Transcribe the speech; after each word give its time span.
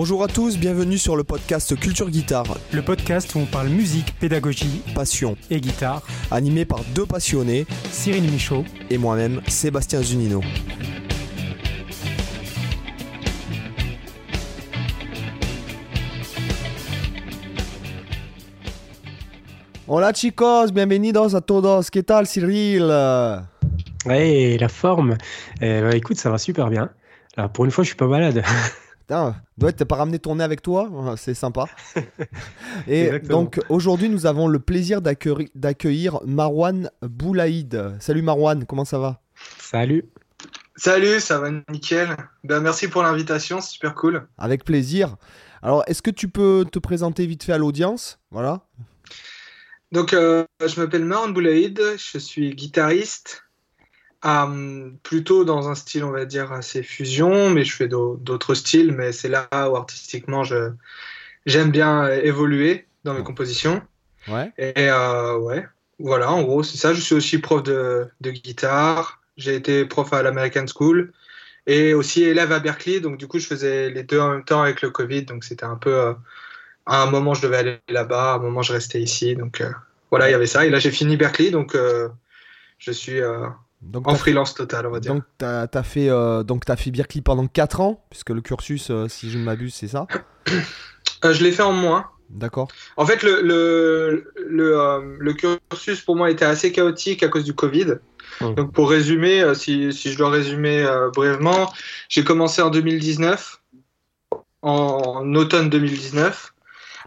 Bonjour 0.00 0.22
à 0.22 0.28
tous, 0.28 0.56
bienvenue 0.56 0.96
sur 0.96 1.16
le 1.16 1.24
podcast 1.24 1.74
Culture 1.74 2.08
Guitare. 2.08 2.56
Le 2.72 2.82
podcast 2.82 3.34
où 3.34 3.40
on 3.40 3.46
parle 3.46 3.66
musique, 3.66 4.14
pédagogie, 4.20 4.80
passion 4.94 5.36
et 5.50 5.60
guitare. 5.60 6.02
Animé 6.30 6.64
par 6.64 6.84
deux 6.94 7.04
passionnés, 7.04 7.66
Cyril 7.90 8.30
Michaud 8.30 8.64
et 8.90 8.96
moi-même, 8.96 9.42
Sébastien 9.48 10.00
Zunino. 10.00 10.40
Hola 19.88 20.12
chicos, 20.12 20.70
bienvenidos 20.72 21.34
a 21.34 21.40
todos. 21.40 21.90
¿Qué 21.90 22.04
tal 22.04 22.28
Cyril? 22.28 22.84
Ouais, 24.06 24.56
la 24.60 24.68
forme? 24.68 25.16
Eh 25.60 25.80
ben, 25.80 25.92
écoute, 25.92 26.18
ça 26.18 26.30
va 26.30 26.38
super 26.38 26.70
bien. 26.70 26.90
Alors 27.36 27.50
pour 27.50 27.64
une 27.64 27.72
fois, 27.72 27.82
je 27.82 27.88
suis 27.88 27.96
pas 27.96 28.06
malade. 28.06 28.44
Putain, 29.08 29.36
doit 29.56 29.72
t'as 29.72 29.86
pas 29.86 29.96
ramené 29.96 30.18
ton 30.18 30.34
nez 30.34 30.44
avec 30.44 30.60
toi, 30.60 31.14
c'est 31.16 31.32
sympa. 31.32 31.64
Et 32.86 33.20
donc 33.20 33.58
aujourd'hui, 33.70 34.10
nous 34.10 34.26
avons 34.26 34.48
le 34.48 34.58
plaisir 34.58 35.00
d'accueillir 35.00 36.20
Marwan 36.26 36.90
Boulaïd. 37.00 37.96
Salut 38.00 38.20
Marwan, 38.20 38.66
comment 38.66 38.84
ça 38.84 38.98
va? 38.98 39.22
Salut. 39.60 40.04
Salut, 40.76 41.20
ça 41.20 41.38
va 41.38 41.48
nickel. 41.70 42.18
Ben, 42.44 42.60
merci 42.60 42.86
pour 42.86 43.02
l'invitation, 43.02 43.62
c'est 43.62 43.70
super 43.70 43.94
cool. 43.94 44.28
Avec 44.36 44.62
plaisir. 44.62 45.16
Alors, 45.62 45.84
est-ce 45.86 46.02
que 46.02 46.10
tu 46.10 46.28
peux 46.28 46.66
te 46.70 46.78
présenter 46.78 47.24
vite 47.24 47.44
fait 47.44 47.54
à 47.54 47.58
l'audience? 47.58 48.18
Voilà. 48.30 48.60
Donc, 49.90 50.12
euh, 50.12 50.44
je 50.60 50.78
m'appelle 50.78 51.06
Marwan 51.06 51.32
Boulaïd, 51.32 51.80
je 51.96 52.18
suis 52.18 52.54
guitariste, 52.54 53.42
euh, 54.24 54.90
plutôt 55.02 55.44
dans 55.44 55.68
un 55.68 55.74
style, 55.74 56.04
on 56.04 56.10
va 56.10 56.24
dire, 56.24 56.52
assez 56.52 56.82
fusion, 56.82 57.50
mais 57.50 57.64
je 57.64 57.74
fais 57.74 57.88
d'autres 57.88 58.54
styles, 58.54 58.92
mais 58.92 59.12
c'est 59.12 59.28
là 59.28 59.48
où 59.52 59.76
artistiquement 59.76 60.42
j'aime 61.46 61.70
bien 61.70 62.08
évoluer 62.08 62.86
dans 63.04 63.14
mes 63.14 63.22
compositions. 63.22 63.80
Ouais. 64.26 64.52
Et 64.58 64.72
euh, 64.76 65.38
ouais, 65.38 65.66
voilà, 65.98 66.32
en 66.32 66.42
gros, 66.42 66.62
c'est 66.62 66.76
ça. 66.76 66.94
Je 66.94 67.00
suis 67.00 67.14
aussi 67.14 67.38
prof 67.38 67.62
de, 67.62 68.08
de 68.20 68.30
guitare, 68.30 69.20
j'ai 69.36 69.54
été 69.54 69.84
prof 69.84 70.12
à 70.12 70.22
l'American 70.22 70.66
School 70.66 71.12
et 71.66 71.94
aussi 71.94 72.24
élève 72.24 72.50
à 72.50 72.58
Berkeley, 72.58 73.00
donc 73.00 73.18
du 73.18 73.28
coup, 73.28 73.38
je 73.38 73.46
faisais 73.46 73.90
les 73.90 74.02
deux 74.02 74.18
en 74.18 74.30
même 74.30 74.44
temps 74.44 74.62
avec 74.62 74.82
le 74.82 74.90
Covid, 74.90 75.22
donc 75.22 75.44
c'était 75.44 75.64
un 75.64 75.76
peu. 75.76 75.94
Euh, 75.94 76.14
à 76.86 77.02
un 77.02 77.10
moment, 77.10 77.34
je 77.34 77.42
devais 77.42 77.58
aller 77.58 77.78
là-bas, 77.88 78.32
à 78.32 78.34
un 78.36 78.38
moment, 78.38 78.62
je 78.62 78.72
restais 78.72 79.00
ici, 79.00 79.36
donc 79.36 79.62
voilà, 80.10 80.28
il 80.28 80.32
y 80.32 80.34
avait 80.34 80.46
ça. 80.46 80.64
Et 80.64 80.70
là, 80.70 80.78
j'ai 80.78 80.90
fini 80.90 81.18
Berkeley, 81.18 81.50
donc 81.50 81.76
je 82.78 82.92
suis 82.92 83.20
donc, 83.80 84.08
en 84.08 84.14
freelance 84.16 84.54
total, 84.54 84.86
on 84.86 84.90
va 84.90 85.00
dire. 85.00 85.14
Donc, 85.14 85.24
tu 85.38 85.44
as, 85.44 85.82
fait, 85.82 86.08
euh, 86.10 86.42
as 86.68 86.76
fait 86.76 86.90
Berkeley 86.90 87.22
pendant 87.22 87.46
4 87.46 87.80
ans, 87.80 88.04
puisque 88.10 88.30
le 88.30 88.40
cursus, 88.40 88.90
euh, 88.90 89.06
si 89.08 89.30
je 89.30 89.38
ne 89.38 89.44
m'abuse, 89.44 89.74
c'est 89.74 89.88
ça 89.88 90.06
euh, 91.24 91.32
Je 91.32 91.42
l'ai 91.44 91.52
fait 91.52 91.62
en 91.62 91.72
moins. 91.72 92.06
D'accord. 92.30 92.68
En 92.96 93.06
fait, 93.06 93.22
le, 93.22 93.40
le, 93.40 94.32
le, 94.36 95.16
le, 95.18 95.32
cursus 95.32 96.02
pour 96.02 96.16
moi 96.16 96.30
était 96.30 96.44
assez 96.44 96.72
chaotique 96.72 97.22
à 97.22 97.28
cause 97.28 97.44
du 97.44 97.54
Covid. 97.54 97.94
Donc, 98.40 98.72
pour 98.72 98.90
résumer, 98.90 99.54
si, 99.54 99.92
si, 99.94 100.12
je 100.12 100.18
dois 100.18 100.28
résumer 100.28 100.86
brièvement, 101.14 101.72
j'ai 102.10 102.24
commencé 102.24 102.60
en 102.60 102.68
2019, 102.68 103.62
en, 104.60 104.70
en 104.70 105.34
automne 105.34 105.70
2019. 105.70 106.52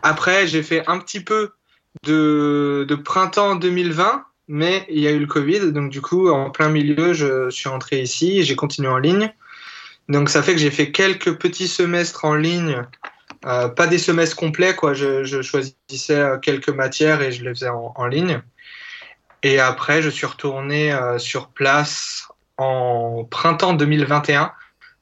Après, 0.01 0.47
j'ai 0.47 0.63
fait 0.63 0.83
un 0.87 0.97
petit 0.97 1.19
peu 1.19 1.51
de, 2.03 2.87
de 2.89 2.95
printemps 2.95 3.55
2020 3.55 4.25
mais 4.53 4.85
il 4.89 4.99
y 4.99 5.07
a 5.07 5.11
eu 5.11 5.19
le 5.19 5.27
Covid, 5.27 5.71
donc 5.71 5.89
du 5.89 6.01
coup, 6.01 6.29
en 6.29 6.49
plein 6.49 6.67
milieu, 6.67 7.13
je 7.13 7.49
suis 7.49 7.69
rentré 7.69 8.01
ici 8.01 8.43
j'ai 8.43 8.57
continué 8.57 8.89
en 8.89 8.97
ligne. 8.97 9.33
Donc 10.09 10.29
ça 10.29 10.43
fait 10.43 10.51
que 10.51 10.59
j'ai 10.59 10.71
fait 10.71 10.91
quelques 10.91 11.37
petits 11.37 11.69
semestres 11.69 12.25
en 12.25 12.35
ligne, 12.35 12.83
euh, 13.45 13.69
pas 13.69 13.87
des 13.87 13.97
semestres 13.97 14.35
complets, 14.35 14.75
quoi. 14.75 14.93
Je, 14.93 15.41
choisissais 15.41 16.19
euh, 16.19 16.37
quelques 16.37 16.67
matières 16.67 17.21
et 17.21 17.31
je 17.31 17.45
les 17.45 17.51
faisais 17.51 17.69
en, 17.69 18.05
ligne. 18.07 18.41
Et 19.41 19.57
après, 19.57 20.01
je 20.01 20.09
suis 20.09 20.25
retourné 20.25 20.91
euh, 20.91 21.17
sur 21.17 21.47
place 21.47 22.27
en 22.57 23.23
printemps 23.23 23.73
2021, 23.73 24.51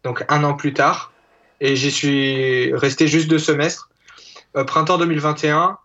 donc 0.03 0.23
un 0.29 0.43
an 0.43 0.53
plus 0.53 0.73
tard. 0.73 1.11
Et 1.59 1.75
j'y 1.75 1.89
suis 1.89 2.71
resté 2.75 3.07
juste 3.07 3.27
deux 3.27 3.39
semestres. 3.39 3.89
printemps 4.67 4.99
2021, 4.99 5.79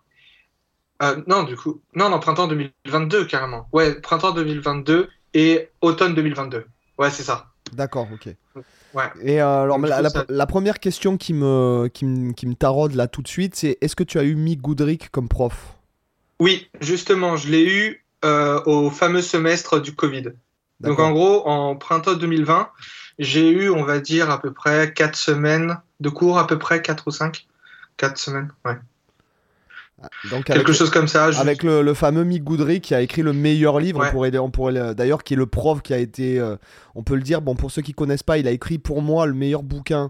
euh, 1.03 1.21
non, 1.27 1.43
du 1.43 1.55
coup. 1.55 1.81
Non, 1.93 2.09
non, 2.09 2.19
printemps 2.19 2.47
2022, 2.47 3.25
carrément. 3.25 3.67
Ouais, 3.73 3.95
printemps 3.95 4.31
2022 4.31 5.09
et 5.33 5.69
automne 5.81 6.15
2022. 6.15 6.65
Ouais, 6.97 7.09
c'est 7.09 7.23
ça. 7.23 7.47
D'accord, 7.73 8.07
ok. 8.13 8.33
Ouais. 8.93 9.03
Et 9.21 9.41
euh, 9.41 9.63
alors, 9.63 9.79
la, 10.29 10.45
première 10.45 10.79
question 10.79 11.17
qui 11.17 11.33
me, 11.33 11.89
qui 11.93 12.05
me, 12.05 12.31
qui 12.31 12.47
me 12.47 12.53
taraude 12.53 12.93
là 12.93 13.07
tout 13.07 13.21
de 13.21 13.27
suite, 13.27 13.55
c'est 13.55 13.77
est-ce 13.81 13.95
que 13.95 14.03
tu 14.03 14.19
as 14.19 14.23
eu 14.23 14.35
Mick 14.35 14.61
Goodrick 14.61 15.09
comme 15.09 15.27
prof? 15.27 15.75
Oui, 16.39 16.69
justement, 16.79 17.35
je 17.35 17.49
l'ai 17.49 17.65
eu 17.65 18.05
euh, 18.23 18.61
au 18.65 18.89
fameux 18.89 19.21
semestre 19.21 19.81
du 19.81 19.93
Covid. 19.93 20.31
Donc, 20.81 20.99
en 20.99 21.11
gros, 21.11 21.47
en 21.47 21.75
printemps 21.75 22.15
2020, 22.15 22.69
j'ai 23.19 23.49
eu, 23.49 23.69
on 23.69 23.83
va 23.83 23.99
dire, 23.99 24.29
à 24.29 24.41
peu 24.41 24.51
près 24.51 24.93
4 24.93 25.15
semaines 25.15 25.77
de 25.99 26.09
cours, 26.09 26.37
à 26.37 26.47
peu 26.47 26.59
près 26.59 26.81
4 26.81 27.07
ou 27.07 27.11
5. 27.11 27.47
4 27.97 28.17
semaines, 28.17 28.51
ouais. 28.65 28.75
Donc 30.29 30.45
Quelque 30.45 30.73
chose 30.73 30.89
comme 30.89 31.07
ça. 31.07 31.25
Avec 31.39 31.63
le, 31.63 31.93
fameux 31.93 32.23
Mick 32.23 32.43
Goudry 32.43 32.81
qui 32.81 32.93
a 32.93 33.01
écrit 33.01 33.21
le 33.21 33.33
meilleur 33.33 33.79
livre, 33.79 34.03
on 34.05 34.11
pourrait, 34.11 34.37
on 34.37 34.51
pourrait 34.51 34.93
d'ailleurs, 34.93 35.23
qui 35.23 35.33
est 35.33 35.37
le 35.37 35.45
prof 35.45 35.81
qui 35.81 35.93
a 35.93 35.97
été, 35.97 36.39
euh, 36.39 36.57
on 36.95 37.03
peut 37.03 37.15
le 37.15 37.21
dire, 37.21 37.41
bon 37.41 37.55
pour 37.55 37.71
ceux 37.71 37.81
qui 37.81 37.93
connaissent 37.93 38.23
pas, 38.23 38.37
il 38.37 38.47
a 38.47 38.51
écrit 38.51 38.77
pour 38.77 39.01
moi 39.01 39.25
le 39.25 39.33
meilleur 39.33 39.63
bouquin. 39.63 40.09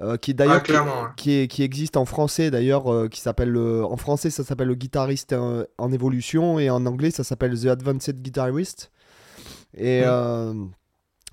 Euh, 0.00 0.16
qui 0.16 0.34
d'ailleurs 0.34 0.64
ah, 0.74 1.12
qui, 1.16 1.46
qui, 1.46 1.62
existe 1.62 1.96
en 1.96 2.04
français 2.04 2.50
d'ailleurs 2.50 2.92
euh, 2.92 3.06
qui 3.06 3.20
s'appelle 3.20 3.56
en 3.56 3.96
français 3.96 4.28
ça 4.28 4.42
s'appelle 4.42 4.66
le 4.66 4.74
guitariste 4.74 5.36
en, 5.78 5.92
évolution 5.92 6.58
et 6.58 6.68
en 6.68 6.84
anglais 6.84 7.12
ça 7.12 7.22
s'appelle 7.22 7.56
The 7.56 7.66
Advanced 7.66 8.20
Guitarist 8.20 8.90
et 9.78 10.02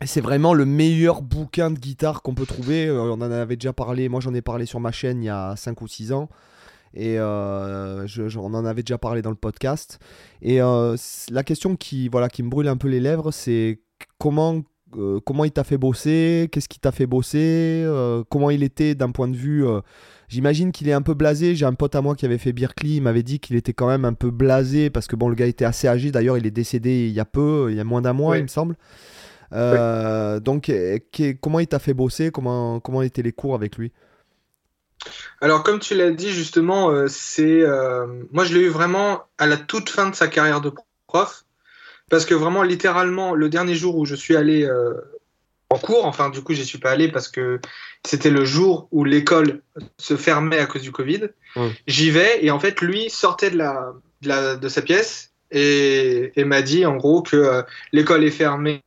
c'est 0.06 0.22
vraiment 0.22 0.54
le 0.54 0.66
meilleur 0.66 1.24
bouquin 1.24 1.72
de 1.72 1.80
guitare 1.80 2.22
qu'on 2.22 2.36
peut 2.36 2.46
trouver 2.46 2.92
on 2.92 3.14
en 3.14 3.22
avait 3.24 3.56
déjà 3.56 3.74
parlé 3.74 4.10
moi 4.10 4.22
j'en 4.22 4.36
ai 4.36 4.44
parlé 4.44 4.68
sur 4.68 4.80
ma 4.80 4.92
chaîne 4.92 5.24
il 5.24 5.26
y 5.26 5.30
a 5.30 5.56
5 5.56 5.82
ou 5.82 5.88
6 5.88 6.12
ans 6.12 6.30
et 6.94 7.19
euh, 7.19 8.06
je, 8.07 8.38
on 8.38 8.53
en 8.53 8.66
avait 8.66 8.84
déjà 8.84 8.97
parlé 8.97 9.22
dans 9.22 9.29
le 9.29 9.35
podcast. 9.35 10.00
Et 10.41 10.62
euh, 10.62 10.96
la 11.29 11.44
question 11.44 11.75
qui, 11.75 12.09
voilà, 12.09 12.29
qui 12.29 12.44
me 12.44 12.50
brûle 12.50 12.68
un 12.68 12.78
peu 12.78 12.88
les 12.88 13.00
lèvres, 13.00 13.31
c'est 13.31 13.79
comment, 14.18 14.62
euh, 14.97 15.19
comment 15.25 15.46
il 15.46 15.52
t'a 15.52 15.63
fait 15.63 15.78
bosser? 15.78 16.50
Qu'est-ce 16.52 16.68
qui 16.69 16.79
t'a 16.79 16.91
fait 16.91 17.07
bosser? 17.07 17.85
Comment 18.29 18.50
il 18.50 18.63
était 18.63 18.96
d'un 18.96 19.12
point 19.12 19.28
de 19.28 19.38
vue... 19.38 19.66
J'imagine 20.28 20.72
qu'il 20.72 20.88
est 20.88 20.94
un 20.94 21.02
peu 21.02 21.13
blasé. 21.13 21.56
J'ai 21.56 21.66
un 21.66 21.74
pote 21.74 21.94
à 21.94 22.02
moi 22.02 22.16
qui 22.16 22.25
avait 22.25 22.38
fait 22.38 22.53
Berkeley. 22.53 22.96
Il 22.96 23.02
m'avait 23.02 23.22
dit 23.22 23.41
qu'il 23.41 23.58
était 23.58 23.73
quand 23.73 23.88
même 23.88 24.06
un 24.06 24.13
peu 24.13 24.31
blasé 24.31 24.90
parce 24.90 25.08
que 25.08 25.18
bon, 25.18 25.28
le 25.28 25.35
gars 25.35 25.46
était 25.46 25.66
assez 25.66 25.90
âgé. 25.90 26.09
D'ailleurs, 26.09 26.38
il 26.38 26.46
est 26.47 26.52
décédé 26.52 27.08
il 27.08 27.13
y 27.13 27.19
a 27.19 27.25
peu, 27.25 27.68
il 27.69 27.75
y 27.75 27.81
a 27.81 27.84
moins 27.84 28.02
d'un 28.02 28.13
mois, 28.13 28.38
il 28.38 28.44
me 28.44 28.47
semble. 28.47 28.78
Donc, 29.52 30.72
comment 31.41 31.59
il 31.59 31.68
t'a 31.68 31.79
fait 31.79 31.94
bosser? 31.94 32.31
Comment, 32.31 32.79
comment 32.79 33.02
étaient 33.02 33.23
les 33.23 33.34
cours 33.34 33.56
avec 33.56 33.78
lui? 33.78 33.91
Alors, 35.42 35.64
comme 35.64 35.80
tu 35.80 35.96
l'as 35.96 36.12
dit, 36.12 36.32
justement, 36.32 36.92
euh, 36.92 37.08
c'est. 37.08 37.62
Euh, 37.62 38.06
moi, 38.32 38.44
je 38.44 38.54
l'ai 38.54 38.62
eu 38.62 38.70
vraiment 38.70 39.24
à 39.38 39.48
la 39.48 39.58
toute 39.58 39.90
fin 39.90 40.10
de 40.10 40.16
sa 40.16 40.28
carrière 40.28 40.62
de 40.62 40.72
prof. 41.08 41.44
Parce 42.10 42.26
que 42.26 42.36
vraiment, 42.36 42.64
littéralement, 42.64 43.34
le 43.34 43.50
dernier 43.50 43.74
jour 43.74 43.98
où 43.98 44.06
je 44.06 44.16
suis 44.16 44.36
allé 44.36 44.66
euh, 44.66 44.94
en 45.70 45.78
cours, 45.78 46.06
enfin, 46.06 46.30
du 46.30 46.42
coup, 46.42 46.54
j'y 46.54 46.66
suis 46.66 46.78
pas 46.78 46.92
allé 46.92 47.10
parce 47.10 47.30
que 47.30 47.60
c'était 48.06 48.30
le 48.30 48.46
jour 48.46 48.88
où 48.92 49.04
l'école 49.04 49.62
se 49.98 50.18
fermait 50.18 50.60
à 50.60 50.66
cause 50.66 50.82
du 50.82 50.92
Covid. 50.92 51.30
J'y 51.88 52.12
vais 52.12 52.44
et 52.44 52.52
en 52.52 52.60
fait, 52.60 52.82
lui 52.82 53.10
sortait 53.10 53.50
de, 53.50 53.58
la, 53.58 54.56
de, 54.58 54.68
sa 54.68 54.82
pièce 54.82 55.32
et, 55.52 56.34
et 56.36 56.44
m'a 56.44 56.62
dit 56.62 56.86
en 56.86 56.97
gros 56.97 57.22
que 57.22 57.64
l'école 57.94 58.26
est 58.26 58.32
fermée 58.32 58.84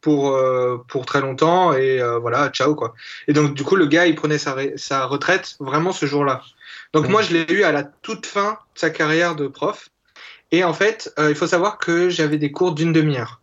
pour, 0.00 0.30
euh, 0.30 0.78
pour 0.88 1.06
très 1.06 1.20
longtemps 1.20 1.72
et 1.72 2.00
euh, 2.00 2.18
voilà, 2.18 2.48
ciao 2.50 2.74
quoi. 2.74 2.94
Et 3.26 3.32
donc 3.32 3.54
du 3.54 3.64
coup 3.64 3.76
le 3.76 3.86
gars 3.86 4.06
il 4.06 4.14
prenait 4.14 4.38
sa, 4.38 4.56
sa 4.76 5.06
retraite 5.06 5.56
vraiment 5.60 5.92
ce 5.92 6.06
jour-là. 6.06 6.42
Donc 6.92 7.08
moi 7.08 7.22
je 7.22 7.34
l'ai 7.34 7.52
eu 7.52 7.62
à 7.64 7.72
la 7.72 7.82
toute 7.82 8.26
fin 8.26 8.58
de 8.74 8.78
sa 8.78 8.90
carrière 8.90 9.34
de 9.34 9.48
prof 9.48 9.88
et 10.52 10.64
en 10.64 10.72
fait 10.72 11.12
euh, 11.18 11.30
il 11.30 11.36
faut 11.36 11.46
savoir 11.46 11.78
que 11.78 12.08
j'avais 12.10 12.38
des 12.38 12.52
cours 12.52 12.72
d'une 12.72 12.92
demi-heure. 12.92 13.40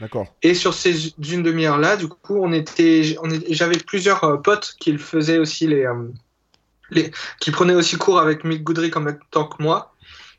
D'accord. 0.00 0.26
Et 0.42 0.54
sur 0.54 0.74
ces 0.74 1.12
d'une 1.18 1.42
demi-heure 1.42 1.78
là, 1.78 1.96
du 1.96 2.08
coup 2.08 2.38
on 2.42 2.52
était, 2.52 3.16
on 3.22 3.28
j'avais 3.48 3.78
plusieurs 3.78 4.40
potes 4.42 4.74
qui 4.80 4.96
faisaient 4.98 5.38
aussi 5.38 5.66
les, 5.66 5.86
les, 6.90 7.10
qui 7.40 7.50
prenaient 7.50 7.74
aussi 7.74 7.96
cours 7.96 8.18
avec 8.18 8.44
Mick 8.44 8.62
Goodrick 8.62 8.96
en 8.96 9.00
même 9.00 9.18
temps 9.30 9.46
que 9.46 9.62
moi. 9.62 9.91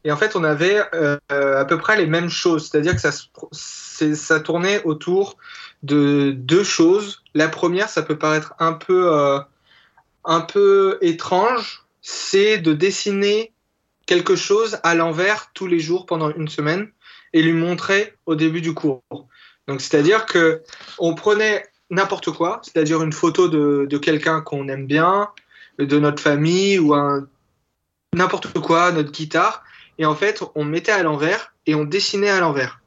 Et 0.04 0.12
en 0.12 0.18
fait, 0.18 0.36
on 0.36 0.44
avait 0.44 0.82
à 1.30 1.66
peu 1.66 1.78
près 1.78 1.98
les 1.98 2.06
mêmes 2.06 2.30
choses, 2.30 2.70
c'est-à-dire 2.70 2.94
que 2.96 3.02
ça, 3.02 3.12
ça 4.16 4.40
tournait 4.40 4.84
autour 4.84 5.38
de 5.84 6.32
deux 6.32 6.64
choses. 6.64 7.24
La 7.34 7.50
première, 7.50 7.90
ça 7.90 8.02
peut 8.02 8.18
paraître 8.18 8.54
un 8.60 8.74
peu, 8.74 9.14
euh, 9.14 9.40
un 10.26 10.42
peu 10.42 10.98
étrange, 11.02 11.84
c'est 12.02 12.58
de 12.58 12.74
dessiner 12.74 13.54
quelque 14.06 14.36
chose 14.36 14.80
à 14.84 14.96
l'envers 14.96 15.52
tous 15.54 15.68
les 15.68 15.80
jours 15.80 16.06
pendant 16.06 16.32
une 16.32 16.48
semaine 16.48 16.90
et 17.34 17.42
lui 17.42 17.54
montrer 17.54 18.14
au 18.26 18.36
début 18.36 18.62
du 18.62 18.74
cours. 18.74 19.02
Donc, 19.68 19.82
c'est-à-dire 19.82 20.26
que 20.26 20.62
on 21.00 21.16
prenait 21.16 21.66
n'importe 21.90 22.32
quoi, 22.32 22.62
c'est-à-dire 22.64 23.02
une 23.02 23.14
photo 23.14 23.48
de, 23.48 23.86
de 23.90 23.98
quelqu'un 23.98 24.42
qu'on 24.42 24.68
aime 24.68 24.88
bien, 24.88 25.30
de 25.80 26.00
notre 26.00 26.22
famille 26.22 26.80
ou 26.80 26.94
un 26.94 27.28
n'importe 28.14 28.60
quoi, 28.60 28.92
notre 28.92 29.12
guitare. 29.12 29.64
Et 29.98 30.06
en 30.06 30.16
fait, 30.16 30.44
on 30.56 30.66
mettait 30.66 30.92
à 30.92 31.04
l'envers 31.04 31.54
et 31.66 31.76
on 31.76 31.84
dessinait 31.84 32.30
à 32.30 32.40
l'envers. 32.40 32.82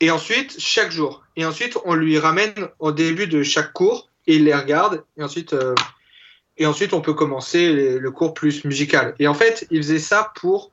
Et 0.00 0.10
ensuite, 0.10 0.56
chaque 0.58 0.90
jour. 0.90 1.22
Et 1.36 1.44
ensuite, 1.44 1.78
on 1.84 1.94
lui 1.94 2.18
ramène 2.18 2.68
au 2.78 2.92
début 2.92 3.26
de 3.26 3.42
chaque 3.42 3.72
cours 3.72 4.10
et 4.26 4.36
il 4.36 4.44
les 4.44 4.54
regarde. 4.54 5.04
Et 5.16 5.22
ensuite, 5.22 5.52
euh, 5.52 5.74
et 6.56 6.66
ensuite 6.66 6.92
on 6.92 7.00
peut 7.00 7.14
commencer 7.14 7.98
le 7.98 8.10
cours 8.10 8.34
plus 8.34 8.64
musical. 8.64 9.14
Et 9.18 9.28
en 9.28 9.34
fait, 9.34 9.66
il 9.70 9.82
faisait 9.82 9.98
ça 9.98 10.32
pour. 10.36 10.72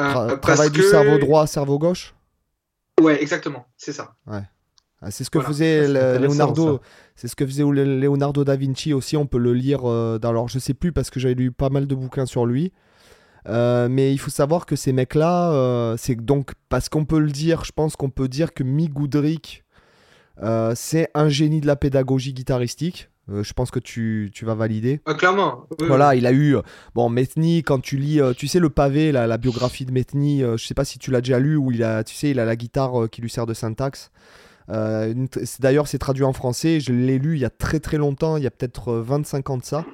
Euh, 0.00 0.36
travail 0.38 0.70
du 0.70 0.82
cerveau 0.82 1.18
droit, 1.18 1.46
cerveau 1.46 1.78
gauche? 1.78 2.14
Ouais, 3.00 3.20
exactement, 3.22 3.66
c'est 3.76 3.92
ça. 3.92 4.14
Ouais. 4.26 4.42
Ah, 5.00 5.10
c'est 5.10 5.22
ce 5.24 5.30
que 5.30 5.40
faisait 5.40 5.86
Leonardo. 6.18 6.80
C'est 7.14 7.28
ce 7.28 7.36
que 7.36 7.46
faisait 7.46 7.62
Leonardo 7.62 8.42
da 8.42 8.56
Vinci 8.56 8.92
aussi. 8.92 9.16
On 9.16 9.26
peut 9.26 9.38
le 9.38 9.52
lire. 9.52 9.80
Euh, 9.84 10.18
dans, 10.18 10.30
alors, 10.30 10.48
je 10.48 10.58
sais 10.58 10.74
plus 10.74 10.92
parce 10.92 11.10
que 11.10 11.20
j'avais 11.20 11.34
lu 11.34 11.52
pas 11.52 11.68
mal 11.68 11.86
de 11.86 11.94
bouquins 11.94 12.26
sur 12.26 12.46
lui. 12.46 12.72
Euh, 13.46 13.88
mais 13.90 14.12
il 14.12 14.18
faut 14.18 14.30
savoir 14.30 14.66
que 14.66 14.76
ces 14.76 14.92
mecs-là, 14.92 15.52
euh, 15.52 15.96
c'est 15.98 16.14
donc 16.16 16.52
parce 16.68 16.88
qu'on 16.88 17.04
peut 17.04 17.18
le 17.18 17.30
dire, 17.30 17.64
je 17.64 17.72
pense 17.72 17.96
qu'on 17.96 18.10
peut 18.10 18.28
dire 18.28 18.54
que 18.54 18.62
Mick 18.62 18.92
Goodrick, 18.92 19.64
c'est 20.74 21.10
un 21.14 21.28
génie 21.28 21.60
de 21.60 21.66
la 21.66 21.76
pédagogie 21.76 22.32
guitaristique. 22.32 23.08
je 23.28 23.52
pense 23.52 23.70
que 23.70 23.78
tu, 23.78 24.30
tu 24.34 24.44
vas 24.44 24.54
valider. 24.54 25.00
Ah, 25.06 25.14
clairement. 25.14 25.66
voilà, 25.78 26.14
il 26.16 26.26
a 26.26 26.32
eu. 26.32 26.56
Bon, 26.94 27.08
Metheny, 27.08 27.62
quand 27.62 27.80
tu 27.80 27.96
lis, 27.96 28.20
tu 28.36 28.48
sais, 28.48 28.58
le 28.58 28.68
pavé, 28.68 29.12
la, 29.12 29.26
la 29.26 29.38
biographie 29.38 29.86
de 29.86 29.92
Metheny, 29.92 30.40
je 30.40 30.64
sais 30.64 30.74
pas 30.74 30.84
si 30.84 30.98
tu 30.98 31.10
l'as 31.10 31.20
déjà 31.20 31.38
lu, 31.38 31.56
où 31.56 31.70
il 31.70 31.84
a, 31.84 32.02
tu 32.02 32.14
sais, 32.14 32.30
il 32.30 32.40
a 32.40 32.44
la 32.44 32.56
guitare 32.56 33.08
qui 33.10 33.22
lui 33.22 33.30
sert 33.30 33.46
de 33.46 33.54
syntaxe. 33.54 34.10
Euh, 34.70 35.26
d'ailleurs, 35.60 35.88
c'est 35.88 35.98
traduit 35.98 36.24
en 36.24 36.32
français. 36.32 36.80
Je 36.80 36.92
l'ai 36.92 37.18
lu 37.18 37.34
il 37.34 37.40
y 37.40 37.44
a 37.44 37.50
très 37.50 37.80
très 37.80 37.98
longtemps, 37.98 38.36
il 38.36 38.44
y 38.44 38.46
a 38.46 38.50
peut-être 38.50 38.92
25 38.94 39.48
euh, 39.48 39.52
ans 39.52 39.56
de 39.58 39.64
ça. 39.64 39.84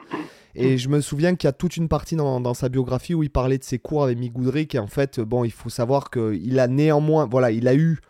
Et 0.54 0.78
je 0.78 0.88
me 0.88 1.00
souviens 1.00 1.36
qu'il 1.36 1.46
y 1.46 1.50
a 1.50 1.52
toute 1.52 1.76
une 1.76 1.88
partie 1.88 2.16
dans, 2.16 2.54
sa 2.54 2.68
biographie 2.68 3.14
où 3.14 3.22
il 3.22 3.30
parlait 3.30 3.58
de 3.58 3.64
ses 3.64 3.78
cours 3.78 4.04
avec 4.04 4.18
Mick 4.18 4.32
Goodrick. 4.32 4.74
Et 4.74 4.78
en 4.78 4.86
fait, 4.86 5.20
bon, 5.20 5.44
il 5.44 5.52
faut 5.52 5.70
savoir 5.70 6.10
qu'il 6.10 6.58
a 6.58 6.66
néanmoins, 6.66 7.26
voilà, 7.30 7.50
il 7.50 7.68
a 7.68 7.74
eu 7.74 8.00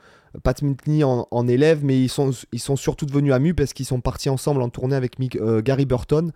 Pat 0.42 0.60
Metheny 0.62 1.04
en, 1.04 1.48
élève, 1.48 1.84
mais 1.84 2.00
ils 2.00 2.08
sont, 2.08 2.30
ils 2.52 2.60
sont 2.60 2.76
surtout 2.76 3.06
devenus 3.06 3.32
amis 3.32 3.52
parce 3.52 3.72
qu'ils 3.72 3.86
sont 3.86 4.00
partis 4.00 4.30
ensemble 4.30 4.62
en 4.62 4.68
tournée 4.68 4.96
avec 4.96 5.16
euh, 5.36 5.60
Gary 5.60 5.84
Burton. 5.86 6.32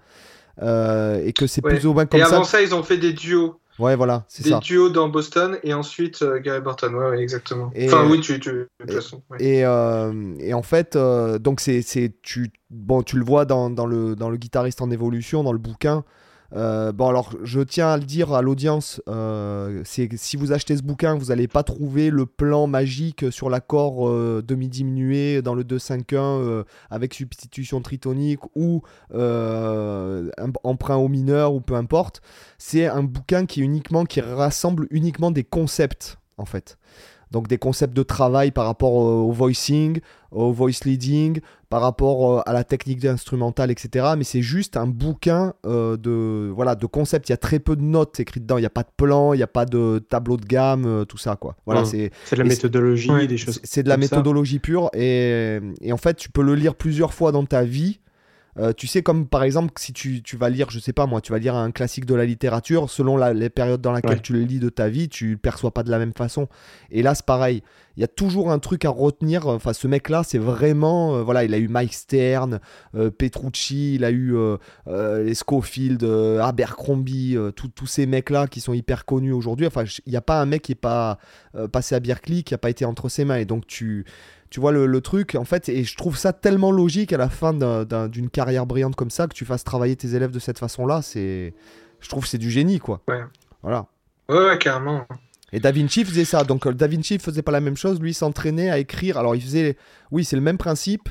et 0.60 1.32
que 1.32 1.46
c'est 1.46 1.62
plus 1.62 1.86
ou 1.86 1.94
moins 1.94 2.06
comme 2.06 2.20
ça. 2.20 2.28
Et 2.28 2.32
avant 2.32 2.44
ça, 2.44 2.62
ils 2.62 2.74
ont 2.74 2.82
fait 2.82 2.98
des 2.98 3.12
duos. 3.12 3.58
Ouais, 3.78 3.96
voilà, 3.96 4.24
c'est 4.28 4.46
ça. 4.46 4.60
Des 4.60 4.66
duos 4.66 4.88
dans 4.88 5.08
Boston 5.08 5.58
et 5.64 5.74
ensuite 5.74 6.22
euh, 6.22 6.38
Gary 6.38 6.60
Burton, 6.60 6.94
ouais, 6.94 7.20
exactement. 7.20 7.72
enfin, 7.76 8.08
oui, 8.08 8.20
tu, 8.20 8.38
tu, 8.38 8.50
de 8.50 8.68
toute 8.78 8.92
façon. 8.92 9.22
Et, 9.40 9.64
euh, 9.64 10.34
et, 10.38 10.54
en 10.54 10.62
fait, 10.62 10.94
euh, 10.94 11.38
donc 11.38 11.60
c'est, 11.60 11.82
tu, 12.22 12.52
bon, 12.70 13.02
tu 13.02 13.16
le 13.16 13.24
vois 13.24 13.44
dans, 13.44 13.70
dans, 13.70 13.86
le, 13.86 14.14
dans 14.14 14.30
le 14.30 14.36
guitariste 14.36 14.80
en 14.80 14.90
évolution, 14.90 15.42
dans 15.42 15.52
le 15.52 15.58
bouquin, 15.58 16.04
euh, 16.52 16.92
bon, 16.92 17.08
alors 17.08 17.30
je 17.42 17.60
tiens 17.60 17.88
à 17.88 17.96
le 17.96 18.04
dire 18.04 18.32
à 18.32 18.42
l'audience, 18.42 19.00
euh, 19.08 19.82
c'est 19.84 20.08
si 20.16 20.36
vous 20.36 20.52
achetez 20.52 20.76
ce 20.76 20.82
bouquin, 20.82 21.14
vous 21.14 21.26
n'allez 21.26 21.48
pas 21.48 21.62
trouver 21.62 22.10
le 22.10 22.26
plan 22.26 22.66
magique 22.66 23.32
sur 23.32 23.50
l'accord 23.50 24.08
euh, 24.08 24.42
demi-diminué 24.46 25.42
dans 25.42 25.54
le 25.54 25.64
2-5-1 25.64 26.64
avec 26.90 27.14
substitution 27.14 27.80
tritonique 27.80 28.40
ou 28.54 28.82
emprunt 30.62 30.96
au 30.96 31.08
mineur 31.08 31.54
ou 31.54 31.60
peu 31.60 31.74
importe. 31.74 32.20
C'est 32.58 32.86
un 32.86 33.02
bouquin 33.02 33.46
qui, 33.46 33.60
uniquement, 33.60 34.04
qui 34.04 34.20
rassemble 34.20 34.86
uniquement 34.90 35.30
des 35.30 35.44
concepts 35.44 36.18
en 36.36 36.44
fait. 36.44 36.78
Donc 37.30 37.48
des 37.48 37.58
concepts 37.58 37.94
de 37.94 38.02
travail 38.02 38.50
par 38.50 38.66
rapport 38.66 38.92
au, 38.92 39.32
voicing, 39.32 40.00
au 40.30 40.52
voice 40.52 40.84
leading, 40.84 41.40
par 41.68 41.80
rapport 41.80 42.38
euh, 42.38 42.42
à 42.46 42.52
la 42.52 42.64
technique 42.64 43.04
instrumentale, 43.04 43.70
etc. 43.70 44.14
Mais 44.16 44.24
c'est 44.24 44.42
juste 44.42 44.76
un 44.76 44.86
bouquin 44.86 45.54
euh, 45.66 45.96
de, 45.96 46.50
voilà, 46.54 46.74
de 46.74 46.86
concepts. 46.86 47.28
Il 47.28 47.32
y 47.32 47.34
a 47.34 47.38
très 47.38 47.58
peu 47.58 47.76
de 47.76 47.82
notes 47.82 48.20
écrites 48.20 48.44
dedans. 48.44 48.58
Il 48.58 48.62
n'y 48.62 48.66
a 48.66 48.70
pas 48.70 48.82
de 48.82 48.92
plan, 48.96 49.32
il 49.32 49.38
n'y 49.38 49.42
a 49.42 49.48
pas 49.48 49.64
de 49.64 49.98
tableau 50.08 50.36
de 50.36 50.44
gamme, 50.44 50.84
euh, 50.86 51.04
tout 51.04 51.18
ça. 51.18 51.36
Quoi. 51.36 51.56
Voilà, 51.66 51.84
c'est, 51.84 52.10
de 52.30 52.36
la 52.36 52.44
méthodologie, 52.44 53.26
des 53.26 53.36
choses. 53.36 53.60
C'est 53.64 53.82
de 53.82 53.88
la 53.88 53.96
méthodologie 53.96 54.58
pure. 54.58 54.90
Et, 54.94 55.58
et, 55.80 55.92
en 55.92 55.96
fait, 55.96 56.14
tu 56.14 56.30
peux 56.30 56.42
le 56.42 56.54
lire 56.54 56.74
plusieurs 56.74 57.12
fois 57.12 57.32
dans 57.32 57.44
ta 57.44 57.64
vie. 57.64 58.00
Euh, 58.58 58.72
tu 58.72 58.86
sais, 58.86 59.02
comme 59.02 59.26
par 59.26 59.42
exemple, 59.42 59.72
si 59.78 59.92
tu, 59.92 60.22
vas 60.36 60.48
lire, 60.48 60.70
je 60.70 60.78
sais 60.78 60.92
pas 60.92 61.06
moi, 61.06 61.20
tu 61.20 61.32
vas 61.32 61.38
lire 61.38 61.54
un 61.54 61.70
classique 61.70 62.06
de 62.06 62.14
la 62.14 62.24
littérature, 62.24 62.88
selon 62.88 63.16
les 63.16 63.50
périodes 63.50 63.80
dans 63.80 63.92
lesquelles 63.92 64.22
tu 64.22 64.32
le 64.32 64.40
lis 64.40 64.60
de 64.60 64.68
ta 64.68 64.88
vie, 64.88 65.08
tu 65.08 65.32
le 65.32 65.36
perçois 65.36 65.72
pas 65.72 65.82
de 65.82 65.90
la 65.90 65.98
même 65.98 66.12
façon. 66.12 66.48
Et 66.90 67.02
là, 67.02 67.14
c'est 67.14 67.26
pareil. 67.26 67.62
Il 67.96 68.00
y 68.00 68.04
a 68.04 68.08
toujours 68.08 68.50
un 68.50 68.58
truc 68.58 68.84
à 68.84 68.90
retenir. 68.90 69.46
Enfin, 69.46 69.72
ce 69.72 69.86
mec-là, 69.86 70.22
c'est 70.24 70.38
vraiment. 70.38 71.16
Euh, 71.16 71.22
voilà, 71.22 71.44
il 71.44 71.54
a 71.54 71.58
eu 71.58 71.68
Mike 71.68 71.94
Stern, 71.94 72.60
euh, 72.96 73.10
Petrucci, 73.10 73.94
il 73.94 74.04
a 74.04 74.10
eu 74.10 74.34
les 74.86 75.34
Schofield, 75.34 76.04
Abercrombie, 76.40 77.36
tous 77.56 77.86
ces 77.86 78.06
mecs-là 78.06 78.46
qui 78.46 78.60
sont 78.60 78.72
hyper 78.72 79.04
connus 79.04 79.32
aujourd'hui. 79.32 79.66
Enfin, 79.66 79.84
il 80.06 80.10
n'y 80.10 80.16
a 80.16 80.22
pas 80.22 80.40
un 80.40 80.46
mec 80.46 80.62
qui 80.62 80.72
n'est 80.72 80.76
pas 80.76 81.18
passé 81.72 81.94
à 81.94 82.00
Berkeley 82.00 82.42
qui 82.42 82.54
n'a 82.54 82.58
pas 82.58 82.70
été 82.70 82.84
entre 82.84 83.08
ses 83.08 83.24
mains. 83.24 83.36
Et 83.36 83.44
donc, 83.44 83.66
tu 83.66 84.04
tu 84.50 84.60
vois 84.60 84.72
le, 84.72 85.00
truc, 85.00 85.34
en 85.34 85.44
fait, 85.44 85.68
et 85.68 85.84
je 85.84 85.96
trouve 85.96 86.16
ça 86.16 86.32
tellement 86.32 86.70
logique 86.70 87.12
à 87.12 87.16
la 87.16 87.28
fin 87.28 87.52
d'une 88.08 88.30
carrière 88.30 88.66
brillante 88.66 88.96
comme 88.96 89.10
ça 89.10 89.26
que 89.26 89.34
tu 89.34 89.44
fasses 89.44 89.64
travailler 89.64 89.96
tes 89.96 90.14
élèves 90.14 90.30
de 90.30 90.38
cette 90.38 90.58
façon-là. 90.58 91.02
C'est, 91.02 91.54
je 92.00 92.08
trouve, 92.08 92.26
c'est 92.26 92.38
du 92.38 92.50
génie, 92.50 92.78
quoi. 92.78 93.00
Ouais. 93.08 93.22
Voilà. 93.62 93.86
Ouais, 94.28 94.56
carrément. 94.58 95.06
Et 95.52 95.60
Da 95.60 95.72
Vinci 95.72 96.04
faisait 96.04 96.24
ça. 96.24 96.44
Donc 96.44 96.68
Da 96.68 96.86
Vinci 96.86 97.18
faisait 97.18 97.42
pas 97.42 97.52
la 97.52 97.60
même 97.60 97.76
chose. 97.76 98.00
Lui, 98.00 98.14
s'entraînait 98.14 98.70
à 98.70 98.78
écrire. 98.78 99.18
Alors, 99.18 99.34
il 99.34 99.42
faisait, 99.42 99.76
oui, 100.10 100.24
c'est 100.24 100.36
le 100.36 100.42
même 100.42 100.58
principe. 100.58 101.08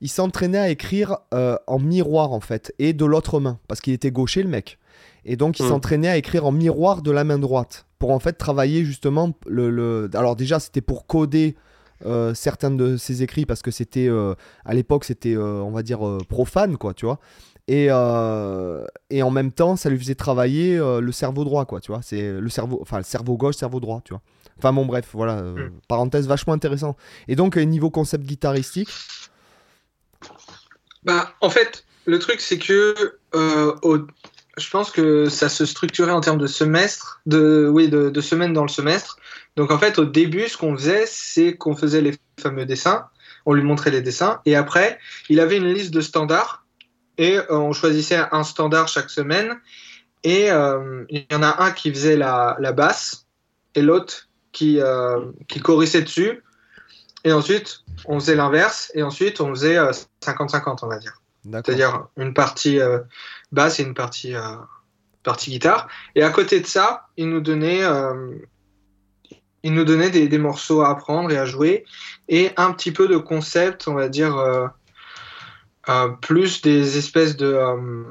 Il 0.00 0.08
s'entraînait 0.08 0.58
à 0.58 0.68
écrire 0.68 1.18
euh, 1.32 1.56
en 1.66 1.78
miroir, 1.78 2.32
en 2.32 2.40
fait, 2.40 2.74
et 2.78 2.92
de 2.92 3.04
l'autre 3.04 3.40
main, 3.40 3.58
parce 3.66 3.80
qu'il 3.80 3.94
était 3.94 4.10
gaucher, 4.10 4.42
le 4.42 4.48
mec. 4.48 4.78
Et 5.24 5.36
donc, 5.36 5.58
il 5.58 5.66
mm. 5.66 5.68
s'entraînait 5.68 6.08
à 6.08 6.16
écrire 6.16 6.44
en 6.46 6.52
miroir 6.52 7.02
de 7.02 7.10
la 7.10 7.24
main 7.24 7.38
droite 7.38 7.86
pour 7.98 8.10
en 8.10 8.18
fait 8.18 8.34
travailler 8.34 8.84
justement 8.84 9.32
le. 9.46 9.70
le... 9.70 10.10
Alors 10.14 10.36
déjà, 10.36 10.60
c'était 10.60 10.80
pour 10.80 11.06
coder 11.06 11.56
euh, 12.04 12.34
certains 12.34 12.70
de 12.70 12.96
ses 12.96 13.22
écrits 13.22 13.46
parce 13.46 13.62
que 13.62 13.70
c'était 13.70 14.08
euh, 14.08 14.34
à 14.64 14.74
l'époque 14.74 15.04
c'était 15.04 15.34
euh, 15.34 15.62
on 15.62 15.70
va 15.70 15.82
dire 15.82 16.00
profane 16.28 16.76
quoi 16.76 16.94
tu 16.94 17.06
vois. 17.06 17.18
Et, 17.68 17.86
et 17.86 19.22
en 19.22 19.30
même 19.30 19.50
temps 19.50 19.74
ça 19.74 19.90
lui 19.90 19.98
faisait 19.98 20.14
travailler 20.14 20.78
le 20.78 21.12
cerveau 21.12 21.42
droit 21.44 21.64
quoi 21.64 21.80
tu 21.80 21.90
vois. 21.90 22.00
C'est 22.02 22.32
le 22.32 22.48
cerveau 22.48 22.78
enfin 22.80 22.98
le 22.98 23.04
cerveau 23.04 23.36
gauche 23.36 23.56
cerveau 23.56 23.80
droit 23.80 24.02
tu 24.04 24.12
vois. 24.12 24.22
Enfin 24.58 24.72
bon 24.72 24.86
bref 24.86 25.08
voilà 25.12 25.42
hmm. 25.42 25.72
parenthèse 25.88 26.28
vachement 26.28 26.52
intéressant. 26.52 26.96
Et 27.26 27.34
donc 27.34 27.56
niveau 27.56 27.90
concept 27.90 28.24
guitaristique 28.24 28.90
bah 31.02 31.34
en 31.40 31.50
fait 31.50 31.84
le 32.04 32.18
truc 32.18 32.40
c'est 32.40 32.58
que 32.58 32.94
je 33.34 34.70
pense 34.70 34.90
que 34.90 35.28
ça 35.28 35.48
se 35.48 35.66
structurait 35.66 36.12
en 36.12 36.20
termes 36.20 36.38
de 36.38 36.46
semestre 36.46 37.20
de 37.26 37.68
oui 37.72 37.88
de, 37.88 38.10
de 38.10 38.20
semaines 38.20 38.52
dans 38.52 38.62
le 38.62 38.68
semestre 38.68 39.18
donc 39.56 39.70
en 39.70 39.78
fait, 39.78 39.98
au 39.98 40.04
début, 40.04 40.48
ce 40.48 40.56
qu'on 40.56 40.76
faisait, 40.76 41.04
c'est 41.06 41.56
qu'on 41.56 41.74
faisait 41.74 42.02
les 42.02 42.14
fameux 42.38 42.66
dessins, 42.66 43.06
on 43.46 43.54
lui 43.54 43.62
montrait 43.62 43.90
les 43.90 44.02
dessins, 44.02 44.40
et 44.44 44.54
après, 44.54 44.98
il 45.28 45.40
avait 45.40 45.56
une 45.56 45.72
liste 45.72 45.92
de 45.92 46.02
standards, 46.02 46.66
et 47.16 47.38
euh, 47.38 47.44
on 47.50 47.72
choisissait 47.72 48.22
un 48.30 48.44
standard 48.44 48.88
chaque 48.88 49.08
semaine, 49.08 49.58
et 50.24 50.50
euh, 50.50 51.04
il 51.08 51.26
y 51.30 51.34
en 51.34 51.42
a 51.42 51.62
un 51.62 51.70
qui 51.70 51.90
faisait 51.90 52.16
la, 52.16 52.56
basse, 52.72 53.26
et 53.74 53.80
l'autre 53.80 54.28
qui, 54.52 54.80
euh, 54.80 55.20
qui 55.48 55.60
corrissait 55.60 56.02
dessus, 56.02 56.42
et 57.24 57.32
ensuite, 57.32 57.80
on 58.04 58.20
faisait 58.20 58.36
l'inverse, 58.36 58.92
et 58.94 59.02
ensuite, 59.02 59.40
on 59.40 59.50
faisait 59.50 59.78
50-50, 60.22 60.80
on 60.82 60.88
va 60.88 60.98
dire. 60.98 61.22
C'est-à-dire 61.50 62.08
une 62.16 62.34
partie 62.34 62.78
basse 63.52 63.80
et 63.80 63.84
une 63.84 63.94
partie, 63.94 64.34
partie 65.22 65.50
guitare. 65.50 65.88
Et 66.14 66.22
à 66.22 66.30
côté 66.30 66.60
de 66.60 66.66
ça, 66.66 67.06
il 67.16 67.28
nous 67.28 67.40
donnait 67.40 67.82
il 69.66 69.74
nous 69.74 69.82
donnait 69.82 70.10
des, 70.10 70.38
morceaux 70.38 70.82
à 70.82 70.90
apprendre 70.90 71.32
et 71.32 71.38
à 71.38 71.44
jouer, 71.44 71.84
et 72.28 72.50
un 72.56 72.70
petit 72.72 72.92
peu 72.92 73.08
de 73.08 73.16
concept, 73.16 73.88
on 73.88 73.94
va 73.94 74.08
dire, 74.08 74.36
euh, 74.36 74.68
euh, 75.88 76.08
plus 76.08 76.62
des 76.62 76.98
espèces 76.98 77.36
de, 77.36 77.46
euh, 77.46 78.04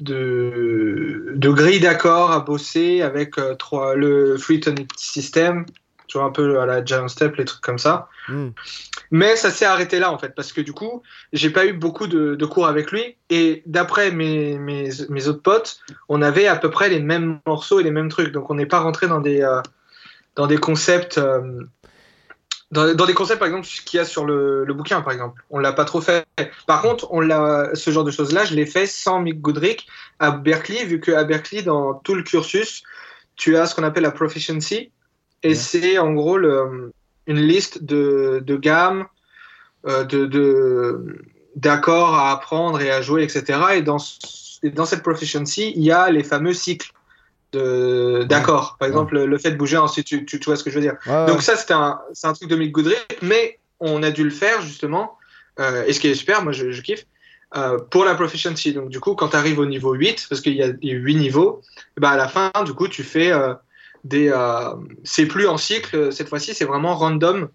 de, 0.00 1.32
de 1.36 1.48
grilles 1.50 1.78
d'accords 1.78 2.32
à 2.32 2.40
bosser 2.40 3.02
avec 3.02 3.36
trois, 3.56 3.94
le 3.94 4.36
Free 4.36 4.58
Tonic 4.58 4.90
System, 4.96 5.64
tu 6.08 6.18
vois, 6.18 6.26
un 6.26 6.32
peu 6.32 6.58
à 6.58 6.66
la 6.66 6.84
Giant 6.84 7.06
Step, 7.06 7.36
les 7.36 7.44
trucs 7.44 7.62
comme 7.62 7.78
ça. 7.78 8.08
Hmm. 8.26 8.48
Mais 9.12 9.36
ça 9.36 9.52
s'est 9.52 9.66
arrêté 9.66 10.00
là, 10.00 10.10
en 10.10 10.18
fait, 10.18 10.34
parce 10.34 10.52
que 10.52 10.60
du 10.60 10.72
coup, 10.72 11.04
j'ai 11.32 11.50
pas 11.50 11.66
eu 11.66 11.72
beaucoup 11.72 12.08
de, 12.08 12.34
de, 12.34 12.46
cours 12.46 12.66
avec 12.66 12.90
lui, 12.90 13.16
et 13.30 13.62
d'après 13.66 14.10
mes, 14.10 14.58
mes, 14.58 14.90
mes, 15.08 15.28
autres 15.28 15.42
potes, 15.42 15.78
on 16.08 16.20
avait 16.20 16.48
à 16.48 16.56
peu 16.56 16.68
près 16.68 16.88
les 16.88 16.98
mêmes 16.98 17.38
morceaux 17.46 17.78
et 17.78 17.84
les 17.84 17.92
mêmes 17.92 18.08
trucs, 18.08 18.32
donc 18.32 18.50
on 18.50 18.56
n'est 18.56 18.66
pas 18.66 18.80
rentré 18.80 19.06
dans 19.06 19.20
des 19.20 19.40
dans 20.36 20.46
des 20.46 20.58
concepts. 20.58 21.18
Euh, 21.18 21.60
dans, 22.70 23.06
des 23.06 23.14
concepts, 23.14 23.38
par 23.38 23.46
exemple, 23.46 23.68
qu'il 23.84 23.98
y 23.98 24.00
a 24.00 24.04
sur 24.04 24.24
le, 24.24 24.64
bouquin, 24.74 25.00
par 25.00 25.12
exemple. 25.12 25.44
On 25.50 25.60
l'a 25.60 25.72
pas 25.72 25.84
trop 25.84 26.00
fait. 26.00 26.26
Par 26.66 26.82
contre, 26.82 27.06
on 27.12 27.20
l'a, 27.20 27.70
ce 27.74 27.92
genre 27.92 28.02
de 28.02 28.10
choses-là, 28.10 28.44
je 28.44 28.54
l'ai 28.54 28.66
fait 28.66 28.86
sans 28.86 29.20
Mick 29.20 29.40
Goodrick 29.40 29.86
à 30.18 30.32
Berkeley, 30.32 30.84
vu 30.84 31.00
qu'à 31.00 31.22
Berkeley, 31.22 31.62
dans 31.62 31.94
tout 31.94 32.16
le 32.16 32.24
cursus, 32.24 32.82
tu 33.36 33.56
as 33.56 33.66
ce 33.66 33.76
qu'on 33.76 33.84
appelle 33.84 34.02
la 34.02 34.10
proficiency. 34.10 34.90
Et 35.44 35.54
c'est 35.54 35.98
en 35.98 36.14
gros 36.14 36.36
le, 36.36 36.92
une 37.28 37.40
liste 37.40 37.84
de, 37.84 38.42
de 38.44 38.56
gammes 38.56 39.06
de 39.84 41.06
d'accords 41.54 42.14
à 42.14 42.32
apprendre 42.32 42.80
et 42.80 42.90
à 42.90 43.00
jouer, 43.00 43.22
etc. 43.22 43.60
Et 43.74 43.82
dans, 43.82 43.98
dans 44.72 44.86
cette 44.86 45.02
proficiency, 45.02 45.72
il 45.76 45.82
y 45.82 45.92
a 45.92 46.10
les 46.10 46.24
fameux 46.24 46.54
cycles 46.54 46.92
d'accords. 47.54 48.76
Par 48.78 48.88
exemple, 48.88 49.22
le 49.22 49.38
fait 49.38 49.50
de 49.50 49.56
bouger, 49.56 49.76
ensuite, 49.76 50.06
tu, 50.06 50.24
tu, 50.24 50.38
vois 50.44 50.56
ce 50.56 50.64
que 50.64 50.70
je 50.70 50.76
veux 50.76 50.80
dire. 50.80 50.96
Donc 51.26 51.42
ça, 51.42 51.56
c'est 51.56 51.72
un, 51.72 51.98
un 52.22 52.32
truc 52.32 52.48
de 52.48 52.56
Mick 52.56 52.72
Goodrick, 52.72 53.18
mais 53.22 53.58
on 53.80 54.02
a 54.02 54.10
dû 54.10 54.24
le 54.24 54.30
faire 54.30 54.60
justement. 54.62 55.18
et 55.58 55.92
ce 55.92 56.00
qui 56.00 56.08
est 56.08 56.14
super, 56.14 56.42
moi 56.42 56.52
je, 56.52 56.70
je 56.70 56.82
kiffe, 56.82 57.04
euh, 57.56 57.78
pour 57.78 58.04
la 58.04 58.16
proficiency. 58.16 58.72
Donc, 58.72 58.88
du 58.88 58.98
coup, 58.98 59.14
quand 59.14 59.28
tu 59.28 59.36
arrives 59.36 59.60
au 59.60 59.66
niveau 59.66 59.92
8, 59.92 60.26
parce 60.28 60.40
qu'il 60.40 60.54
y 60.54 60.62
a 60.62 60.72
8 60.82 61.14
niveaux, 61.14 61.60
bah, 61.96 62.10
à 62.10 62.16
la 62.16 62.26
fin, 62.26 62.50
du 62.64 62.72
coup, 62.72 62.88
tu 62.88 63.04
fais 63.04 63.30
euh, 63.30 63.54
des. 64.02 64.28
Euh, 64.28 64.74
c'est 65.04 65.26
plus 65.26 65.46
en 65.46 65.56
cycle, 65.56 66.12
cette 66.12 66.28
fois-ci, 66.28 66.52
c'est 66.52 66.64
vraiment 66.64 66.96
random. 66.96 67.48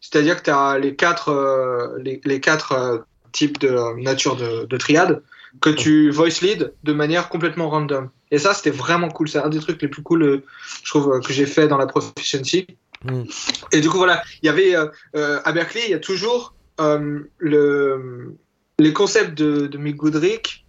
C'est-à-dire 0.00 0.36
que 0.36 0.42
tu 0.42 0.50
as 0.50 0.78
les 0.78 0.96
quatre, 0.96 1.96
les, 1.98 2.20
les, 2.24 2.40
quatre 2.40 3.06
types 3.30 3.58
de 3.58 4.02
nature 4.02 4.36
de, 4.36 4.66
de, 4.66 4.76
triade 4.76 5.22
que 5.60 5.70
tu 5.70 6.10
voice 6.10 6.40
lead 6.42 6.74
de 6.82 6.92
manière 6.92 7.28
complètement 7.30 7.70
random. 7.70 8.10
Et 8.32 8.38
ça, 8.38 8.54
c'était 8.54 8.70
vraiment 8.70 9.08
cool. 9.08 9.28
C'est 9.28 9.38
un 9.38 9.48
des 9.48 9.60
trucs 9.60 9.80
les 9.80 9.88
plus 9.88 10.02
cool, 10.02 10.42
je 10.82 10.90
trouve, 10.90 11.20
que 11.20 11.32
j'ai 11.32 11.46
fait 11.46 11.68
dans 11.68 11.78
la 11.78 11.86
proficiency. 11.86 12.66
Mm. 13.04 13.22
Et 13.70 13.80
du 13.80 13.88
coup, 13.88 13.98
voilà, 13.98 14.20
il 14.42 14.46
y 14.46 14.48
avait 14.48 14.74
à 14.74 15.52
Berkeley, 15.52 15.82
il 15.84 15.90
y 15.92 15.94
a 15.94 16.00
toujours 16.00 16.54
le 16.78 18.34
les 18.78 18.92
concepts 18.92 19.36
de, 19.38 19.66
de 19.66 19.78
Mick 19.78 19.96
Goodrick 19.96 20.66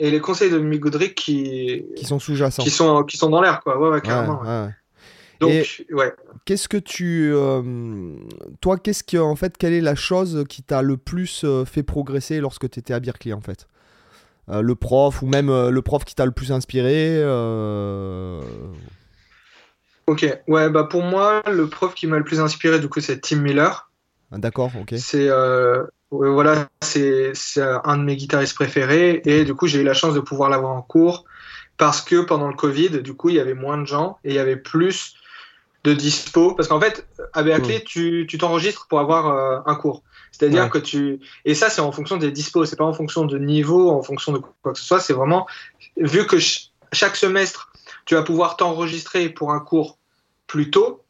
et 0.00 0.10
les 0.10 0.20
conseils 0.20 0.50
de 0.50 0.58
Mick 0.58 0.80
Goodrick 0.80 1.14
qui, 1.14 1.84
qui 1.96 2.04
sont 2.04 2.18
sous-jacents. 2.18 2.62
Qui 2.62 2.70
sont, 2.70 3.04
qui 3.04 3.16
sont 3.16 3.30
dans 3.30 3.40
l'air, 3.40 3.60
quoi. 3.62 3.78
Ouais, 3.78 3.90
ouais, 3.90 4.00
carrément. 4.00 4.42
Donc, 5.40 5.50
ouais. 5.90 6.14
Qu'est-ce 6.44 6.68
que 6.68 6.76
tu. 6.76 7.30
Euh, 7.32 7.62
toi, 8.60 8.76
qu'est-ce 8.76 9.04
que. 9.04 9.18
En 9.18 9.36
fait, 9.36 9.56
quelle 9.56 9.72
est 9.72 9.80
la 9.80 9.94
chose 9.94 10.44
qui 10.48 10.62
t'a 10.62 10.82
le 10.82 10.96
plus 10.96 11.42
euh, 11.44 11.64
fait 11.64 11.84
progresser 11.84 12.40
lorsque 12.40 12.68
tu 12.68 12.80
étais 12.80 12.92
à 12.92 12.98
Berkeley, 12.98 13.32
en 13.32 13.40
fait? 13.40 13.68
Euh, 14.50 14.62
Le 14.62 14.74
prof, 14.74 15.22
ou 15.22 15.26
même 15.26 15.48
le 15.48 15.82
prof 15.82 16.04
qui 16.04 16.14
t'a 16.14 16.26
le 16.26 16.32
plus 16.32 16.52
inspiré 16.52 17.22
Ok, 20.06 20.26
ouais, 20.48 20.70
bah 20.70 20.84
pour 20.84 21.02
moi, 21.02 21.42
le 21.50 21.68
prof 21.68 21.94
qui 21.94 22.06
m'a 22.06 22.16
le 22.16 22.24
plus 22.24 22.40
inspiré, 22.40 22.80
du 22.80 22.88
coup, 22.88 23.00
c'est 23.00 23.20
Tim 23.20 23.40
Miller. 23.40 23.90
Ah, 24.32 24.38
d'accord, 24.38 24.70
ok. 24.80 24.94
C'est 24.96 25.28
voilà, 26.10 26.68
c'est 26.80 27.32
un 27.58 27.98
de 27.98 28.02
mes 28.02 28.16
guitaristes 28.16 28.54
préférés 28.54 29.20
et 29.26 29.44
du 29.44 29.54
coup 29.54 29.66
j'ai 29.66 29.80
eu 29.80 29.84
la 29.84 29.94
chance 29.94 30.14
de 30.14 30.20
pouvoir 30.20 30.48
l'avoir 30.48 30.74
en 30.74 30.82
cours 30.82 31.24
parce 31.76 32.00
que 32.00 32.22
pendant 32.22 32.48
le 32.48 32.54
Covid, 32.54 33.02
du 33.02 33.14
coup 33.14 33.28
il 33.28 33.34
y 33.34 33.40
avait 33.40 33.54
moins 33.54 33.78
de 33.78 33.86
gens 33.86 34.18
et 34.24 34.30
il 34.30 34.34
y 34.34 34.38
avait 34.38 34.56
plus 34.56 35.14
de 35.84 35.92
dispo 35.92 36.54
parce 36.54 36.68
qu'en 36.68 36.80
fait 36.80 37.06
à 37.34 37.42
Berkeley 37.42 37.84
tu 37.84 38.26
t'enregistres 38.38 38.86
pour 38.88 39.00
avoir 39.00 39.28
euh, 39.28 39.60
un 39.66 39.74
cours. 39.74 40.02
C'est-à-dire 40.32 40.70
que 40.70 40.78
tu 40.78 41.20
et 41.44 41.54
ça 41.54 41.70
c'est 41.70 41.80
en 41.80 41.92
fonction 41.92 42.16
des 42.16 42.30
dispos, 42.30 42.64
c'est 42.64 42.76
pas 42.76 42.84
en 42.84 42.92
fonction 42.92 43.24
de 43.24 43.38
niveau, 43.38 43.90
en 43.90 44.02
fonction 44.02 44.32
de 44.32 44.38
quoi 44.38 44.72
que 44.72 44.78
ce 44.78 44.84
soit, 44.84 45.00
c'est 45.00 45.12
vraiment 45.12 45.46
vu 45.96 46.26
que 46.26 46.36
chaque 46.92 47.16
semestre 47.16 47.72
tu 48.04 48.14
vas 48.14 48.22
pouvoir 48.22 48.56
t'enregistrer 48.56 49.28
pour 49.28 49.52
un 49.52 49.60
cours 49.60 49.98
plus 50.46 50.70
tôt, 50.70 51.02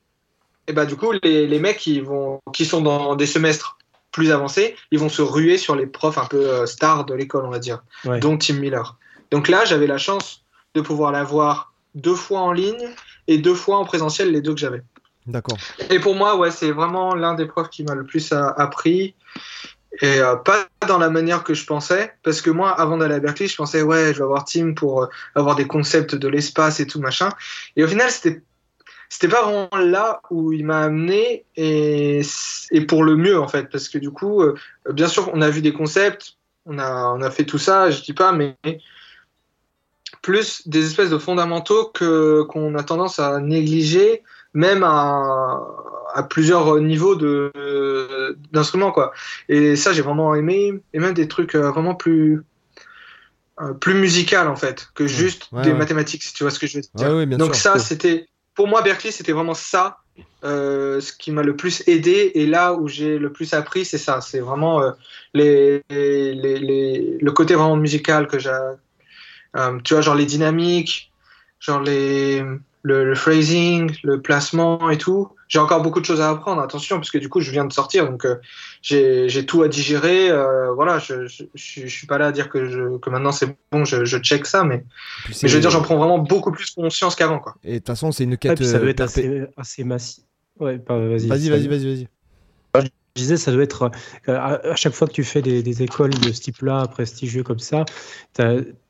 et 0.66 0.72
bah 0.72 0.86
du 0.86 0.96
coup 0.96 1.12
les, 1.22 1.46
les 1.46 1.58
mecs 1.58 1.78
qui 1.78 2.00
vont 2.00 2.40
qui 2.52 2.64
sont 2.64 2.80
dans 2.80 3.16
des 3.16 3.26
semestres 3.26 3.78
plus 4.10 4.32
avancés, 4.32 4.74
ils 4.90 4.98
vont 4.98 5.08
se 5.08 5.22
ruer 5.22 5.58
sur 5.58 5.76
les 5.76 5.86
profs 5.86 6.18
un 6.18 6.26
peu 6.26 6.48
euh, 6.48 6.66
stars 6.66 7.04
de 7.04 7.14
l'école, 7.14 7.44
on 7.44 7.50
va 7.50 7.58
dire, 7.58 7.82
dont 8.20 8.36
Tim 8.36 8.54
Miller. 8.54 8.96
Donc 9.30 9.48
là, 9.48 9.64
j'avais 9.64 9.86
la 9.86 9.98
chance 9.98 10.44
de 10.74 10.80
pouvoir 10.80 11.12
l'avoir 11.12 11.72
deux 11.94 12.14
fois 12.14 12.40
en 12.40 12.52
ligne 12.52 12.88
et 13.26 13.38
deux 13.38 13.54
fois 13.54 13.76
en 13.76 13.84
présentiel, 13.84 14.32
les 14.32 14.40
deux 14.40 14.54
que 14.54 14.60
j'avais. 14.60 14.82
Et 15.90 15.98
pour 15.98 16.14
moi, 16.14 16.36
ouais, 16.36 16.50
c'est 16.50 16.72
vraiment 16.72 17.14
l'un 17.14 17.34
des 17.34 17.46
profs 17.46 17.70
qui 17.70 17.84
m'a 17.84 17.94
le 17.94 18.04
plus 18.04 18.32
appris. 18.32 19.14
Et 20.00 20.20
euh, 20.20 20.36
pas 20.36 20.66
dans 20.86 20.98
la 20.98 21.10
manière 21.10 21.42
que 21.42 21.54
je 21.54 21.64
pensais, 21.64 22.12
parce 22.22 22.40
que 22.40 22.50
moi, 22.50 22.70
avant 22.70 22.98
d'aller 22.98 23.14
à 23.14 23.20
Berkeley, 23.20 23.48
je 23.48 23.56
pensais, 23.56 23.82
ouais, 23.82 24.12
je 24.12 24.18
vais 24.18 24.24
avoir 24.24 24.44
Tim 24.44 24.74
pour 24.74 25.02
euh, 25.02 25.06
avoir 25.34 25.56
des 25.56 25.66
concepts 25.66 26.14
de 26.14 26.28
l'espace 26.28 26.78
et 26.80 26.86
tout 26.86 27.00
machin. 27.00 27.30
Et 27.76 27.84
au 27.84 27.88
final, 27.88 28.10
c'était 28.10 28.42
c'était 29.08 29.28
pas 29.28 29.42
vraiment 29.42 29.70
là 29.78 30.20
où 30.30 30.52
il 30.52 30.66
m'a 30.66 30.80
amené 30.80 31.46
et, 31.56 32.20
et, 32.70 32.80
pour 32.82 33.04
le 33.04 33.16
mieux 33.16 33.40
en 33.40 33.48
fait 33.48 33.70
parce 33.70 33.88
que 33.88 33.96
du 33.96 34.10
coup 34.10 34.42
euh, 34.42 34.54
bien 34.90 35.08
sûr 35.08 35.30
on 35.32 35.40
a 35.40 35.48
vu 35.48 35.62
des 35.62 35.72
concepts 35.72 36.36
on 36.66 36.78
a 36.78 37.14
on 37.16 37.22
a 37.22 37.30
fait 37.30 37.44
tout 37.44 37.56
ça 37.56 37.90
je 37.90 38.02
dis 38.02 38.12
pas 38.12 38.32
mais 38.32 38.58
plus 40.20 40.68
des 40.68 40.84
espèces 40.84 41.08
de 41.08 41.16
fondamentaux 41.16 41.86
que 41.86 42.42
qu'on 42.42 42.74
a 42.74 42.82
tendance 42.82 43.18
à 43.18 43.40
négliger 43.40 44.22
même 44.58 44.82
à, 44.82 45.60
à 46.14 46.22
plusieurs 46.22 46.80
niveaux 46.80 47.14
de 47.14 47.52
d'instruments 48.52 48.92
quoi 48.92 49.12
et 49.48 49.76
ça 49.76 49.92
j'ai 49.92 50.02
vraiment 50.02 50.34
aimé 50.34 50.80
et 50.92 50.98
même 50.98 51.14
des 51.14 51.28
trucs 51.28 51.54
euh, 51.54 51.70
vraiment 51.70 51.94
plus 51.94 52.42
euh, 53.60 53.72
plus 53.74 53.94
musical 53.94 54.48
en 54.48 54.56
fait 54.56 54.88
que 54.94 55.06
juste 55.06 55.48
des 55.62 55.72
mathématiques 55.72 56.22
si 56.22 56.32
tu 56.34 56.44
vois 56.44 56.50
ce 56.50 56.58
que 56.58 56.66
je 56.66 56.78
veux 56.78 56.82
dire 56.94 57.38
donc 57.38 57.54
ça 57.54 57.78
c'était 57.78 58.28
pour 58.58 58.66
moi, 58.66 58.82
Berkeley, 58.82 59.12
c'était 59.12 59.30
vraiment 59.30 59.54
ça, 59.54 59.98
euh, 60.42 61.00
ce 61.00 61.12
qui 61.12 61.30
m'a 61.30 61.44
le 61.44 61.54
plus 61.54 61.84
aidé. 61.86 62.32
Et 62.34 62.44
là 62.44 62.74
où 62.74 62.88
j'ai 62.88 63.16
le 63.16 63.30
plus 63.32 63.54
appris, 63.54 63.84
c'est 63.84 63.98
ça. 63.98 64.20
C'est 64.20 64.40
vraiment 64.40 64.82
euh, 64.82 64.90
les, 65.32 65.80
le 65.88 67.30
côté 67.30 67.54
vraiment 67.54 67.76
musical 67.76 68.26
que 68.26 68.40
j'ai. 68.40 68.50
Euh, 69.56 69.78
tu 69.84 69.94
vois, 69.94 70.00
genre 70.00 70.16
les 70.16 70.26
dynamiques, 70.26 71.12
genre 71.60 71.80
les, 71.80 72.42
le, 72.82 73.14
phrasing, 73.14 73.90
le 74.02 74.20
placement 74.20 74.90
et 74.90 74.98
tout. 74.98 75.28
J'ai 75.48 75.58
encore 75.58 75.82
beaucoup 75.82 76.00
de 76.00 76.04
choses 76.04 76.20
à 76.20 76.28
apprendre, 76.28 76.60
attention, 76.60 76.96
parce 76.96 77.10
que 77.10 77.18
du 77.18 77.28
coup, 77.28 77.40
je 77.40 77.50
viens 77.50 77.64
de 77.64 77.72
sortir, 77.72 78.08
donc 78.08 78.26
j'ai 78.82 79.46
tout 79.46 79.62
à 79.62 79.68
digérer. 79.68 80.30
voilà, 80.74 80.98
je, 80.98 81.26
je, 81.26 81.44
je, 81.54 81.86
suis 81.86 82.06
pas 82.06 82.18
là 82.18 82.26
à 82.26 82.32
dire 82.32 82.50
que, 82.50 82.68
je, 82.68 82.98
que 82.98 83.08
maintenant 83.08 83.32
c'est 83.32 83.56
bon, 83.72 83.84
je, 83.84 84.04
je 84.04 84.18
check 84.18 84.44
ça, 84.44 84.64
mais, 84.64 84.84
mais 85.28 85.48
je 85.48 85.54
veux 85.54 85.60
dire, 85.60 85.70
j'en 85.70 85.82
prends 85.82 85.96
vraiment 85.96 86.18
beaucoup 86.18 86.52
plus 86.52 86.70
conscience 86.70 87.14
qu'avant. 87.14 87.40
Et 87.64 87.74
de 87.74 87.78
toute 87.78 87.86
façon, 87.86 88.12
c'est 88.12 88.24
une 88.24 88.36
quête. 88.36 88.62
ça 88.62 88.78
doit 88.78 88.90
être 88.90 89.00
assez, 89.00 89.44
assez 89.56 89.84
massif. 89.84 90.24
Ouais, 90.60 90.80
vas-y, 90.88 91.28
vas-y, 91.28 91.48
vas-y, 91.48 91.68
vas-y. 91.68 92.08
Je 93.18 93.22
disais, 93.24 93.36
ça 93.36 93.50
doit 93.50 93.64
être 93.64 93.90
à 94.28 94.76
chaque 94.76 94.94
fois 94.94 95.08
que 95.08 95.12
tu 95.12 95.24
fais 95.24 95.42
des, 95.42 95.82
écoles 95.82 96.14
de 96.14 96.32
ce 96.32 96.40
type-là, 96.40 96.86
prestigieux 96.86 97.42
comme 97.42 97.58
ça, 97.58 97.84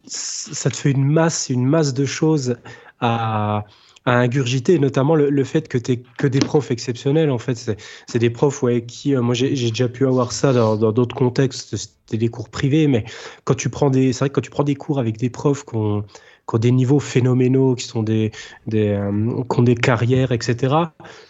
ça 0.05 0.71
te 0.71 0.77
fait 0.77 0.91
une 0.91 1.05
masse, 1.05 1.49
une 1.49 1.65
masse 1.65 1.95
de 1.95 2.05
choses 2.05 2.57
à, 3.01 3.65
ingurgiter, 4.05 4.79
notamment 4.79 5.15
le, 5.15 5.45
fait 5.45 5.69
que 5.69 5.77
tu 5.77 6.03
que 6.17 6.27
des 6.27 6.39
profs 6.39 6.71
exceptionnels. 6.71 7.31
En 7.31 7.39
fait, 7.39 7.77
c'est 8.07 8.19
des 8.19 8.31
profs 8.31 8.63
ouais, 8.63 8.85
qui, 8.85 9.15
euh, 9.15 9.21
moi 9.21 9.35
j'ai 9.35 9.51
déjà 9.51 9.89
pu 9.89 10.07
avoir 10.07 10.33
ça 10.33 10.53
dans 10.53 10.93
d'autres 10.93 11.15
contextes, 11.15 11.77
c'était 11.77 12.17
des 12.17 12.29
cours 12.29 12.49
privés, 12.49 12.87
mais 12.87 13.05
quand 13.45 13.55
tu 13.55 13.69
prends 13.69 13.91
des, 13.91 14.13
c'est 14.13 14.21
vrai 14.21 14.31
quand 14.31 14.41
tu 14.41 14.51
prends 14.51 14.65
des 14.65 14.77
cours 14.77 14.99
avec 14.99 15.19
des 15.19 15.29
profs 15.29 15.65
qui 15.65 15.77
ont, 15.77 16.05
qui 16.49 16.55
ont 16.57 16.59
des 16.59 16.73
niveaux 16.73 17.00
phénoménaux, 17.00 17.75
qui 17.75 17.85
sont 17.85 18.02
des, 18.02 18.33
des 18.67 18.88
euh, 18.88 19.43
qui 19.50 19.61
ont 19.61 19.62
des 19.62 19.75
carrières, 19.75 20.33
etc. 20.33 20.75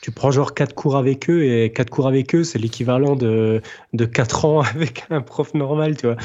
Tu 0.01 0.13
prends 0.13 0.31
genre 0.31 0.55
quatre 0.55 0.75
cours 0.75 0.97
avec 0.97 1.29
eux 1.29 1.45
et 1.45 1.73
quatre 1.73 1.91
cours 1.91 2.07
avec 2.07 2.35
eux, 2.35 2.45
c'est 2.45 2.59
l'équivalent 2.59 3.17
de 3.17 3.61
de 3.93 4.05
quatre 4.05 4.45
ans 4.45 4.61
avec 4.75 5.05
un 5.11 5.21
prof 5.21 5.55
normal, 5.55 5.97
tu 5.97 6.07
vois. 6.07 6.17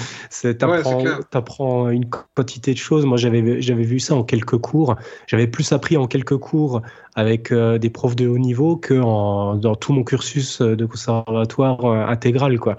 T'apprends 0.53 1.03
apprends 1.33 1.89
une 1.89 2.05
quantité 2.09 2.73
de 2.73 2.77
choses. 2.77 3.05
Moi, 3.05 3.17
j'avais 3.17 3.62
j'avais 3.62 3.83
vu 3.83 4.00
ça 4.00 4.15
en 4.15 4.23
quelques 4.23 4.57
cours. 4.57 4.95
J'avais 5.27 5.47
plus 5.47 5.71
appris 5.71 5.97
en 5.97 6.07
quelques 6.07 6.38
cours 6.38 6.81
avec 7.15 7.51
euh, 7.51 7.77
des 7.77 7.89
profs 7.89 8.15
de 8.15 8.27
haut 8.27 8.38
niveau 8.38 8.77
que 8.77 9.00
en, 9.00 9.55
dans 9.55 9.75
tout 9.75 9.93
mon 9.93 10.03
cursus 10.03 10.62
de 10.62 10.85
conservatoire 10.85 11.85
euh, 11.85 12.05
intégral, 12.05 12.59
quoi. 12.59 12.77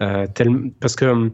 Euh, 0.00 0.26
tel, 0.32 0.70
parce 0.80 0.96
que 0.96 1.30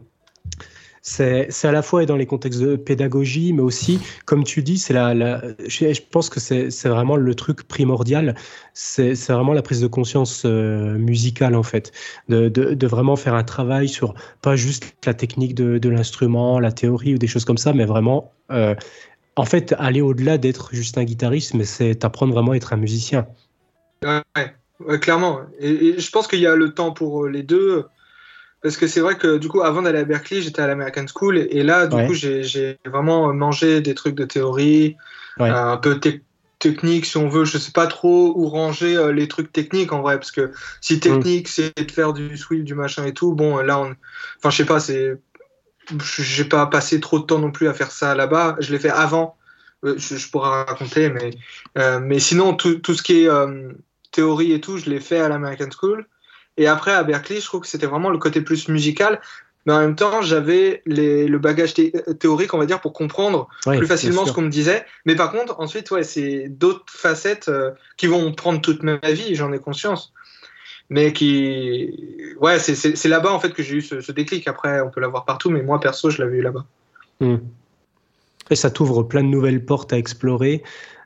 c'est 1.05 1.65
à 1.65 1.71
la 1.73 1.81
fois 1.81 2.05
dans 2.05 2.15
les 2.15 2.25
contextes 2.25 2.61
de 2.61 2.77
pédagogie, 2.77 3.51
mais 3.51 3.61
aussi, 3.61 3.99
comme 4.25 4.45
tu 4.45 4.63
dis, 4.63 4.77
c'est 4.77 4.93
la, 4.93 5.13
je, 5.67 5.99
pense 6.09 6.29
que 6.29 6.39
c'est 6.39 6.87
vraiment 6.87 7.17
le 7.17 7.35
truc 7.35 7.67
primordial. 7.67 8.35
C'est 8.73 9.13
vraiment 9.27 9.51
la 9.51 9.61
prise 9.61 9.81
de 9.81 9.87
conscience 9.87 10.43
euh, 10.45 10.97
musicale, 10.97 11.55
en 11.55 11.63
fait. 11.63 11.91
De, 12.29 12.87
vraiment 12.87 13.17
faire 13.17 13.35
un 13.35 13.43
travail 13.43 13.89
sur 13.89 14.13
pas 14.41 14.55
juste 14.55 14.95
la 15.05 15.13
technique 15.13 15.55
de, 15.55 15.89
l'instrument, 15.89 16.57
la 16.61 16.71
théorie 16.71 17.15
ou 17.15 17.17
des 17.17 17.27
choses 17.27 17.43
comme 17.43 17.57
ça, 17.57 17.73
mais 17.73 17.85
vraiment, 17.85 18.31
euh, 18.51 18.73
en 19.35 19.45
fait, 19.45 19.75
aller 19.79 19.99
au-delà 19.99 20.37
d'être 20.37 20.69
juste 20.73 20.97
un 20.97 21.03
guitariste, 21.03 21.53
mais 21.53 21.65
c'est 21.65 22.05
apprendre 22.05 22.33
vraiment 22.33 22.53
à 22.53 22.55
être 22.55 22.71
un 22.71 22.77
musicien. 22.77 23.27
Ouais, 24.05 24.99
clairement. 24.99 25.41
Et, 25.59 25.69
et 25.69 25.99
je 25.99 26.11
pense 26.11 26.27
qu'il 26.27 26.39
y 26.39 26.47
a 26.47 26.55
le 26.55 26.73
temps 26.73 26.93
pour 26.93 27.27
les 27.27 27.43
deux. 27.43 27.87
Parce 28.63 28.77
que 28.77 28.87
c'est 28.87 29.01
vrai 29.01 29.17
que 29.17 29.37
du 29.37 29.49
coup, 29.49 29.61
avant 29.61 29.81
d'aller 29.81 29.99
à 29.99 30.05
Berkeley, 30.05 30.41
j'étais 30.41 30.61
à 30.61 30.67
l'American 30.67 31.05
School 31.13 31.37
et, 31.37 31.63
là, 31.63 31.85
du 31.85 32.07
coup, 32.07 32.13
j'ai 32.13 32.79
vraiment 32.85 33.33
mangé 33.33 33.81
des 33.81 33.93
trucs 33.93 34.15
de 34.15 34.23
théorie, 34.23 34.95
euh, 35.41 35.53
un 35.53 35.77
peu 35.77 35.99
technique 36.59 37.05
si 37.05 37.17
on 37.17 37.27
veut. 37.27 37.43
Je 37.43 37.57
sais 37.57 37.73
pas 37.73 37.87
trop 37.87 38.33
où 38.37 38.47
ranger 38.47 38.95
euh, 38.95 39.11
les 39.11 39.27
trucs 39.27 39.51
techniques 39.51 39.91
en 39.91 40.01
vrai, 40.01 40.17
parce 40.17 40.31
que 40.31 40.53
si 40.79 41.01
technique 41.01 41.49
c'est 41.49 41.75
de 41.77 41.91
faire 41.91 42.13
du 42.13 42.37
sweep, 42.37 42.63
du 42.63 42.73
machin 42.73 43.05
et 43.05 43.13
tout, 43.13 43.33
bon, 43.33 43.57
là, 43.57 43.79
on... 43.79 43.95
enfin, 44.37 44.49
je 44.49 44.55
sais 44.55 44.65
pas, 44.65 44.79
c'est. 44.79 45.17
J'ai 45.99 46.45
pas 46.45 46.65
passé 46.67 47.01
trop 47.01 47.19
de 47.19 47.25
temps 47.25 47.39
non 47.39 47.51
plus 47.51 47.67
à 47.67 47.73
faire 47.73 47.91
ça 47.91 48.15
là-bas. 48.15 48.55
Je 48.59 48.71
l'ai 48.71 48.79
fait 48.79 48.89
avant. 48.89 49.35
Euh, 49.83 49.95
je, 49.97 50.15
je, 50.15 50.31
pourrais 50.31 50.63
raconter, 50.63 51.09
mais, 51.09 51.31
mais 51.99 52.19
sinon, 52.19 52.53
tout, 52.53 52.75
tout 52.75 52.93
ce 52.93 53.03
qui 53.03 53.25
est 53.25 53.29
théorie 54.13 54.53
et 54.53 54.61
tout, 54.61 54.77
je 54.77 54.89
l'ai 54.89 55.01
fait 55.01 55.19
à 55.19 55.27
l'American 55.27 55.67
School. 55.77 56.07
Et 56.57 56.67
après, 56.67 56.91
à 56.91 57.03
Berkeley, 57.03 57.39
je 57.39 57.45
trouve 57.45 57.61
que 57.61 57.67
c'était 57.67 57.87
vraiment 57.87 58.09
le 58.09 58.17
côté 58.17 58.41
plus 58.41 58.67
musical. 58.67 59.19
Mais 59.65 59.73
en 59.73 59.79
même 59.79 59.95
temps, 59.95 60.21
j'avais 60.21 60.81
le 60.85 61.37
bagage 61.37 61.73
théorique, 61.73 62.53
on 62.53 62.57
va 62.57 62.65
dire, 62.65 62.81
pour 62.81 62.91
comprendre 62.91 63.47
plus 63.65 63.87
facilement 63.87 64.25
ce 64.25 64.33
qu'on 64.33 64.41
me 64.41 64.49
disait. 64.49 64.85
Mais 65.05 65.15
par 65.15 65.31
contre, 65.31 65.59
ensuite, 65.59 65.89
ouais, 65.91 66.03
c'est 66.03 66.49
d'autres 66.49 66.83
facettes 66.87 67.47
euh, 67.47 67.71
qui 67.95 68.07
vont 68.07 68.33
prendre 68.33 68.59
toute 68.59 68.83
ma 68.83 68.97
vie, 68.97 69.35
j'en 69.35 69.53
ai 69.53 69.59
conscience. 69.59 70.13
Mais 70.89 71.13
qui. 71.13 72.35
Ouais, 72.41 72.59
c'est 72.59 73.07
là-bas, 73.07 73.31
en 73.31 73.39
fait, 73.39 73.53
que 73.53 73.63
j'ai 73.63 73.77
eu 73.77 73.81
ce, 73.81 74.11
déclic. 74.11 74.47
Après, 74.49 74.81
on 74.81 74.89
peut 74.89 74.99
l'avoir 74.99 75.23
partout, 75.23 75.49
mais 75.49 75.63
moi, 75.63 75.79
perso, 75.79 76.09
je 76.09 76.21
l'avais 76.21 76.37
eu 76.37 76.41
là-bas. 76.41 76.65
Hmm. 77.21 77.37
Et 78.49 78.55
ça 78.55 78.69
t'ouvre 78.69 79.03
plein 79.03 79.23
de 79.23 79.29
nouvelles 79.29 79.63
portes 79.63 79.93
à 79.93 79.97
explorer. 79.97 80.61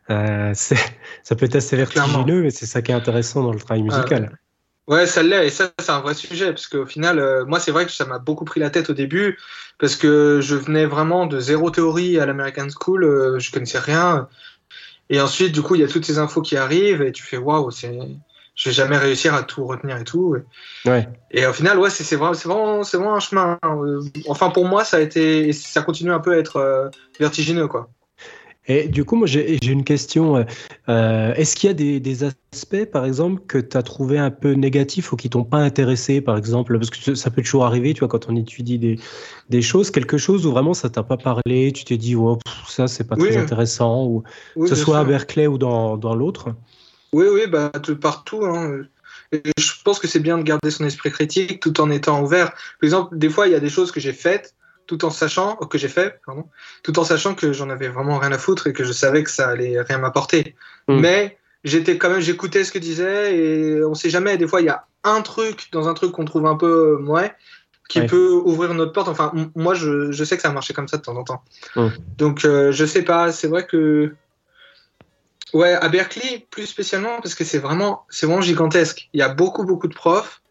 Euh, 0.10 0.54
ça 0.56 1.36
peut 1.36 1.46
être 1.46 1.56
assez 1.56 1.78
vertigineux, 1.78 2.42
mais 2.42 2.50
c'est 2.50 2.66
ça 2.66 2.82
qui 2.82 2.92
est 2.92 2.96
intéressant 2.96 3.44
dans 3.44 3.54
le 3.54 3.60
travail 3.60 3.84
musical. 3.84 4.40
Ouais, 4.88 5.06
ça 5.06 5.22
l'est, 5.22 5.48
et 5.48 5.50
ça, 5.50 5.72
c'est 5.80 5.92
un 5.92 6.00
vrai 6.00 6.14
sujet, 6.14 6.48
parce 6.48 6.68
qu'au 6.68 6.86
final, 6.86 7.20
euh, 7.20 7.46
moi, 7.46 7.60
c'est 7.60 7.72
vrai 7.72 7.86
que 7.86 7.92
ça 7.92 8.06
m'a 8.06 8.20
beaucoup 8.20 8.46
pris 8.46 8.62
la 8.62 8.70
tête 8.70 8.90
au 8.90 8.94
début, 8.94 9.38
parce 9.80 9.98
que 9.98 10.40
je 10.42 10.56
venais 10.56 10.86
vraiment 10.86 11.26
de 11.26 11.42
zéro 11.42 11.70
théorie 11.72 12.18
à 12.20 12.26
l'American 12.26 12.68
School, 12.70 13.04
euh, 13.04 13.38
je 13.38 13.52
connaissais 13.52 13.80
rien. 13.80 14.30
Et 15.10 15.20
ensuite, 15.20 15.52
du 15.52 15.62
coup, 15.62 15.76
il 15.76 15.82
y 15.82 15.84
a 15.84 15.88
toutes 15.88 16.06
ces 16.06 16.20
infos 16.20 16.42
qui 16.42 16.56
arrivent, 16.56 17.02
et 17.02 17.12
tu 17.12 17.24
fais 17.24 17.38
waouh, 17.38 17.70
c'est. 17.72 18.00
Je 18.56 18.70
vais 18.70 18.74
jamais 18.74 18.98
réussir 18.98 19.36
à 19.36 19.44
tout 19.44 19.68
retenir 19.68 19.98
et 19.98 20.04
tout. 20.04 20.36
Et, 20.36 20.90
ouais. 20.90 21.08
et 21.30 21.46
au 21.46 21.54
final, 21.54 21.78
ouais, 21.78 21.92
c'est 21.92 22.16
vraiment, 22.16 22.32
vraiment, 22.34 22.82
vraiment 22.82 23.16
un 23.16 23.20
chemin. 23.20 23.60
Hein. 23.62 24.00
Enfin, 24.28 24.50
pour 24.50 24.66
moi, 24.66 24.84
ça 24.84 24.98
a 24.98 25.00
été, 25.02 25.54
ça 25.54 25.84
continue 25.84 26.12
un 26.12 26.20
peu 26.20 26.34
à 26.34 26.38
être 26.38 26.56
euh, 26.56 26.90
vertigineux, 27.20 27.68
quoi. 27.68 27.88
Et 28.68 28.88
du 28.88 29.06
coup, 29.06 29.16
moi, 29.16 29.28
j'ai 29.28 29.66
une 29.66 29.86
question. 29.86 30.46
Euh, 30.90 31.34
est-ce 31.34 31.56
qu'il 31.56 31.68
y 31.68 31.72
a 31.72 32.00
des, 32.00 32.24
aspects, 32.24 32.86
par 32.92 33.06
exemple, 33.06 33.42
que 33.48 33.58
tu 33.58 33.78
as 33.78 33.84
trouvé 33.84 34.18
un 34.18 34.30
peu 34.30 34.54
négatifs 34.54 35.14
ou 35.14 35.16
qui 35.16 35.30
t'ont 35.30 35.46
pas 35.46 35.60
intéressé, 35.60 36.20
par 36.20 36.38
exemple? 36.38 36.78
Parce 36.78 36.90
que 36.90 37.16
ça 37.16 37.30
peut 37.30 37.42
toujours 37.42 37.66
arriver, 37.66 37.94
tu 37.94 38.00
vois, 38.00 38.10
quand 38.10 38.30
on 38.30 38.36
étudie 38.36 38.78
des, 38.78 39.00
des 39.50 39.62
choses, 39.62 39.90
quelque 39.90 40.18
chose 40.18 40.46
où 40.46 40.52
vraiment 40.52 40.74
ça 40.74 40.90
t'a 40.90 41.04
pas 41.04 41.18
parlé, 41.18 41.72
tu 41.72 41.86
t'es 41.86 41.98
dit, 41.98 42.16
oh, 42.16 42.40
ça, 42.68 42.88
c'est 42.88 43.06
pas 43.08 43.16
très 43.16 43.38
intéressant, 43.38 44.06
ou 44.06 44.24
que 44.60 44.68
ce 44.68 44.76
soit 44.76 45.00
à 45.00 45.04
Berkeley 45.06 45.48
ou 45.48 45.58
dans, 45.58 45.96
dans 45.96 46.16
l'autre? 46.16 46.50
Oui, 47.14 47.26
oui, 47.32 47.48
bah, 47.48 47.72
partout. 48.02 48.44
Hein. 48.44 48.82
Et 49.32 49.42
je 49.58 49.72
pense 49.84 50.00
que 50.00 50.08
c'est 50.08 50.20
bien 50.20 50.38
de 50.38 50.44
garder 50.44 50.72
son 50.72 50.86
esprit 50.86 51.12
critique 51.12 51.62
tout 51.62 51.80
en 51.80 51.90
étant 51.90 52.22
ouvert. 52.22 52.52
Par 52.52 52.84
exemple, 52.84 53.18
des 53.18 53.30
fois, 53.30 53.48
il 53.48 53.54
y 53.54 53.56
a 53.56 53.60
des 53.62 53.70
choses 53.70 53.92
que 53.92 54.00
j'ai 54.02 54.14
faites 54.14 54.57
tout 54.88 55.06
en 55.06 55.10
sachant 55.10 55.56
que 55.58 55.78
j'ai 55.78 55.90
fait, 55.90 56.20
pardon, 56.26 56.46
tout 56.84 56.98
en 56.98 57.04
sachant 57.04 57.36
que 57.36 57.54
j'en 57.54 57.70
avais 57.70 57.90
vraiment 57.90 58.18
rien 58.18 58.32
à 58.32 58.38
foutre 58.38 58.68
et 58.68 58.74
que 58.74 58.84
je 58.84 58.92
savais 58.92 59.24
que 59.24 59.30
ça 59.30 59.50
allait 59.50 59.82
rien 59.82 60.00
m'apporter. 60.00 60.56
Mm. 60.88 61.00
Mais 61.00 61.38
j'étais 61.64 61.98
quand 61.98 62.10
même, 62.10 62.22
j'écoutais 62.22 62.64
ce 62.64 62.72
que 62.72 62.80
disait 62.80 63.38
et 63.38 63.84
on 63.84 63.94
sait 63.94 64.10
jamais. 64.10 64.38
Des 64.38 64.48
fois, 64.48 64.62
il 64.62 64.66
y 64.66 64.70
a 64.70 64.86
un 65.04 65.22
truc 65.22 65.68
dans 65.72 65.88
un 65.88 65.94
truc 65.94 66.14
qu'on 66.14 66.26
trouve 66.26 66.48
un 66.48 66.56
peu 66.56 66.98
ouais 67.04 67.34
qui 67.88 68.02
peut 68.02 68.42
ouvrir 68.44 68.74
notre 68.74 68.92
porte. 68.92 69.08
Enfin, 69.08 69.32
moi, 69.56 69.74
je, 69.74 70.12
je, 70.12 70.24
sais 70.24 70.36
que 70.36 70.42
ça 70.42 70.50
a 70.50 70.52
marché 70.52 70.74
comme 70.74 70.88
ça 70.88 70.98
de 70.98 71.04
temps 71.04 71.16
en 71.16 71.24
temps. 71.24 71.42
Mm. 71.76 71.88
Donc, 72.18 72.46
euh, 72.46 72.72
je 72.72 72.86
sais 72.86 73.04
pas. 73.04 73.32
C'est 73.32 73.48
vrai 73.48 73.66
que 73.66 74.14
ouais, 75.54 75.74
à 75.74 75.88
Berkeley 75.90 76.46
plus 76.50 76.66
spécialement 76.66 77.22
parce 77.22 77.36
que 77.36 77.44
c'est 77.44 77.60
vraiment, 77.60 78.06
c'est 78.10 78.26
vraiment 78.26 78.42
gigantesque. 78.42 79.10
Il 79.14 79.20
y 79.20 79.24
a 79.24 79.30
beaucoup, 79.30 79.64
beaucoup 79.64 79.88
de 79.88 79.94
profs. 79.94 80.42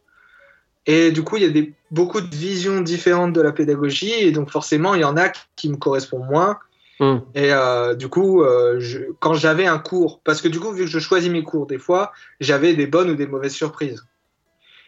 Et 0.87 1.11
du 1.11 1.23
coup, 1.23 1.37
il 1.37 1.43
y 1.43 1.47
a 1.47 1.51
des, 1.51 1.73
beaucoup 1.91 2.21
de 2.21 2.35
visions 2.35 2.81
différentes 2.81 3.33
de 3.33 3.41
la 3.41 3.53
pédagogie, 3.53 4.13
et 4.13 4.31
donc 4.31 4.51
forcément, 4.51 4.95
il 4.95 5.01
y 5.01 5.05
en 5.05 5.17
a 5.17 5.31
qui 5.57 5.69
me 5.69 5.77
correspondent 5.77 6.29
moins. 6.31 6.59
Hmm. 7.01 7.19
Et 7.35 7.53
euh, 7.53 7.95
du 7.95 8.09
coup, 8.09 8.43
euh, 8.43 8.77
je, 8.79 9.01
quand 9.19 9.35
j'avais 9.35 9.67
un 9.67 9.79
cours, 9.79 10.21
parce 10.25 10.41
que 10.41 10.49
du 10.49 10.61
coup, 10.61 10.73
vu 10.73 10.85
que 10.85 10.91
je 10.91 10.99
choisis 10.99 11.31
mes 11.31 11.43
cours, 11.43 11.67
des 11.67 11.79
fois, 11.79 12.13
j'avais 12.41 12.75
des 12.75 12.87
bonnes 12.87 13.11
ou 13.11 13.15
des 13.15 13.27
mauvaises 13.27 13.55
surprises. 13.55 14.07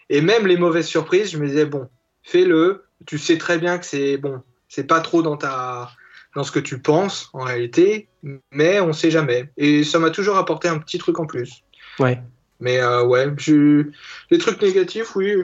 Et 0.08 0.20
même 0.20 0.46
les 0.46 0.56
mauvaises 0.56 0.86
surprises, 0.86 1.32
je 1.32 1.38
me 1.38 1.46
disais, 1.46 1.66
bon, 1.66 1.88
fais-le, 2.22 2.84
tu 3.06 3.18
sais 3.18 3.36
très 3.36 3.58
bien 3.58 3.78
que 3.78 3.84
c'est 3.84 4.16
bon, 4.16 4.40
c'est 4.68 4.86
pas 4.86 5.00
trop 5.00 5.22
dans 5.22 5.36
ta 5.36 5.90
dans 6.34 6.44
ce 6.44 6.52
que 6.52 6.60
tu 6.60 6.78
penses 6.78 7.30
en 7.32 7.40
réalité, 7.40 8.06
mais 8.52 8.80
on 8.80 8.92
sait 8.92 9.10
jamais. 9.10 9.50
Et 9.56 9.82
ça 9.82 9.98
m'a 9.98 10.10
toujours 10.10 10.36
apporté 10.36 10.68
un 10.68 10.78
petit 10.78 10.98
truc 10.98 11.18
en 11.18 11.26
plus. 11.26 11.62
Ouais. 11.98 12.22
Mais 12.60 12.80
euh, 12.80 13.02
ouais, 13.02 13.32
je... 13.38 13.86
les 14.30 14.38
trucs 14.38 14.60
négatifs, 14.60 15.16
oui, 15.16 15.34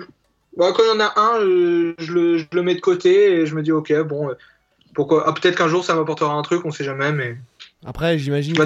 bah, 0.57 0.73
quand 0.75 0.83
il 0.83 0.89
y 0.89 0.97
en 0.97 1.01
a 1.01 1.13
un, 1.17 1.41
euh, 1.41 1.95
je, 1.99 2.13
le, 2.13 2.39
je, 2.39 2.47
le, 2.53 2.63
mets 2.63 2.75
de 2.75 2.81
côté 2.81 3.33
et 3.33 3.47
je 3.47 3.55
me 3.55 3.63
dis, 3.63 3.73
ok, 3.73 3.93
bon, 4.03 4.31
euh, 4.31 4.35
pourquoi 4.95 5.25
ah, 5.27 5.33
Peut-être 5.33 5.57
qu'un 5.57 5.69
jour 5.69 5.85
ça 5.85 5.95
m'apportera 5.95 6.33
un 6.33 6.43
truc, 6.43 6.65
on 6.65 6.71
sait 6.71 6.85
jamais, 6.85 7.13
mais. 7.13 7.37
Après, 7.85 8.19
j'imagine 8.19 8.55
que 8.55 8.63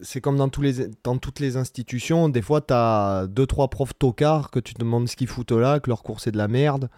c'est 0.00 0.20
comme 0.22 0.36
dans, 0.38 0.48
tous 0.48 0.62
les, 0.62 0.74
dans 1.04 1.18
toutes 1.18 1.38
les 1.38 1.58
institutions. 1.58 2.30
Des 2.30 2.40
fois, 2.40 2.62
tu 2.62 2.72
as 2.72 3.26
deux, 3.28 3.46
trois 3.46 3.68
profs 3.68 3.92
tocards 3.98 4.50
que 4.50 4.58
tu 4.58 4.72
te 4.72 4.78
demandes 4.78 5.06
ce 5.08 5.16
qu'ils 5.16 5.26
foutent 5.26 5.52
là, 5.52 5.80
que 5.80 5.90
leur 5.90 6.02
cours 6.02 6.20
c'est 6.20 6.30
de 6.30 6.38
la 6.38 6.48
merde. 6.48 6.88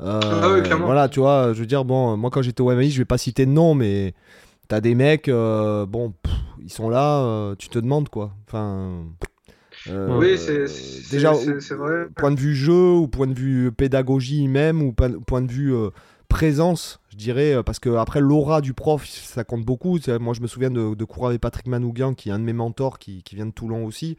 Euh, 0.00 0.20
ah 0.24 0.50
oui, 0.50 0.62
clairement. 0.62 0.86
Voilà, 0.86 1.08
tu 1.08 1.20
vois, 1.20 1.52
je 1.52 1.60
veux 1.60 1.66
dire, 1.66 1.84
bon, 1.84 2.16
moi 2.16 2.30
quand 2.30 2.42
j'étais 2.42 2.62
au 2.62 2.72
MI, 2.72 2.90
je 2.90 2.98
vais 2.98 3.04
pas 3.04 3.18
citer 3.18 3.46
de 3.46 3.52
nom, 3.52 3.74
mais 3.74 4.14
tu 4.68 4.74
as 4.74 4.80
des 4.80 4.96
mecs, 4.96 5.30
bon, 5.30 6.12
ils 6.60 6.72
sont 6.72 6.88
là, 6.88 7.54
tu 7.56 7.68
te 7.68 7.78
demandes 7.78 8.08
quoi. 8.08 8.32
Enfin. 8.48 9.04
Euh, 9.88 10.18
oui, 10.18 10.38
c'est 10.38 11.10
déjà 11.10 11.32
vrai. 11.32 12.06
Point 12.16 12.30
de 12.32 12.40
vue 12.40 12.54
jeu 12.54 12.92
ou 12.92 13.08
point 13.08 13.26
de 13.26 13.34
vue 13.34 13.70
pédagogie 13.72 14.48
même 14.48 14.82
ou 14.82 14.92
point 14.92 15.42
de 15.42 15.50
vue 15.52 15.74
euh, 15.74 15.90
présence, 16.28 17.00
je 17.10 17.16
dirais, 17.16 17.54
euh, 17.54 17.62
parce 17.62 17.78
que 17.78 17.90
après 17.90 18.20
l'aura 18.20 18.60
du 18.60 18.72
prof, 18.74 19.04
ça 19.06 19.44
compte 19.44 19.64
beaucoup. 19.64 19.98
Moi, 20.20 20.34
je 20.34 20.40
me 20.40 20.46
souviens 20.46 20.70
de, 20.70 20.94
de 20.94 21.04
cours 21.04 21.26
avec 21.26 21.40
Patrick 21.40 21.66
Manouguin, 21.66 22.14
qui 22.14 22.30
est 22.30 22.32
un 22.32 22.38
de 22.38 22.44
mes 22.44 22.52
mentors, 22.52 22.98
qui, 22.98 23.22
qui 23.22 23.36
vient 23.36 23.46
de 23.46 23.52
Toulon 23.52 23.84
aussi. 23.84 24.16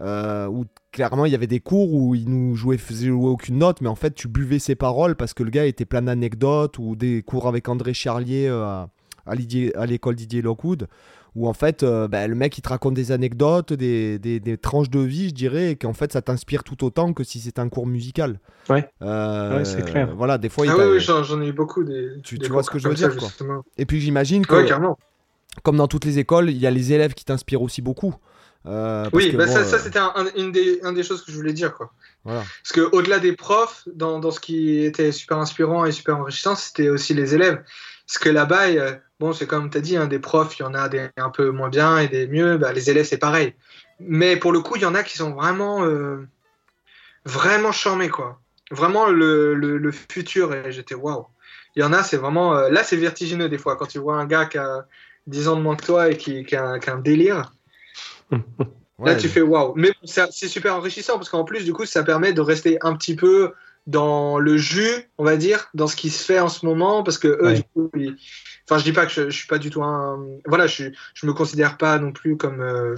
où 0.00 0.64
clairement 0.90 1.26
il 1.26 1.32
y 1.32 1.34
avait 1.34 1.46
des 1.46 1.60
cours 1.60 1.92
où 1.92 2.14
il 2.14 2.28
nous 2.28 2.54
jouait, 2.56 2.78
faisait 2.78 3.08
jouer 3.08 3.28
aucune 3.28 3.58
note, 3.58 3.80
mais 3.80 3.88
en 3.88 3.94
fait 3.94 4.14
tu 4.14 4.26
buvais 4.28 4.58
ses 4.58 4.74
paroles 4.74 5.16
parce 5.16 5.34
que 5.34 5.42
le 5.42 5.50
gars 5.50 5.66
était 5.66 5.84
plein 5.84 6.02
d'anecdotes 6.02 6.78
ou 6.78 6.96
des 6.96 7.22
cours 7.22 7.46
avec 7.46 7.68
André 7.68 7.94
Charlier 7.94 8.48
à, 8.48 8.88
à 9.26 9.86
l'école 9.86 10.14
Didier 10.14 10.40
Lockwood 10.42 10.88
où 11.34 11.48
en 11.48 11.52
fait 11.52 11.82
euh, 11.82 12.08
bah, 12.08 12.26
le 12.26 12.34
mec 12.34 12.56
il 12.58 12.62
te 12.62 12.68
raconte 12.68 12.94
des 12.94 13.12
anecdotes, 13.12 13.72
des, 13.72 14.18
des, 14.18 14.58
tranches 14.58 14.90
de 14.90 15.00
vie, 15.00 15.28
je 15.28 15.34
dirais, 15.34 15.72
et 15.72 15.76
qu'en 15.76 15.92
fait 15.92 16.12
ça 16.12 16.22
t'inspire 16.22 16.64
tout 16.64 16.84
autant 16.84 17.12
que 17.12 17.24
si 17.24 17.40
c'était 17.40 17.60
un 17.60 17.68
cours 17.68 17.86
musical. 17.86 18.40
Ouais, 18.68 18.88
euh, 19.02 19.64
c'est 19.64 19.84
clair. 19.84 20.14
Voilà, 20.16 20.38
des 20.38 20.48
fois. 20.48 20.66
Ah 20.68 20.74
oui, 20.76 21.00
j'en 21.00 21.42
ai 21.42 21.46
eu 21.46 21.52
beaucoup. 21.52 21.84
Des, 21.84 22.20
tu, 22.22 22.38
tu 22.38 22.50
vois 22.50 22.62
ce 22.62 22.70
que 22.70 22.78
je 22.78 22.88
veux 22.88 22.94
dire 22.94 23.16
quoi. 23.16 23.28
Et 23.76 23.86
puis 23.86 24.00
j'imagine 24.00 24.46
que, 24.46 24.54
comme 25.62 25.76
dans 25.76 25.88
toutes 25.88 26.04
les 26.04 26.18
écoles, 26.18 26.50
il 26.50 26.58
y 26.58 26.66
a 26.66 26.70
les 26.70 26.92
élèves 26.92 27.14
qui 27.14 27.24
t'inspirent 27.24 27.62
aussi 27.62 27.82
beaucoup. 27.82 28.14
Euh, 28.66 29.08
oui, 29.12 29.32
bah 29.32 29.46
ça, 29.46 29.64
ça 29.64 29.78
c'était 29.78 29.98
un, 29.98 30.12
une 30.36 30.52
des, 30.52 30.80
un 30.82 30.92
des 30.92 31.02
choses 31.02 31.24
que 31.24 31.30
je 31.30 31.36
voulais 31.36 31.52
dire. 31.52 31.74
Quoi. 31.74 31.92
Voilà. 32.24 32.42
Parce 32.62 32.72
qu'au-delà 32.72 33.18
des 33.18 33.32
profs, 33.32 33.88
dans, 33.94 34.18
dans, 34.18 34.30
ce 34.30 34.40
qui 34.40 34.84
était 34.84 35.12
super 35.12 35.38
inspirant 35.38 35.84
et 35.84 35.92
super 35.92 36.18
enrichissant, 36.18 36.54
c'était 36.54 36.88
aussi 36.88 37.14
les 37.14 37.34
élèves. 37.34 37.62
Parce 38.08 38.18
que 38.18 38.30
là-bas, 38.30 38.64
bon, 39.20 39.34
c'est 39.34 39.46
comme 39.46 39.68
tu 39.68 39.76
as 39.76 39.80
dit, 39.82 39.96
hein, 39.98 40.06
des 40.06 40.18
profs, 40.18 40.58
il 40.58 40.62
y 40.62 40.64
en 40.64 40.72
a 40.72 40.88
des 40.88 41.10
un 41.18 41.28
peu 41.28 41.50
moins 41.50 41.68
bien 41.68 41.98
et 41.98 42.08
des 42.08 42.26
mieux. 42.26 42.56
Bah, 42.56 42.72
les 42.72 42.88
élèves, 42.88 43.04
c'est 43.04 43.18
pareil. 43.18 43.54
Mais 44.00 44.36
pour 44.36 44.50
le 44.50 44.60
coup, 44.60 44.76
il 44.76 44.82
y 44.82 44.86
en 44.86 44.94
a 44.94 45.02
qui 45.02 45.18
sont 45.18 45.32
vraiment, 45.32 45.84
euh, 45.84 46.26
vraiment 47.26 47.70
charmés, 47.70 48.08
quoi. 48.08 48.40
Vraiment 48.70 49.08
le, 49.08 49.54
le, 49.54 49.92
futur. 49.92 50.54
Et 50.54 50.72
j'étais 50.72 50.94
waouh. 50.94 51.26
Il 51.76 51.82
y 51.82 51.84
en 51.84 51.92
a, 51.92 52.02
c'est 52.02 52.16
vraiment. 52.16 52.56
Euh, 52.56 52.70
là, 52.70 52.82
c'est 52.82 52.96
vertigineux 52.96 53.50
des 53.50 53.58
fois 53.58 53.76
quand 53.76 53.86
tu 53.86 53.98
vois 53.98 54.16
un 54.16 54.24
gars 54.24 54.46
qui 54.46 54.56
a 54.56 54.86
10 55.26 55.48
ans 55.48 55.56
de 55.56 55.60
moins 55.60 55.76
que 55.76 55.84
toi 55.84 56.10
et 56.10 56.16
qui, 56.16 56.44
qui, 56.46 56.56
a, 56.56 56.78
un 56.86 56.98
délire. 56.98 57.52
là, 58.98 59.16
tu 59.16 59.28
fais 59.28 59.42
waouh. 59.42 59.74
Mais 59.76 59.92
c'est 60.04 60.48
super 60.48 60.74
enrichissant 60.74 61.14
parce 61.18 61.28
qu'en 61.28 61.44
plus, 61.44 61.64
du 61.64 61.74
coup, 61.74 61.84
ça 61.84 62.02
permet 62.02 62.32
de 62.32 62.40
rester 62.40 62.78
un 62.80 62.96
petit 62.96 63.16
peu 63.16 63.52
dans 63.88 64.38
le 64.38 64.58
jus, 64.58 65.10
on 65.16 65.24
va 65.24 65.38
dire, 65.38 65.70
dans 65.72 65.86
ce 65.86 65.96
qui 65.96 66.10
se 66.10 66.22
fait 66.22 66.40
en 66.40 66.50
ce 66.50 66.66
moment, 66.66 67.02
parce 67.02 67.16
que 67.16 67.28
eux, 67.28 67.54
du 67.54 67.62
coup, 67.62 67.90
enfin, 68.64 68.78
je 68.78 68.84
dis 68.84 68.92
pas 68.92 69.06
que 69.06 69.12
je, 69.12 69.30
je, 69.30 69.36
suis 69.36 69.46
pas 69.46 69.56
du 69.56 69.70
tout 69.70 69.82
un, 69.82 70.22
voilà, 70.44 70.66
je, 70.66 70.84
je 71.14 71.26
me 71.26 71.32
considère 71.32 71.78
pas 71.78 71.98
non 71.98 72.12
plus 72.12 72.36
comme 72.36 72.60
euh, 72.60 72.94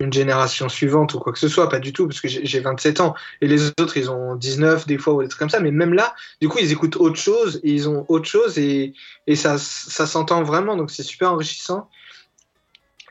une 0.00 0.12
génération 0.12 0.68
suivante 0.68 1.14
ou 1.14 1.18
quoi 1.18 1.32
que 1.32 1.38
ce 1.38 1.48
soit, 1.48 1.70
pas 1.70 1.78
du 1.78 1.94
tout, 1.94 2.06
parce 2.06 2.20
que 2.20 2.28
j'ai 2.28 2.60
27 2.60 3.00
ans 3.00 3.14
et 3.40 3.48
les 3.48 3.68
autres, 3.68 3.96
ils 3.96 4.10
ont 4.10 4.36
19 4.36 4.86
des 4.86 4.98
fois 4.98 5.14
ou 5.14 5.22
des 5.22 5.28
trucs 5.28 5.38
comme 5.38 5.48
ça, 5.48 5.60
mais 5.60 5.70
même 5.70 5.94
là, 5.94 6.14
du 6.42 6.48
coup, 6.50 6.58
ils 6.60 6.70
écoutent 6.72 6.96
autre 6.96 7.18
chose, 7.18 7.58
et 7.64 7.72
ils 7.72 7.88
ont 7.88 8.04
autre 8.08 8.28
chose 8.28 8.58
et, 8.58 8.92
et 9.26 9.34
ça, 9.34 9.56
ça 9.56 10.06
s'entend 10.06 10.42
vraiment, 10.42 10.76
donc 10.76 10.90
c'est 10.90 11.02
super 11.02 11.32
enrichissant. 11.32 11.88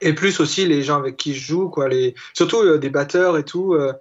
Et 0.02 0.14
plus 0.14 0.40
aussi 0.40 0.68
les 0.68 0.84
gens 0.84 0.98
avec 0.98 1.18
qui 1.18 1.34
je 1.34 1.44
joue, 1.44 1.70
quoi, 1.70 1.90
les, 1.90 2.14
surtout 2.36 2.58
euh, 2.58 2.78
des 2.78 2.92
batteurs 2.92 3.40
et 3.40 3.44
tout. 3.44 3.74
Euh, 3.74 3.94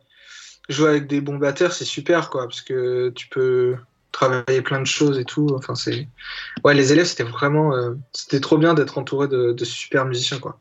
jouer 0.69 0.91
avec 0.91 1.07
des 1.07 1.21
bons 1.21 1.37
batteurs, 1.37 1.73
c'est 1.73 1.85
super, 1.85 2.31
quoi, 2.31 2.43
parce 2.43 2.61
que 2.61 3.11
tu 3.11 3.29
peux 3.29 3.77
travailler 4.13 4.63
plein 4.63 4.81
de 4.81 4.87
choses 4.87 5.19
et 5.19 5.25
tout. 5.25 5.49
Enfin, 5.55 5.75
c'est. 5.75 6.09
Ouais, 6.65 6.75
les 6.75 6.93
élèves, 6.93 7.07
c'était 7.07 7.25
vraiment. 7.25 7.75
Euh, 7.75 7.95
c'était 8.13 8.41
trop 8.41 8.59
bien 8.59 8.75
d'être 8.75 8.99
entouré 8.99 9.29
de, 9.29 9.55
super 9.65 10.07
musiciens, 10.07 10.39
quoi. 10.39 10.59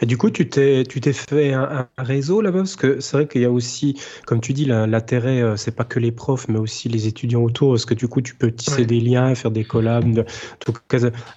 Et 0.00 0.06
du 0.06 0.18
coup, 0.18 0.30
tu 0.30 0.48
t'es, 0.48 0.84
tu 0.84 1.00
t'es 1.00 1.12
fait 1.12 1.52
un, 1.54 1.88
réseau 1.96 2.42
là-bas? 2.42 2.58
Parce 2.58 2.76
que 2.76 3.00
c'est 3.00 3.16
vrai 3.16 3.26
qu'il 3.26 3.40
y 3.40 3.44
a 3.46 3.50
aussi, 3.50 3.98
comme 4.26 4.40
tu 4.40 4.52
dis, 4.52 4.66
l'intérêt, 4.66 5.40
euh, 5.40 5.56
c'est 5.56 5.74
pas 5.74 5.84
que 5.84 5.98
les 5.98 6.12
profs, 6.12 6.48
mais 6.48 6.58
aussi 6.58 6.88
les 6.88 7.06
étudiants 7.06 7.42
autour. 7.42 7.72
Parce 7.72 7.86
que 7.86 7.94
du 7.94 8.06
coup, 8.06 8.20
tu 8.20 8.34
peux 8.34 8.52
tisser 8.52 8.84
des 8.84 9.00
liens, 9.00 9.34
faire 9.34 9.50
des 9.50 9.64
collabs 9.64 10.26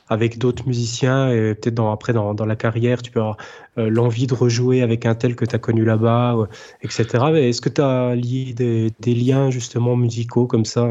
avec 0.10 0.38
d'autres 0.38 0.68
musiciens. 0.68 1.32
Et 1.32 1.56
peut-être 1.56 1.76
dans, 1.76 1.92
après, 1.92 2.12
dans, 2.12 2.34
dans, 2.34 2.46
la 2.46 2.58
carrière, 2.58 3.02
tu 3.02 3.12
peux 3.12 3.22
avoir 3.22 3.38
euh, 3.78 3.90
l'envie 3.90 4.28
de 4.28 4.34
rejouer 4.34 4.82
avec 4.82 5.06
un 5.06 5.16
tel 5.16 5.36
que 5.36 5.46
tu 5.46 5.56
as 5.56 5.60
connu 5.60 5.86
là-bas, 5.86 6.36
etc. 6.82 7.06
Est-ce 7.36 7.62
que 7.62 7.70
tu 7.70 7.82
as 7.82 8.16
lié 8.16 8.54
des, 8.54 8.92
des, 9.00 9.16
liens 9.16 9.52
justement 9.52 9.96
musicaux 9.96 10.48
comme 10.48 10.66
ça? 10.66 10.90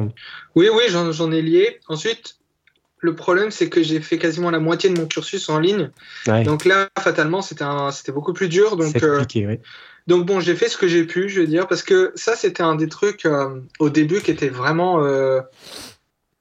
Oui, 0.55 0.68
oui, 0.72 0.85
j'en, 0.88 1.12
j'en 1.12 1.31
ai 1.33 1.42
lié. 1.42 1.81
Ensuite, 1.88 2.38
le 3.01 3.15
problème, 3.15 3.51
c'est 3.51 3.69
que 3.69 3.83
j'ai 3.83 4.01
fait 4.01 4.19
quasiment 4.19 4.51
la 4.51 4.59
moitié 4.59 4.91
de 4.91 4.99
mon 4.99 5.07
cursus 5.07 5.49
en 5.49 5.59
ligne. 5.59 5.91
Donc 6.45 6.65
là, 6.65 6.89
fatalement, 6.99 7.43
c'était 7.43 7.65
c'était 7.93 8.13
beaucoup 8.13 8.33
plus 8.33 8.49
dur. 8.49 8.77
Donc, 8.77 9.03
euh, 9.03 9.25
oui. 9.35 9.59
donc 10.07 10.27
bon, 10.27 10.41
j'ai 10.41 10.57
fait 10.57 10.69
ce 10.69 10.77
que 10.77 10.89
j'ai 10.89 11.05
pu, 11.05 11.29
je 11.29 11.41
veux 11.41 11.47
dire, 11.47 11.67
parce 11.67 11.83
que 11.83 12.13
ça, 12.15 12.35
c'était 12.37 12.63
un 12.63 12.75
des 12.75 12.89
trucs 12.89 13.25
euh, 13.25 13.61
au 13.79 13.91
début 13.91 14.21
qui 14.21 14.31
était 14.31 14.49
vraiment 14.49 15.05
euh, 15.05 15.41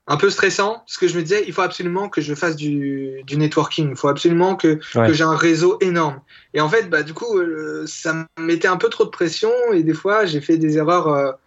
un 0.08 0.18
peu 0.18 0.30
stressant, 0.30 0.84
parce 0.86 0.98
que 0.98 1.08
je 1.08 1.16
me 1.16 1.22
disais, 1.22 1.44
il 1.46 1.54
faut 1.54 1.62
absolument 1.62 2.10
que 2.10 2.22
je 2.22 2.34
fasse 2.34 2.56
du, 2.56 3.22
du 3.26 3.38
networking, 3.38 3.92
il 3.92 3.98
faut 3.98 4.08
absolument 4.08 4.56
que, 4.56 4.80
que 4.94 5.14
j'ai 5.14 5.24
un 5.24 5.36
réseau 5.36 5.78
énorme. 5.82 6.22
Et 6.54 6.62
en 6.62 6.70
fait, 6.70 6.90
bah, 6.90 7.04
du 7.04 7.14
coup, 7.14 7.40
ça 7.86 8.14
me 8.14 8.26
mettait 8.40 8.70
un 8.70 8.78
peu 8.78 8.90
trop 8.90 9.06
de 9.06 9.10
pression, 9.10 9.52
et 9.74 9.84
des 9.84 9.94
fois, 9.94 10.26
j'ai 10.26 10.42
fait 10.42 10.58
des 10.58 10.78
erreurs 10.78 11.38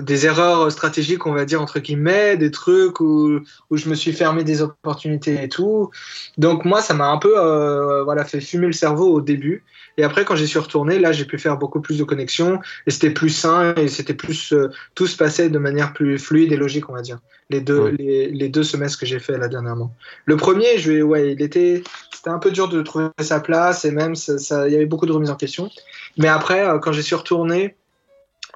des 0.00 0.26
erreurs 0.26 0.70
stratégiques, 0.70 1.26
on 1.26 1.32
va 1.32 1.44
dire, 1.44 1.60
entre 1.60 1.78
guillemets, 1.78 2.36
des 2.36 2.50
trucs 2.50 3.00
où, 3.00 3.40
où 3.70 3.76
je 3.76 3.88
me 3.88 3.94
suis 3.94 4.12
fermé 4.12 4.44
des 4.44 4.62
opportunités 4.62 5.42
et 5.42 5.48
tout. 5.48 5.90
Donc 6.38 6.64
moi, 6.64 6.80
ça 6.80 6.94
m'a 6.94 7.08
un 7.08 7.18
peu 7.18 7.34
euh, 7.36 8.02
voilà, 8.04 8.24
fait 8.24 8.40
fumer 8.40 8.66
le 8.66 8.72
cerveau 8.72 9.12
au 9.12 9.20
début. 9.20 9.64
Et 9.98 10.04
après, 10.04 10.24
quand 10.24 10.36
j'y 10.36 10.48
suis 10.48 10.58
retourné, 10.58 10.98
là, 10.98 11.12
j'ai 11.12 11.26
pu 11.26 11.38
faire 11.38 11.58
beaucoup 11.58 11.80
plus 11.80 11.98
de 11.98 12.04
connexions 12.04 12.60
et 12.86 12.90
c'était 12.90 13.10
plus 13.10 13.28
sain 13.28 13.74
et 13.74 13.88
c'était 13.88 14.14
plus... 14.14 14.52
Euh, 14.52 14.70
tout 14.94 15.06
se 15.06 15.16
passait 15.16 15.50
de 15.50 15.58
manière 15.58 15.92
plus 15.92 16.18
fluide 16.18 16.52
et 16.52 16.56
logique, 16.56 16.88
on 16.88 16.94
va 16.94 17.02
dire. 17.02 17.18
Les 17.50 17.60
deux, 17.60 17.88
les, 17.98 18.30
les, 18.30 18.48
deux 18.48 18.62
semestres 18.62 18.98
que 18.98 19.04
j'ai 19.04 19.18
fait 19.18 19.36
là 19.36 19.48
dernièrement. 19.48 19.94
Le 20.24 20.36
premier, 20.36 20.78
je 20.78 20.92
vais, 20.92 21.02
ouais, 21.02 21.32
il 21.32 21.42
était... 21.42 21.82
C'était 22.10 22.30
un 22.30 22.38
peu 22.38 22.50
dur 22.52 22.68
de 22.68 22.80
trouver 22.82 23.08
sa 23.20 23.40
place 23.40 23.84
et 23.84 23.90
même, 23.90 24.14
ça, 24.14 24.68
il 24.68 24.72
y 24.72 24.76
avait 24.76 24.86
beaucoup 24.86 25.06
de 25.06 25.12
remises 25.12 25.30
en 25.30 25.36
question. 25.36 25.68
Mais 26.16 26.28
après, 26.28 26.64
quand 26.80 26.92
j'y 26.92 27.02
suis 27.02 27.16
retourné, 27.16 27.76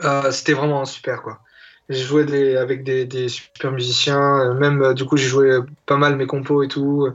euh, 0.04 0.30
c'était 0.30 0.52
vraiment 0.52 0.84
super 0.84 1.22
quoi. 1.22 1.40
J'ai 1.88 2.02
joué 2.02 2.24
des, 2.24 2.56
avec 2.56 2.82
des, 2.82 3.04
des, 3.04 3.28
super 3.28 3.70
musiciens, 3.70 4.40
euh, 4.40 4.54
même 4.54 4.82
euh, 4.82 4.94
du 4.94 5.04
coup 5.04 5.16
j'ai 5.16 5.28
joué 5.28 5.60
pas 5.86 5.96
mal 5.96 6.16
mes 6.16 6.26
compos 6.26 6.62
et 6.62 6.68
tout. 6.68 7.08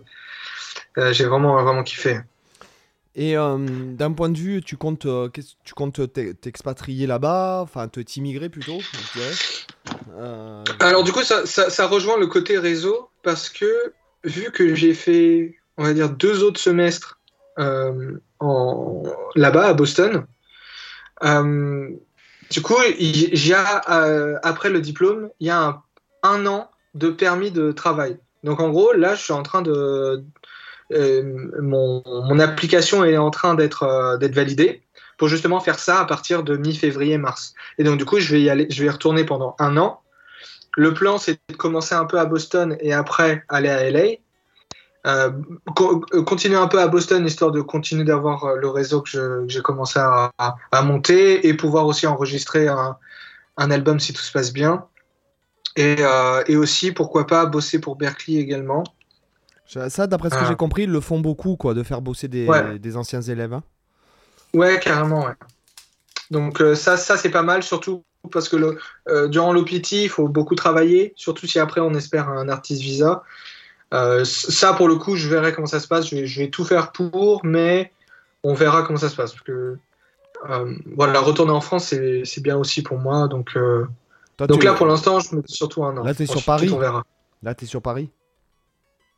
j'ai 0.98 1.26
vraiment 1.26 1.62
vraiment 1.62 1.84
kiffé. 1.84 2.20
Et 3.13 3.36
d'un 3.36 4.13
point 4.13 4.30
de 4.30 4.38
vue, 4.38 4.62
tu 4.62 4.78
comptes 4.78 5.06
tu 5.63 5.74
comptes 5.74 6.00
t'expatrier 6.13 7.08
là-bas, 7.08 7.60
enfin 7.62 7.89
te 7.89 8.00
t'immigrer 8.00 8.48
plutôt, 8.48 8.80
je 8.80 9.20
dirais. 9.20 10.76
Alors 10.80 11.04
du 11.04 11.12
coup 11.12 11.24
ça, 11.24 11.46
ça, 11.46 11.70
ça, 11.70 11.88
rejoint 11.88 12.17
le 12.17 12.28
côté 12.28 12.58
réseau 12.58 13.10
parce 13.22 13.50
que 13.50 13.94
vu 14.24 14.52
que 14.52 14.76
j'ai 14.76 14.94
fait 14.94 15.58
on 15.78 15.84
va 15.84 15.94
dire 15.94 16.10
deux 16.10 16.44
autres 16.44 16.60
semestres 16.60 17.20
en 17.58 19.04
là-bas 19.36 19.67
à 19.67 19.74
Boston. 19.74 20.26
Du 22.52 22.62
coup, 22.62 22.76
euh, 22.78 24.40
après 24.44 24.70
le 24.70 24.82
diplôme, 24.82 25.30
il 25.40 25.48
y 25.48 25.50
a 25.50 25.82
un, 26.22 26.46
an 26.46 26.70
de 26.94 27.10
permis 27.10 27.50
de 27.50 27.72
travail. 27.72 28.18
Donc 28.44 28.60
en 28.60 28.70
gros, 28.70 28.92
là, 28.92 29.16
je 29.16 29.24
suis 29.24 29.34
en 29.34 29.42
train 29.42 29.62
de... 29.62 30.24
Euh, 30.92 31.50
mon, 31.62 32.40
application 32.40 33.06
est 33.06 33.18
en 33.18 33.32
train 33.32 33.56
d'être 33.56 33.84
euh, 33.84 34.18
d'être 34.18 34.36
validée 34.36 34.84
pour 35.18 35.30
justement 35.30 35.62
faire 35.62 35.80
ça 35.80 36.02
à 36.02 36.06
partir 36.06 36.44
de 36.44 36.58
mi-février-mars. 36.58 37.54
Et 37.78 37.86
donc 37.86 37.98
du 37.98 38.04
coup, 38.04 38.20
je 38.20 38.36
vais 38.36 38.50
aller, 38.50 38.68
je 38.70 38.82
vais 38.82 38.88
y 38.88 38.90
retourner 38.90 39.24
pendant 39.24 39.56
un 39.58 39.78
an. 39.78 40.02
Le 40.76 40.94
plan, 40.94 41.18
c'est 41.18 41.40
de 41.50 41.56
commencer 41.56 41.96
un 41.96 42.04
peu 42.04 42.20
à 42.20 42.26
Boston 42.26 42.76
et 42.82 42.92
après 42.92 43.46
aller 43.48 43.70
à 43.70 43.90
LA. 43.90 44.18
Euh, 45.08 45.32
euh, 46.14 46.24
continuer 46.24 46.58
un 46.58 46.68
peu 46.68 46.80
à 46.80 46.88
Boston 46.88 47.26
histoire 47.26 47.52
de 47.52 47.62
continuer 47.62 48.04
d'avoir 48.04 48.44
euh, 48.44 48.56
le 48.58 48.70
réseau 48.70 49.02
que 49.02 49.46
j'ai 49.48 49.62
commencé 49.62 50.00
à, 50.00 50.32
monter 50.84 51.48
et 51.48 51.56
pouvoir 51.56 51.88
aussi 51.88 52.06
enregistrer 52.06 52.68
un, 52.68 52.98
album 53.58 54.00
si 54.00 54.14
tout 54.14 54.22
se 54.22 54.32
passe 54.32 54.54
bien. 54.54 54.86
Et, 55.76 55.98
et, 56.48 56.56
aussi, 56.56 56.92
pourquoi 56.92 57.26
pas, 57.26 57.46
bosser 57.46 57.80
pour 57.80 57.96
Berkeley 57.96 58.38
également. 58.38 58.84
Ça, 59.66 60.06
d'après 60.06 60.30
ce 60.30 60.36
que 60.36 60.46
j'ai 60.46 60.56
compris, 60.56 60.84
ils 60.84 60.92
le 60.92 61.00
font 61.00 61.20
beaucoup, 61.20 61.56
quoi, 61.56 61.74
de 61.74 61.82
faire 61.82 62.02
bosser 62.02 62.28
des, 62.28 62.48
des 62.80 62.98
anciens 62.98 63.22
élèves. 63.22 63.54
Hein. 63.54 63.64
Ouais, 64.54 64.80
carrément, 64.80 65.26
ouais. 65.26 65.34
Donc 66.30 66.62
ça, 66.76 66.98
ça 66.98 67.18
c'est 67.18 67.30
pas 67.30 67.44
mal, 67.44 67.64
surtout 67.64 68.04
parce 68.32 68.50
que 68.50 68.58
le, 68.58 69.30
durant 69.30 69.54
l'OPT, 69.54 69.94
il 69.94 70.10
faut 70.10 70.28
beaucoup 70.28 70.56
travailler, 70.56 71.14
surtout 71.16 71.48
si 71.48 71.58
après 71.58 71.82
on 71.82 71.94
espère 71.94 72.30
un 72.30 72.50
artiste 72.50 72.82
visa. 72.82 73.24
Euh, 73.94 74.24
ça, 74.24 74.74
pour 74.74 74.88
le 74.88 74.96
coup, 74.96 75.16
je 75.16 75.28
verrai 75.28 75.54
comment 75.54 75.68
ça 75.68 75.80
se 75.80 75.88
passe. 75.88 76.08
Je 76.08 76.40
vais, 76.40 76.50
tout 76.50 76.64
faire 76.64 76.92
pour, 76.92 77.46
mais 77.46 77.92
on 78.44 78.54
verra 78.54 78.84
comment 78.84 79.00
ça 79.00 79.10
se 79.10 79.16
passe. 79.16 79.34
Parce 79.34 79.44
que 79.44 79.78
euh, 80.50 80.76
voilà, 80.96 81.20
retourner 81.20 81.52
en 81.52 81.62
France, 81.62 81.94
c'est 82.24 82.42
bien 82.42 82.58
aussi 82.58 82.82
pour 82.82 82.98
moi. 82.98 83.28
Donc, 83.28 83.56
euh, 83.56 83.86
donc 84.40 84.64
là, 84.64 84.74
pour 84.74 84.88
l'instant, 84.88 85.20
je 85.20 85.36
me 85.36 85.44
surtout 85.46 85.84
un 85.84 85.98
an. 85.98 86.04
Là, 86.04 86.16
tu 86.16 86.24
es 86.24 86.26
sur 86.26 86.44
Paris 86.44 86.70
on 86.72 86.80
verra. 86.80 87.04
Là, 87.44 87.54
tu 87.54 87.66
es 87.66 87.68
sur 87.68 87.82
Paris 87.82 88.10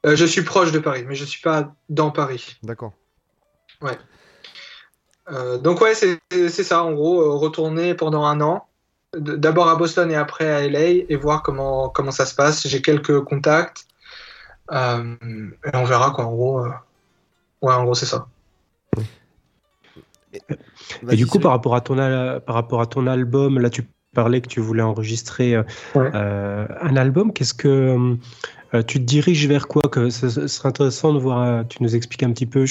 Je 0.03 0.25
suis 0.25 0.41
proche 0.41 0.71
de 0.71 0.79
Paris, 0.79 1.05
mais 1.07 1.15
je 1.15 1.25
suis 1.25 1.41
pas 1.41 1.73
dans 1.89 2.11
Paris. 2.11 2.57
D'accord. 2.63 2.93
Ouais. 3.81 3.97
donc, 5.59 5.81
ouais, 5.81 5.93
c'est 5.93 6.49
ça, 6.49 6.83
en 6.83 6.93
gros, 6.93 7.37
retourner 7.37 7.93
pendant 7.93 8.25
un 8.25 8.41
an. 8.41 8.67
D'abord 9.15 9.69
à 9.69 9.75
Boston 9.75 10.09
et 10.09 10.15
après 10.15 10.49
à 10.49 10.67
LA 10.67 11.05
et 11.07 11.15
voir 11.15 11.43
comment, 11.43 11.89
comment 11.89 12.09
ça 12.09 12.25
se 12.25 12.33
passe. 12.33 12.67
J'ai 12.67 12.81
quelques 12.81 13.21
contacts. 13.21 13.85
Euh, 14.71 15.15
et 15.65 15.75
on 15.75 15.83
verra 15.83 16.11
quoi. 16.11 16.25
En 16.25 16.31
gros, 16.31 16.59
euh, 16.59 16.69
ouais, 17.61 17.73
en 17.73 17.83
gros 17.83 17.95
c'est 17.95 18.05
ça. 18.05 18.27
Et 21.09 21.15
du 21.15 21.27
coup, 21.27 21.39
par 21.39 21.51
rapport, 21.51 21.75
à 21.75 21.81
ton, 21.81 21.95
par 21.95 22.55
rapport 22.55 22.81
à 22.81 22.87
ton 22.87 23.05
album, 23.07 23.59
là, 23.59 23.69
tu 23.69 23.87
parlais 24.13 24.41
que 24.41 24.47
tu 24.47 24.59
voulais 24.59 24.81
enregistrer 24.81 25.55
euh, 25.55 26.67
un 26.81 26.95
album. 26.95 27.33
Qu'est-ce 27.33 27.53
que 27.53 28.15
tu 28.87 28.99
te 28.99 29.03
diriges 29.03 29.47
vers 29.47 29.67
quoi? 29.67 29.83
Que 29.83 30.09
ce, 30.09 30.47
serait 30.47 30.69
intéressant 30.69 31.13
de 31.13 31.19
voir. 31.19 31.67
tu 31.67 31.83
nous 31.83 31.95
expliques 31.95 32.23
un 32.23 32.31
petit 32.31 32.47
peu 32.47 32.65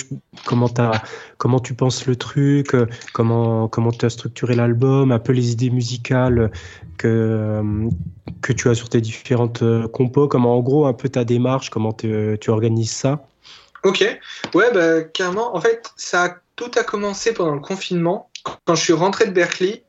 comment, 0.44 0.70
as, 0.78 1.02
comment 1.38 1.60
tu 1.60 1.74
penses 1.74 2.06
le 2.06 2.16
truc, 2.16 2.74
comment 3.12 3.68
comment 3.68 3.92
tu 3.92 4.04
as 4.04 4.10
structuré 4.10 4.54
l'album, 4.54 5.12
un 5.12 5.20
peu 5.20 5.32
les 5.32 5.52
idées 5.52 5.70
musicales 5.70 6.50
que 6.98 7.62
que 8.42 8.52
tu 8.52 8.68
as 8.68 8.74
sur 8.74 8.88
tes 8.88 9.00
différentes 9.00 9.62
euh, 9.62 9.88
compos, 9.88 10.28
comment 10.28 10.56
en 10.56 10.60
gros 10.60 10.86
un 10.86 10.92
peu 10.92 11.08
ta 11.08 11.24
démarche, 11.24 11.70
comment 11.70 11.92
tu, 11.92 12.38
organises 12.48 12.90
ça? 12.90 13.24
Ok, 13.84 14.04
ouais, 14.54 14.72
bah, 14.72 15.02
carrément. 15.02 15.56
En 15.56 15.60
fait, 15.60 15.92
ça 15.96 16.36
tout 16.56 16.70
a 16.76 16.84
commencé 16.84 17.32
pendant 17.32 17.54
le 17.54 17.60
confinement, 17.60 18.28
quand 18.64 18.74
je 18.74 18.82
suis 18.82 18.92
rentré 18.92 19.26
de 19.26 19.32
Berkeley. 19.32 19.84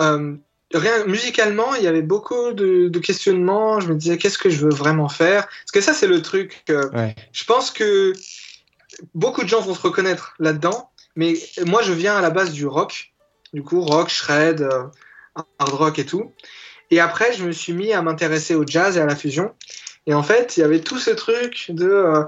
Euh, 0.00 0.36
rien, 0.72 1.04
musicalement, 1.06 1.74
il 1.74 1.82
y 1.82 1.86
avait 1.86 2.02
beaucoup 2.02 2.52
de, 2.52 2.98
questionnements. 2.98 3.80
Je 3.80 3.88
me 3.88 3.94
disais, 3.94 4.18
qu'est-ce 4.18 4.38
que 4.38 4.50
je 4.50 4.64
veux 4.64 4.72
vraiment 4.72 5.08
faire? 5.08 5.46
Parce 5.46 5.72
que 5.72 5.80
ça, 5.80 5.92
c'est 5.92 6.06
le 6.06 6.22
truc. 6.22 6.64
Je 6.68 7.44
pense 7.44 7.70
que 7.70 8.12
beaucoup 9.14 9.42
de 9.42 9.48
gens 9.48 9.60
vont 9.60 9.74
se 9.74 9.82
reconnaître 9.82 10.34
là-dedans. 10.38 10.90
Mais 11.16 11.34
moi, 11.66 11.82
je 11.82 11.92
viens 11.92 12.16
à 12.16 12.20
la 12.20 12.30
base 12.30 12.52
du 12.52 12.66
rock. 12.66 13.12
Du 13.52 13.62
coup, 13.62 13.80
rock, 13.80 14.08
shred, 14.08 14.62
euh, 14.62 14.84
hard 15.58 15.72
rock 15.72 15.98
et 15.98 16.06
tout. 16.06 16.32
Et 16.90 17.00
après, 17.00 17.32
je 17.32 17.44
me 17.44 17.52
suis 17.52 17.72
mis 17.72 17.92
à 17.92 18.02
m'intéresser 18.02 18.54
au 18.54 18.64
jazz 18.66 18.96
et 18.96 19.00
à 19.00 19.06
la 19.06 19.16
fusion. 19.16 19.52
Et 20.06 20.14
en 20.14 20.22
fait, 20.22 20.56
il 20.56 20.60
y 20.60 20.62
avait 20.62 20.80
tout 20.80 20.98
ce 20.98 21.10
truc 21.10 21.66
de 21.68 21.88
euh, 21.88 22.24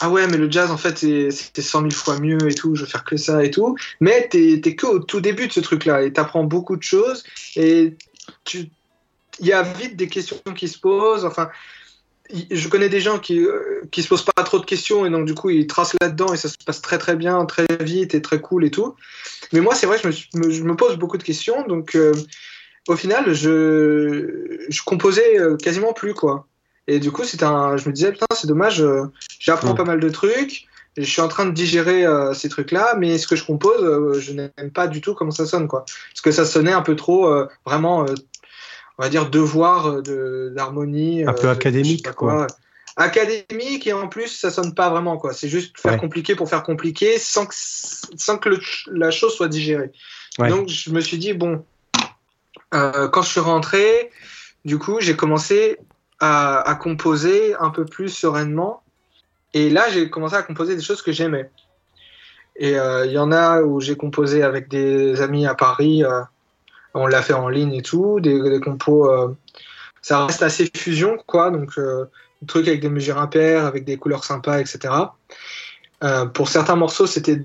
ah 0.00 0.10
ouais, 0.10 0.26
mais 0.26 0.36
le 0.36 0.50
jazz, 0.50 0.70
en 0.70 0.76
fait, 0.76 0.98
c'était 0.98 1.62
100 1.62 1.80
000 1.80 1.90
fois 1.92 2.18
mieux 2.18 2.50
et 2.50 2.54
tout, 2.54 2.74
je 2.74 2.82
veux 2.82 2.86
faire 2.86 3.04
que 3.04 3.16
ça 3.16 3.44
et 3.44 3.50
tout. 3.50 3.76
Mais 4.00 4.28
t'es 4.28 4.60
es 4.64 4.74
que 4.74 4.86
au 4.86 4.98
tout 4.98 5.20
début 5.20 5.46
de 5.46 5.52
ce 5.52 5.60
truc-là 5.60 6.02
et 6.02 6.12
t'apprends 6.12 6.44
beaucoup 6.44 6.76
de 6.76 6.82
choses 6.82 7.22
et 7.56 7.96
tu 8.44 8.68
il 9.40 9.46
y 9.46 9.52
a 9.52 9.62
vite 9.62 9.96
des 9.96 10.08
questions 10.08 10.40
qui 10.54 10.68
se 10.68 10.78
posent. 10.78 11.24
Enfin, 11.24 11.50
je 12.30 12.68
connais 12.68 12.88
des 12.88 13.00
gens 13.00 13.18
qui, 13.18 13.40
euh, 13.40 13.82
qui 13.90 14.02
se 14.02 14.08
posent 14.08 14.24
pas 14.24 14.44
trop 14.44 14.60
de 14.60 14.64
questions 14.64 15.04
et 15.04 15.10
donc 15.10 15.26
du 15.26 15.34
coup 15.34 15.50
ils 15.50 15.66
tracent 15.66 15.96
là-dedans 16.00 16.32
et 16.32 16.36
ça 16.36 16.48
se 16.48 16.56
passe 16.64 16.80
très 16.80 16.98
très 16.98 17.16
bien, 17.16 17.44
très 17.44 17.66
vite 17.80 18.14
et 18.14 18.22
très 18.22 18.40
cool 18.40 18.64
et 18.64 18.70
tout. 18.70 18.94
Mais 19.52 19.60
moi 19.60 19.74
c'est 19.74 19.86
vrai 19.86 19.98
je 19.98 20.06
me, 20.38 20.50
je 20.50 20.62
me, 20.62 20.76
pose 20.76 20.96
beaucoup 20.96 21.18
de 21.18 21.24
questions 21.24 21.66
donc 21.66 21.96
euh, 21.96 22.12
au 22.88 22.96
final, 22.96 23.32
je, 23.32 24.66
je 24.68 24.82
composais 24.82 25.38
euh, 25.38 25.56
quasiment 25.56 25.92
plus, 25.92 26.14
quoi. 26.14 26.46
Et 26.86 26.98
du 26.98 27.10
coup, 27.10 27.24
c'était 27.24 27.44
un, 27.44 27.76
je 27.76 27.88
me 27.88 27.94
disais, 27.94 28.12
putain, 28.12 28.26
c'est 28.34 28.46
dommage, 28.46 28.82
euh, 28.82 29.04
j'apprends 29.38 29.74
pas 29.74 29.84
mal 29.84 30.00
de 30.00 30.08
trucs, 30.10 30.66
je 30.96 31.02
suis 31.02 31.22
en 31.22 31.28
train 31.28 31.46
de 31.46 31.52
digérer 31.52 32.04
euh, 32.04 32.34
ces 32.34 32.48
trucs-là, 32.48 32.94
mais 32.98 33.18
ce 33.18 33.26
que 33.26 33.36
je 33.36 33.44
compose, 33.44 34.18
je 34.20 34.32
n'aime 34.32 34.70
pas 34.72 34.86
du 34.86 35.00
tout 35.00 35.14
comment 35.14 35.30
ça 35.30 35.46
sonne, 35.46 35.66
quoi. 35.66 35.84
Parce 36.12 36.20
que 36.22 36.30
ça 36.30 36.44
sonnait 36.44 36.72
un 36.72 36.82
peu 36.82 36.94
trop, 36.94 37.32
vraiment, 37.64 38.04
on 38.98 39.02
va 39.02 39.08
dire, 39.08 39.30
devoir 39.30 40.02
d'harmonie. 40.02 41.24
un 41.24 41.32
peu 41.32 41.48
académique, 41.48 42.10
quoi. 42.12 42.46
académique 42.96 43.86
et 43.86 43.92
en 43.92 44.08
plus 44.08 44.28
ça 44.28 44.50
sonne 44.50 44.74
pas 44.74 44.90
vraiment 44.90 45.16
quoi. 45.16 45.32
C'est 45.32 45.48
juste 45.48 45.78
faire 45.78 45.98
compliqué 45.98 46.34
pour 46.34 46.48
faire 46.48 46.62
compliqué 46.62 47.18
sans 47.18 47.46
que, 47.46 47.54
sans 47.54 48.38
que 48.38 48.50
la 48.86 49.10
chose 49.10 49.34
soit 49.34 49.48
digérée. 49.48 49.90
Donc 50.38 50.68
je 50.68 50.90
me 50.90 51.00
suis 51.00 51.18
dit 51.18 51.32
bon, 51.32 51.64
euh, 52.74 53.08
quand 53.08 53.22
je 53.22 53.30
suis 53.30 53.40
rentré, 53.40 54.10
du 54.64 54.78
coup 54.78 55.00
j'ai 55.00 55.16
commencé 55.16 55.78
à, 56.24 56.74
composer 56.74 57.54
un 57.56 57.70
peu 57.70 57.84
plus 57.84 58.08
sereinement 58.08 58.82
et 59.52 59.70
là 59.70 59.88
j'ai 59.90 60.10
commencé 60.10 60.34
à 60.34 60.42
composer 60.42 60.76
des 60.76 60.82
choses 60.82 61.02
que 61.02 61.12
j'aimais. 61.12 61.50
Et 62.56 62.78
euh, 62.78 63.06
il 63.06 63.12
y 63.12 63.18
en 63.18 63.32
a 63.32 63.62
où 63.62 63.80
j'ai 63.80 63.96
composé 63.96 64.42
avec 64.42 64.68
des 64.68 65.20
amis 65.20 65.46
à 65.46 65.54
Paris, 65.54 66.04
euh, 66.04 66.22
on 66.94 67.06
l'a 67.06 67.20
fait 67.20 67.32
en 67.32 67.48
ligne 67.48 67.74
et 67.74 67.82
tout, 67.82 68.20
des, 68.20 68.40
des 68.40 68.60
compos. 68.60 69.10
ça 70.02 70.26
reste 70.26 70.42
assez 70.42 70.70
fusion 70.74 71.16
quoi, 71.26 71.50
donc 71.50 71.76
trucs 72.46 72.68
avec 72.68 72.80
des 72.80 72.88
mesures 72.88 73.18
impaires, 73.18 73.66
avec 73.66 73.84
des 73.84 73.96
couleurs 73.96 74.24
sympas, 74.24 74.60
etc. 74.60 74.94
Euh, 76.02 76.26
pour 76.26 76.48
certains 76.48 76.76
morceaux, 76.76 77.06
c'était 77.06 77.42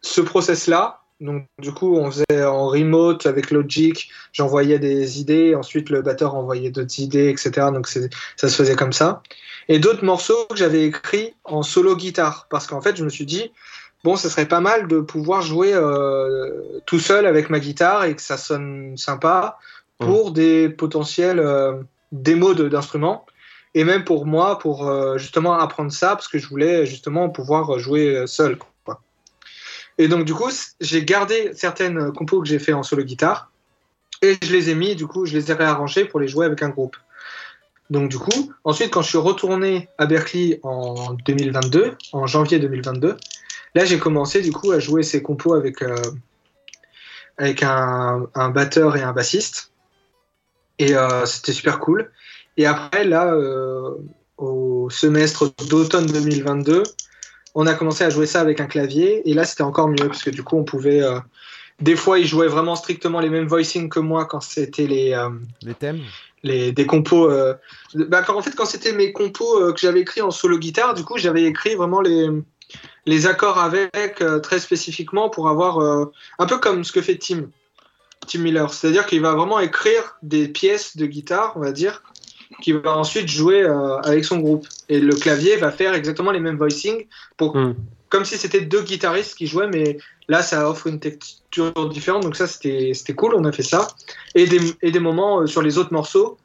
ce 0.00 0.20
process-là. 0.20 1.00
Donc, 1.20 1.46
du 1.58 1.72
coup, 1.72 1.96
on 1.96 2.10
faisait 2.10 2.44
en 2.44 2.68
remote 2.68 3.24
avec 3.24 3.50
Logic, 3.50 4.10
j'envoyais 4.32 4.78
des 4.78 5.18
idées, 5.18 5.54
ensuite 5.54 5.88
le 5.88 6.02
batteur 6.02 6.34
envoyait 6.34 6.70
d'autres 6.70 7.00
idées, 7.00 7.30
etc. 7.30 7.68
Donc, 7.72 7.86
ça 7.88 8.48
se 8.48 8.54
faisait 8.54 8.76
comme 8.76 8.92
ça. 8.92 9.22
Et 9.68 9.78
d'autres 9.78 10.04
morceaux 10.04 10.46
que 10.50 10.56
j'avais 10.56 10.84
écrits 10.84 11.34
en 11.44 11.62
solo 11.62 11.96
guitare, 11.96 12.46
parce 12.50 12.66
qu'en 12.66 12.82
fait, 12.82 12.96
je 12.96 13.04
me 13.04 13.08
suis 13.08 13.24
dit, 13.24 13.50
bon, 14.04 14.16
ce 14.16 14.28
serait 14.28 14.46
pas 14.46 14.60
mal 14.60 14.88
de 14.88 15.00
pouvoir 15.00 15.40
jouer 15.40 15.72
euh, 15.74 16.80
tout 16.84 17.00
seul 17.00 17.26
avec 17.26 17.48
ma 17.50 17.60
guitare 17.60 18.04
et 18.04 18.14
que 18.14 18.22
ça 18.22 18.36
sonne 18.36 18.96
sympa 18.96 19.58
pour 19.98 20.32
des 20.32 20.68
potentiels 20.68 21.40
euh, 21.40 21.82
démos 22.12 22.56
d'instruments 22.56 23.24
et 23.74 23.84
même 23.84 24.04
pour 24.04 24.26
moi, 24.26 24.58
pour 24.58 24.86
euh, 24.86 25.16
justement 25.18 25.54
apprendre 25.54 25.92
ça, 25.92 26.08
parce 26.08 26.28
que 26.28 26.38
je 26.38 26.46
voulais 26.46 26.86
justement 26.86 27.30
pouvoir 27.30 27.78
jouer 27.78 28.26
seul. 28.26 28.58
Quoi. 28.58 28.68
Et 29.98 30.08
donc, 30.08 30.24
du 30.24 30.34
coup, 30.34 30.50
j'ai 30.80 31.04
gardé 31.04 31.52
certaines 31.54 32.12
compos 32.12 32.40
que 32.40 32.48
j'ai 32.48 32.58
fait 32.58 32.72
en 32.72 32.82
solo 32.82 33.02
guitare, 33.02 33.50
et 34.22 34.36
je 34.42 34.52
les 34.52 34.70
ai 34.70 34.74
mis, 34.74 34.94
du 34.94 35.06
coup, 35.06 35.26
je 35.26 35.36
les 35.36 35.50
ai 35.50 35.54
réarrangés 35.54 36.04
pour 36.04 36.20
les 36.20 36.28
jouer 36.28 36.46
avec 36.46 36.62
un 36.62 36.68
groupe. 36.68 36.96
Donc, 37.90 38.10
du 38.10 38.18
coup, 38.18 38.52
ensuite, 38.64 38.90
quand 38.90 39.02
je 39.02 39.08
suis 39.08 39.18
retourné 39.18 39.88
à 39.98 40.06
Berkeley 40.06 40.60
en 40.62 41.14
2022, 41.26 41.96
en 42.12 42.26
janvier 42.26 42.58
2022, 42.58 43.16
là, 43.74 43.84
j'ai 43.84 43.98
commencé, 43.98 44.40
du 44.42 44.52
coup, 44.52 44.72
à 44.72 44.80
jouer 44.80 45.02
ces 45.02 45.22
compos 45.22 45.54
avec, 45.54 45.82
euh, 45.82 45.96
avec 47.38 47.62
un, 47.62 48.28
batteur 48.52 48.96
et 48.96 49.02
un 49.02 49.12
bassiste. 49.12 49.70
Et 50.78 50.94
euh, 50.94 51.24
c'était 51.26 51.52
super 51.52 51.78
cool. 51.78 52.10
Et 52.56 52.66
après, 52.66 53.04
là, 53.04 53.32
euh, 53.32 53.94
au 54.36 54.90
semestre 54.90 55.52
d'automne 55.68 56.06
2022, 56.06 56.82
on 57.56 57.66
a 57.66 57.74
commencé 57.74 58.04
à 58.04 58.10
jouer 58.10 58.26
ça 58.26 58.40
avec 58.40 58.60
un 58.60 58.66
clavier. 58.66 59.28
Et 59.28 59.34
là, 59.34 59.44
c'était 59.44 59.62
encore 59.62 59.88
mieux, 59.88 60.06
parce 60.06 60.22
que 60.22 60.30
du 60.30 60.44
coup, 60.44 60.56
on 60.56 60.64
pouvait. 60.64 61.02
Euh, 61.02 61.18
des 61.80 61.96
fois, 61.96 62.18
ils 62.18 62.26
jouaient 62.26 62.48
vraiment 62.48 62.76
strictement 62.76 63.18
les 63.18 63.30
mêmes 63.30 63.48
voicings 63.48 63.88
que 63.88 63.98
moi 63.98 64.26
quand 64.26 64.40
c'était 64.40 64.86
les. 64.86 65.12
Euh, 65.12 65.30
les 65.62 65.74
thèmes 65.74 66.00
les, 66.42 66.70
des 66.70 66.86
compos. 66.86 67.28
Bah, 67.94 68.24
en 68.28 68.42
fait, 68.42 68.54
quand 68.54 68.66
c'était 68.66 68.92
mes 68.92 69.10
compos 69.12 69.72
que 69.72 69.80
j'avais 69.80 70.02
écrits 70.02 70.20
en 70.20 70.30
solo 70.30 70.58
guitare, 70.58 70.94
du 70.94 71.02
coup, 71.02 71.18
j'avais 71.18 71.42
écrit 71.42 71.74
vraiment 71.74 72.00
les, 72.00 72.28
les 73.04 73.26
accords 73.26 73.58
avec 73.58 74.22
très 74.44 74.60
spécifiquement 74.60 75.28
pour 75.28 75.48
avoir. 75.48 75.80
un 76.38 76.46
peu 76.46 76.58
comme 76.58 76.84
ce 76.84 76.92
que 76.92 77.02
fait 77.02 77.16
Tim. 77.16 77.48
Tim 78.28 78.40
Miller. 78.40 78.72
C'est-à-dire 78.72 79.06
qu'il 79.06 79.20
va 79.22 79.34
vraiment 79.34 79.58
écrire 79.58 80.18
des 80.22 80.46
pièces 80.46 80.96
de 80.96 81.06
guitare, 81.06 81.54
on 81.56 81.60
va 81.60 81.72
dire, 81.72 82.02
qui 82.60 82.72
va 82.72 82.96
ensuite 82.96 83.28
jouer 83.28 83.62
euh, 83.62 83.98
avec 83.98 84.24
son 84.24 84.38
groupe. 84.38 84.66
Et 84.88 85.00
le 85.00 85.14
clavier 85.14 85.56
va 85.56 85.70
faire 85.70 85.94
exactement 85.94 86.30
les 86.30 86.40
mêmes 86.40 86.56
voicings, 86.56 87.06
pour, 87.36 87.56
hmm. 87.56 87.74
comme 88.08 88.24
si 88.24 88.36
c'était 88.36 88.60
deux 88.60 88.82
guitaristes 88.82 89.36
qui 89.36 89.46
jouaient, 89.46 89.68
mais 89.68 89.98
là, 90.28 90.42
ça 90.42 90.68
offre 90.68 90.86
une 90.86 91.00
texture 91.00 91.88
différente. 91.88 92.22
Donc 92.22 92.36
ça, 92.36 92.46
c'était 92.46 93.14
cool, 93.14 93.34
on 93.34 93.44
a 93.44 93.52
fait 93.52 93.62
ça. 93.62 93.88
Et 94.34 94.46
des, 94.46 94.60
et 94.82 94.90
des 94.90 95.00
moments 95.00 95.40
euh, 95.40 95.46
sur 95.46 95.62
les 95.62 95.78
autres 95.78 95.92
morceaux 95.92 96.38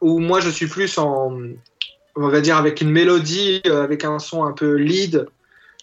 où 0.00 0.18
moi, 0.18 0.40
je 0.40 0.50
suis 0.50 0.66
plus 0.66 0.98
en, 0.98 1.38
on 2.16 2.28
va 2.28 2.40
dire, 2.40 2.56
avec 2.56 2.80
une 2.80 2.90
mélodie, 2.90 3.62
euh, 3.66 3.84
avec 3.84 4.04
un 4.04 4.18
son 4.18 4.44
un 4.44 4.52
peu 4.52 4.74
lead, 4.74 5.26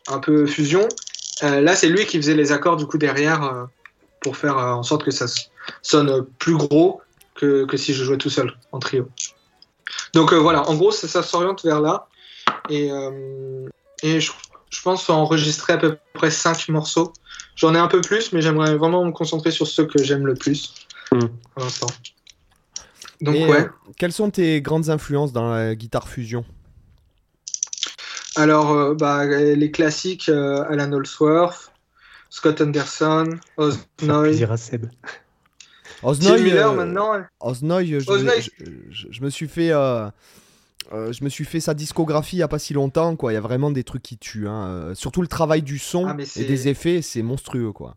un 0.08 0.20
peu 0.20 0.46
fusion. 0.46 0.88
là, 1.42 1.76
c'est 1.76 1.88
lui 1.88 2.06
qui 2.06 2.18
faisait 2.18 2.36
les 2.36 2.52
accords 2.52 2.76
du 2.76 2.86
coup 2.86 2.98
derrière 2.98 3.68
pour 4.20 4.36
faire 4.36 4.58
en 4.58 4.84
sorte 4.84 5.04
que 5.06 5.12
ça 5.12 5.26
sonne 5.82 6.26
plus 6.38 6.58
gros 6.58 7.02
que, 7.36 7.66
que 7.66 7.78
si 7.78 7.94
je 7.94 8.04
jouais 8.04 8.18
tout 8.18 8.30
seul 8.30 8.54
en 8.72 8.80
trio. 8.80 9.08
Donc 10.14 10.34
euh, 10.34 10.38
voilà, 10.38 10.68
en 10.70 10.76
gros, 10.76 10.92
ça, 10.92 11.24
s'oriente 11.24 11.64
vers 11.64 11.82
là. 11.82 12.08
Et, 12.70 12.92
euh, 12.92 13.68
et 14.04 14.20
je, 14.20 14.32
pense 14.84 15.10
enregistrer 15.10 15.74
à 15.74 15.78
peu 15.78 15.98
près 16.14 16.32
5 16.32 16.70
morceaux. 16.70 17.14
J'en 17.56 17.76
ai 17.76 17.78
un 17.78 17.88
peu 17.88 18.02
plus, 18.02 18.32
mais 18.32 18.42
j'aimerais 18.42 18.76
vraiment 18.76 19.04
me 19.04 19.12
concentrer 19.12 19.52
sur 19.52 19.68
ceux 19.68 19.86
que 19.86 20.02
j'aime 20.04 20.26
le 20.26 20.36
plus 20.36 20.74
hmm. 21.12 21.20
pour 21.54 21.64
l'instant. 21.64 21.88
Donc, 23.22 23.36
ouais. 23.36 23.62
Euh, 23.62 23.70
quelles 23.98 24.14
sont 24.14 24.30
tes 24.30 24.62
grandes 24.62 24.90
influences 24.90 25.34
dans 25.34 25.50
la 25.50 25.76
guitare 25.76 26.08
fusion? 26.08 26.46
Alors, 28.36 28.96
bah, 28.96 29.26
les 29.26 29.72
classiques 29.72 30.30
Alan 30.30 30.94
Holsworth, 30.94 31.74
Scott 32.30 32.62
Anderson, 32.62 33.38
Oznoy. 33.58 34.46
Osnoy, 36.04 36.52
euh, 36.52 36.72
maintenant. 36.72 37.12
Osnoy, 37.40 37.86
je, 37.86 39.22
me 39.22 39.30
suis 39.30 39.48
fait. 39.48 39.72
Euh, 39.72 40.10
euh, 40.92 41.12
je 41.12 41.24
me 41.24 41.30
suis 41.30 41.46
fait 41.46 41.60
sa 41.60 41.74
discographie 41.74 42.38
il 42.38 42.40
n'y 42.40 42.44
a 42.44 42.48
pas 42.48 42.60
si 42.60 42.74
longtemps, 42.74 43.16
quoi. 43.16 43.32
Il 43.32 43.36
y 43.36 43.38
a 43.38 43.42
vraiment 43.42 43.72
des 43.72 43.84
trucs 43.84 44.02
qui 44.02 44.18
tuent. 44.18 44.48
Hein. 44.48 44.94
Surtout 44.96 45.22
le 45.22 45.28
travail 45.28 45.62
du 45.62 45.78
son 45.78 46.08
ah, 46.08 46.16
et 46.36 46.46
des 46.46 46.68
effets, 46.68 47.02
c'est 47.02 47.22
monstrueux, 47.22 47.72
quoi. 47.72 47.96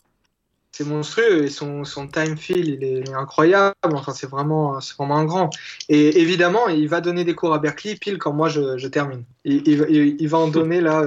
C'est 0.72 0.86
monstrueux 0.86 1.44
et 1.44 1.50
son, 1.50 1.84
son, 1.84 2.08
time 2.08 2.38
feel, 2.38 2.66
il 2.66 2.82
est 2.82 3.12
incroyable. 3.12 3.74
Enfin, 3.82 4.12
c'est 4.14 4.28
vraiment, 4.28 4.78
vraiment 4.98 5.18
un 5.18 5.26
grand. 5.26 5.50
Et 5.90 6.20
évidemment, 6.20 6.68
il 6.68 6.88
va 6.88 7.02
donner 7.02 7.24
des 7.24 7.34
cours 7.34 7.52
à 7.52 7.58
Berkeley 7.58 7.94
pile 7.94 8.16
quand 8.16 8.32
moi 8.32 8.48
je, 8.48 8.86
termine. 8.86 9.24
Il, 9.44 9.68
il, 9.68 10.28
va 10.28 10.38
en 10.38 10.48
donner 10.48 10.80
là. 10.80 11.04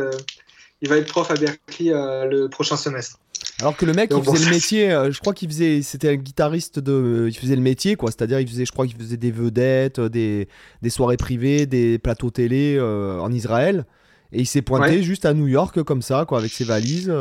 il 0.81 0.89
va 0.89 0.97
être 0.97 1.08
prof 1.08 1.31
à 1.31 1.34
Berkeley 1.34 1.91
le 1.91 2.47
prochain 2.47 2.77
semestre. 2.77 3.17
Alors 3.61 3.77
que 3.77 3.85
le 3.85 3.93
mec, 3.93 4.11
il 4.13 4.23
faisait 4.23 4.45
le 4.45 4.51
métier, 4.51 4.91
euh, 4.91 5.11
je 5.11 5.19
crois 5.21 5.33
qu'il 5.33 5.47
faisait, 5.47 5.81
c'était 5.81 6.09
un 6.09 6.15
guitariste 6.15 6.79
de, 6.79 6.91
euh, 6.91 7.29
il 7.29 7.37
faisait 7.37 7.55
le 7.55 7.61
métier 7.61 7.95
quoi, 7.95 8.11
c'est-à-dire 8.11 8.39
il 8.41 8.47
faisait, 8.47 8.65
je 8.65 8.71
crois 8.71 8.85
qu'il 8.85 8.97
faisait 8.97 9.15
des 9.15 9.31
vedettes, 9.31 9.99
euh, 9.99 10.09
des, 10.09 10.49
des, 10.81 10.89
soirées 10.89 11.15
privées, 11.15 11.65
des 11.65 11.97
plateaux 11.97 12.31
télé 12.31 12.79
en 12.79 13.31
Israël, 13.31 13.85
et 14.33 14.41
il 14.41 14.45
s'est 14.45 14.61
pointé 14.61 15.03
juste 15.03 15.25
à 15.25 15.33
New 15.33 15.47
York 15.47 15.83
comme 15.83 16.01
ça 16.01 16.25
quoi, 16.27 16.39
avec 16.39 16.51
ses 16.51 16.65
valises. 16.65 17.13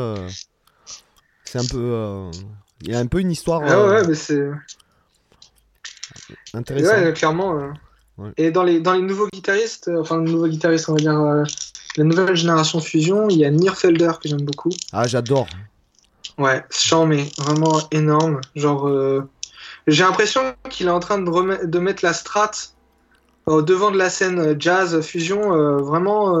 c'est 1.45 1.59
un 1.59 1.65
peu, 1.65 2.29
il 2.81 2.91
y 2.91 2.95
a 2.95 2.99
un 2.99 3.07
peu 3.07 3.19
une 3.19 3.31
histoire. 3.31 3.61
Ah 3.65 3.87
ouais, 3.87 4.07
mais 4.07 4.15
c'est 4.15 4.49
intéressant. 6.53 7.01
Ouais, 7.01 7.13
clairement. 7.13 7.73
Et 8.37 8.51
dans 8.51 8.63
les 8.63 8.81
dans 8.81 8.93
les 8.93 9.01
nouveaux 9.01 9.27
guitaristes, 9.27 9.89
enfin 9.99 10.21
les 10.21 10.31
nouveaux 10.31 10.47
guitaristes, 10.47 10.89
on 10.89 10.93
va 10.93 10.99
dire 10.99 11.45
la 11.97 12.03
nouvelle 12.03 12.35
génération 12.35 12.81
fusion, 12.81 13.29
il 13.29 13.37
y 13.37 13.45
a 13.45 13.51
Nierfelder 13.51 14.11
que 14.21 14.27
j'aime 14.27 14.41
beaucoup. 14.41 14.71
Ah, 14.91 15.07
j'adore. 15.07 15.47
Ouais, 16.37 16.63
chant, 16.69 17.05
mais 17.05 17.29
vraiment 17.37 17.79
énorme. 17.91 18.41
Genre, 18.55 18.87
euh, 18.87 19.21
j'ai 19.87 20.03
l'impression 20.03 20.55
qu'il 20.69 20.87
est 20.87 20.91
en 20.91 20.99
train 20.99 21.17
de, 21.17 21.65
de 21.65 21.79
mettre 21.79 22.03
la 22.03 22.13
strat 22.13 22.51
au 23.45 23.61
devant 23.61 23.91
de 23.91 23.97
la 23.97 24.09
scène 24.09 24.39
euh, 24.39 24.55
jazz 24.57 24.99
fusion. 25.01 25.53
Euh, 25.53 25.77
vraiment, 25.77 26.33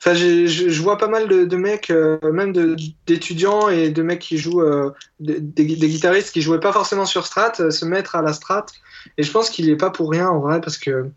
enfin, 0.00 0.14
je 0.14 0.82
vois 0.82 0.98
pas 0.98 1.08
mal 1.08 1.28
de, 1.28 1.56
mecs, 1.56 1.90
même 1.90 2.76
d'étudiants 3.06 3.70
et 3.70 3.88
de 3.88 4.02
mecs 4.02 4.20
qui 4.20 4.36
jouent, 4.36 4.64
des, 5.18 5.40
guitaristes 5.66 6.32
qui 6.32 6.42
jouaient 6.42 6.60
pas 6.60 6.72
forcément 6.72 7.06
sur 7.06 7.26
strat, 7.26 7.70
se 7.70 7.84
mettre 7.86 8.16
à 8.16 8.22
la 8.22 8.34
strat. 8.34 8.66
Et 9.16 9.22
je 9.22 9.30
pense 9.30 9.48
qu'il 9.48 9.70
est 9.70 9.76
pas 9.76 9.90
pour 9.90 10.10
rien 10.10 10.28
en 10.28 10.40
vrai 10.40 10.60
parce 10.60 10.76
que, 10.76 11.08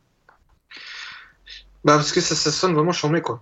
bah, 1.83 1.97
parce 1.97 2.13
que 2.13 2.21
ça, 2.21 2.33
ça 2.33 2.49
sonne 2.49 2.73
vraiment 2.73 2.93
charmé 2.93 3.21
quoi. 3.21 3.41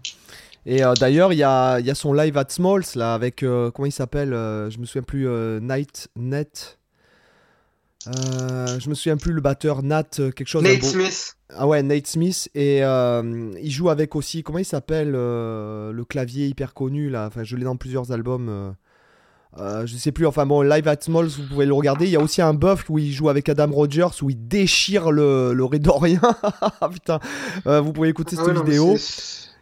Et 0.66 0.84
euh, 0.84 0.94
d'ailleurs, 0.94 1.34
il 1.34 1.38
y 1.38 1.44
a, 1.44 1.80
y 1.80 1.90
a, 1.90 1.96
son 1.96 2.14
live 2.14 2.38
at 2.38 2.46
Smalls 2.50 2.96
là 2.96 3.14
avec 3.14 3.44
euh, 3.44 3.72
comment 3.72 3.88
il 3.88 3.92
s'appelle 3.92 4.34
euh, 4.34 4.70
Je 4.70 4.80
me 4.80 4.86
souviens 4.86 5.02
plus. 5.02 5.28
Night 5.62 6.10
Net. 6.16 6.78
je 8.06 8.90
me 8.90 8.94
souviens 8.94 9.18
plus 9.18 9.34
le 9.34 9.42
batteur 9.42 9.82
Nat 9.84 10.04
quelque 10.36 10.46
chose. 10.46 10.64
Nate 10.64 10.84
Smith. 10.84 11.36
Ah 11.54 11.68
ouais, 11.68 11.82
Nate 11.84 12.08
Smith 12.08 12.50
et 12.54 12.80
il 12.80 13.72
joue 13.72 13.90
avec 13.90 14.16
aussi 14.16 14.44
comment 14.44 14.60
il 14.60 14.66
s'appelle 14.66 15.12
le 15.12 16.04
clavier 16.08 16.48
hyper 16.48 16.74
connu 16.74 17.10
là. 17.10 17.28
Enfin, 17.28 17.44
je 17.44 17.56
l'ai 17.56 17.64
dans 17.64 17.76
plusieurs 17.76 18.12
albums. 18.12 18.76
je 19.58 19.96
sais 19.98 20.12
plus, 20.12 20.28
enfin 20.28 20.46
bon, 20.46 20.62
Live 20.62 20.88
at 20.88 21.02
Smalls, 21.02 21.30
vous 21.30 21.48
pouvez 21.48 21.66
le 21.66 21.74
regarder. 21.74 22.06
Il 22.06 22.12
y 22.12 22.18
a 22.18 22.22
aussi 22.22 22.44
un 22.44 22.54
buff 22.54 22.88
où 22.90 23.00
il 23.00 23.12
joue 23.12 23.30
avec 23.30 23.50
Adam 23.50 23.72
Rogers, 23.72 24.22
où 24.22 24.30
il 24.30 24.48
déchire 24.48 25.12
le, 25.12 25.54
le 25.54 25.64
Redorien. 25.64 26.22
Putain, 26.92 27.20
vous 27.66 27.94
pouvez 27.94 28.10
écouter 28.10 28.36
ah 28.40 28.44
cette 28.46 28.64
vidéo. 28.64 28.96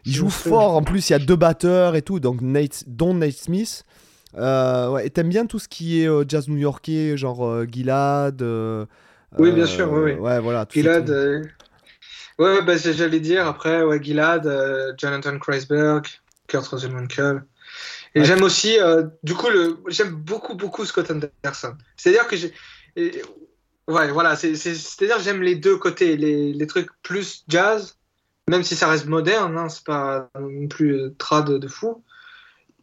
Il 0.06 0.14
joue 0.14 0.30
fort, 0.30 0.76
en 0.76 0.82
plus 0.82 1.10
il 1.10 1.14
y 1.14 1.16
a 1.16 1.20
deux 1.20 1.36
batteurs 1.36 1.96
et 1.96 2.02
tout, 2.02 2.20
donc 2.20 2.42
Nate, 2.42 2.84
dont 2.88 3.14
Nate 3.14 3.34
Smith. 3.34 3.84
Euh, 4.38 4.90
ouais, 4.92 5.08
et 5.08 5.10
t'aimes 5.10 5.30
bien 5.30 5.46
tout 5.46 5.60
ce 5.60 5.68
qui 5.68 6.02
est 6.02 6.08
euh, 6.08 6.24
jazz 6.28 6.48
new-yorkais, 6.48 7.18
genre 7.18 7.46
euh, 7.46 7.66
Gilad 7.70 8.42
Oui, 9.38 9.52
bien 9.52 9.66
sûr, 9.66 9.92
oui. 9.92 10.14
Ouais, 10.14 10.40
voilà. 10.40 10.66
Gilad. 10.70 11.10
Ouais, 12.38 12.62
bah, 12.62 12.78
j'allais 12.78 13.20
dire 13.20 13.48
après, 13.48 13.84
ouais, 13.84 14.02
Gilad, 14.02 14.48
Jonathan 14.98 15.38
Kreisberg, 15.40 16.06
Kurt 16.48 16.66
Rosenwinkel. 16.68 17.44
Et 18.16 18.24
j'aime 18.24 18.44
aussi, 18.44 18.78
du 19.24 19.34
coup, 19.36 19.50
le, 19.50 19.78
j'aime 19.88 20.12
beaucoup, 20.12 20.56
beaucoup 20.56 20.86
Scott 20.86 21.12
Anderson. 21.12 21.76
C'est-à-dire 21.98 22.28
que 22.28 22.38
j'ai. 22.38 22.54
Ouais, 23.88 24.12
voilà, 24.12 24.36
c'est-à-dire 24.36 25.20
j'aime 25.20 25.42
les 25.42 25.56
deux 25.56 25.78
côtés, 25.78 26.16
les, 26.16 26.54
les, 26.54 26.68
trucs 26.68 26.90
plus 27.02 27.44
jazz, 27.48 27.98
même 28.50 28.64
si 28.64 28.76
ça 28.76 28.88
reste 28.88 29.06
moderne, 29.06 29.58
hein, 29.58 29.70
c'est 29.70 29.86
pas 29.86 30.30
non 30.40 30.68
plus 30.68 31.14
trad 31.18 31.50
de 31.50 31.68
fou. 31.68 32.04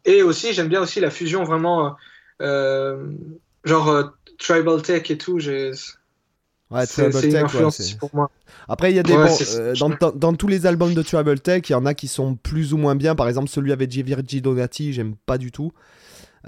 Et 0.05 0.23
aussi, 0.23 0.53
j'aime 0.53 0.69
bien 0.69 0.81
aussi 0.81 1.01
la 1.01 1.11
fusion 1.11 1.45
vraiment, 1.45 1.97
euh, 2.41 3.11
genre 3.65 4.13
Tribal 4.39 4.83
Tech 4.83 5.11
et 5.11 5.19
tout. 5.19 5.39
J'ai 5.39 5.73
Ouais, 6.71 6.85
c'est 6.85 7.07
une 7.25 7.37
influence 7.37 7.93
pour 7.95 8.11
moi. 8.13 8.31
Après, 8.69 8.91
il 8.91 8.97
y 8.97 8.99
a 8.99 9.05
des 9.05 9.15
euh, 9.15 9.75
dans, 9.79 10.11
dans, 10.11 10.35
tous 10.35 10.49
les 10.49 10.67
albums 10.67 10.95
de 10.95 11.03
Tribal 11.03 11.41
Tech, 11.41 11.63
il 11.69 11.73
y 11.73 11.75
en 11.77 11.87
a 11.87 11.95
qui 11.95 12.09
sont 12.09 12.35
plus 12.35 12.73
ou 12.73 12.77
moins 12.77 12.97
bien. 12.97 13.15
Par 13.15 13.29
exemple, 13.29 13.49
celui 13.49 13.71
avec 13.71 13.91
Virgi 13.91 14.41
Donati, 14.41 14.93
j'aime 14.93 15.15
pas 15.27 15.39
du 15.39 15.53
tout. 15.53 15.73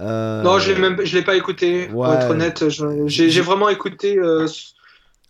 Euh... 0.01 0.43
Non, 0.43 0.59
je 0.59 0.73
l'ai 0.73 1.07
je 1.07 1.17
l'ai 1.17 1.23
pas 1.23 1.37
écouté. 1.37 1.87
Pour 1.87 2.13
être 2.13 2.31
honnête, 2.31 2.65
j'ai 3.07 3.41
vraiment 3.41 3.69
écouté 3.69 4.19
euh, 4.19 4.49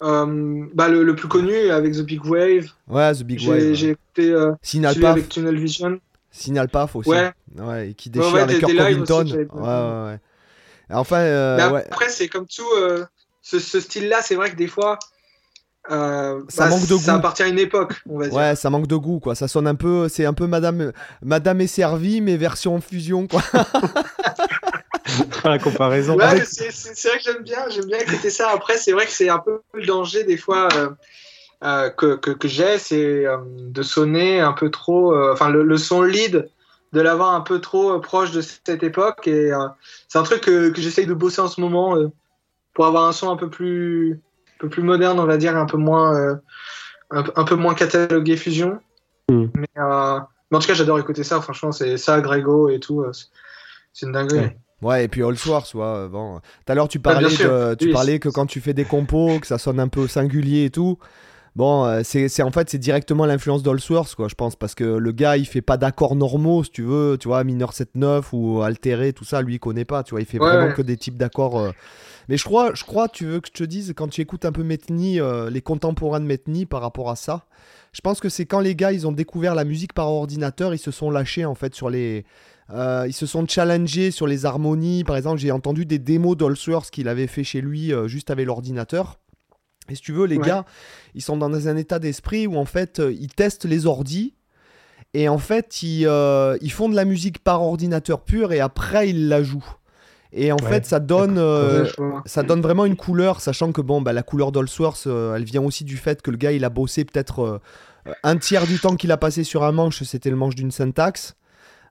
euh, 0.03 0.67
bah, 0.75 0.89
le, 0.89 1.03
le, 1.03 1.17
plus 1.17 1.29
connu 1.29 1.71
avec 1.71 1.95
The 1.95 2.03
Big 2.03 2.25
Wave. 2.25 2.67
Ouais, 2.89 3.13
The 3.15 3.23
Big 3.23 3.47
Wave. 3.47 3.75
J'ai 3.75 3.91
écouté 3.91 4.35
Signal 4.63 4.95
celui 4.95 5.07
avec 5.07 5.29
Tunnel 5.29 5.59
Vision. 5.59 6.01
Signal 6.31 6.69
Paf 6.69 6.95
aussi. 6.97 7.09
Ouais. 7.09 7.33
ouais 7.57 7.91
et 7.91 7.95
qui 7.95 8.11
déchire 8.11 8.47
les 8.47 8.59
Kirk 8.59 8.77
Covington. 8.77 9.25
Ouais, 9.25 9.47
ouais, 9.53 10.11
ouais. 10.13 10.21
Enfin, 10.91 11.59
après, 11.91 12.09
c'est 12.09 12.29
comme 12.29 12.47
tout 12.47 12.63
ce, 13.43 13.81
style-là, 13.81 14.19
c'est 14.23 14.35
vrai 14.35 14.51
que 14.51 14.57
des 14.57 14.67
fois, 14.67 14.99
euh, 15.91 16.43
ça 16.49 16.65
bah, 16.65 16.71
manque 16.71 16.87
de 16.87 16.95
goût. 16.95 17.01
Ça 17.01 17.15
appartient 17.15 17.43
à 17.43 17.49
une 17.49 17.59
époque, 17.59 17.95
on 18.09 18.19
va 18.19 18.29
dire. 18.29 18.37
Ouais, 18.37 18.57
ça 18.57 18.69
manque 18.69 18.87
de 18.87 18.97
goût, 18.97 19.21
quoi. 19.21 19.35
Ça 19.35 19.49
sonne 19.49 19.67
un 19.67 19.75
peu, 19.75 20.09
c'est 20.09 20.27
un 20.27 20.35
peu 20.35 20.47
Madame, 20.47 20.93
Madame 21.23 21.61
est 21.61 21.67
servie, 21.67 22.21
mais 22.21 22.37
version 22.37 22.81
fusion, 22.81 23.27
quoi. 23.27 23.43
la 25.45 25.59
comparaison. 25.59 26.17
Ouais, 26.17 26.45
c'est 26.45 27.09
vrai 27.09 27.19
que 27.19 27.25
j'aime 27.25 27.43
bien, 27.43 27.69
j'aime 27.71 27.87
bien 27.87 27.99
écouter 27.99 28.31
ça. 28.31 28.51
Après, 28.51 28.77
c'est 28.77 28.93
vrai 28.93 29.07
que 29.07 29.13
c'est 29.13 29.29
un 29.29 29.39
peu 29.39 29.61
le 29.75 29.87
danger 29.87 30.25
des 30.25 30.37
fois 30.37 30.69
euh, 30.77 30.91
euh, 31.65 31.91
que, 31.91 32.15
que, 32.17 32.49
j'ai, 32.49 32.79
c'est 32.79 33.25
de 33.47 33.83
sonner 33.83 34.41
un 34.41 34.53
peu 34.53 34.71
trop, 34.71 35.17
enfin 35.33 35.49
le, 35.49 35.77
son 35.77 36.03
lead, 36.03 36.49
de 36.93 37.01
l'avoir 37.01 37.35
un 37.35 37.41
peu 37.41 37.61
trop 37.61 37.99
proche 38.01 38.31
de 38.33 38.41
cette 38.41 38.83
époque. 38.83 39.27
Et 39.27 39.51
c'est 40.09 40.19
un 40.19 40.23
truc 40.23 40.43
que, 40.43 40.71
que 40.71 40.81
j'essaye 40.81 41.07
de 41.07 41.15
bosser 41.15 41.41
en 41.41 41.49
ce 41.49 41.61
moment 41.61 41.97
pour 42.79 42.87
avoir 42.87 43.09
un 43.09 43.13
son 43.13 43.29
un 43.29 43.37
peu 43.37 43.51
plus, 43.51 44.21
un 44.59 44.59
peu 44.61 44.69
plus 44.69 44.83
moderne, 44.85 45.19
on 45.19 45.27
va 45.27 45.37
dire, 45.37 45.57
un 45.57 45.67
peu 45.67 45.77
moins, 45.77 46.15
euh, 46.15 46.37
un, 47.11 47.45
peu 47.45 47.57
moins 47.57 47.75
catalogué 47.75 48.37
fusion. 48.37 48.79
Euh, 49.33 49.49
mais, 49.57 49.67
en 49.83 50.59
tout 50.61 50.67
cas, 50.69 50.75
j'adore 50.75 51.01
écouter 51.01 51.25
ça. 51.25 51.41
Franchement, 51.41 51.73
c'est 51.73 51.97
ça, 51.97 52.21
Grego 52.21 52.69
et 52.69 52.79
tout. 52.79 53.03
Euh, 53.03 53.11
c'est 53.93 54.07
une 54.07 54.13
dinguerie. 54.13 54.39
Ouais. 54.39 54.59
Et 54.83 55.09
puis 55.09 55.23
All 55.23 55.37
Source, 55.37 55.71
soit 55.71 56.09
bon. 56.09 56.39
Tout 56.39 56.73
à 56.73 56.75
l'heure, 56.75 56.89
tu 56.89 57.01
parlais, 57.01 57.29
tu 57.79 57.91
parlais 57.91 58.19
que 58.19 58.29
quand 58.29 58.47
tu 58.47 58.61
fais 58.61 58.75
des 58.75 58.85
compos, 58.85 59.39
que 59.41 59.47
ça 59.47 59.59
sonne 59.59 59.81
un 59.81 59.89
peu 59.89 60.07
singulier 60.07 60.65
et 60.65 60.71
tout. 60.71 60.99
Bon, 61.57 62.03
c'est 62.05 62.43
en 62.43 62.53
fait 62.53 62.71
c'est 62.71 62.79
directement 62.79 63.27
l'influence 63.27 63.65
d'Allsworth, 63.65 64.15
quoi, 64.15 64.29
je 64.29 64.37
pense, 64.37 64.55
parce 64.55 64.77
que 64.77 64.85
le 64.85 65.11
gars 65.11 65.37
il 65.37 65.47
fait 65.47 65.63
pas 65.63 65.77
d'accords 65.77 66.15
normaux, 66.15 66.63
si 66.63 66.71
tu 66.71 66.83
veux, 66.83 67.17
tu 67.19 67.27
vois, 67.27 67.43
mineur 67.43 67.73
7-9 67.73 68.27
ou 68.33 68.63
altéré, 68.63 69.13
tout 69.13 69.25
ça, 69.25 69.43
lui 69.43 69.55
il 69.55 69.59
connaît 69.59 69.85
pas, 69.85 70.05
tu 70.05 70.13
vois, 70.13 70.21
il 70.21 70.27
fait 70.27 70.39
vraiment 70.39 70.73
que 70.73 70.83
des 70.83 70.97
types 70.97 71.17
d'accords 71.17 71.73
mais 72.29 72.37
je 72.37 72.45
crois, 72.45 72.75
je 72.75 72.85
crois, 72.85 73.09
tu 73.09 73.25
veux 73.25 73.41
que 73.41 73.49
je 73.49 73.53
te 73.53 73.65
dise, 73.65 73.95
quand 73.97 74.09
tu 74.09 74.21
écoutes 74.21 74.45
un 74.45 74.53
peu 74.53 74.63
Metni, 74.63 75.19
euh, 75.19 75.49
les 75.49 75.63
contemporains 75.63 76.21
de 76.21 76.27
Metni 76.27 76.67
par 76.67 76.83
rapport 76.83 77.11
à 77.11 77.17
ça, 77.17 77.47
je 77.93 78.03
pense 78.03 78.21
que 78.21 78.29
c'est 78.29 78.45
quand 78.45 78.61
les 78.61 78.75
gars, 78.75 78.93
ils 78.93 79.07
ont 79.07 79.13
découvert 79.13 79.55
la 79.55 79.65
musique 79.65 79.95
par 79.95 80.09
ordinateur, 80.09 80.75
ils 80.75 80.79
se 80.79 80.91
sont 80.91 81.11
lâchés 81.11 81.47
en 81.47 81.55
fait 81.55 81.75
sur 81.75 81.89
les... 81.89 82.27
Euh, 82.71 83.05
ils 83.07 83.13
se 83.13 83.27
sont 83.27 83.47
challengés 83.47 84.11
sur 84.11 84.27
les 84.27 84.45
harmonies. 84.45 85.05
Par 85.05 85.17
exemple, 85.17 85.39
j'ai 85.39 85.51
entendu 85.51 85.87
des 85.87 85.99
démos 85.99 86.37
d'Allsworth 86.37 86.91
qu'il 86.91 87.09
avait 87.09 87.27
fait 87.27 87.45
chez 87.45 87.61
lui 87.61 87.93
euh, 87.93 88.09
juste 88.09 88.31
avec 88.31 88.47
l'ordinateur. 88.47 89.19
Et 89.89 89.95
si 89.95 90.03
tu 90.03 90.13
veux, 90.13 90.27
les 90.27 90.39
gars, 90.39 90.67
ils 91.15 91.23
sont 91.23 91.39
dans 91.39 91.69
un 91.69 91.77
état 91.77 91.99
d'esprit 91.99 92.47
où 92.47 92.57
en 92.57 92.67
fait, 92.67 93.01
ils 93.11 93.33
testent 93.33 93.65
les 93.65 93.87
ordis. 93.87 94.35
Et 95.15 95.31
en 95.31 95.39
fait, 95.39 95.83
ils, 95.83 96.03
ils 96.61 96.73
font 96.73 96.91
de 96.91 96.95
la 96.95 97.07
musique 97.07 97.39
par 97.39 97.63
ordinateur 97.63 98.23
pur 98.23 98.53
et 98.53 98.61
après, 98.61 99.09
ils 99.09 99.29
la 99.29 99.43
jouent. 99.43 99.65
Et 100.33 100.53
en 100.53 100.59
fait, 100.59 100.85
ça 100.85 101.01
donne, 101.01 101.39
euh, 101.39 101.87
ça 102.27 102.43
donne 102.43 102.61
vraiment 102.61 102.85
une 102.85 102.97
couleur, 102.97 103.41
sachant 103.41 103.73
que 103.73 103.81
bon, 103.81 104.03
bah, 104.03 104.13
la 104.13 104.23
couleur 104.23 104.53
d'Allsworth, 104.53 105.07
euh, 105.07 105.35
elle 105.35 105.45
vient 105.45 105.63
aussi 105.63 105.85
du 105.85 105.97
fait 105.97 106.21
que 106.21 106.31
le 106.31 106.37
gars, 106.37 106.53
il 106.53 106.65
a 106.65 106.71
bossé 106.71 107.05
peut-être 107.05 107.41
euh, 107.41 108.15
un 108.23 108.37
tiers 108.37 108.67
du 108.67 108.79
temps 108.79 108.97
qu'il 108.97 109.11
a 109.11 109.17
passé 109.17 109.43
sur 109.43 109.65
un 109.65 109.73
manche, 109.73 110.03
c'était 110.03 110.31
le 110.31 110.37
manche 110.37 110.55
d'une 110.55 110.71
syntaxe. 110.71 111.35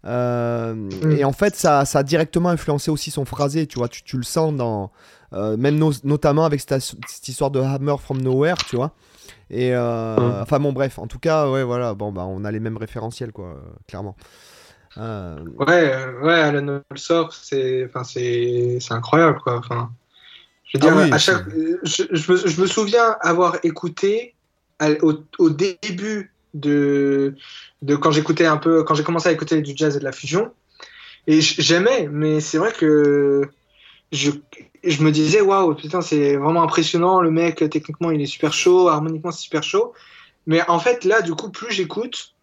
Mm. 0.03 1.11
Et 1.17 1.23
en 1.23 1.33
fait, 1.33 1.55
ça, 1.55 1.85
ça, 1.85 1.99
a 1.99 2.03
directement 2.03 2.49
influencé 2.49 2.91
aussi 2.91 3.11
son 3.11 3.25
phrasé, 3.25 3.67
tu 3.67 3.77
vois, 3.77 3.89
tu, 3.89 4.03
tu 4.03 4.17
le 4.17 4.23
sens 4.23 4.53
dans, 4.53 4.91
même 5.31 5.77
notamment 6.03 6.45
avec 6.45 6.61
cette, 6.61 6.79
cette, 6.79 7.27
histoire 7.27 7.51
de 7.51 7.59
Hammer 7.59 7.95
from 7.99 8.21
Nowhere, 8.21 8.57
tu 8.69 8.75
vois. 8.75 8.93
Et 9.49 9.71
mm. 9.71 10.41
enfin 10.41 10.59
bon, 10.59 10.73
bref, 10.73 10.99
en 10.99 11.07
tout 11.07 11.19
cas, 11.19 11.49
ouais, 11.49 11.63
voilà, 11.63 11.93
bon, 11.93 12.11
bah, 12.11 12.25
on 12.25 12.45
a 12.45 12.51
les 12.51 12.59
mêmes 12.59 12.77
référentiels, 12.77 13.31
quoi, 13.31 13.61
clairement. 13.87 14.15
Euh, 14.99 15.37
ouais, 15.59 15.93
euh, 15.93 16.21
ouais, 16.21 16.33
Alan 16.33 16.81
Allsworth, 16.89 17.37
c'est, 17.39 17.85
enfin, 17.85 18.03
c'est, 18.03 18.77
c'est 18.79 18.93
incroyable, 18.93 19.39
quoi. 19.43 19.57
Enfin, 19.57 19.91
je 20.65 20.77
veux 20.77 20.87
ah 20.87 21.05
dire, 21.05 21.13
à 21.13 21.17
chaque, 21.17 21.43
je, 21.83 22.03
je, 22.09 22.31
me, 22.31 22.37
je, 22.37 22.61
me, 22.61 22.67
souviens 22.67 23.15
avoir 23.21 23.57
écouté 23.63 24.35
au, 25.01 25.13
au, 25.37 25.49
début 25.49 26.33
de, 26.59 27.35
de 27.81 27.95
quand 27.95 28.11
j'écoutais 28.11 28.45
un 28.45 28.57
peu, 28.57 28.83
quand 28.83 28.95
j'ai 28.95 29.03
commencé 29.03 29.29
à 29.29 29.31
écouter 29.31 29.61
du 29.61 29.73
jazz 29.75 29.95
et 29.95 29.99
de 29.99 30.03
la 30.03 30.11
fusion, 30.11 30.51
et 31.27 31.41
j'aimais, 31.41 32.07
mais 32.11 32.39
c'est 32.39 32.57
vrai 32.57 32.71
que 32.71 33.49
je, 34.11 34.31
je 34.83 35.03
me 35.03 35.11
disais, 35.11 35.41
waouh, 35.41 35.75
putain, 35.75 36.01
c'est 36.01 36.37
vraiment 36.37 36.63
impressionnant, 36.63 37.19
le 37.19 37.31
mec, 37.31 37.57
techniquement, 37.69 38.11
il 38.11 38.21
est 38.21 38.27
super 38.27 38.53
chaud, 38.53 38.87
harmoniquement, 38.87 39.31
c'est 39.31 39.43
super 39.43 39.63
chaud. 39.63 39.93
Mais 40.45 40.61
en 40.69 40.79
fait, 40.79 41.03
là, 41.03 41.21
du 41.21 41.33
coup, 41.33 41.51
plus 41.51 41.73
j'écoute, 41.73 42.33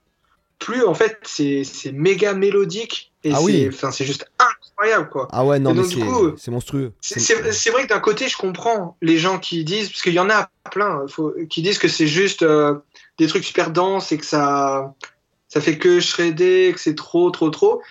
plus 0.59 0.85
en 0.85 0.95
fait 0.95 1.19
c'est 1.25 1.93
méga 1.93 2.33
mélodique 2.33 3.13
et 3.23 3.33
ah 3.35 3.43
oui. 3.43 3.71
c'est 3.93 4.05
juste 4.05 4.31
incroyable 4.39 5.09
quoi. 5.11 5.29
Ah 5.31 5.45
ouais 5.45 5.59
non 5.59 5.75
mais 5.75 5.83
c'est 6.37 6.51
monstrueux. 6.51 6.93
C'est 7.01 7.71
vrai 7.71 7.85
que 7.85 7.89
d'un 7.89 8.01
côté 8.01 8.29
je 8.29 8.37
comprends 8.37 8.97
les 9.03 9.19
gens 9.19 9.39
qui 9.39 9.65
disent 9.65 9.91
parce 9.91 10.03
qu'il 10.03 10.15
y 10.15 10.19
en 10.19 10.31
a 10.31 10.51
plein 10.71 11.07
faut, 11.09 11.35
qui 11.51 11.63
disent 11.63 11.79
que 11.79 11.89
c'est 11.89 12.07
juste 12.07 12.43
euh, 12.43 12.77
des 13.19 13.27
trucs 13.27 13.45
super 13.45 13.71
denses 13.71 14.13
et 14.13 14.19
que 14.19 14.27
ça 14.27 14.95
ça 15.49 15.61
fait 15.61 15.79
que 15.79 16.01
shredder 16.01 16.73
que 16.75 16.81
c'est 16.81 16.95
trop 16.95 17.31
trop 17.31 17.51
trop. 17.51 17.83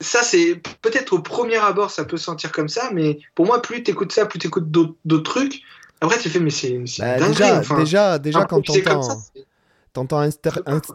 Ça 0.00 0.22
c'est 0.22 0.60
peut-être 0.80 1.12
au 1.12 1.20
premier 1.20 1.56
abord 1.56 1.90
ça 1.90 2.04
peut 2.04 2.16
sentir 2.16 2.52
comme 2.52 2.68
ça 2.68 2.90
mais 2.92 3.18
pour 3.34 3.46
moi 3.46 3.60
plus 3.60 3.82
t'écoutes 3.82 4.12
ça 4.12 4.24
plus 4.26 4.38
t'écoutes 4.38 4.70
d'autres 4.70 5.22
trucs 5.22 5.60
après 6.00 6.18
tu 6.18 6.30
fais 6.30 6.40
mais 6.40 6.50
c'est 6.50 6.78
bah, 6.98 7.20
déjà, 7.20 7.60
déjà 7.76 8.18
déjà 8.18 8.44
quand 8.44 8.62
t'entends 8.62 9.18
T'entends 9.92 10.24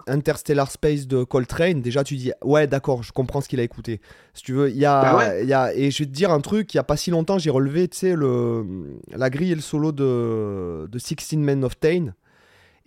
Interstellar 0.08 0.72
Space 0.72 1.06
de 1.06 1.26
Coltrane, 1.26 1.82
déjà 1.82 2.06
tu 2.06 2.16
dis 2.16 2.32
ouais 2.46 2.66
d'accord, 2.66 3.04
je 3.04 3.12
comprends 3.12 3.42
ce 3.42 3.50
qu'il 3.50 3.60
a 3.60 3.64
écouté. 3.64 4.00
Si 4.34 4.42
tu 4.42 4.54
veux, 4.54 4.70
il 4.70 4.78
y 4.78 4.86
a, 4.86 5.14
bah 5.14 5.42
y 5.42 5.52
a, 5.52 5.76
et 5.76 5.92
je 5.92 6.04
vais 6.04 6.06
te 6.06 6.14
dire 6.14 6.32
un 6.32 6.40
truc, 6.40 6.74
il 6.74 6.78
y 6.78 6.80
a 6.80 6.84
pas 6.84 6.96
si 6.96 7.12
longtemps 7.12 7.38
j'ai 7.38 7.50
relevé, 7.50 7.90
tu 7.90 7.98
sais 7.98 8.16
le 8.16 8.66
la 9.12 9.30
grille 9.30 9.52
et 9.52 9.56
le 9.56 9.62
solo 9.62 9.92
de 9.92 10.88
de 10.90 10.98
Sixteen 10.98 11.44
Men 11.44 11.66
of 11.66 11.78
Tain. 11.78 12.14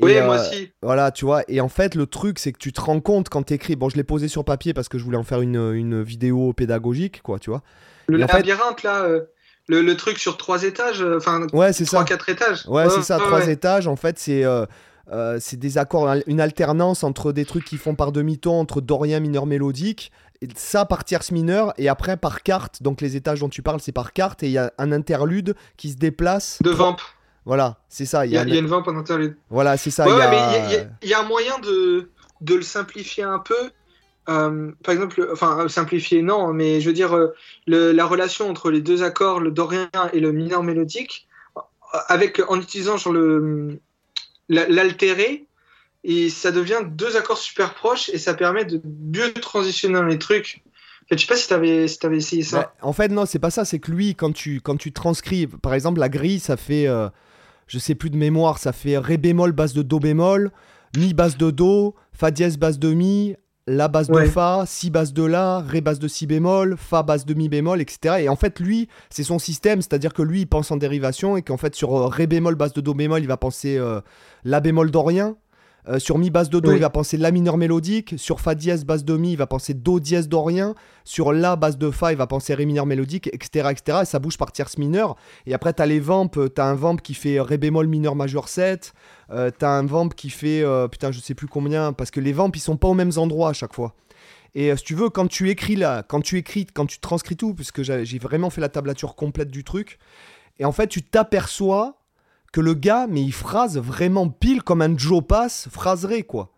Oui, 0.01 0.21
moi 0.23 0.37
euh, 0.37 0.41
aussi. 0.41 0.73
Voilà, 0.83 1.11
tu 1.11 1.25
vois. 1.25 1.43
Et 1.49 1.61
en 1.61 1.69
fait, 1.69 1.95
le 1.95 2.07
truc, 2.07 2.39
c'est 2.39 2.53
que 2.53 2.59
tu 2.59 2.73
te 2.73 2.81
rends 2.81 3.01
compte 3.01 3.29
quand 3.29 3.43
t'écris. 3.43 3.77
Bon, 3.77 3.89
je 3.89 3.97
l'ai 3.97 4.05
posé 4.05 4.29
sur 4.29 4.45
papier 4.45 4.75
parce 4.75 4.89
que 4.89 4.99
je 4.99 5.05
voulais 5.05 5.17
en 5.17 5.25
faire 5.25 5.41
une, 5.41 5.73
une 5.75 6.03
vidéo 6.03 6.53
pédagogique, 6.53 7.23
quoi, 7.23 7.39
tu 7.39 7.51
vois. 7.51 7.63
Le 8.07 8.19
labyrinthe, 8.19 8.83
là. 8.83 9.03
Euh, 9.03 9.23
le, 9.69 9.83
le, 9.83 9.97
truc 9.97 10.19
sur 10.19 10.39
trois 10.39 10.63
étages, 10.63 11.03
euh, 11.03 11.19
enfin, 11.19 11.47
ouais, 11.53 11.75
c'est 11.75 11.85
ça. 11.85 12.03
quatre 12.05 12.31
étages. 12.31 12.65
Ouais, 12.69 12.89
c'est 12.89 13.03
ça, 13.03 13.19
trois 13.19 13.49
étages. 13.49 13.87
En 13.87 13.97
fait, 13.97 14.19
c'est 14.19 14.43
euh, 14.45 14.65
c'est 15.41 15.59
des 15.59 15.79
accords, 15.79 16.09
une 16.27 16.41
alternance 16.41 17.05
entre 17.05 17.33
des 17.33 17.45
trucs 17.45 17.65
qui 17.65 17.77
font 17.77 17.95
par 17.95 18.13
demi-ton, 18.13 18.59
entre 18.59 18.81
dorien 18.81 19.21
mineur 19.21 19.47
mélodique, 19.47 20.13
et 20.41 20.49
ça 20.55 20.85
par 20.85 21.05
tierce 21.05 21.33
mineure, 21.33 21.73
et 21.79 21.89
après 21.89 22.17
par 22.17 22.43
carte, 22.43 22.83
donc 22.83 23.01
les 23.01 23.17
étages 23.17 23.41
dont 23.41 23.49
tu 23.49 23.63
parles, 23.63 23.81
c'est 23.81 23.93
par 23.93 24.13
carte, 24.13 24.43
et 24.43 24.47
il 24.47 24.53
y 24.53 24.59
a 24.59 24.73
un 24.79 24.93
interlude 24.93 25.55
qui 25.77 25.91
se 25.91 25.97
déplace. 25.97 26.59
De 26.63 26.71
vamp. 26.71 26.97
Voilà, 27.49 27.79
c'est 27.89 28.05
ça. 28.05 28.27
Il 28.27 28.33
y, 28.33 28.37
a 28.37 28.43
une 28.43 28.67
vamp 28.67 28.83
en 28.87 28.95
interlude. 28.95 29.35
Voilà, 29.49 29.79
c'est 29.79 29.91
ça. 29.91 30.07
il 30.07 30.15
y, 30.15 30.21
a... 30.21 30.87
y, 31.03 31.15
a 31.15 31.21
un 31.21 31.23
moyen 31.23 31.59
de, 31.61 32.11
de 32.43 32.55
le 32.55 32.61
simplifier 32.61 33.25
un 33.25 33.39
peu. 33.39 33.71
Euh, 34.29 34.71
par 34.85 34.93
exemple, 34.93 35.27
enfin 35.33 35.67
simplifier 35.67 36.21
non, 36.21 36.53
mais 36.53 36.83
je 36.83 36.87
veux 36.87 36.93
dire 36.93 37.17
euh, 37.17 37.33
la 37.67 38.05
relation 38.05 38.51
entre 38.51 38.71
les 38.71 38.83
deux 38.83 39.03
accords, 39.03 39.41
le 39.41 39.51
dorien 39.51 39.89
et 40.13 40.21
le 40.21 40.31
mineur 40.33 40.63
mélodique, 40.63 41.27
avec 42.09 42.39
en 42.51 42.61
utilisant 42.61 42.99
sur 42.99 43.15
le 43.15 43.81
l'altérer 44.51 45.47
et 46.05 46.29
ça 46.29 46.53
devient 46.53 46.81
deux 46.87 47.17
accords 47.17 47.39
super 47.39 47.73
proches 47.73 48.11
et 48.11 48.19
ça 48.19 48.35
permet 48.35 48.67
de 48.67 48.83
mieux 48.85 49.33
transitionner 49.33 49.95
dans 49.95 50.05
les 50.05 50.19
trucs. 50.19 50.63
je 51.11 51.17
sais 51.17 51.27
pas 51.27 51.37
si 51.37 51.49
t'avais 51.49 51.89
si 51.89 51.99
avais 52.05 52.19
essayé 52.19 52.43
ça. 52.43 52.59
Bah, 52.61 52.75
en 52.83 52.93
fait, 52.93 53.09
non, 53.09 53.25
c'est 53.25 53.39
pas 53.39 53.51
ça. 53.51 53.65
C'est 53.65 53.79
que 53.79 53.91
lui, 53.91 54.15
quand 54.15 54.33
tu, 54.33 54.61
quand 54.61 54.77
tu 54.77 54.93
transcris, 54.93 55.47
par 55.47 55.73
exemple, 55.73 55.99
la 55.99 56.11
grille, 56.11 56.41
ça 56.41 56.59
fait, 56.59 56.87
euh, 56.87 57.09
je 57.69 57.79
sais 57.79 57.95
plus 57.95 58.11
de 58.11 58.17
mémoire, 58.17 58.59
ça 58.59 58.73
fait 58.73 58.99
Ré 58.99 59.17
bémol, 59.17 59.53
basse 59.53 59.75
de 59.75 59.83
Do 59.83 60.01
bémol, 60.01 60.51
mi 60.97 61.15
basse 61.15 61.37
de 61.37 61.51
do, 61.51 61.95
fa 62.13 62.31
dièse 62.31 62.59
basse 62.59 62.79
de 62.79 62.93
mi, 62.93 63.37
la 63.69 63.89
basse 63.89 64.09
de 64.09 64.25
fa, 64.25 64.65
si 64.67 64.91
basse 64.91 65.13
de 65.13 65.23
la, 65.23 65.61
ré 65.61 65.83
basse 65.83 65.99
de 65.99 66.09
si 66.09 66.27
bémol, 66.27 66.77
fa 66.79 67.03
basse 67.03 67.27
de 67.27 67.35
mi 67.35 67.49
bémol, 67.49 67.81
etc. 67.81 68.17
Et 68.21 68.29
en 68.29 68.37
fait, 68.37 68.59
lui, 68.61 68.89
c'est 69.11 69.23
son 69.23 69.39
système, 69.39 69.83
c'est-à-dire 69.83 70.15
que 70.15 70.23
lui, 70.23 70.41
il 70.41 70.47
pense 70.47 70.71
en 70.71 70.77
dérivation 70.77 71.37
et 71.37 71.43
qu'en 71.43 71.59
fait, 71.59 71.75
sur 71.75 71.95
euh, 71.95 72.07
ré 72.07 72.27
bémol 72.27 72.55
basse 72.55 72.73
de 72.73 72.81
do 72.81 72.95
bémol, 72.95 73.21
il 73.21 73.29
va 73.29 73.37
penser 73.37 73.77
euh, 73.77 74.01
la 74.45 74.61
bémol 74.61 74.91
dorien. 74.91 75.37
Euh, 75.89 75.99
sur 75.99 76.19
Mi 76.19 76.29
basse 76.29 76.51
de 76.51 76.61
Do, 76.61 76.73
il 76.73 76.81
va 76.81 76.91
penser 76.91 77.17
La 77.17 77.31
mineur 77.31 77.57
mélodique. 77.57 78.15
Sur 78.19 78.41
Fa 78.41 78.55
dièse 78.55 78.85
basse 78.85 79.05
de 79.05 79.17
Mi, 79.17 79.33
il 79.33 79.37
va 79.37 79.47
penser 79.47 79.73
Do 79.73 80.01
dièse 80.01 80.29
dorien. 80.29 80.75
Sur 81.05 81.33
La 81.33 81.57
basse 81.57 81.79
de 81.79 81.91
Fa, 81.91 82.13
il 82.13 82.19
va 82.19 82.27
penser 82.27 82.53
Ré 82.55 82.67
mineur 82.67 82.85
mélodique, 82.85 83.29
etc. 83.33 83.69
etc. 83.71 84.01
Et 84.03 84.05
ça 84.05 84.19
bouge 84.19 84.37
par 84.37 84.53
tierce 84.53 84.77
mineure. 84.77 85.17
Et 85.47 85.55
après, 85.55 85.73
tu 85.73 85.81
as 85.81 85.87
les 85.87 86.01
vamps. 86.01 86.29
Tu 86.29 86.61
as 86.61 86.65
un 86.65 86.75
vamp 86.75 86.97
qui 86.97 87.15
fait 87.15 87.41
Ré 87.41 87.57
bémol 87.57 87.87
mineur 87.87 88.17
majeur 88.17 88.49
7. 88.49 88.93
Euh, 89.31 89.51
tu 89.57 89.65
as 89.65 89.71
un 89.71 89.87
vamp 89.87 90.11
qui 90.11 90.29
fait. 90.29 90.63
Euh, 90.63 90.89
putain, 90.89 91.11
je 91.11 91.21
sais 91.21 91.35
plus 91.35 91.49
combien. 91.49 91.95
Parce 91.95 92.11
que 92.11 92.21
les 92.21 92.33
vamps, 92.33 92.51
ils 92.55 92.61
sont 92.61 92.77
pas 92.77 92.89
aux 92.89 92.95
mêmes 92.95 93.13
endroits 93.17 93.51
à 93.51 93.55
chaque 93.55 93.75
fois. 93.75 93.95
Et 94.55 94.75
si 94.77 94.83
tu 94.83 94.95
veux, 94.95 95.09
quand 95.11 95.29
tu 95.29 95.51
écris 95.51 95.77
là, 95.77 96.03
quand 96.03 96.21
tu 96.21 96.37
écris, 96.39 96.67
quand 96.67 96.87
tu 96.87 96.99
transcris 96.99 97.37
tout, 97.37 97.55
puisque 97.55 97.83
j'ai 97.83 98.19
vraiment 98.19 98.51
fait 98.51 98.63
la 98.63 98.71
tablature 98.71 99.15
complète 99.15 99.51
du 99.51 99.63
truc, 99.63 99.99
et 100.59 100.65
en 100.65 100.73
fait, 100.73 100.89
tu 100.89 101.03
t'aperçois 101.03 101.98
que 102.53 102.61
le 102.61 102.75
gars, 102.75 103.07
mais 103.09 103.23
il 103.23 103.33
phrase 103.33 103.79
vraiment 103.79 104.29
pile 104.29 104.63
comme 104.63 104.83
un 104.83 104.97
Joe 104.97 105.23
Pass 105.27 105.69
phraserait, 105.71 106.23
quoi. 106.23 106.51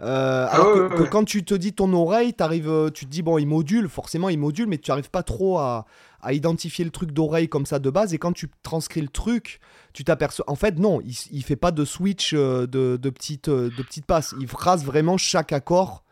Euh, 0.00 0.46
ah 0.48 0.54
alors 0.54 0.90
que, 0.90 1.02
quand 1.04 1.24
tu 1.24 1.44
te 1.44 1.54
dis 1.54 1.72
ton 1.72 1.92
oreille, 1.92 2.32
arrives, 2.38 2.68
euh, 2.68 2.90
tu 2.90 3.04
te 3.04 3.10
dis, 3.10 3.22
bon, 3.22 3.38
il 3.38 3.46
module, 3.46 3.88
forcément 3.88 4.28
il 4.28 4.38
module, 4.38 4.68
mais 4.68 4.78
tu 4.78 4.90
n'arrives 4.90 5.10
pas 5.10 5.22
trop 5.22 5.58
à, 5.58 5.86
identifier 6.30 6.84
le 6.84 6.90
truc 6.90 7.12
d'oreille 7.12 7.48
comme 7.48 7.66
ça 7.66 7.78
de 7.78 7.90
base. 7.90 8.14
Et 8.14 8.18
quand 8.18 8.32
tu 8.32 8.48
transcris 8.62 9.00
le 9.00 9.08
truc, 9.08 9.60
tu 9.92 10.04
t'aperçois. 10.04 10.44
En 10.48 10.54
fait, 10.54 10.78
non, 10.78 11.00
il, 11.00 11.16
il 11.32 11.42
fait 11.42 11.56
pas 11.56 11.70
de 11.70 11.84
switch 11.84 12.32
euh, 12.34 12.66
de, 12.66 12.98
de 13.00 13.10
petites 13.10 13.48
de 13.48 13.82
petites 13.82 14.06
passes. 14.06 14.34
Il 14.40 14.48
phrase 14.48 14.84
vraiment 14.84 15.16
chaque 15.16 15.52
accord 15.52 16.04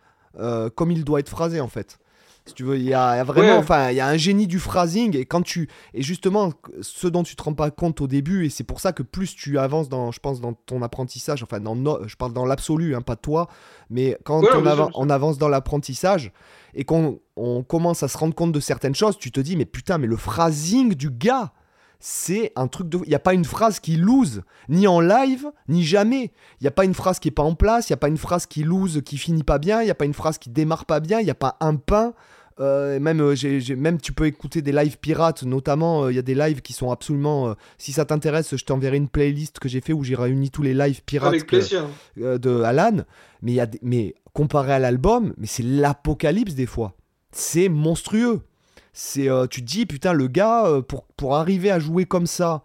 comme 0.74 0.90
il 0.90 1.02
doit 1.02 1.20
être 1.20 1.30
phrasé, 1.30 1.60
en 1.62 1.68
fait. 1.68 1.98
Si 2.46 2.54
tu 2.54 2.62
veux, 2.62 2.76
il 2.76 2.84
y, 2.84 2.94
a 2.94 3.24
vraiment, 3.24 3.56
enfin, 3.56 3.90
il 3.90 3.96
y 3.96 4.00
a 4.00 4.06
un 4.06 4.16
génie 4.16 4.46
du 4.46 4.60
phrasing 4.60 5.16
et 5.16 5.24
quand 5.24 5.42
tu, 5.42 5.68
et 5.94 6.02
justement, 6.02 6.52
ce 6.80 7.08
dont 7.08 7.24
tu 7.24 7.34
te 7.34 7.42
rends 7.42 7.54
pas 7.54 7.72
compte 7.72 8.00
au 8.00 8.06
début, 8.06 8.46
et 8.46 8.50
c'est 8.50 8.62
pour 8.62 8.78
ça 8.78 8.92
que 8.92 9.02
plus 9.02 9.34
tu 9.34 9.58
avances 9.58 9.88
dans, 9.88 10.12
je 10.12 10.20
pense, 10.20 10.40
dans 10.40 10.52
ton 10.52 10.80
apprentissage, 10.82 11.42
enfin, 11.42 11.58
dans 11.58 12.06
je 12.06 12.16
parle 12.16 12.32
dans 12.32 12.44
l'absolu, 12.44 12.94
hein, 12.94 13.00
pas 13.00 13.16
toi, 13.16 13.48
mais 13.90 14.16
quand 14.24 14.42
on, 14.94 15.10
avance 15.10 15.38
dans 15.38 15.48
l'apprentissage 15.48 16.32
et 16.74 16.84
qu'on 16.84 17.18
on 17.36 17.64
commence 17.64 18.02
à 18.02 18.08
se 18.08 18.16
rendre 18.16 18.34
compte 18.34 18.52
de 18.52 18.60
certaines 18.60 18.94
choses, 18.94 19.18
tu 19.18 19.32
te 19.32 19.40
dis, 19.40 19.56
mais 19.56 19.66
putain, 19.66 19.98
mais 19.98 20.06
le 20.06 20.16
phrasing 20.16 20.94
du 20.94 21.10
gars, 21.10 21.52
c'est 21.98 22.52
un 22.56 22.68
truc 22.68 22.88
de. 22.88 22.98
Il 23.04 23.08
n'y 23.08 23.14
a 23.14 23.20
pas 23.20 23.34
une 23.34 23.44
phrase 23.44 23.80
qui 23.80 23.96
lose, 23.96 24.42
ni 24.68 24.86
en 24.86 25.00
live, 25.00 25.50
ni 25.68 25.82
jamais. 25.82 26.32
Il 26.60 26.64
n'y 26.64 26.68
a 26.68 26.72
pas 26.72 26.84
une 26.84 26.94
phrase 26.94 27.18
qui 27.18 27.28
est 27.28 27.32
pas 27.32 27.42
en 27.42 27.54
place, 27.54 27.88
il 27.88 27.92
n'y 27.92 27.94
a 27.94 27.98
pas 27.98 28.08
une 28.08 28.18
phrase 28.18 28.46
qui 28.46 28.62
lose, 28.62 29.02
qui 29.04 29.16
finit 29.18 29.42
pas 29.42 29.58
bien, 29.58 29.82
il 29.82 29.86
n'y 29.86 29.90
a 29.90 29.94
pas 29.94 30.04
une 30.04 30.14
phrase 30.14 30.38
qui 30.38 30.50
démarre 30.50 30.84
pas 30.84 31.00
bien, 31.00 31.20
il 31.20 31.24
n'y 31.24 31.30
a 31.30 31.34
pas 31.34 31.56
un 31.60 31.76
pain. 31.76 32.14
Euh, 32.58 32.98
même, 32.98 33.20
euh, 33.20 33.34
même 33.76 34.00
tu 34.00 34.12
peux 34.12 34.26
écouter 34.26 34.62
des 34.62 34.72
lives 34.72 34.98
pirates, 34.98 35.42
notamment 35.42 36.04
euh, 36.04 36.12
il 36.12 36.16
y 36.16 36.18
a 36.18 36.22
des 36.22 36.34
lives 36.34 36.62
qui 36.62 36.72
sont 36.72 36.90
absolument. 36.90 37.54
si 37.76 37.92
ça 37.92 38.04
t'intéresse, 38.06 38.56
je 38.56 38.64
t'enverrai 38.64 38.96
une 38.96 39.08
playlist 39.08 39.58
que 39.58 39.68
j'ai 39.68 39.82
fait 39.82 39.92
où 39.92 40.02
j'ai 40.02 40.14
réuni 40.14 40.50
tous 40.50 40.62
les 40.62 40.72
lives 40.72 41.02
pirates 41.04 41.34
de 42.16 42.62
Alan. 42.62 43.04
Mais, 43.42 43.52
y 43.52 43.60
a 43.60 43.66
mais 43.82 44.14
comparé 44.32 44.72
à 44.72 44.78
l'album, 44.78 45.34
mais 45.36 45.46
c'est 45.46 45.62
l'apocalypse 45.62 46.54
des 46.54 46.66
fois. 46.66 46.94
C'est 47.30 47.68
monstrueux. 47.68 48.40
C'est, 48.94 49.28
tu 49.50 49.60
te 49.60 49.66
dis, 49.66 49.84
putain, 49.84 50.14
le 50.14 50.26
gars, 50.26 50.80
pour, 50.88 51.04
pour 51.18 51.36
arriver 51.36 51.70
à 51.70 51.78
jouer 51.78 52.06
comme 52.06 52.26
ça, 52.26 52.62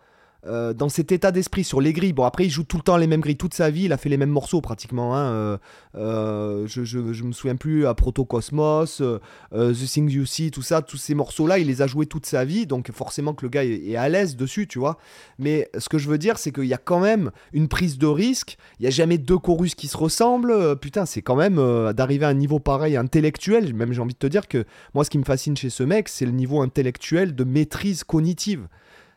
euh, 0.47 0.73
dans 0.73 0.89
cet 0.89 1.11
état 1.11 1.31
d'esprit 1.31 1.63
sur 1.63 1.81
les 1.81 1.93
grilles. 1.93 2.13
Bon, 2.13 2.23
après, 2.23 2.45
il 2.45 2.49
joue 2.49 2.63
tout 2.63 2.77
le 2.77 2.83
temps 2.83 2.97
les 2.97 3.05
mêmes 3.05 3.21
grilles 3.21 3.37
toute 3.37 3.53
sa 3.53 3.69
vie. 3.69 3.83
Il 3.83 3.93
a 3.93 3.97
fait 3.97 4.09
les 4.09 4.17
mêmes 4.17 4.31
morceaux 4.31 4.59
pratiquement. 4.59 5.15
Hein. 5.15 5.31
Euh, 5.31 5.57
euh, 5.95 6.67
je, 6.67 7.23
me 7.23 7.31
souviens 7.31 7.55
plus 7.55 7.85
à 7.85 7.93
Proto 7.93 8.25
Cosmos, 8.25 9.03
The 9.51 9.73
Things 9.73 10.09
You 10.09 10.25
See, 10.25 10.49
tout 10.49 10.63
ça. 10.63 10.81
Tous 10.81 10.97
ces 10.97 11.13
morceaux-là, 11.13 11.59
il 11.59 11.67
les 11.67 11.81
a 11.83 11.87
joués 11.87 12.07
toute 12.07 12.25
sa 12.25 12.43
vie. 12.43 12.65
Donc, 12.65 12.91
forcément 12.91 13.33
que 13.33 13.45
le 13.45 13.49
gars 13.49 13.63
est, 13.63 13.95
à 13.95 14.09
l'aise 14.09 14.35
dessus, 14.35 14.67
tu 14.67 14.79
vois. 14.79 14.97
Mais 15.37 15.69
ce 15.77 15.89
que 15.89 15.99
je 15.99 16.09
veux 16.09 16.17
dire, 16.17 16.39
c'est 16.39 16.51
qu'il 16.51 16.65
y 16.65 16.73
a 16.73 16.79
quand 16.79 16.99
même 16.99 17.31
une 17.53 17.67
prise 17.67 17.99
de 17.99 18.07
risque. 18.07 18.57
Il 18.79 18.83
n'y 18.83 18.87
a 18.87 18.91
jamais 18.91 19.19
deux 19.19 19.37
chorus 19.37 19.75
qui 19.75 19.87
se 19.87 19.97
ressemblent. 19.97 20.75
putain, 20.77 21.05
c'est 21.05 21.21
quand 21.21 21.35
même 21.35 21.57
d'arriver 21.93 22.25
à 22.25 22.29
un 22.29 22.33
niveau 22.33 22.59
pareil 22.59 22.97
intellectuel. 22.97 23.75
Même, 23.75 23.93
j'ai 23.93 24.01
envie 24.01 24.13
de 24.13 24.19
te 24.19 24.27
dire 24.27 24.47
que 24.47 24.65
moi, 24.95 25.03
ce 25.03 25.11
qui 25.11 25.19
me 25.19 25.23
fascine 25.23 25.55
chez 25.55 25.69
ce 25.69 25.83
mec, 25.83 26.09
c'est 26.09 26.25
le 26.25 26.31
niveau 26.31 26.61
intellectuel 26.61 27.35
de 27.35 27.43
maîtrise 27.43 28.03
cognitive. 28.03 28.67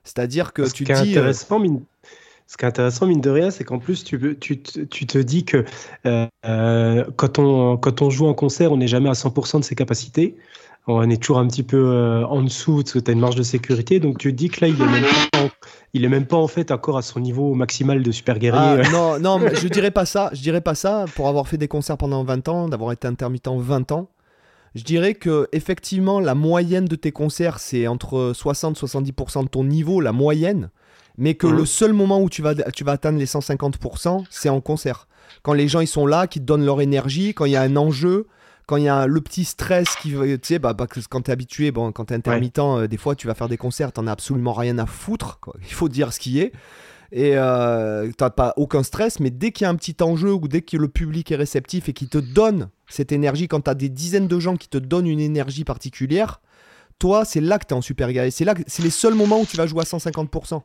C'est-à-dire 0.04 0.52
que 0.52 0.70
tu 0.70 0.84
dis. 0.84 0.92
Euh, 0.92 1.00
intéressant, 1.00 1.58
mine... 1.58 1.82
Ce 2.46 2.58
qui 2.58 2.66
est 2.66 2.68
intéressant, 2.68 3.06
mine 3.06 3.22
de 3.22 3.30
rien, 3.30 3.50
c'est 3.50 3.64
qu'en 3.64 3.78
plus, 3.78 4.04
tu, 4.04 4.36
tu, 4.38 4.60
tu, 4.60 5.06
te 5.06 5.16
dis 5.18 5.46
que 5.46 5.64
euh, 6.04 6.26
euh, 6.44 7.04
quand, 7.16 7.38
on, 7.38 7.78
quand 7.78 8.02
on 8.02 8.10
joue 8.10 8.26
en 8.26 8.34
concert, 8.34 8.70
on 8.70 8.76
n'est 8.76 8.86
jamais 8.86 9.08
à 9.08 9.14
100% 9.14 9.60
de 9.60 9.64
ses 9.64 9.74
capacités. 9.74 10.36
On 10.86 11.08
est 11.08 11.16
toujours 11.16 11.38
un 11.38 11.48
petit 11.48 11.62
peu 11.62 12.22
en 12.28 12.42
dessous, 12.42 12.82
parce 12.82 12.92
que 12.92 12.98
tu 12.98 13.10
as 13.10 13.14
une 13.14 13.20
marge 13.20 13.36
de 13.36 13.42
sécurité. 13.42 13.98
Donc 13.98 14.18
tu 14.18 14.30
te 14.30 14.36
dis 14.36 14.50
que 14.50 14.60
là, 14.60 14.68
il 14.68 14.74
est 14.74 14.86
même 14.86 15.06
pas, 15.32 15.48
il 15.94 16.04
est 16.04 16.08
même 16.10 16.26
pas 16.26 16.36
en 16.36 16.46
fait 16.46 16.70
encore 16.70 16.98
à 16.98 17.02
son 17.02 17.20
niveau 17.20 17.54
maximal 17.54 18.02
de 18.02 18.12
super 18.12 18.38
guerrier. 18.38 18.82
Ah, 18.84 18.88
non, 18.92 19.18
non, 19.18 19.40
je 19.54 19.66
dirais 19.68 19.90
pas 19.90 20.04
ça. 20.04 20.28
Je 20.34 20.42
dirais 20.42 20.60
pas 20.60 20.74
ça. 20.74 21.06
Pour 21.16 21.28
avoir 21.28 21.48
fait 21.48 21.56
des 21.56 21.68
concerts 21.68 21.96
pendant 21.96 22.22
20 22.22 22.48
ans, 22.48 22.68
d'avoir 22.68 22.92
été 22.92 23.08
intermittent 23.08 23.48
20 23.48 23.92
ans, 23.92 24.10
je 24.74 24.82
dirais 24.82 25.14
que 25.14 25.48
effectivement 25.52 26.20
la 26.20 26.34
moyenne 26.34 26.86
de 26.86 26.96
tes 26.96 27.12
concerts 27.12 27.58
c'est 27.58 27.86
entre 27.86 28.32
60 28.34 28.78
70% 28.78 29.44
de 29.44 29.48
ton 29.48 29.64
niveau, 29.64 30.00
la 30.00 30.12
moyenne, 30.12 30.70
mais 31.16 31.34
que 31.34 31.46
mhm. 31.46 31.56
le 31.56 31.66
seul 31.66 31.92
moment 31.92 32.20
où 32.20 32.28
tu 32.28 32.42
vas, 32.42 32.54
tu 32.54 32.84
vas 32.84 32.92
atteindre 32.92 33.18
les 33.18 33.26
150%, 33.26 34.24
c'est 34.30 34.48
en 34.48 34.60
concert. 34.60 35.08
Quand 35.42 35.52
les 35.52 35.68
gens 35.68 35.80
ils 35.80 35.86
sont 35.86 36.06
là, 36.06 36.26
qui 36.26 36.40
te 36.40 36.44
donnent 36.44 36.64
leur 36.64 36.80
énergie, 36.80 37.34
quand 37.34 37.44
il 37.44 37.52
y 37.52 37.56
a 37.56 37.62
un 37.62 37.76
enjeu, 37.76 38.26
quand 38.66 38.76
il 38.76 38.84
y 38.84 38.88
a 38.88 39.06
le 39.06 39.20
petit 39.20 39.44
stress 39.44 39.94
qui 40.00 40.10
tu 40.10 40.38
sais 40.42 40.58
bah, 40.58 40.72
bah 40.72 40.86
quand 41.10 41.20
t'es 41.20 41.32
habitué 41.32 41.70
bon 41.70 41.92
quand 41.92 42.06
t'es 42.06 42.14
intermittent 42.14 42.58
euh, 42.58 42.86
des 42.86 42.96
fois 42.96 43.14
tu 43.14 43.26
vas 43.26 43.34
faire 43.34 43.48
des 43.48 43.58
concerts 43.58 43.92
t'en 43.92 44.06
as 44.06 44.12
absolument 44.12 44.54
rien 44.54 44.78
à 44.78 44.86
foutre 44.86 45.38
il 45.60 45.74
faut 45.74 45.90
dire 45.90 46.14
ce 46.14 46.18
qui 46.18 46.40
est 46.40 46.52
et 47.16 47.36
euh, 47.36 48.10
t'as 48.18 48.30
pas 48.30 48.52
aucun 48.56 48.82
stress 48.82 49.20
mais 49.20 49.30
dès 49.30 49.52
qu'il 49.52 49.64
y 49.64 49.68
a 49.68 49.70
un 49.70 49.76
petit 49.76 49.96
enjeu 50.02 50.32
ou 50.32 50.48
dès 50.48 50.62
que 50.62 50.76
le 50.76 50.88
public 50.88 51.30
est 51.30 51.36
réceptif 51.36 51.88
et 51.88 51.92
qui 51.92 52.08
te 52.08 52.18
donne 52.18 52.68
cette 52.88 53.12
énergie, 53.12 53.48
quand 53.48 53.62
tu 53.62 53.70
as 53.70 53.74
des 53.74 53.88
dizaines 53.88 54.28
de 54.28 54.38
gens 54.40 54.56
qui 54.56 54.68
te 54.68 54.78
donnent 54.78 55.06
une 55.06 55.20
énergie 55.20 55.64
particulière, 55.64 56.40
toi, 56.98 57.24
c'est 57.24 57.40
là 57.40 57.58
que 57.58 57.66
tu 57.66 57.74
es 57.74 57.76
en 57.76 57.82
super 57.82 58.12
guerrier. 58.12 58.30
C'est 58.30 58.44
là, 58.44 58.54
c'est 58.66 58.82
les 58.82 58.90
seuls 58.90 59.14
moments 59.14 59.40
où 59.40 59.46
tu 59.46 59.56
vas 59.56 59.66
jouer 59.66 59.82
à 59.82 59.84
150%. 59.84 60.60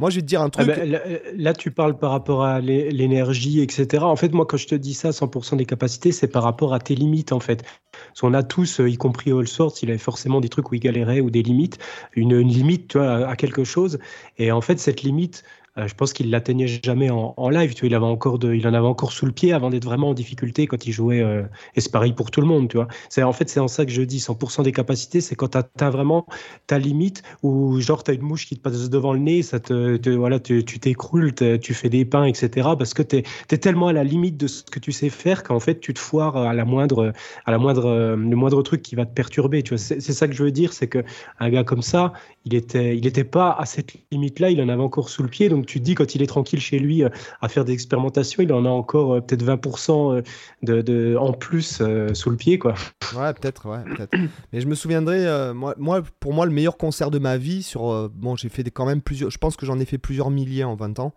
Moi, 0.00 0.10
je 0.10 0.16
vais 0.16 0.22
te 0.22 0.26
dire 0.26 0.42
un 0.42 0.50
truc. 0.50 0.68
Ah 0.68 0.76
ben, 0.76 1.00
là, 1.36 1.52
tu 1.52 1.70
parles 1.70 1.96
par 1.96 2.10
rapport 2.10 2.42
à 2.42 2.60
l'énergie, 2.60 3.60
etc. 3.60 4.02
En 4.02 4.16
fait, 4.16 4.32
moi, 4.32 4.44
quand 4.44 4.56
je 4.56 4.66
te 4.66 4.74
dis 4.74 4.94
ça, 4.94 5.10
100% 5.10 5.56
des 5.56 5.66
capacités, 5.66 6.10
c'est 6.10 6.26
par 6.26 6.42
rapport 6.42 6.74
à 6.74 6.80
tes 6.80 6.96
limites, 6.96 7.32
en 7.32 7.38
fait. 7.38 7.62
Parce 8.08 8.20
qu'on 8.22 8.34
a 8.34 8.42
tous, 8.42 8.80
euh, 8.80 8.88
y 8.88 8.96
compris 8.96 9.30
All 9.30 9.46
Sorts, 9.46 9.74
il 9.82 9.90
avait 9.90 9.98
forcément 9.98 10.40
des 10.40 10.48
trucs 10.48 10.72
où 10.72 10.74
il 10.74 10.80
galérait 10.80 11.20
ou 11.20 11.30
des 11.30 11.42
limites. 11.42 11.78
Une, 12.14 12.32
une 12.32 12.48
limite, 12.48 12.88
tu 12.88 12.98
vois, 12.98 13.28
à 13.28 13.36
quelque 13.36 13.62
chose. 13.62 14.00
Et 14.36 14.50
en 14.50 14.60
fait, 14.60 14.80
cette 14.80 15.02
limite, 15.02 15.44
euh, 15.76 15.88
je 15.88 15.94
pense 15.94 16.12
qu'il 16.12 16.30
l'atteignait 16.30 16.68
jamais 16.68 17.10
en, 17.10 17.48
live. 17.48 17.74
Il 17.82 17.94
en 17.96 18.74
avait 18.74 18.86
encore 18.86 19.12
sous 19.12 19.26
le 19.26 19.32
pied 19.32 19.52
avant 19.52 19.70
d'être 19.70 19.84
vraiment 19.84 20.10
en 20.10 20.14
difficulté 20.14 20.66
quand 20.66 20.86
il 20.86 20.92
jouait. 20.92 21.20
Euh, 21.20 21.42
et 21.74 21.80
c'est 21.80 21.90
pareil 21.90 22.12
pour 22.12 22.30
tout 22.30 22.40
le 22.40 22.46
monde, 22.46 22.68
tu 22.68 22.76
vois. 22.76 22.88
En 23.24 23.32
fait 23.32 23.48
c'est 23.48 23.60
en 23.60 23.68
ça 23.68 23.84
que 23.84 23.90
je 23.90 24.02
dis 24.02 24.18
100% 24.18 24.62
des 24.62 24.72
capacités, 24.72 25.20
c'est 25.20 25.34
quand 25.34 25.48
tu 25.48 25.84
as, 25.84 25.90
vraiment 25.90 26.26
ta 26.66 26.78
limite 26.78 27.22
ou 27.42 27.80
genre 27.80 28.04
tu 28.04 28.10
as 28.10 28.14
une 28.14 28.22
mouche 28.22 28.46
qui 28.46 28.56
te 28.56 28.60
passe 28.60 28.88
devant 28.88 29.12
le 29.12 29.18
nez, 29.18 29.42
ça 29.42 29.60
te, 29.60 30.10
voilà, 30.10 30.38
tu 30.40 30.64
t'écroules, 30.64 31.34
tu 31.34 31.74
fais 31.74 31.88
des 31.88 32.04
pains, 32.04 32.24
etc. 32.24 32.68
Parce 32.78 32.94
que 32.94 33.02
tu 33.02 33.16
es, 33.16 33.58
tellement 33.58 33.88
à 33.88 33.92
la 33.92 34.04
limite 34.04 34.36
de 34.36 34.46
ce 34.46 34.62
que 34.62 34.78
tu 34.78 34.92
sais 34.92 35.08
faire 35.08 35.42
qu'en 35.42 35.60
fait 35.60 35.80
tu 35.80 35.94
te 35.94 35.98
foires 35.98 36.36
à 36.36 36.54
la 36.54 36.64
moindre, 36.64 37.12
à 37.46 37.50
la 37.50 37.58
moindre, 37.58 38.16
le 38.16 38.36
moindre 38.36 38.62
truc 38.62 38.82
qui 38.82 38.94
va 38.94 39.06
te 39.06 39.12
perturber. 39.12 39.62
C'est 39.76 40.00
ça 40.00 40.28
que 40.28 40.34
je 40.34 40.42
veux 40.42 40.52
dire, 40.52 40.72
c'est 40.72 40.88
que 40.88 41.04
un 41.40 41.50
gars 41.50 41.64
comme 41.64 41.82
ça, 41.82 42.12
il 42.44 42.54
était, 42.54 42.96
il 42.96 43.06
était 43.06 43.24
pas 43.24 43.52
à 43.58 43.64
cette 43.64 43.94
limite-là, 44.10 44.50
il 44.50 44.60
en 44.60 44.68
avait 44.68 44.82
encore 44.82 45.08
sous 45.08 45.22
le 45.22 45.28
pied, 45.28 45.48
donc 45.48 45.63
tu 45.64 45.80
te 45.80 45.84
dis, 45.84 45.94
quand 45.94 46.14
il 46.14 46.22
est 46.22 46.26
tranquille 46.26 46.60
chez 46.60 46.78
lui 46.78 47.02
euh, 47.02 47.08
à 47.40 47.48
faire 47.48 47.64
des 47.64 47.72
expérimentations, 47.72 48.42
il 48.42 48.52
en 48.52 48.64
a 48.64 48.68
encore 48.68 49.14
euh, 49.14 49.20
peut-être 49.20 49.44
20% 49.44 50.18
euh, 50.18 50.22
de, 50.62 50.82
de, 50.82 51.16
en 51.16 51.32
plus 51.32 51.82
sous 52.12 52.30
le 52.30 52.36
pied. 52.36 52.58
Quoi. 52.58 52.74
Ouais, 53.16 53.32
peut-être, 53.34 53.62
peut-être. 53.62 54.16
Mais 54.52 54.60
je 54.60 54.66
me 54.66 54.74
souviendrai, 54.74 55.52
moi, 55.54 56.02
pour 56.20 56.32
moi, 56.32 56.46
le 56.46 56.52
meilleur 56.52 56.76
concert 56.76 57.10
de 57.10 57.18
ma 57.18 57.36
vie, 57.36 57.62
sur, 57.62 58.10
bon, 58.10 58.36
j'ai 58.36 58.48
fait 58.48 58.64
quand 58.70 58.86
même 58.86 59.02
plusieurs, 59.02 59.30
je 59.30 59.38
pense 59.38 59.56
que 59.56 59.66
j'en 59.66 59.78
ai 59.78 59.84
fait 59.84 59.98
plusieurs 59.98 60.30
milliers 60.30 60.64
en 60.64 60.74
20 60.74 60.98
ans. 61.00 61.14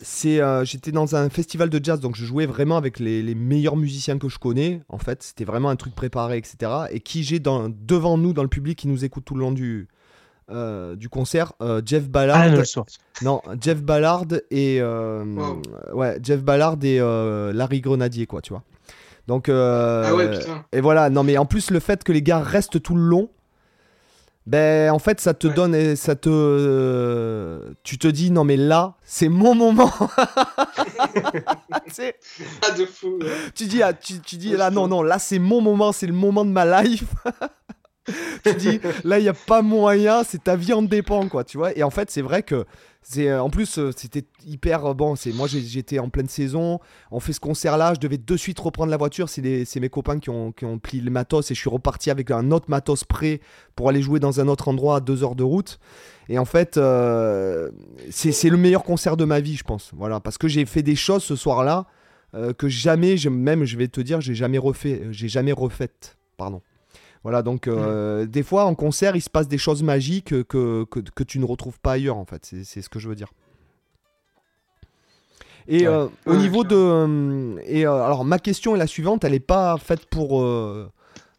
c'est 0.00 0.40
j'étais 0.64 0.92
dans 0.92 1.16
un 1.16 1.28
festival 1.28 1.70
de 1.70 1.80
jazz 1.82 2.00
donc 2.00 2.16
je 2.16 2.24
jouais 2.24 2.46
vraiment 2.46 2.76
avec 2.76 2.98
les, 2.98 3.22
les 3.22 3.34
meilleurs 3.34 3.76
musiciens 3.76 4.18
que 4.18 4.28
je 4.28 4.38
connais 4.38 4.82
en 4.88 4.98
fait 4.98 5.22
c'était 5.22 5.44
vraiment 5.44 5.68
un 5.68 5.76
truc 5.76 5.94
préparé 5.94 6.36
etc 6.38 6.72
et 6.90 7.00
qui 7.00 7.22
j'ai 7.24 7.40
devant 7.40 8.18
nous 8.18 8.32
dans 8.32 8.42
le 8.42 8.48
public 8.48 8.78
qui 8.78 8.88
nous 8.88 9.04
écoute 9.04 9.24
tout 9.24 9.34
le 9.34 9.40
long 9.40 9.52
du, 9.52 9.88
euh, 10.52 10.96
du 10.96 11.08
concert 11.08 11.52
euh, 11.60 11.80
Jeff 11.84 12.08
Ballard. 12.08 12.38
Ah, 12.40 12.82
non, 13.22 13.40
Jeff 13.60 13.82
Ballard 13.82 14.26
et 14.50 14.78
euh, 14.80 15.24
ouais, 15.92 16.18
Jeff 16.22 16.42
Ballard 16.42 16.76
et 16.82 16.98
Larry 17.52 17.80
Grenadier 17.80 18.26
quoi, 18.26 18.40
tu 18.40 18.52
vois. 18.52 18.62
Donc 19.28 19.48
ah 19.48 20.14
ouais, 20.14 20.30
putain. 20.30 20.64
et 20.72 20.80
voilà, 20.80 21.10
non 21.10 21.22
mais 21.22 21.38
en 21.38 21.46
plus 21.46 21.70
le 21.70 21.80
fait 21.80 22.04
que 22.04 22.12
les 22.12 22.22
gars 22.22 22.40
restent 22.40 22.82
tout 22.82 22.94
le 22.94 23.02
long 23.02 23.30
ben 24.44 24.90
en 24.90 24.98
fait 24.98 25.20
ça 25.20 25.34
te 25.34 25.46
donne 25.46 25.72
et 25.72 25.94
ça 25.94 26.16
te 26.16 27.72
tu 27.84 27.96
te 27.96 28.08
dis 28.08 28.32
non 28.32 28.42
mais 28.42 28.56
là 28.56 28.94
c'est 29.04 29.28
mon 29.28 29.54
moment. 29.54 29.92
Ah, 32.62 32.70
de 32.76 32.86
fou 32.86 33.18
tu 33.54 33.66
dis 33.66 33.82
ah, 33.82 33.92
tu, 33.92 34.20
tu 34.20 34.36
dis 34.36 34.52
là 34.56 34.70
non 34.70 34.88
non 34.88 35.02
là 35.02 35.18
c'est 35.18 35.38
mon 35.38 35.60
moment 35.60 35.92
c'est 35.92 36.06
le 36.06 36.12
moment 36.12 36.44
de 36.44 36.50
ma 36.50 36.82
life 36.82 37.04
tu 38.44 38.54
dis 38.54 38.80
là 39.04 39.18
il 39.18 39.24
y 39.24 39.28
a 39.28 39.34
pas 39.34 39.62
moyen 39.62 40.24
c'est 40.24 40.44
ta 40.44 40.56
vie 40.56 40.72
en 40.72 40.82
dépend 40.82 41.28
quoi 41.28 41.44
tu 41.44 41.56
vois 41.56 41.76
et 41.76 41.82
en 41.82 41.90
fait 41.90 42.10
c'est 42.10 42.22
vrai 42.22 42.42
que 42.42 42.64
c'est 43.02 43.28
euh, 43.28 43.42
en 43.42 43.50
plus 43.50 43.78
euh, 43.78 43.90
c'était 43.96 44.24
hyper 44.46 44.86
euh, 44.86 44.94
bon. 44.94 45.16
C'est 45.16 45.32
moi 45.32 45.48
j'étais 45.48 45.98
en 45.98 46.08
pleine 46.08 46.28
saison. 46.28 46.78
On 47.10 47.18
fait 47.18 47.32
ce 47.32 47.40
concert 47.40 47.76
là. 47.76 47.94
Je 47.94 48.00
devais 48.00 48.18
de 48.18 48.36
suite 48.36 48.58
reprendre 48.60 48.90
la 48.90 48.96
voiture. 48.96 49.28
C'est 49.28 49.80
mes 49.80 49.88
copains 49.88 50.20
qui 50.20 50.30
ont, 50.30 50.52
qui 50.52 50.64
ont 50.64 50.78
plié 50.78 51.02
le 51.02 51.10
matos 51.10 51.50
et 51.50 51.54
je 51.54 51.60
suis 51.60 51.70
reparti 51.70 52.10
avec 52.10 52.30
un 52.30 52.52
autre 52.52 52.66
matos 52.68 53.04
prêt 53.04 53.40
pour 53.74 53.88
aller 53.88 54.02
jouer 54.02 54.20
dans 54.20 54.40
un 54.40 54.46
autre 54.46 54.68
endroit 54.68 54.96
à 54.96 55.00
deux 55.00 55.24
heures 55.24 55.34
de 55.34 55.42
route. 55.42 55.80
Et 56.28 56.38
en 56.38 56.44
fait, 56.44 56.74
c'est 58.10 58.48
le 58.48 58.56
meilleur 58.56 58.84
concert 58.84 59.16
de 59.16 59.24
ma 59.24 59.40
vie, 59.40 59.56
je 59.56 59.64
pense. 59.64 59.90
Voilà, 59.94 60.20
parce 60.20 60.38
que 60.38 60.46
j'ai 60.46 60.64
fait 60.64 60.82
des 60.82 60.96
choses 60.96 61.24
ce 61.24 61.34
soir-là 61.34 61.86
que 62.56 62.68
jamais, 62.68 63.16
même 63.28 63.64
je 63.64 63.76
vais 63.76 63.88
te 63.88 64.00
dire, 64.00 64.20
j'ai 64.20 64.34
jamais 64.34 64.58
refait, 64.58 65.02
j'ai 65.10 65.28
jamais 65.28 65.52
refaites. 65.52 66.16
Pardon. 66.36 66.62
Voilà, 67.22 67.42
donc 67.42 67.68
euh, 67.68 68.26
des 68.26 68.42
fois 68.42 68.64
en 68.64 68.74
concert, 68.74 69.14
il 69.14 69.20
se 69.20 69.30
passe 69.30 69.46
des 69.46 69.58
choses 69.58 69.82
magiques 69.82 70.42
que, 70.44 70.84
que, 70.84 71.22
tu 71.22 71.38
ne 71.38 71.44
retrouves 71.44 71.78
pas 71.78 71.92
ailleurs, 71.92 72.16
en 72.16 72.24
fait. 72.24 72.52
C'est 72.64 72.82
ce 72.82 72.88
que 72.88 72.98
je 72.98 73.08
veux 73.08 73.14
dire. 73.14 73.32
Et 75.68 75.86
euh, 75.86 76.08
au 76.26 76.34
niveau 76.34 76.64
de. 76.64 76.74
Euh, 76.74 77.56
et 77.66 77.84
alors, 77.84 78.24
ma 78.24 78.40
question 78.40 78.74
est 78.74 78.78
la 78.78 78.88
suivante 78.88 79.22
elle 79.22 79.32
n'est 79.32 79.40
pas 79.40 79.78
faite 79.78 80.06
pour. 80.06 80.44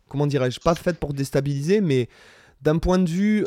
comment 0.08 0.28
dirais-je 0.28 0.62
Pas 0.62 0.76
faite 0.76 1.00
pour 1.00 1.14
déstabiliser, 1.14 1.82
mais 1.82 2.08
d'un 2.62 2.78
point 2.78 3.00
de 3.00 3.10
vue. 3.10 3.46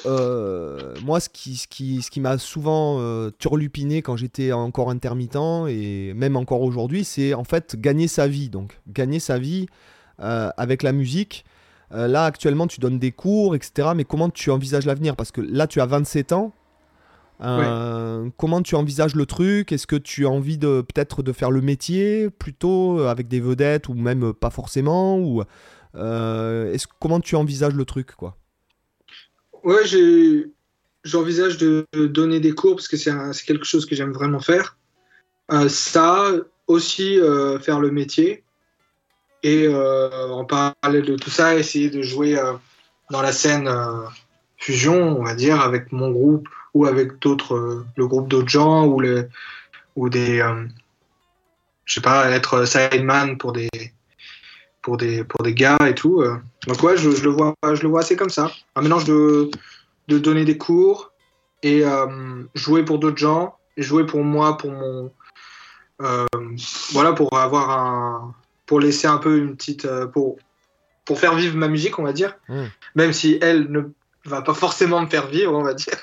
moi, 1.02 1.20
ce 1.20 1.30
qui, 1.30 1.56
ce 1.56 1.66
qui, 1.66 2.02
ce 2.02 2.10
qui 2.10 2.20
m'a 2.20 2.36
souvent 2.36 3.00
turlupiné 3.38 4.02
quand 4.02 4.16
j'étais 4.16 4.52
encore 4.52 4.90
intermittent, 4.90 5.38
et 5.68 6.12
même 6.12 6.36
encore 6.36 6.60
aujourd'hui, 6.60 7.02
c'est 7.02 7.32
en 7.32 7.44
fait 7.44 7.80
gagner 7.80 8.08
sa 8.08 8.28
vie. 8.28 8.50
Donc, 8.50 8.78
gagner 8.86 9.20
sa 9.20 9.38
vie 9.38 9.68
avec 10.18 10.82
la 10.82 10.92
musique. 10.92 11.46
Euh, 11.92 12.08
là, 12.08 12.24
actuellement, 12.24 12.66
tu 12.66 12.80
donnes 12.80 12.98
des 12.98 13.12
cours, 13.12 13.54
etc. 13.54 13.90
Mais 13.94 14.04
comment 14.04 14.30
tu 14.30 14.50
envisages 14.50 14.86
l'avenir? 14.86 15.16
Parce 15.16 15.30
que 15.30 15.40
là, 15.40 15.66
tu 15.66 15.80
as 15.80 15.86
27 15.86 16.32
ans. 16.32 16.52
Euh, 17.42 18.30
comment 18.38 18.62
tu 18.62 18.74
envisages 18.76 19.14
le 19.14 19.26
truc? 19.26 19.70
Est-ce 19.70 19.86
que 19.86 19.96
tu 19.96 20.24
as 20.24 20.30
envie 20.30 20.56
de 20.56 20.80
peut-être 20.80 21.22
de 21.22 21.32
faire 21.32 21.50
le 21.50 21.60
métier 21.60 22.30
plutôt 22.30 22.98
euh, 22.98 23.08
avec 23.08 23.28
des 23.28 23.40
vedettes 23.40 23.88
ou 23.88 23.94
même 23.94 24.32
pas 24.32 24.48
forcément 24.48 25.18
ou 25.18 25.42
est-ce 25.94 26.86
comment 26.98 27.20
tu 27.20 27.36
envisages 27.36 27.74
le 27.74 27.84
truc 27.84 28.12
quoi? 28.12 28.36
Ouais, 29.64 29.82
j'envisage 31.04 31.58
de 31.58 31.86
donner 31.94 32.40
des 32.40 32.52
cours 32.52 32.76
parce 32.76 32.88
que 32.88 32.96
c'est 32.96 33.12
quelque 33.46 33.64
chose 33.64 33.84
que 33.84 33.94
j'aime 33.94 34.12
vraiment 34.12 34.40
faire. 34.40 34.78
ça 35.68 36.30
aussi 36.68 37.18
faire 37.60 37.80
le 37.80 37.90
métier 37.90 38.45
et 39.42 39.66
euh, 39.66 40.28
en 40.30 40.44
parallèle 40.44 41.04
de 41.04 41.16
tout 41.16 41.30
ça, 41.30 41.56
essayer 41.56 41.90
de 41.90 42.02
jouer 42.02 42.38
euh, 42.38 42.54
dans 43.10 43.22
la 43.22 43.32
scène 43.32 43.68
euh, 43.68 44.02
fusion, 44.56 45.18
on 45.18 45.24
va 45.24 45.34
dire, 45.34 45.60
avec 45.60 45.92
mon 45.92 46.10
groupe 46.10 46.48
ou 46.74 46.86
avec 46.86 47.18
d'autres, 47.20 47.84
le 47.96 48.06
groupe 48.06 48.28
d'autres 48.28 48.48
gens 48.48 48.86
ou, 48.86 49.00
les, 49.00 49.22
ou 49.94 50.08
des, 50.08 50.42
je 51.84 51.94
sais 51.94 52.00
pas, 52.00 52.28
être 52.30 52.66
sideman 52.66 53.38
pour 53.38 53.52
des, 53.52 53.70
pour 54.82 54.96
des, 54.96 55.24
pour 55.24 55.42
des 55.42 55.54
gars 55.54 55.78
et 55.86 55.94
tout. 55.94 56.22
Donc 56.66 56.82
ouais, 56.82 56.98
je, 56.98 57.08
le 57.08 57.30
vois, 57.30 57.54
je 57.64 57.80
le 57.82 57.88
vois 57.88 58.00
assez 58.00 58.16
comme 58.16 58.28
ça. 58.28 58.50
Un 58.74 58.82
mélange 58.82 59.04
de, 59.06 59.50
de 60.08 60.18
donner 60.18 60.44
des 60.44 60.58
cours 60.58 61.12
et 61.62 61.82
jouer 62.54 62.84
pour 62.84 62.98
d'autres 62.98 63.16
gens, 63.16 63.56
et 63.78 63.82
jouer 63.82 64.04
pour 64.04 64.22
moi, 64.22 64.58
pour 64.58 64.72
mon, 64.72 65.10
voilà, 65.98 67.12
pour 67.14 67.38
avoir 67.38 67.70
un, 67.70 68.34
pour 68.66 68.80
laisser 68.80 69.06
un 69.06 69.18
peu 69.18 69.38
une 69.38 69.56
petite. 69.56 69.84
Euh, 69.84 70.06
pour, 70.06 70.36
pour 71.04 71.20
faire 71.20 71.36
vivre 71.36 71.56
ma 71.56 71.68
musique, 71.68 71.98
on 71.98 72.02
va 72.02 72.12
dire. 72.12 72.36
Hmm. 72.48 72.64
Même 72.96 73.12
si 73.12 73.38
elle 73.40 73.70
ne 73.70 73.82
va 74.24 74.42
pas 74.42 74.54
forcément 74.54 75.00
me 75.00 75.06
faire 75.06 75.28
vivre, 75.28 75.54
on 75.54 75.62
va 75.62 75.72
dire. 75.72 75.94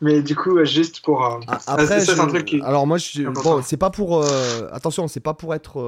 Mais 0.00 0.20
du 0.20 0.34
coup, 0.34 0.64
juste 0.64 1.00
pour. 1.04 1.24
Euh, 1.24 1.38
ah, 1.46 1.60
après, 1.68 2.00
c'est 2.00 2.18
un 2.18 2.26
truc 2.26 2.44
qui. 2.44 2.60
Alors 2.62 2.84
moi, 2.88 2.98
je 2.98 3.22
bon, 3.22 3.62
c'est 3.62 3.76
pas 3.76 3.90
pour. 3.90 4.20
Euh, 4.20 4.68
attention, 4.72 5.06
c'est 5.06 5.20
pas 5.20 5.32
pour 5.32 5.54
être. 5.54 5.78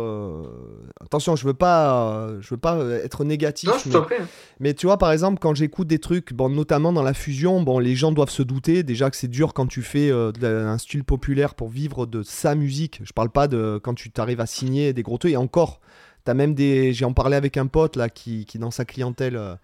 Attention, 1.05 1.35
je 1.35 1.45
veux 1.45 1.55
pas. 1.55 2.28
je 2.39 2.51
veux 2.51 2.61
pas 2.61 2.78
être 3.03 3.24
négatif. 3.24 3.87
Non, 3.87 4.07
mais... 4.09 4.18
Mais 4.61 4.74
tu 4.74 4.87
vois, 4.87 4.99
par 4.99 5.11
exemple, 5.11 5.41
quand 5.41 5.57
j'écoute 5.57 5.89
des 5.89 5.99
trucs, 5.99 6.33
bon, 6.33 6.49
notamment 6.49 6.93
dans 6.93 7.03
la 7.03 7.14
fusion, 7.14 7.61
bon, 7.62 7.81
les 7.81 7.97
gens 7.97 8.12
doivent 8.12 8.31
se 8.31 8.45
douter 8.45 8.85
déjà 8.85 9.11
que 9.11 9.16
c'est 9.16 9.26
dur 9.26 9.53
quand 9.53 9.66
tu 9.66 9.83
fais 9.83 10.12
un 10.12 10.78
style 10.78 11.03
populaire 11.03 11.57
pour 11.57 11.70
vivre 11.70 12.07
de 12.07 12.22
sa 12.22 12.55
musique. 12.55 13.01
Je 13.03 13.12
parle 13.12 13.31
pas 13.31 13.49
de 13.49 13.81
quand 13.83 13.95
tu 13.95 14.12
t'arrives 14.12 14.41
à 14.41 14.47
signer 14.47 14.93
des 14.93 15.03
gros 15.03 15.18
trucs 15.18 15.33
et 15.33 15.37
encore. 15.37 15.81
T'as 16.25 16.35
même 16.35 16.55
des. 16.55 16.93
J'ai 16.93 17.05
en 17.05 17.12
parlé 17.12 17.37
avec 17.37 17.57
un 17.57 17.66
pote 17.66 17.97
là 17.97 18.09
qui, 18.09 18.47
dans 18.59 18.71
sa 18.71 18.85
clientèle 18.85 19.37
euh, 19.37 19.55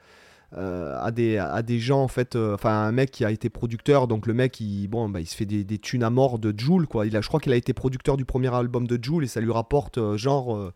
euh, 0.57 0.97
a, 1.01 1.11
des, 1.11 1.43
des 1.65 1.79
gens 1.79 2.03
en 2.03 2.09
fait. 2.09 2.37
Euh, 2.37 2.55
enfin, 2.55 2.71
un 2.71 2.93
mec 2.93 3.11
qui 3.11 3.25
a 3.25 3.31
été 3.31 3.51
producteur. 3.51 4.09
Donc 4.09 4.27
le 4.27 4.35
mec, 4.35 4.61
il, 4.61 4.89
bon, 4.89 5.09
bah, 5.09 5.25
se 5.25 5.35
fait 5.35 5.47
des, 5.47 5.65
des 5.65 5.79
thunes 5.79 6.03
à 6.03 6.11
mort 6.11 6.39
de 6.39 6.55
Joule 6.57 6.87
quoi. 6.87 7.07
Il 7.07 7.17
a, 7.17 7.21
je 7.21 7.29
crois 7.29 7.41
qu'il 7.41 7.53
a 7.53 7.57
été 7.57 7.73
producteur 7.73 8.17
du 8.17 8.25
premier 8.25 8.55
album 8.55 8.87
de 8.87 9.03
Joule 9.03 9.25
et 9.25 9.29
ça 9.29 9.41
lui 9.41 9.53
rapporte 9.53 9.99
genre 10.17 10.73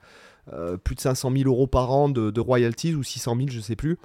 plus 0.83 0.97
de 0.97 1.01
500 1.01 1.31
000 1.31 1.49
euros 1.49 1.69
par 1.69 1.93
an 1.93 2.09
de, 2.09 2.31
de 2.31 2.41
royalties 2.41 2.95
ou 2.95 3.03
600 3.03 3.37
000, 3.37 3.49
je 3.51 3.61
sais 3.61 3.77
plus. 3.77 3.99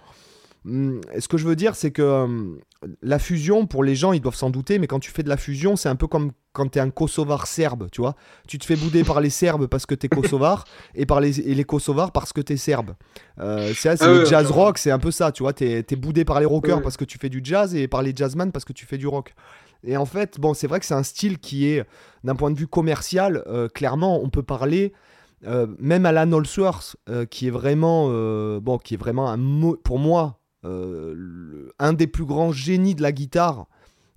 Hum, 0.65 1.01
ce 1.17 1.27
que 1.27 1.37
je 1.37 1.45
veux 1.47 1.55
dire, 1.55 1.75
c'est 1.75 1.91
que 1.91 2.01
hum, 2.01 2.59
la 3.01 3.19
fusion, 3.19 3.65
pour 3.65 3.83
les 3.83 3.95
gens, 3.95 4.13
ils 4.13 4.21
doivent 4.21 4.35
s'en 4.35 4.49
douter, 4.49 4.79
mais 4.79 4.87
quand 4.87 4.99
tu 4.99 5.11
fais 5.11 5.23
de 5.23 5.29
la 5.29 5.37
fusion, 5.37 5.75
c'est 5.75 5.89
un 5.89 5.95
peu 5.95 6.07
comme 6.07 6.31
quand 6.53 6.69
tu 6.69 6.79
es 6.79 6.81
un 6.81 6.89
Kosovar 6.89 7.47
serbe, 7.47 7.89
tu 7.91 8.01
vois. 8.01 8.15
Tu 8.47 8.57
te 8.57 8.65
fais 8.65 8.75
bouder 8.75 9.03
par 9.03 9.21
les 9.21 9.29
Serbes 9.29 9.67
parce 9.67 9.85
que 9.85 9.93
tu 9.93 10.05
es 10.05 10.09
Kosovar 10.09 10.63
et 10.95 11.05
par 11.05 11.19
les, 11.19 11.39
et 11.41 11.53
les 11.53 11.63
Kosovars 11.63 12.11
parce 12.11 12.33
que 12.33 12.41
tu 12.41 12.53
es 12.53 12.57
Serbe. 12.57 12.95
Euh, 13.39 13.73
c'est 13.75 14.01
ah 14.01 14.07
le 14.07 14.25
jazz 14.25 14.49
rock, 14.49 14.77
c'est 14.77 14.91
un 14.91 14.99
peu 14.99 15.11
ça, 15.11 15.31
tu 15.31 15.43
vois. 15.43 15.53
Tu 15.53 15.65
es, 15.65 15.95
boudé 15.95 16.23
par 16.25 16.39
les 16.39 16.45
rockers 16.45 16.81
parce 16.81 16.97
que 16.97 17.05
tu 17.05 17.17
fais 17.19 17.29
du 17.29 17.41
jazz 17.43 17.75
et 17.75 17.87
par 17.87 18.01
les 18.01 18.13
jazzman 18.15 18.51
parce 18.51 18.65
que 18.65 18.73
tu 18.73 18.85
fais 18.85 18.97
du 18.97 19.07
rock. 19.07 19.33
Et 19.83 19.97
en 19.97 20.05
fait, 20.05 20.39
bon, 20.39 20.53
c'est 20.53 20.67
vrai 20.67 20.79
que 20.79 20.85
c'est 20.85 20.95
un 20.95 21.03
style 21.03 21.37
qui 21.37 21.67
est, 21.67 21.85
d'un 22.23 22.35
point 22.35 22.49
de 22.49 22.57
vue 22.57 22.67
commercial, 22.67 23.43
euh, 23.47 23.67
clairement, 23.67 24.21
on 24.23 24.29
peut 24.29 24.43
parler. 24.43 24.93
Euh, 25.45 25.67
même 25.77 26.05
Alan 26.05 26.31
Allsworth, 26.31 26.95
qui 27.29 27.47
est 27.47 27.51
vraiment, 27.51 28.07
bon, 28.59 28.77
qui 28.77 28.93
est 28.93 28.97
vraiment 28.97 29.29
un, 29.29 29.37
pour 29.83 29.99
moi, 29.99 30.39
euh, 30.65 31.69
un 31.79 31.93
des 31.93 32.07
plus 32.07 32.25
grands 32.25 32.51
génies 32.51 32.95
de 32.95 33.01
la 33.01 33.11
guitare 33.11 33.67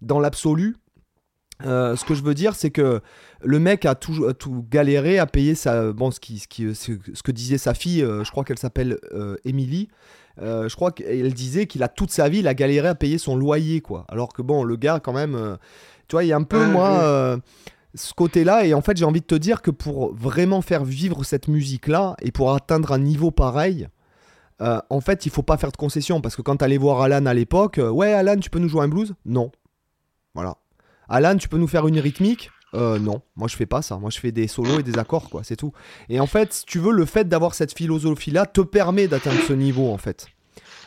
dans 0.01 0.21
l'absolu. 0.21 0.77
Euh, 1.67 1.97
ce 1.97 2.05
que 2.05 2.15
je 2.15 2.23
veux 2.23 2.35
dire, 2.35 2.55
c'est 2.55 2.71
que 2.71 3.01
le 3.43 3.59
mec 3.59 3.85
a 3.85 3.95
tout, 3.95 4.33
tout 4.35 4.65
galéré 4.71 5.19
à 5.19 5.27
payer 5.27 5.55
sa, 5.55 5.93
bon, 5.93 6.11
ce, 6.11 6.21
qui, 6.21 6.39
ce, 6.39 6.47
qui, 6.47 6.73
ce, 6.73 7.23
que 7.23 7.33
disait 7.33 7.59
sa 7.59 7.75
fille, 7.75 8.03
euh, 8.03 8.23
je 8.23 8.31
crois 8.31 8.45
qu'elle 8.45 8.59
s'appelle 8.59 8.99
Emily. 9.45 9.89
je 10.41 10.75
crois 10.75 10.93
qu'elle 10.93 11.35
disait 11.35 11.67
qu'il 11.67 11.83
a 11.83 11.89
toute 11.89 12.13
sa 12.13 12.29
vie, 12.29 12.39
il 12.39 12.49
a 12.49 12.55
galéré 12.55 12.89
à 12.89 12.95
payer 12.95 13.19
son 13.19 13.37
loyer, 13.37 13.81
quoi. 13.81 14.05
Alors 14.09 14.33
que 14.33 14.43
bon, 14.43 14.63
le 14.63 14.77
gars, 14.77 15.01
quand 15.01 15.13
même, 15.13 15.59
tu 16.07 16.15
vois, 16.15 16.23
il 16.23 16.29
y 16.29 16.33
a 16.33 16.37
un 16.37 16.45
peu, 16.45 16.65
moi, 16.67 17.41
ce 17.95 18.15
côté-là. 18.15 18.65
Et 18.65 18.73
en 18.73 18.81
fait, 18.81 18.97
j'ai 18.97 19.05
envie 19.05 19.21
de 19.21 19.27
te 19.27 19.35
dire 19.35 19.61
que 19.61 19.73
pour 19.73 20.15
vraiment 20.15 20.63
faire 20.63 20.85
vivre 20.85 21.25
cette 21.25 21.49
musique-là 21.49 22.15
et 22.23 22.31
pour 22.31 22.55
atteindre 22.55 22.93
un 22.93 22.99
niveau 22.99 23.33
pareil, 23.33 23.89
euh, 24.61 24.81
en 24.91 25.01
fait, 25.01 25.27
il 25.27 25.31
faut 25.31 25.43
pas 25.43 25.57
faire 25.57 25.71
de 25.73 25.77
concessions 25.77 26.21
parce 26.21 26.37
que 26.37 26.43
quand 26.43 26.57
tu 26.57 26.65
allais 26.65 26.79
voir 26.79 27.01
Alan 27.01 27.27
à 27.27 27.35
l'époque, 27.35 27.79
euh, 27.79 27.91
ouais, 27.91 28.13
Alan, 28.13 28.37
tu 28.37 28.51
peux 28.51 28.59
nous 28.59 28.69
jouer 28.69 28.83
un 28.83 28.89
blues? 28.89 29.15
Non. 29.25 29.53
Voilà. 30.35 30.57
Alan, 31.09 31.37
tu 31.37 31.49
peux 31.49 31.59
nous 31.59 31.69
faire 31.69 31.87
une 31.87 31.99
rythmique? 31.99 32.51
Euh, 32.75 32.99
non, 32.99 33.23
moi 33.35 33.49
je 33.49 33.57
fais 33.57 33.65
pas 33.65 33.81
ça. 33.81 33.97
Moi 33.97 34.11
je 34.11 34.19
fais 34.19 34.31
des 34.31 34.47
solos 34.47 34.81
et 34.81 34.83
des 34.83 34.99
accords, 34.99 35.31
quoi, 35.31 35.43
c'est 35.43 35.57
tout. 35.57 35.73
Et 36.09 36.21
en 36.21 36.27
fait, 36.27 36.53
si 36.53 36.67
tu 36.67 36.79
veux, 36.79 36.93
le 36.93 37.07
fait 37.07 37.27
d'avoir 37.27 37.55
cette 37.55 37.73
philosophie-là 37.73 38.47
te 38.47 38.61
permet 38.61 39.09
d'atteindre 39.09 39.41
ce 39.47 39.55
niveau, 39.55 39.91
en 39.91 39.99
fait. 39.99 40.27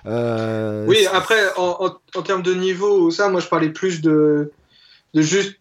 Oui, 0.05 1.07
après, 1.11 1.39
en, 1.57 1.89
termes 2.23 2.43
de 2.43 2.53
niveau, 2.53 3.09
ça, 3.09 3.29
moi 3.29 3.39
je 3.39 3.47
parlais 3.47 3.69
plus 3.69 4.01
de, 4.01 4.51
de 5.13 5.21
juste 5.21 5.57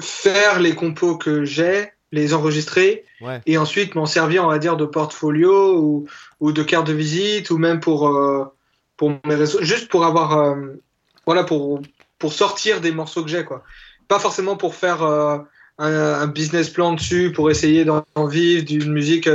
faire 0.00 0.58
les 0.58 0.74
compos 0.74 1.16
que 1.16 1.44
j'ai 1.44 1.92
les 2.12 2.34
enregistrer 2.34 3.04
et 3.46 3.56
ensuite 3.56 3.94
m'en 3.94 4.06
servir, 4.06 4.44
on 4.44 4.48
va 4.48 4.58
dire, 4.58 4.76
de 4.76 4.84
portfolio 4.84 5.78
ou, 5.78 6.06
ou, 6.40 6.52
de 6.52 6.62
carte 6.62 6.86
de 6.86 6.92
visite 6.92 7.50
ou 7.50 7.58
même 7.58 7.80
pour, 7.80 8.08
euh, 8.08 8.44
pour 8.96 9.10
mes 9.24 9.34
réseaux, 9.34 9.62
juste 9.62 9.88
pour 9.88 10.04
avoir, 10.04 10.38
euh, 10.38 10.54
voilà, 11.26 11.42
pour, 11.42 11.80
pour 12.18 12.32
sortir 12.32 12.80
des 12.80 12.92
morceaux 12.92 13.22
que 13.22 13.30
j'ai, 13.30 13.44
quoi. 13.44 13.64
Pas 14.08 14.18
forcément 14.18 14.56
pour 14.56 14.74
faire 14.74 15.02
euh, 15.02 15.38
un, 15.78 16.26
business 16.26 16.68
plan 16.68 16.92
dessus, 16.92 17.32
pour 17.32 17.50
essayer 17.50 17.84
d'en 17.84 18.04
vivre 18.26 18.64
d'une 18.64 18.92
musique 18.92 19.28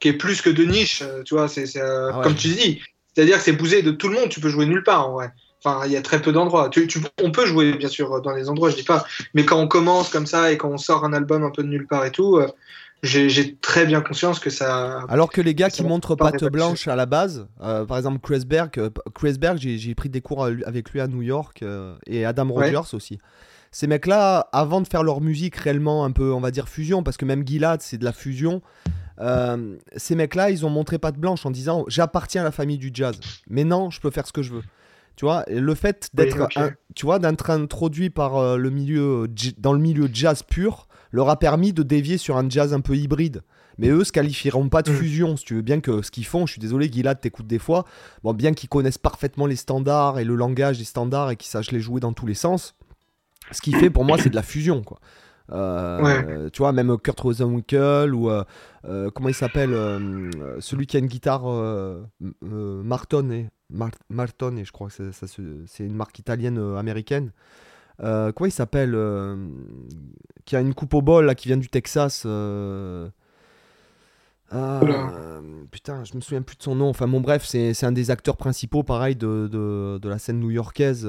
qui 0.00 0.08
est 0.08 0.14
plus 0.14 0.40
que 0.40 0.50
de 0.50 0.64
niche, 0.64 1.02
tu 1.26 1.34
vois, 1.34 1.48
c'est 1.48 1.78
ah 1.78 2.20
comme 2.22 2.34
tu 2.34 2.48
dis. 2.48 2.80
C'est-à-dire 3.14 3.36
que 3.36 3.42
c'est 3.42 3.52
bousé 3.52 3.82
de 3.82 3.90
tout 3.90 4.08
le 4.08 4.14
monde, 4.14 4.28
tu 4.28 4.40
peux 4.40 4.48
jouer 4.48 4.66
nulle 4.66 4.82
part, 4.82 5.08
en 5.08 5.12
vrai. 5.12 5.30
Enfin, 5.64 5.86
il 5.86 5.92
y 5.92 5.96
a 5.96 6.02
très 6.02 6.20
peu 6.20 6.30
d'endroits. 6.30 6.68
on 7.22 7.30
peut 7.30 7.46
jouer, 7.46 7.72
bien 7.72 7.88
sûr, 7.88 8.20
dans 8.20 8.32
les 8.32 8.50
endroits, 8.50 8.68
je 8.68 8.76
dis 8.76 8.82
pas. 8.82 9.04
Mais 9.32 9.46
quand 9.46 9.58
on 9.58 9.66
commence 9.66 10.10
comme 10.10 10.26
ça 10.26 10.52
et 10.52 10.58
quand 10.58 10.68
on 10.68 10.76
sort 10.76 11.04
un 11.04 11.14
album 11.14 11.42
un 11.42 11.50
peu 11.50 11.62
de 11.62 11.68
nulle 11.68 11.86
part 11.86 12.04
et 12.04 12.10
tout, 12.10 12.36
euh, 12.36 12.48
j'ai 13.02 13.56
très 13.56 13.86
bien 13.86 14.02
conscience 14.02 14.40
que 14.40 14.50
ça. 14.50 15.04
Alors 15.08 15.30
que 15.30 15.40
les 15.40 15.54
gars 15.54 15.70
qui 15.70 15.82
montrent 15.82 16.16
patte 16.16 16.44
blanche 16.44 16.86
à 16.86 16.96
la 16.96 17.06
base, 17.06 17.46
euh, 17.62 17.86
par 17.86 17.96
exemple 17.96 18.18
Chris 18.22 18.44
Berg, 18.46 18.70
Chris 19.14 19.38
Berg 19.38 19.58
j'ai 19.58 19.94
pris 19.94 20.10
des 20.10 20.20
cours 20.20 20.44
avec 20.44 20.90
lui 20.90 21.00
à 21.00 21.06
New 21.06 21.22
York 21.22 21.64
et 22.06 22.24
Adam 22.24 22.48
Rogers 22.52 22.94
aussi. 22.94 23.18
Ces 23.70 23.86
mecs-là, 23.86 24.48
avant 24.52 24.80
de 24.80 24.86
faire 24.86 25.02
leur 25.02 25.20
musique 25.20 25.56
réellement 25.56 26.04
un 26.04 26.12
peu, 26.12 26.32
on 26.32 26.40
va 26.40 26.50
dire 26.50 26.68
fusion, 26.68 27.02
parce 27.02 27.16
que 27.16 27.24
même 27.24 27.46
Gilad 27.46 27.80
c'est 27.80 27.98
de 27.98 28.04
la 28.04 28.12
fusion. 28.12 28.60
ces 29.96 30.14
mecs-là, 30.14 30.50
ils 30.50 30.66
ont 30.66 30.70
montré 30.70 30.98
patte 30.98 31.16
blanche 31.16 31.46
en 31.46 31.50
disant 31.50 31.84
j'appartiens 31.88 32.42
à 32.42 32.44
la 32.44 32.52
famille 32.52 32.78
du 32.78 32.90
jazz. 32.92 33.18
Mais 33.48 33.64
non, 33.64 33.90
je 33.90 34.00
peux 34.00 34.10
faire 34.10 34.26
ce 34.26 34.32
que 34.32 34.42
je 34.42 34.52
veux. 34.52 34.62
Tu 35.16 35.24
vois, 35.24 35.44
le 35.48 35.74
fait 35.74 36.10
d'être, 36.14 36.48
tu 36.94 37.06
vois, 37.06 37.18
d'être 37.18 37.50
introduit 37.50 38.10
par 38.10 38.36
euh, 38.36 38.56
le 38.56 38.70
milieu, 38.70 39.28
dans 39.58 39.72
le 39.72 39.78
milieu 39.78 40.08
jazz 40.12 40.42
pur, 40.42 40.88
leur 41.12 41.28
a 41.28 41.38
permis 41.38 41.72
de 41.72 41.82
dévier 41.84 42.18
sur 42.18 42.36
un 42.36 42.48
jazz 42.48 42.74
un 42.74 42.80
peu 42.80 42.96
hybride. 42.96 43.42
Mais 43.78 43.88
eux 43.88 44.04
se 44.04 44.12
qualifieront 44.12 44.68
pas 44.68 44.82
de 44.82 44.90
mm. 44.90 44.96
fusion, 44.96 45.36
si 45.36 45.44
tu 45.44 45.54
veux 45.54 45.62
bien 45.62 45.80
que 45.80 46.02
ce 46.02 46.10
qu'ils 46.10 46.26
font, 46.26 46.46
je 46.46 46.52
suis 46.52 46.60
désolé, 46.60 46.90
Gilad 46.90 47.20
t'écoute 47.20 47.46
des 47.46 47.58
fois, 47.58 47.84
bon, 48.22 48.32
bien 48.32 48.54
qu'ils 48.54 48.68
connaissent 48.68 48.98
parfaitement 48.98 49.46
les 49.46 49.56
standards 49.56 50.18
et 50.18 50.24
le 50.24 50.34
langage 50.34 50.78
des 50.78 50.84
standards 50.84 51.30
et 51.30 51.36
qu'ils 51.36 51.50
sachent 51.50 51.72
les 51.72 51.80
jouer 51.80 52.00
dans 52.00 52.12
tous 52.12 52.26
les 52.26 52.34
sens, 52.34 52.74
ce 53.50 53.60
qu'il 53.60 53.76
fait 53.76 53.90
pour 53.90 54.04
moi 54.04 54.16
c'est 54.18 54.30
de 54.30 54.36
la 54.36 54.42
fusion, 54.42 54.82
quoi. 54.82 54.98
Euh, 55.52 56.48
tu 56.50 56.58
vois, 56.62 56.72
même 56.72 56.96
Kurt 56.96 57.20
Rosenwinkel 57.20 58.14
ou 58.14 58.30
euh, 58.30 58.44
comment 59.14 59.28
il 59.28 59.34
s'appelle 59.34 59.72
celui 60.60 60.86
qui 60.86 60.96
a 60.96 61.00
une 61.00 61.06
guitare 61.06 61.44
Marton 62.40 63.30
et 63.30 63.48
Marton, 64.08 64.56
et 64.56 64.64
je 64.64 64.72
crois 64.72 64.88
que 64.88 65.10
c'est 65.66 65.84
une 65.84 65.94
marque 65.94 66.18
italienne 66.18 66.58
euh, 66.58 66.76
américaine. 66.76 67.32
Euh, 68.02 68.32
comment 68.32 68.46
il 68.46 68.52
s'appelle 68.52 68.94
euh, 68.94 69.36
Qui 70.44 70.56
a 70.56 70.60
une 70.60 70.74
coupe 70.74 70.94
au 70.94 71.02
bol 71.02 71.26
là, 71.26 71.34
qui 71.34 71.48
vient 71.48 71.56
du 71.56 71.68
Texas. 71.68 72.26
Ah, 74.50 74.80
putain, 75.70 76.04
je 76.04 76.14
me 76.14 76.20
souviens 76.20 76.42
plus 76.42 76.56
de 76.56 76.62
son 76.62 76.76
nom. 76.76 76.88
Enfin, 76.88 77.08
bon, 77.08 77.20
bref, 77.20 77.44
c'est 77.44 77.84
un 77.84 77.92
des 77.92 78.10
acteurs 78.10 78.36
principaux, 78.36 78.82
pareil, 78.84 79.16
de, 79.16 79.48
de, 79.48 80.08
la 80.08 80.18
scène 80.18 80.38
new-yorkaise. 80.38 81.04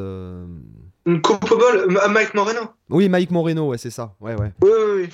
Une 1.05 1.21
coupe 1.21 1.51
au 1.51 1.57
bol 1.57 1.95
Mike 2.09 2.33
Moreno 2.33 2.61
Oui, 2.89 3.07
Mike 3.09 3.31
Moreno, 3.31 3.67
ouais, 3.67 3.77
c'est 3.77 3.91
ça. 3.91 4.15
Ouais, 4.19 4.35
ouais. 4.35 4.51
Oui, 4.61 4.69
oui, 4.71 5.01
oui. 5.03 5.09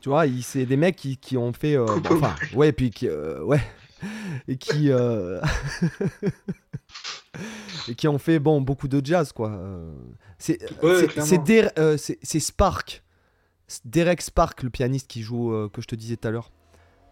Tu 0.00 0.08
vois, 0.08 0.24
c'est 0.42 0.66
des 0.66 0.76
mecs 0.76 0.96
qui, 0.96 1.16
qui 1.16 1.36
ont 1.36 1.52
fait. 1.52 1.76
Bah, 1.76 2.10
enfin, 2.10 2.34
ouais, 2.54 2.72
puis 2.72 2.90
qui. 2.90 3.08
ouais. 3.08 3.60
et 4.48 4.56
qui 4.56 4.90
euh, 4.90 5.40
et 7.88 7.94
qui 7.94 8.08
ont 8.08 8.18
fait 8.18 8.38
bon 8.38 8.60
beaucoup 8.60 8.88
de 8.88 9.04
jazz 9.04 9.32
quoi. 9.32 9.50
Euh, 9.50 9.92
c'est 10.38 10.58
euh, 10.82 11.96
c'est 11.96 12.40
Spark, 12.40 13.02
Derek 13.84 14.20
Spark 14.22 14.62
le 14.62 14.70
pianiste 14.70 15.08
qui 15.08 15.22
joue 15.22 15.68
que 15.72 15.80
je 15.80 15.86
te 15.86 15.94
disais 15.94 16.16
tout 16.16 16.28
à 16.28 16.30
l'heure, 16.30 16.50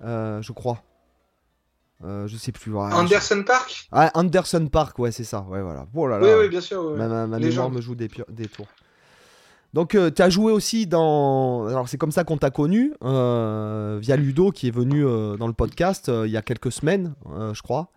je 0.00 0.52
crois. 0.52 0.82
je 2.02 2.36
sais 2.36 2.52
plus. 2.52 2.76
Anderson 2.76 3.42
Park? 3.46 3.88
Ah, 3.92 4.10
Anderson 4.14 4.68
Park, 4.70 4.98
ouais, 4.98 5.12
c'est 5.12 5.24
ça. 5.24 5.42
Ouais, 5.42 5.62
voilà. 5.62 5.86
Oh 5.94 6.06
là 6.06 6.18
là. 6.18 6.26
Oui, 6.26 6.44
oui, 6.44 6.48
bien 6.48 6.60
sûr. 6.60 6.96
Ma, 6.96 7.26
ma, 7.26 7.38
mémoire 7.38 7.70
me 7.70 7.80
joue 7.80 7.94
des, 7.94 8.08
des 8.28 8.48
tours. 8.48 8.68
Donc, 9.72 9.94
euh, 9.94 10.10
tu 10.10 10.20
as 10.20 10.28
joué 10.28 10.52
aussi 10.52 10.86
dans. 10.86 11.66
Alors, 11.66 11.88
c'est 11.88 11.96
comme 11.96 12.12
ça 12.12 12.24
qu'on 12.24 12.36
t'a 12.36 12.50
connu, 12.50 12.92
euh, 13.02 13.98
via 14.00 14.16
Ludo, 14.16 14.50
qui 14.50 14.68
est 14.68 14.72
venu 14.72 15.06
euh, 15.06 15.36
dans 15.36 15.46
le 15.46 15.54
podcast 15.54 16.10
il 16.24 16.30
y 16.30 16.36
a 16.36 16.42
quelques 16.42 16.72
semaines, 16.72 17.14
je 17.52 17.62
crois. 17.62 17.88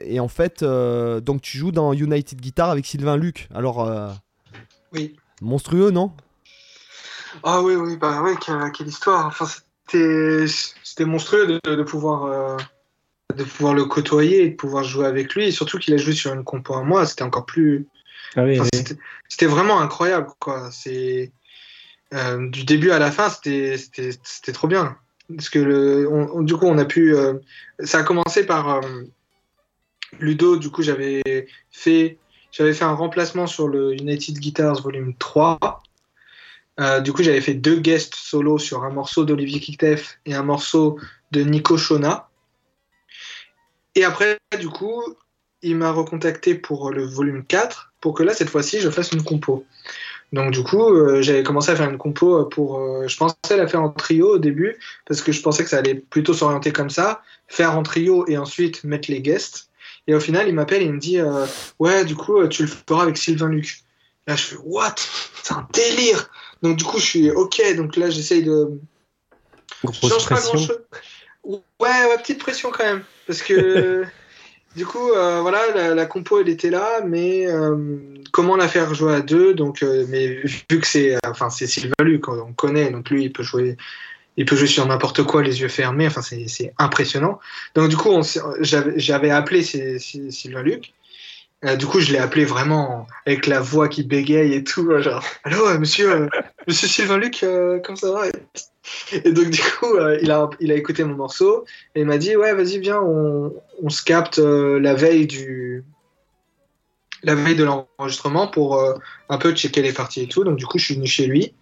Et 0.00 0.20
en 0.20 0.28
fait, 0.28 0.64
donc 0.64 1.42
tu 1.42 1.58
joues 1.58 1.72
dans 1.72 1.92
United 1.92 2.40
Guitar 2.40 2.70
avec 2.70 2.86
Sylvain 2.86 3.16
Luc. 3.16 3.48
Alors, 3.54 3.90
oui. 4.92 5.16
monstrueux, 5.42 5.90
non? 5.90 6.12
Ah 7.42 7.60
oui, 7.60 7.74
oui, 7.74 7.98
bah 7.98 8.22
ouais, 8.22 8.34
quelle, 8.40 8.88
histoire. 8.88 9.26
Enfin, 9.26 9.46
c'était 9.86 11.04
monstrueux 11.04 11.60
de, 11.62 11.82
pouvoir. 11.82 12.56
de 13.36 13.44
pouvoir 13.44 13.74
le 13.74 13.84
côtoyer 13.84 14.44
et 14.44 14.50
de 14.50 14.56
pouvoir 14.56 14.82
jouer 14.82 15.04
avec 15.04 15.34
lui, 15.34 15.44
et 15.44 15.50
surtout 15.50 15.78
qu'il 15.78 15.92
a 15.92 15.98
joué 15.98 16.14
sur 16.14 16.32
une 16.32 16.44
compo 16.44 16.72
à 16.74 16.82
moi, 16.82 17.04
c'était 17.04 17.24
encore 17.24 17.44
plus, 17.44 17.86
ah 18.36 18.44
c'était 19.28 19.46
vraiment 19.46 19.80
incroyable, 19.80 20.28
quoi. 20.38 20.70
C'est 20.70 21.32
euh, 22.14 22.48
du 22.50 22.64
début 22.64 22.90
à 22.90 22.98
la 22.98 23.10
fin, 23.10 23.30
c'était 23.30 24.52
trop 24.52 24.68
bien. 24.68 24.96
Parce 25.34 25.48
que 25.48 25.58
le, 25.58 26.44
du 26.44 26.56
coup, 26.56 26.66
on 26.66 26.78
a 26.78 26.84
pu. 26.84 27.14
Euh, 27.14 27.34
ça 27.80 27.98
a 27.98 28.02
commencé 28.02 28.46
par 28.46 28.68
euh, 28.68 29.02
Ludo. 30.20 30.56
Du 30.56 30.70
coup, 30.70 30.82
j'avais 30.82 31.22
fait 31.70 32.18
j'avais 32.52 32.74
fait 32.74 32.84
un 32.84 32.94
remplacement 32.94 33.46
sur 33.46 33.68
le 33.68 33.92
United 33.94 34.38
Guitars 34.38 34.80
Volume 34.80 35.14
3. 35.18 35.82
du 37.02 37.12
coup, 37.12 37.22
j'avais 37.22 37.40
fait 37.40 37.54
deux 37.54 37.80
guests 37.80 38.14
solo 38.14 38.58
sur 38.58 38.84
un 38.84 38.90
morceau 38.90 39.24
d'Olivier 39.24 39.60
Kiktef 39.60 40.18
et 40.24 40.34
un 40.34 40.42
morceau 40.42 40.98
de 41.32 41.42
Nico 41.42 41.76
Shona. 41.76 42.30
Et 43.94 44.04
après, 44.04 44.38
du 44.58 44.68
coup, 44.68 45.02
il 45.62 45.76
m'a 45.76 45.90
recontacté 45.90 46.54
pour 46.54 46.92
le 46.92 47.04
volume 47.04 47.44
4 47.44 47.92
pour 48.06 48.14
que 48.14 48.22
là, 48.22 48.34
cette 48.34 48.50
fois-ci, 48.50 48.78
je 48.78 48.88
fasse 48.88 49.10
une 49.10 49.24
compo. 49.24 49.66
Donc 50.32 50.52
du 50.52 50.62
coup, 50.62 50.94
euh, 50.94 51.22
j'avais 51.22 51.42
commencé 51.42 51.72
à 51.72 51.74
faire 51.74 51.90
une 51.90 51.98
compo 51.98 52.44
pour... 52.44 52.78
Euh, 52.78 53.08
je 53.08 53.16
pensais 53.16 53.34
la 53.50 53.66
faire 53.66 53.82
en 53.82 53.88
trio 53.88 54.34
au 54.34 54.38
début, 54.38 54.78
parce 55.08 55.22
que 55.22 55.32
je 55.32 55.42
pensais 55.42 55.64
que 55.64 55.70
ça 55.70 55.78
allait 55.78 55.96
plutôt 55.96 56.32
s'orienter 56.32 56.72
comme 56.72 56.88
ça, 56.88 57.20
faire 57.48 57.76
en 57.76 57.82
trio 57.82 58.24
et 58.28 58.38
ensuite 58.38 58.84
mettre 58.84 59.10
les 59.10 59.20
guests. 59.20 59.70
Et 60.06 60.14
au 60.14 60.20
final, 60.20 60.46
il 60.46 60.54
m'appelle 60.54 60.82
et 60.82 60.84
il 60.84 60.92
me 60.92 61.00
dit 61.00 61.18
euh, 61.18 61.46
Ouais, 61.80 62.04
du 62.04 62.14
coup, 62.14 62.46
tu 62.46 62.62
le 62.62 62.68
feras 62.68 63.02
avec 63.02 63.18
Sylvain 63.18 63.48
Luc. 63.48 63.82
Là, 64.28 64.36
je 64.36 64.42
fais 64.42 64.56
What? 64.62 64.94
C'est 65.42 65.54
un 65.54 65.66
délire 65.72 66.30
Donc 66.62 66.76
du 66.76 66.84
coup, 66.84 67.00
je 67.00 67.06
suis 67.06 67.30
OK, 67.32 67.60
donc 67.76 67.96
là, 67.96 68.08
j'essaye 68.08 68.44
de... 68.44 68.70
Je 69.82 70.08
change 70.08 70.28
pas 70.28 70.40
grand-chose. 70.40 70.80
Ouais, 71.42 71.58
ouais, 71.80 72.18
petite 72.18 72.38
pression 72.38 72.70
quand 72.70 72.84
même. 72.84 73.02
Parce 73.26 73.42
que... 73.42 74.04
Du 74.76 74.84
coup, 74.84 75.10
euh, 75.12 75.40
voilà, 75.40 75.94
la, 75.94 76.04
compo 76.04 76.38
elle 76.38 76.50
était 76.50 76.68
là, 76.68 77.00
mais 77.02 77.46
euh, 77.46 77.96
comment 78.30 78.56
la 78.56 78.68
faire 78.68 78.92
jouer 78.92 79.14
à 79.14 79.20
deux 79.22 79.54
Donc, 79.54 79.82
euh, 79.82 80.04
vu 80.04 80.80
que 80.80 80.86
c'est, 80.86 81.16
enfin, 81.26 81.48
c'est 81.48 81.66
Sylvain 81.66 81.94
Luc, 82.02 82.28
on 82.28 82.52
connaît, 82.52 82.90
donc 82.90 83.08
lui 83.08 83.24
il 83.24 83.32
peut 83.32 83.42
jouer, 83.42 83.78
il 84.36 84.44
peut 84.44 84.54
jouer 84.54 84.66
sur 84.66 84.86
n'importe 84.86 85.22
quoi, 85.22 85.42
les 85.42 85.62
yeux 85.62 85.68
fermés. 85.68 86.06
Enfin, 86.06 86.20
c'est 86.20 86.74
impressionnant. 86.76 87.40
Donc, 87.74 87.88
du 87.88 87.96
coup, 87.96 88.20
j'avais 88.60 89.30
appelé 89.30 89.62
Sylvain 89.62 90.62
Luc. 90.62 90.92
Du 91.78 91.86
coup, 91.86 92.00
je 92.00 92.12
l'ai 92.12 92.18
appelé 92.18 92.44
vraiment 92.44 93.06
avec 93.24 93.46
la 93.46 93.60
voix 93.60 93.88
qui 93.88 94.04
bégaye 94.04 94.54
et 94.54 94.64
tout, 94.64 94.90
genre, 95.00 95.24
allô, 95.44 95.78
monsieur, 95.78 96.28
monsieur 96.66 96.88
Sylvain 96.88 97.18
Luc, 97.18 97.44
comment 97.84 97.96
ça 97.96 98.12
va? 98.12 98.26
Et 99.24 99.32
donc, 99.32 99.50
du 99.50 99.60
coup, 99.60 99.94
euh, 99.94 100.18
il, 100.22 100.30
a, 100.30 100.48
il 100.60 100.70
a 100.72 100.74
écouté 100.74 101.04
mon 101.04 101.14
morceau 101.14 101.64
et 101.94 102.00
il 102.00 102.06
m'a 102.06 102.18
dit 102.18 102.36
Ouais, 102.36 102.54
vas-y, 102.54 102.78
viens, 102.78 103.00
on, 103.00 103.52
on 103.82 103.90
se 103.90 104.02
capte 104.02 104.38
euh, 104.38 104.78
la 104.78 104.94
veille 104.94 105.26
du. 105.26 105.84
La 107.22 107.34
veille 107.34 107.56
de 107.56 107.64
l'enregistrement 107.64 108.46
pour 108.46 108.76
euh, 108.76 108.94
un 109.28 109.38
peu 109.38 109.52
checker 109.52 109.82
les 109.82 109.92
parties 109.92 110.22
et 110.22 110.28
tout. 110.28 110.44
Donc, 110.44 110.56
du 110.56 110.66
coup, 110.66 110.78
je 110.78 110.84
suis 110.84 110.94
venu 110.94 111.06
chez 111.06 111.26
lui 111.26 111.54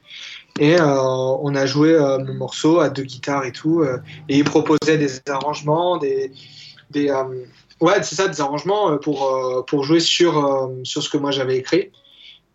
et 0.61 0.77
on 0.81 1.55
a 1.57 1.67
joué 1.67 1.99
mon 1.99 2.35
morceau 2.35 2.79
à 2.79 2.89
deux 2.89 3.03
guitares 3.03 3.45
et 3.45 3.51
tout. 3.51 3.83
et 3.83 4.37
il 4.37 4.45
proposait 4.45 4.99
des 4.99 5.11
arrangements, 5.29 5.97
des. 5.97 6.31
des 6.91 7.11
ouais, 7.81 8.03
c'est 8.03 8.15
ça, 8.15 8.29
des 8.29 8.41
arrangements 8.41 8.97
pour, 8.99 9.65
pour 9.67 9.85
jouer 9.85 10.01
sur, 10.01 10.71
sur 10.83 11.03
ce 11.03 11.09
que 11.09 11.17
moi 11.17 11.31
j'avais 11.31 11.57
écrit. 11.57 11.91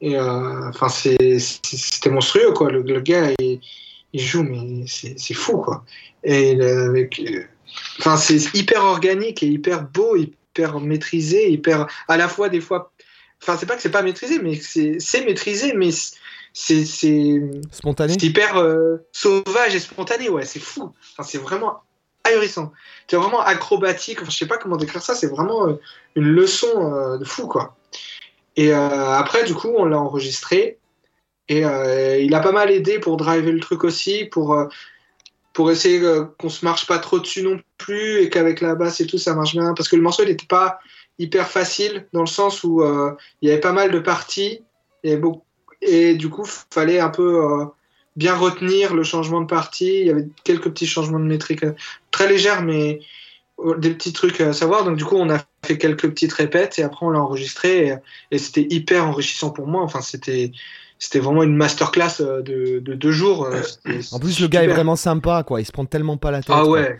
Et 0.01 0.19
enfin, 0.19 0.87
c'était 0.89 2.09
monstrueux, 2.09 2.51
quoi. 2.53 2.71
Le, 2.71 2.81
le 2.81 2.99
gars, 3.01 3.31
il 3.39 4.21
joue, 4.21 4.43
mais 4.43 4.85
c'est 4.87 5.33
fou, 5.33 5.57
quoi. 5.57 5.83
Et 6.23 6.59
avec, 6.61 7.21
enfin, 7.99 8.17
c'est 8.17 8.53
hyper 8.53 8.83
organique 8.83 9.43
et 9.43 9.47
hyper 9.47 9.83
beau, 9.83 10.15
hyper 10.15 10.79
maîtrisé, 10.79 11.51
hyper, 11.51 11.87
à 12.07 12.17
la 12.17 12.27
fois 12.27 12.49
des 12.49 12.61
fois, 12.61 12.91
enfin, 13.41 13.57
c'est 13.57 13.65
pas 13.65 13.75
que 13.75 13.81
c'est 13.81 13.91
pas 13.91 14.01
maîtrisé, 14.01 14.39
mais 14.39 14.55
c'est 14.55 15.25
maîtrisé, 15.25 15.73
mais 15.73 15.89
c'est 16.53 16.85
spontané, 17.71 18.13
c'est 18.13 18.25
hyper 18.25 18.57
euh, 18.57 18.97
sauvage 19.11 19.75
et 19.75 19.79
spontané, 19.79 20.29
ouais, 20.29 20.45
c'est 20.45 20.59
fou. 20.59 20.91
Enfin, 21.13 21.23
c'est 21.23 21.37
vraiment 21.37 21.81
ahurissant. 22.29 22.71
C'est 23.07 23.17
vraiment 23.17 23.41
acrobatique. 23.41 24.21
Enfin, 24.21 24.31
je 24.31 24.37
sais 24.37 24.47
pas 24.47 24.57
comment 24.57 24.77
décrire 24.77 25.01
ça. 25.01 25.15
C'est 25.15 25.27
vraiment 25.27 25.67
euh, 25.67 25.73
une 26.15 26.27
leçon 26.27 26.93
euh, 26.93 27.17
de 27.17 27.25
fou, 27.25 27.47
quoi. 27.47 27.75
Et 28.55 28.73
après, 28.73 29.45
du 29.45 29.53
coup, 29.53 29.69
on 29.77 29.85
l'a 29.85 29.97
enregistré. 29.97 30.79
Et 31.49 31.65
euh, 31.65 32.19
il 32.19 32.33
a 32.35 32.39
pas 32.39 32.51
mal 32.51 32.71
aidé 32.71 32.99
pour 32.99 33.17
driver 33.17 33.51
le 33.51 33.59
truc 33.59 33.83
aussi, 33.83 34.25
pour, 34.25 34.53
euh, 34.53 34.67
pour 35.51 35.71
essayer 35.71 35.99
euh, 35.99 36.25
qu'on 36.37 36.49
se 36.49 36.63
marche 36.63 36.85
pas 36.85 36.99
trop 36.99 37.19
dessus 37.19 37.41
non 37.41 37.59
plus 37.77 38.21
et 38.21 38.29
qu'avec 38.29 38.61
la 38.61 38.75
basse 38.75 39.01
et 39.01 39.07
tout 39.07 39.17
ça 39.17 39.33
marche 39.33 39.53
bien. 39.53 39.73
Parce 39.73 39.89
que 39.89 39.95
le 39.95 40.03
morceau 40.03 40.23
il 40.23 40.29
n'était 40.29 40.45
pas 40.45 40.79
hyper 41.17 41.49
facile 41.49 42.07
dans 42.13 42.21
le 42.21 42.27
sens 42.27 42.63
où 42.63 42.81
il 43.41 43.49
y 43.49 43.51
avait 43.51 43.59
pas 43.59 43.73
mal 43.73 43.91
de 43.91 43.99
parties 43.99 44.61
et 45.03 46.15
du 46.15 46.29
coup 46.29 46.45
il 46.45 46.73
fallait 46.73 46.99
un 46.99 47.09
peu 47.09 47.67
bien 48.15 48.35
retenir 48.35 48.93
le 48.93 49.03
changement 49.03 49.41
de 49.41 49.47
partie. 49.47 50.01
Il 50.01 50.07
y 50.07 50.09
avait 50.09 50.27
quelques 50.43 50.69
petits 50.69 50.87
changements 50.87 51.19
de 51.19 51.25
métrique 51.25 51.65
très 52.11 52.27
légers, 52.27 52.61
mais 52.63 52.99
des 53.77 53.91
petits 53.91 54.13
trucs 54.13 54.41
à 54.41 54.53
savoir. 54.53 54.85
Donc, 54.85 54.97
du 54.97 55.05
coup, 55.05 55.15
on 55.15 55.29
a 55.29 55.39
fait 55.65 55.77
quelques 55.77 56.09
petites 56.09 56.33
répètes 56.33 56.79
et 56.79 56.83
après, 56.83 57.05
on 57.05 57.09
l'a 57.09 57.19
enregistré 57.19 57.87
et, 57.87 57.95
et 58.31 58.37
c'était 58.37 58.67
hyper 58.69 59.07
enrichissant 59.07 59.51
pour 59.51 59.67
moi. 59.67 59.83
Enfin, 59.83 60.01
c'était 60.01 60.51
c'était 61.01 61.19
vraiment 61.19 61.43
une 61.43 61.55
masterclass 61.55 62.19
de, 62.19 62.79
de 62.79 62.93
deux 62.93 63.11
jours. 63.11 63.47
en 64.11 64.19
plus, 64.19 64.39
le 64.41 64.47
gars 64.47 64.63
est 64.63 64.67
vraiment 64.67 64.97
sympa, 64.97 65.43
quoi. 65.43 65.61
Il 65.61 65.65
se 65.65 65.71
prend 65.71 65.85
tellement 65.85 66.17
pas 66.17 66.31
la 66.31 66.41
tête. 66.41 66.53
Ah 66.53 66.65
ouais. 66.65 66.99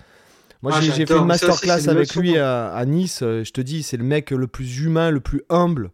Moi, 0.62 0.74
ah, 0.76 0.82
j'ai 0.82 1.06
fait 1.06 1.14
une 1.14 1.26
masterclass 1.26 1.90
avec 1.90 2.16
lui 2.16 2.38
à, 2.38 2.84
Nice. 2.86 3.20
Je 3.22 3.52
te 3.52 3.60
dis, 3.60 3.84
c'est 3.84 3.98
le 3.98 4.04
mec 4.06 4.32
le 4.32 4.48
plus 4.48 4.82
humain, 4.82 5.12
le 5.12 5.20
plus 5.20 5.44
humble 5.50 5.92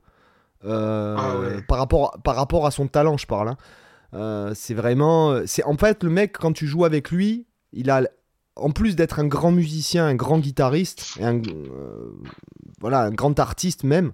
ah 0.67 1.35
par, 1.67 1.77
rapport, 1.77 2.17
par 2.23 2.35
rapport 2.35 2.65
à 2.65 2.71
son 2.71 2.87
talent, 2.87 3.17
je 3.17 3.27
parle. 3.27 3.49
Hein. 3.49 3.57
C'est 4.53 4.73
vraiment. 4.73 5.41
C'est 5.45 5.63
en 5.63 5.77
fait 5.77 6.03
le 6.03 6.09
mec 6.09 6.37
quand 6.37 6.53
tu 6.53 6.67
joues 6.67 6.85
avec 6.85 7.11
lui, 7.11 7.45
il 7.73 7.89
a 7.89 8.03
en 8.55 8.71
plus 8.71 8.95
d'être 8.95 9.19
un 9.19 9.27
grand 9.27 9.51
musicien, 9.51 10.05
un 10.05 10.15
grand 10.15 10.39
guitariste, 10.39 11.17
et 11.19 11.25
un, 11.25 11.37
euh, 11.37 12.11
voilà, 12.79 13.01
un 13.01 13.11
grand 13.11 13.37
artiste 13.39 13.83
même, 13.83 14.13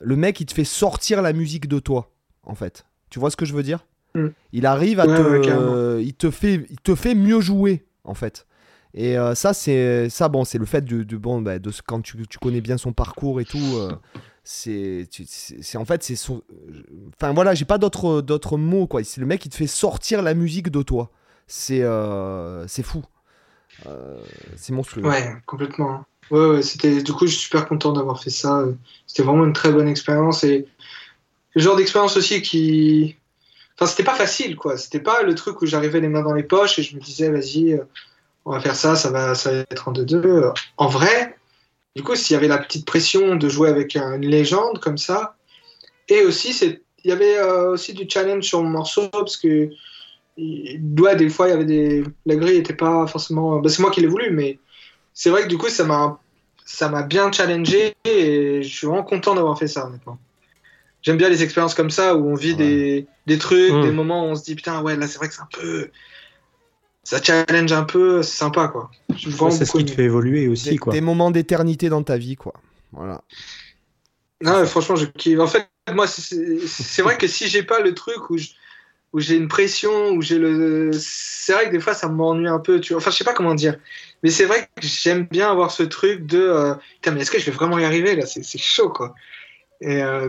le 0.00 0.16
mec, 0.16 0.40
il 0.40 0.46
te 0.46 0.54
fait 0.54 0.64
sortir 0.64 1.22
la 1.22 1.32
musique 1.32 1.68
de 1.68 1.78
toi, 1.78 2.10
en 2.42 2.54
fait. 2.54 2.86
Tu 3.10 3.18
vois 3.18 3.30
ce 3.30 3.36
que 3.36 3.46
je 3.46 3.54
veux 3.54 3.62
dire? 3.62 3.86
Mm. 4.14 4.28
Il 4.52 4.66
arrive 4.66 5.00
à 5.00 5.06
te, 5.06 6.00
il 6.00 6.14
te 6.14 6.30
fait, 6.30 6.66
il 6.68 6.80
te 6.80 6.94
fait 6.94 7.14
mieux 7.14 7.40
jouer, 7.40 7.86
en 8.04 8.14
fait. 8.14 8.46
Et 8.94 9.16
euh, 9.16 9.34
ça, 9.34 9.54
c'est 9.54 10.10
ça, 10.10 10.28
bon, 10.28 10.44
c'est 10.44 10.58
le 10.58 10.66
fait 10.66 10.84
de, 10.84 11.02
de 11.02 11.16
bon, 11.16 11.40
bah, 11.40 11.58
de 11.58 11.70
quand 11.86 12.02
tu, 12.02 12.26
tu, 12.26 12.38
connais 12.38 12.60
bien 12.60 12.76
son 12.76 12.92
parcours 12.92 13.40
et 13.40 13.46
tout. 13.46 13.78
Euh, 14.68 15.04
c'est, 15.08 15.78
en 15.78 15.84
fait, 15.84 16.02
c'est 16.02 16.16
son. 16.16 16.42
Enfin 17.14 17.32
voilà, 17.32 17.54
j'ai 17.54 17.64
pas 17.64 17.78
d'autres, 17.78 18.20
d'autres 18.20 18.56
mots 18.56 18.86
quoi. 18.86 19.04
C'est 19.04 19.20
le 19.20 19.26
mec 19.26 19.40
qui 19.40 19.48
te 19.48 19.56
fait 19.56 19.66
sortir 19.66 20.22
la 20.22 20.34
musique 20.34 20.70
de 20.70 20.82
toi. 20.82 21.10
C'est, 21.46 21.84
c'est 22.66 22.82
fou. 22.82 23.04
Euh, 23.86 24.20
c'est 24.56 24.72
monstrueux. 24.72 25.04
Ouais, 25.04 25.34
complètement. 25.46 26.04
Ouais, 26.30 26.46
ouais, 26.46 26.62
c'était, 26.62 27.02
du 27.02 27.12
coup, 27.12 27.26
je 27.26 27.32
suis 27.32 27.42
super 27.42 27.66
content 27.66 27.92
d'avoir 27.92 28.22
fait 28.22 28.30
ça. 28.30 28.64
C'était 29.06 29.22
vraiment 29.22 29.44
une 29.44 29.52
très 29.52 29.72
bonne 29.72 29.88
expérience 29.88 30.44
et 30.44 30.66
le 31.54 31.60
genre 31.62 31.76
d'expérience 31.76 32.16
aussi 32.16 32.42
qui. 32.42 33.16
Enfin, 33.74 33.86
c'était 33.86 34.04
pas 34.04 34.14
facile, 34.14 34.56
quoi. 34.56 34.76
C'était 34.76 35.00
pas 35.00 35.22
le 35.22 35.34
truc 35.34 35.60
où 35.62 35.66
j'arrivais 35.66 36.00
les 36.00 36.08
mains 36.08 36.22
dans 36.22 36.34
les 36.34 36.42
poches 36.42 36.78
et 36.78 36.82
je 36.82 36.94
me 36.94 37.00
disais, 37.00 37.30
vas-y, 37.30 37.72
euh, 37.72 37.84
on 38.44 38.52
va 38.52 38.60
faire 38.60 38.76
ça, 38.76 38.96
ça 38.96 39.10
va, 39.10 39.34
ça 39.34 39.50
va 39.50 39.58
être 39.70 39.88
en 39.88 39.92
2-2. 39.92 40.52
En 40.76 40.88
vrai, 40.88 41.36
du 41.94 42.02
coup, 42.02 42.16
s'il 42.16 42.34
y 42.34 42.36
avait 42.36 42.48
la 42.48 42.58
petite 42.58 42.86
pression 42.86 43.36
de 43.36 43.48
jouer 43.48 43.68
avec 43.68 43.96
une 43.96 44.26
légende 44.26 44.78
comme 44.80 44.98
ça, 44.98 45.36
et 46.08 46.22
aussi, 46.22 46.56
il 47.04 47.08
y 47.08 47.12
avait 47.12 47.38
euh, 47.38 47.72
aussi 47.72 47.92
du 47.92 48.08
challenge 48.08 48.44
sur 48.44 48.62
mon 48.62 48.70
morceau 48.70 49.08
parce 49.08 49.36
que 49.36 49.70
doit 50.78 51.14
des 51.14 51.28
fois, 51.28 51.48
il 51.48 51.50
y 51.50 51.54
avait 51.54 51.64
des. 51.64 52.04
La 52.26 52.36
grille 52.36 52.56
n'était 52.56 52.74
pas 52.74 53.06
forcément. 53.06 53.60
Bah, 53.60 53.68
c'est 53.68 53.80
moi 53.80 53.90
qui 53.90 54.00
l'ai 54.00 54.06
voulu, 54.06 54.30
mais 54.30 54.58
c'est 55.12 55.30
vrai 55.30 55.42
que 55.42 55.48
du 55.48 55.58
coup, 55.58 55.68
ça 55.68 55.84
m'a 55.84 56.18
ça 56.64 56.88
m'a 56.88 57.02
bien 57.02 57.30
challengé 57.30 57.94
et 58.04 58.62
je 58.62 58.68
suis 58.68 58.86
vraiment 58.86 59.02
content 59.02 59.34
d'avoir 59.34 59.58
fait 59.58 59.66
ça, 59.66 59.86
honnêtement. 59.86 60.18
J'aime 61.02 61.16
bien 61.16 61.28
les 61.28 61.42
expériences 61.42 61.74
comme 61.74 61.90
ça 61.90 62.14
où 62.14 62.30
on 62.30 62.34
vit 62.34 62.54
des, 62.54 63.06
des, 63.26 63.36
trucs, 63.36 63.72
des 63.82 63.90
moments 63.90 64.24
où 64.24 64.28
on 64.28 64.36
se 64.36 64.44
dit 64.44 64.54
putain, 64.54 64.80
ouais, 64.82 64.96
là 64.96 65.08
c'est 65.08 65.18
vrai 65.18 65.28
que 65.28 65.34
c'est 65.34 65.42
un 65.42 65.48
peu. 65.52 65.90
Ça 67.04 67.20
challenge 67.20 67.72
un 67.72 67.82
peu, 67.82 68.22
c'est 68.22 68.36
sympa 68.36 68.68
quoi. 68.68 68.90
c'est 69.18 69.64
ce 69.64 69.76
qui 69.76 69.84
te 69.84 69.90
fait 69.90 70.04
évoluer 70.04 70.46
aussi 70.46 70.70
des, 70.70 70.78
quoi. 70.78 70.92
Des 70.92 71.00
moments 71.00 71.30
d'éternité 71.30 71.88
dans 71.88 72.02
ta 72.02 72.16
vie 72.16 72.36
quoi. 72.36 72.54
Voilà. 72.92 73.22
Non, 74.40 74.64
franchement, 74.66 74.96
je 74.96 75.38
En 75.38 75.46
fait, 75.46 75.68
moi, 75.92 76.06
c'est 76.06 77.02
vrai 77.02 77.16
que 77.16 77.26
si 77.26 77.48
j'ai 77.48 77.62
pas 77.62 77.80
le 77.80 77.94
truc 77.94 78.30
où 78.30 78.38
je 78.38 78.48
où 79.12 79.20
j'ai 79.20 79.36
une 79.36 79.48
pression, 79.48 80.10
où 80.10 80.22
j'ai 80.22 80.38
le. 80.38 80.90
C'est 80.94 81.52
vrai 81.52 81.66
que 81.66 81.70
des 81.70 81.80
fois, 81.80 81.94
ça 81.94 82.08
m'ennuie 82.08 82.48
un 82.48 82.58
peu. 82.58 82.80
Tu 82.80 82.92
vois. 82.92 83.00
Enfin, 83.02 83.10
je 83.10 83.16
sais 83.16 83.24
pas 83.24 83.34
comment 83.34 83.54
dire. 83.54 83.76
Mais 84.22 84.30
c'est 84.30 84.44
vrai 84.44 84.68
que 84.74 84.86
j'aime 84.86 85.26
bien 85.26 85.50
avoir 85.50 85.70
ce 85.70 85.82
truc 85.82 86.26
de. 86.26 86.40
Euh, 86.40 86.74
Putain, 86.94 87.12
mais 87.12 87.20
est-ce 87.20 87.30
que 87.30 87.38
je 87.38 87.46
vais 87.46 87.52
vraiment 87.52 87.78
y 87.78 87.84
arriver 87.84 88.16
là? 88.16 88.26
C'est 88.26 88.58
chaud, 88.58 88.88
quoi. 88.88 89.14
Et 89.80 90.02
euh, 90.02 90.28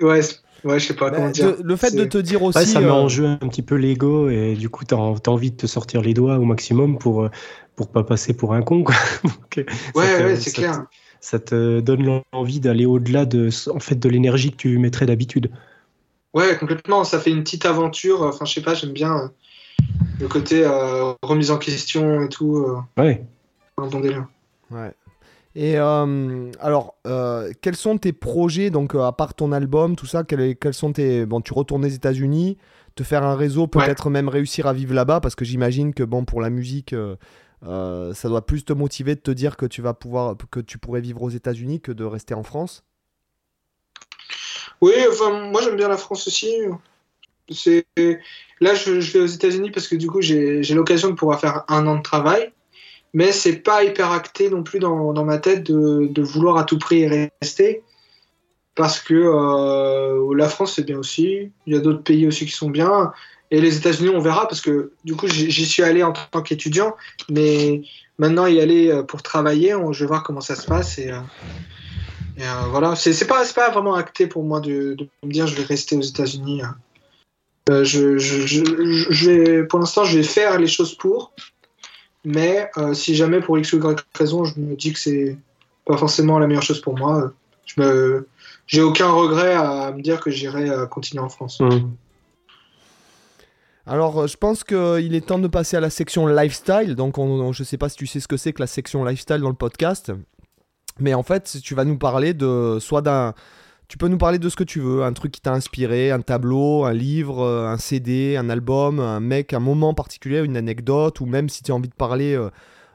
ouais, 0.00 0.20
ouais, 0.64 0.78
je 0.78 0.86
sais 0.86 0.94
pas 0.94 1.10
bah, 1.10 1.16
comment 1.16 1.30
dire. 1.30 1.54
le 1.62 1.76
fait 1.76 1.94
de 1.94 2.04
te 2.04 2.18
dire 2.18 2.42
aussi. 2.42 2.66
ça 2.66 2.80
met 2.80 2.90
en 2.90 3.06
euh, 3.06 3.08
jeu 3.08 3.26
un 3.26 3.36
petit 3.36 3.62
peu 3.62 3.76
l'ego 3.76 4.28
et 4.28 4.54
du 4.54 4.68
coup, 4.68 4.84
tu 4.84 4.94
as, 4.94 4.98
envie 4.98 5.50
de 5.50 5.56
te 5.56 5.66
sortir 5.66 6.02
les 6.02 6.14
doigts 6.14 6.36
au 6.38 6.44
maximum 6.44 6.98
pour, 6.98 7.28
pour 7.76 7.88
pas 7.88 8.04
passer 8.04 8.34
pour 8.34 8.54
un 8.54 8.62
con, 8.62 8.84
quoi. 8.84 8.94
ouais, 9.56 9.64
ouais, 9.94 10.36
c'est 10.36 10.52
clair. 10.52 10.84
ça 11.20 11.38
te 11.38 11.80
donne 11.80 12.22
l'envie 12.32 12.60
d'aller 12.60 12.86
au-delà 12.86 13.24
de, 13.24 13.50
en 13.70 13.80
fait, 13.80 13.96
de 13.96 14.08
l'énergie 14.08 14.50
que 14.50 14.56
tu 14.56 14.78
mettrais 14.78 15.06
d'habitude. 15.06 15.50
Ouais, 16.34 16.56
complètement. 16.56 17.04
Ça 17.04 17.18
fait 17.18 17.30
une 17.30 17.42
petite 17.42 17.66
aventure. 17.66 18.22
Enfin, 18.22 18.44
je 18.44 18.54
sais 18.54 18.62
pas, 18.62 18.74
j'aime 18.74 18.92
bien 18.92 19.16
euh, 19.16 19.28
le 20.20 20.28
côté 20.28 20.64
euh, 20.64 21.12
remise 21.22 21.50
en 21.50 21.58
question 21.58 22.22
et 22.22 22.28
tout. 22.28 22.56
Euh, 22.56 22.78
ouais. 22.96 23.24
Un 23.78 23.86
bon 23.86 24.00
délire. 24.00 24.26
Ouais. 24.70 24.92
Et 25.54 25.76
alors, 25.76 26.94
quels 27.60 27.76
sont 27.76 27.98
tes 27.98 28.12
projets, 28.12 28.70
donc 28.70 28.94
à 28.94 29.12
part 29.12 29.34
ton 29.34 29.52
album, 29.52 29.96
tout 29.96 30.06
ça, 30.06 30.24
quels, 30.24 30.56
quels 30.56 30.74
sont 30.74 30.92
tes... 30.92 31.26
Bon, 31.26 31.40
tu 31.40 31.52
retournes 31.52 31.84
aux 31.84 31.88
États-Unis, 31.88 32.56
te 32.94 33.02
faire 33.02 33.22
un 33.22 33.36
réseau, 33.36 33.66
peut-être 33.66 34.10
même 34.10 34.28
réussir 34.28 34.66
à 34.66 34.72
vivre 34.72 34.94
là-bas, 34.94 35.20
parce 35.20 35.34
que 35.34 35.44
j'imagine 35.44 35.92
que 35.92 36.02
bon, 36.02 36.24
pour 36.24 36.40
la 36.40 36.50
musique, 36.50 36.94
ça 37.62 38.28
doit 38.28 38.46
plus 38.46 38.64
te 38.64 38.72
motiver 38.72 39.14
de 39.14 39.20
te 39.20 39.30
dire 39.30 39.56
que 39.56 39.66
tu 39.66 39.82
vas 39.82 39.94
pouvoir, 39.94 40.36
que 40.50 40.60
tu 40.60 40.78
pourrais 40.78 41.00
vivre 41.00 41.22
aux 41.22 41.30
États-Unis 41.30 41.80
que 41.80 41.92
de 41.92 42.04
rester 42.04 42.34
en 42.34 42.42
France? 42.42 42.84
Oui, 44.80 44.92
enfin, 45.08 45.48
moi 45.50 45.62
j'aime 45.62 45.76
bien 45.76 45.88
la 45.88 45.96
France 45.96 46.26
aussi. 46.26 46.50
Là, 48.60 48.74
je, 48.74 49.12
vais 49.12 49.20
aux 49.20 49.26
États-Unis 49.26 49.70
parce 49.70 49.86
que 49.86 49.96
du 49.96 50.08
coup, 50.08 50.20
j'ai 50.20 50.74
l'occasion 50.74 51.08
de 51.08 51.14
pouvoir 51.14 51.40
faire 51.40 51.64
un 51.68 51.86
an 51.86 51.96
de 51.96 52.02
travail, 52.02 52.52
mais 53.14 53.32
c'est 53.32 53.56
pas 53.56 53.84
hyper 53.84 54.10
acté 54.10 54.48
non 54.50 54.62
plus 54.62 54.78
dans, 54.78 55.24
ma 55.24 55.38
tête 55.38 55.64
de, 55.64 56.22
vouloir 56.22 56.56
à 56.56 56.64
tout 56.64 56.78
prix 56.78 57.06
rester 57.40 57.82
parce 58.74 59.00
que 59.00 59.14
euh, 59.14 60.34
la 60.34 60.48
France 60.48 60.74
c'est 60.76 60.84
bien 60.84 60.98
aussi. 60.98 61.50
Il 61.66 61.74
y 61.74 61.76
a 61.76 61.80
d'autres 61.80 62.02
pays 62.02 62.26
aussi 62.26 62.46
qui 62.46 62.52
sont 62.52 62.70
bien. 62.70 63.12
Et 63.50 63.60
les 63.60 63.76
États-Unis, 63.76 64.08
on 64.08 64.18
verra 64.18 64.48
parce 64.48 64.62
que 64.62 64.92
du 65.04 65.14
coup, 65.14 65.28
j'y 65.28 65.66
suis 65.66 65.82
allé 65.82 66.02
en 66.02 66.12
tant 66.12 66.40
qu'étudiant, 66.40 66.96
mais 67.28 67.82
maintenant 68.16 68.46
y 68.46 68.60
aller 68.60 68.88
euh, 68.88 69.02
pour 69.02 69.22
travailler, 69.22 69.76
je 69.90 70.04
vais 70.04 70.08
voir 70.08 70.22
comment 70.22 70.40
ça 70.40 70.56
se 70.56 70.66
passe 70.66 70.98
et, 70.98 71.10
euh, 71.10 71.20
et 72.38 72.44
voilà, 72.70 72.96
c'est 72.96 73.26
pas, 73.26 73.44
pas 73.54 73.70
vraiment 73.70 73.94
acté 73.94 74.26
pour 74.26 74.42
moi 74.42 74.60
de, 74.60 74.96
me 75.22 75.30
dire 75.30 75.46
je 75.46 75.54
vais 75.54 75.64
rester 75.64 75.96
aux 75.96 76.02
États-Unis. 76.02 76.62
Hein. 76.62 76.76
Je, 77.68 79.26
vais, 79.26 79.64
pour 79.64 79.78
l'instant, 79.78 80.04
je 80.04 80.16
vais 80.16 80.24
faire 80.24 80.58
les 80.58 80.66
choses 80.66 80.94
pour. 80.94 81.32
Mais 82.24 82.70
euh, 82.76 82.94
si 82.94 83.14
jamais 83.14 83.40
pour 83.40 83.58
X 83.58 83.72
ou 83.72 83.78
Y 83.78 84.04
raison, 84.14 84.44
je 84.44 84.58
me 84.58 84.76
dis 84.76 84.92
que 84.92 84.98
c'est 84.98 85.36
pas 85.84 85.96
forcément 85.96 86.38
la 86.38 86.46
meilleure 86.46 86.62
chose 86.62 86.80
pour 86.80 86.96
moi, 86.96 87.32
je 87.66 87.80
me, 87.80 88.28
j'ai 88.66 88.82
aucun 88.82 89.10
regret 89.10 89.54
à 89.54 89.92
me 89.92 90.02
dire 90.02 90.20
que 90.20 90.30
j'irai 90.30 90.70
continuer 90.88 91.22
en 91.22 91.28
France. 91.28 91.60
Mmh. 91.60 91.90
Alors, 93.86 94.28
je 94.28 94.36
pense 94.36 94.62
qu'il 94.62 95.14
est 95.14 95.26
temps 95.26 95.40
de 95.40 95.48
passer 95.48 95.76
à 95.76 95.80
la 95.80 95.90
section 95.90 96.28
lifestyle. 96.28 96.94
Donc, 96.94 97.18
on, 97.18 97.52
je 97.52 97.64
sais 97.64 97.78
pas 97.78 97.88
si 97.88 97.96
tu 97.96 98.06
sais 98.06 98.20
ce 98.20 98.28
que 98.28 98.36
c'est 98.36 98.52
que 98.52 98.60
la 98.60 98.68
section 98.68 99.04
lifestyle 99.04 99.40
dans 99.40 99.48
le 99.48 99.54
podcast. 99.54 100.12
Mais 101.00 101.14
en 101.14 101.22
fait, 101.22 101.58
tu 101.62 101.74
vas 101.74 101.84
nous 101.84 101.98
parler 101.98 102.34
de 102.34 102.78
soit 102.80 103.02
d'un. 103.02 103.34
Tu 103.88 103.98
peux 103.98 104.08
nous 104.08 104.18
parler 104.18 104.38
de 104.38 104.48
ce 104.48 104.56
que 104.56 104.64
tu 104.64 104.80
veux, 104.80 105.02
un 105.02 105.12
truc 105.12 105.32
qui 105.32 105.40
t'a 105.40 105.52
inspiré, 105.52 106.10
un 106.10 106.20
tableau, 106.20 106.84
un 106.84 106.94
livre, 106.94 107.40
euh, 107.42 107.68
un 107.68 107.76
CD, 107.76 108.36
un 108.36 108.48
album, 108.48 109.00
un 109.00 109.20
mec, 109.20 109.52
un 109.52 109.60
moment 109.60 109.92
particulier, 109.92 110.42
une 110.42 110.56
anecdote, 110.56 111.20
ou 111.20 111.26
même 111.26 111.48
si 111.48 111.62
tu 111.62 111.72
as 111.72 111.74
envie 111.74 111.90
de 111.90 111.94
parler, 111.94 112.34
euh, 112.34 112.48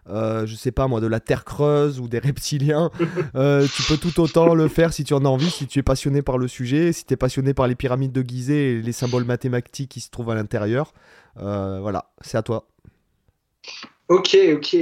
euh, 0.10 0.48
je 0.48 0.56
sais 0.56 0.72
pas 0.72 0.88
moi, 0.88 1.00
de 1.00 1.06
la 1.06 1.20
Terre 1.20 1.46
creuse 1.46 2.00
ou 2.00 2.08
des 2.08 2.18
reptiliens, 2.24 2.90
tu 2.98 3.84
peux 3.88 3.98
tout 4.02 4.20
autant 4.20 4.56
le 4.56 4.68
faire 4.68 4.92
si 4.92 5.04
tu 5.04 5.14
en 5.14 5.24
as 5.24 5.30
envie, 5.30 5.52
si 5.52 5.68
tu 5.68 5.80
es 5.80 5.84
passionné 5.84 6.24
par 6.24 6.40
le 6.40 6.48
sujet, 6.48 6.92
si 6.94 7.06
tu 7.06 7.14
es 7.14 7.18
passionné 7.18 7.54
par 7.54 7.68
les 7.68 7.76
pyramides 7.76 8.12
de 8.12 8.24
Gizeh 8.28 8.78
et 8.78 8.82
les 8.82 8.94
symboles 8.94 9.26
mathématiques 9.26 9.90
qui 9.90 10.00
se 10.00 10.10
trouvent 10.10 10.32
à 10.32 10.36
l'intérieur. 10.36 10.94
voilà, 11.36 12.12
c'est 12.22 12.38
à 12.38 12.42
toi. 12.42 12.68
Ok, 14.10 14.38
ok. 14.56 14.78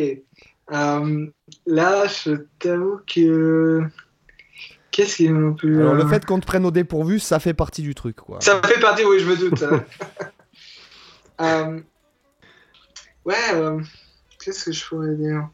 Euh, 0.72 1.28
là, 1.66 2.08
je 2.08 2.36
t'avoue 2.60 3.00
que. 3.08 3.82
Qu'est-ce. 4.96 5.28
Alors, 5.28 5.94
le 5.94 6.08
fait 6.08 6.26
qu'on 6.26 6.40
te 6.40 6.46
prenne 6.46 6.66
au 6.66 6.72
dépourvu, 6.72 7.20
ça 7.20 7.42
fait 7.42 7.54
partie 7.54 7.82
du 7.82 7.94
truc, 7.94 8.16
quoi. 8.16 8.40
Ça 8.40 8.62
fait 8.64 8.80
partie, 8.80 9.04
oui, 9.04 9.20
je 9.20 9.26
me 9.26 9.36
doute. 9.36 9.62
euh... 11.42 11.82
Ouais, 13.26 13.36
euh, 13.56 13.82
qu'est-ce 14.40 14.64
que 14.64 14.72
je 14.72 14.86
pourrais 14.86 15.16
dire? 15.16 15.50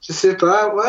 Je 0.00 0.14
sais 0.14 0.38
pas, 0.38 0.74
ouais, 0.74 0.84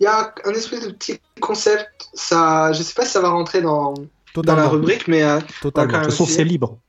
il 0.00 0.04
y 0.04 0.06
a 0.08 0.34
un, 0.44 0.50
espèce 0.50 0.84
de 0.84 0.90
petit 0.90 1.20
concept, 1.40 2.08
ça, 2.14 2.72
je 2.72 2.82
sais 2.82 2.94
pas 2.94 3.04
si 3.04 3.12
ça 3.12 3.20
va 3.20 3.28
rentrer 3.28 3.62
dans, 3.62 3.94
dans 4.34 4.56
la 4.56 4.66
rubrique, 4.66 5.06
mais. 5.06 5.22
Euh, 5.22 5.38
Totalement, 5.62 5.98
de 5.98 6.02
toute 6.02 6.10
façon, 6.10 6.26
c'est 6.26 6.42
libre. 6.42 6.80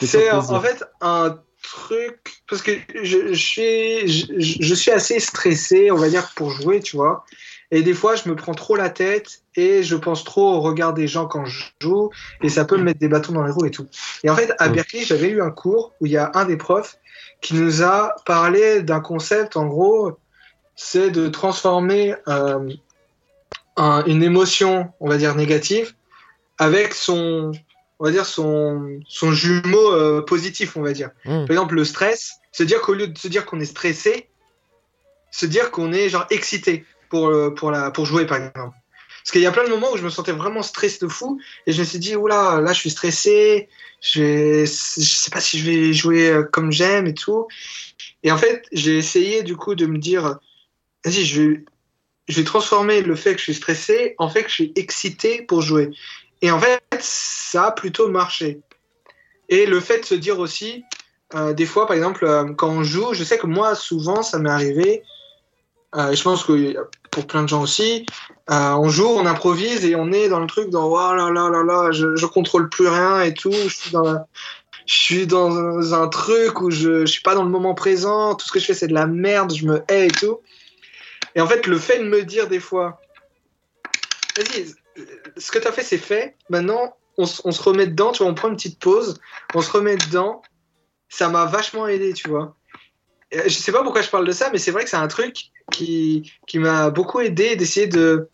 C'est 0.00 0.30
en 0.30 0.60
fait 0.62 0.82
un 1.02 1.38
truc 1.62 2.42
parce 2.48 2.62
que 2.62 2.72
je, 3.02 3.28
je, 3.28 3.34
suis 3.34 4.08
je, 4.08 4.74
suis 4.74 4.90
assez 4.90 5.20
stressé 5.20 5.92
on 5.92 5.96
va 5.96 6.08
dire 6.08 6.32
pour 6.34 6.50
jouer 6.50 6.80
tu 6.80 6.96
vois 6.96 7.24
et 7.72 7.82
des 7.82 7.94
fois 7.94 8.14
je 8.14 8.28
me 8.28 8.36
prends 8.36 8.54
trop 8.54 8.76
la 8.76 8.90
tête 8.90 9.42
et 9.56 9.82
je 9.82 9.96
pense 9.96 10.22
trop 10.22 10.52
au 10.52 10.60
regard 10.60 10.94
des 10.94 11.08
gens 11.08 11.26
quand 11.26 11.44
je 11.44 11.64
joue 11.80 12.10
et 12.42 12.48
ça 12.48 12.64
peut 12.64 12.76
me 12.76 12.84
mettre 12.84 13.00
des 13.00 13.08
bâtons 13.08 13.32
dans 13.32 13.42
les 13.42 13.50
roues 13.50 13.66
et 13.66 13.72
tout 13.72 13.88
et 14.22 14.30
en 14.30 14.36
fait 14.36 14.52
à 14.58 14.68
Berkeley 14.68 15.04
j'avais 15.04 15.28
eu 15.28 15.42
un 15.42 15.50
cours 15.50 15.92
où 16.00 16.06
il 16.06 16.12
y 16.12 16.16
a 16.16 16.30
un 16.34 16.44
des 16.44 16.56
profs 16.56 16.98
qui 17.40 17.54
nous 17.54 17.82
a 17.82 18.14
parlé 18.24 18.82
d'un 18.82 19.00
concept 19.00 19.56
en 19.56 19.66
gros 19.66 20.12
c'est 20.76 21.10
de 21.10 21.26
transformer 21.26 22.14
euh, 22.28 22.68
une 24.06 24.22
émotion 24.22 24.92
on 25.00 25.08
va 25.08 25.16
dire 25.16 25.34
négative 25.34 25.94
avec 26.58 26.94
son 26.94 27.52
on 28.02 28.06
va 28.06 28.10
dire, 28.10 28.26
son, 28.26 29.00
son 29.06 29.30
jumeau 29.30 29.92
euh, 29.92 30.22
positif, 30.22 30.76
on 30.76 30.82
va 30.82 30.92
dire. 30.92 31.10
Hmm. 31.24 31.46
Par 31.46 31.50
exemple, 31.50 31.76
le 31.76 31.84
stress, 31.84 32.32
se 32.50 32.64
dire 32.64 32.80
qu'au 32.80 32.94
lieu 32.94 33.06
de 33.06 33.16
se 33.16 33.28
dire 33.28 33.46
qu'on 33.46 33.60
est 33.60 33.64
stressé, 33.64 34.28
se 35.30 35.46
dire 35.46 35.70
qu'on 35.70 35.92
est 35.92 36.08
genre 36.08 36.26
excité 36.30 36.84
pour, 37.12 37.28
euh, 37.28 37.50
pour, 37.50 37.70
la, 37.70 37.90
pour 37.90 38.06
jouer, 38.06 38.24
par 38.24 38.38
exemple. 38.38 38.74
Parce 39.22 39.32
qu'il 39.32 39.42
y 39.42 39.46
a 39.46 39.52
plein 39.52 39.64
de 39.64 39.68
moments 39.68 39.92
où 39.92 39.98
je 39.98 40.02
me 40.02 40.08
sentais 40.08 40.32
vraiment 40.32 40.62
stressé 40.62 40.98
de 41.02 41.08
fou 41.08 41.38
et 41.66 41.72
je 41.72 41.78
me 41.78 41.84
suis 41.84 41.98
dit, 41.98 42.16
oula, 42.16 42.58
là, 42.62 42.72
je 42.72 42.78
suis 42.78 42.88
stressé, 42.88 43.68
je, 44.00 44.64
je 44.64 44.66
sais 44.66 45.30
pas 45.30 45.42
si 45.42 45.58
je 45.58 45.70
vais 45.70 45.92
jouer 45.92 46.30
euh, 46.30 46.42
comme 46.42 46.72
j'aime 46.72 47.06
et 47.06 47.12
tout. 47.12 47.46
Et 48.22 48.32
en 48.32 48.38
fait, 48.38 48.64
j'ai 48.72 48.96
essayé 48.96 49.42
du 49.42 49.56
coup 49.56 49.74
de 49.74 49.84
me 49.84 49.98
dire, 49.98 50.38
vas-y, 51.04 51.26
je 51.26 51.42
vais, 51.42 51.64
je 52.28 52.36
vais 52.40 52.44
transformer 52.44 53.02
le 53.02 53.14
fait 53.14 53.34
que 53.34 53.40
je 53.40 53.44
suis 53.44 53.54
stressé 53.54 54.14
en 54.16 54.30
fait 54.30 54.44
que 54.44 54.48
je 54.48 54.54
suis 54.54 54.72
excité 54.74 55.42
pour 55.42 55.60
jouer. 55.60 55.90
Et 56.40 56.50
en 56.50 56.58
fait, 56.58 56.82
ça 56.98 57.66
a 57.66 57.72
plutôt 57.72 58.08
marché. 58.08 58.62
Et 59.50 59.66
le 59.66 59.80
fait 59.80 60.00
de 60.00 60.06
se 60.06 60.14
dire 60.14 60.38
aussi, 60.38 60.82
euh, 61.34 61.52
des 61.52 61.66
fois, 61.66 61.86
par 61.86 61.94
exemple, 61.94 62.54
quand 62.56 62.70
on 62.70 62.82
joue, 62.82 63.12
je 63.12 63.22
sais 63.22 63.36
que 63.36 63.46
moi, 63.46 63.74
souvent, 63.74 64.22
ça 64.22 64.38
m'est 64.38 64.50
arrivé, 64.50 65.02
et 65.96 66.16
je 66.16 66.22
pense 66.22 66.44
que 66.44 66.74
pour 67.10 67.26
plein 67.26 67.42
de 67.42 67.48
gens 67.48 67.62
aussi, 67.62 68.06
euh, 68.50 68.72
on 68.72 68.88
joue, 68.88 69.06
on 69.06 69.26
improvise 69.26 69.84
et 69.84 69.94
on 69.94 70.10
est 70.10 70.28
dans 70.28 70.40
le 70.40 70.46
truc, 70.46 70.70
dans 70.70 70.86
oh 70.86 71.14
là 71.14 71.30
là 71.30 71.50
là 71.50 71.62
là, 71.62 71.92
je, 71.92 72.16
je 72.16 72.26
contrôle 72.26 72.70
plus 72.70 72.88
rien 72.88 73.20
et 73.20 73.34
tout, 73.34 73.52
je 73.52 73.68
suis 74.86 75.26
dans, 75.26 75.54
un, 75.94 76.08
truc 76.08 76.62
où 76.62 76.70
je, 76.70 77.00
je 77.00 77.12
suis 77.12 77.20
pas 77.20 77.34
dans 77.34 77.44
le 77.44 77.50
moment 77.50 77.74
présent, 77.74 78.34
tout 78.34 78.46
ce 78.46 78.52
que 78.52 78.58
je 78.58 78.64
fais 78.64 78.74
c'est 78.74 78.88
de 78.88 78.94
la 78.94 79.06
merde, 79.06 79.54
je 79.54 79.66
me 79.66 79.84
hais 79.88 80.06
et 80.06 80.10
tout. 80.10 80.40
Et 81.34 81.40
en 81.40 81.46
fait, 81.46 81.66
le 81.66 81.78
fait 81.78 81.98
de 81.98 82.04
me 82.04 82.22
dire 82.22 82.48
des 82.48 82.60
fois, 82.60 83.00
vas-y, 84.36 84.66
ce 85.36 85.50
que 85.50 85.58
tu 85.58 85.68
as 85.68 85.72
fait, 85.72 85.82
c'est 85.82 85.98
fait. 85.98 86.36
Maintenant, 86.48 86.96
on, 87.18 87.24
on 87.44 87.52
se 87.52 87.62
remet 87.62 87.86
dedans, 87.86 88.12
tu 88.12 88.22
vois, 88.22 88.32
on 88.32 88.34
prend 88.34 88.48
une 88.48 88.56
petite 88.56 88.78
pause, 88.78 89.20
on 89.54 89.60
se 89.60 89.70
remet 89.70 89.96
dedans. 89.96 90.42
Ça 91.08 91.28
m'a 91.28 91.44
vachement 91.44 91.86
aidé, 91.86 92.14
tu 92.14 92.28
vois. 92.28 92.56
Je 93.32 93.50
sais 93.50 93.72
pas 93.72 93.82
pourquoi 93.82 94.02
je 94.02 94.10
parle 94.10 94.26
de 94.26 94.32
ça, 94.32 94.50
mais 94.50 94.58
c'est 94.58 94.70
vrai 94.70 94.84
que 94.84 94.90
c'est 94.90 94.96
un 94.96 95.08
truc 95.08 95.51
qui, 95.72 96.32
qui 96.46 96.58
m'a 96.58 96.90
beaucoup 96.90 97.20
aidé 97.20 97.56
d'essayer 97.56 97.86
de, 97.88 98.28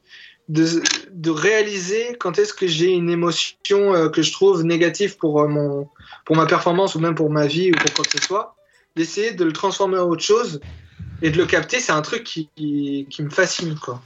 de, 0.49 0.83
de 1.13 1.31
réaliser 1.31 2.17
quand 2.19 2.39
est-ce 2.39 2.53
que 2.53 2.67
j'ai 2.67 2.91
une 2.91 3.11
émotion 3.11 3.95
euh, 3.95 4.09
que 4.09 4.23
je 4.23 4.33
trouve 4.33 4.63
négative 4.65 5.17
pour, 5.17 5.41
euh, 5.41 5.49
mon, 5.49 5.89
pour 6.25 6.37
ma 6.37 6.47
performance 6.47 6.95
ou 6.95 7.01
même 7.01 7.15
pour 7.15 7.31
ma 7.31 7.47
vie 7.47 7.71
ou 7.71 7.75
pour 7.75 7.93
quoi 7.95 8.05
que 8.05 8.19
ce 8.19 8.27
soit, 8.27 8.57
d'essayer 8.97 9.33
de 9.33 9.45
le 9.45 9.53
transformer 9.53 9.99
en 9.99 10.09
autre 10.09 10.23
chose 10.23 10.61
et 11.23 11.31
de 11.31 11.37
le 11.39 11.47
capter. 11.47 11.81
C'est 11.81 11.93
un 11.93 12.03
truc 12.03 12.25
qui, 12.25 12.49
qui, 12.57 13.07
qui 13.11 13.23
me 13.23 13.31
fascine, 13.31 13.75
quoi. 13.77 14.03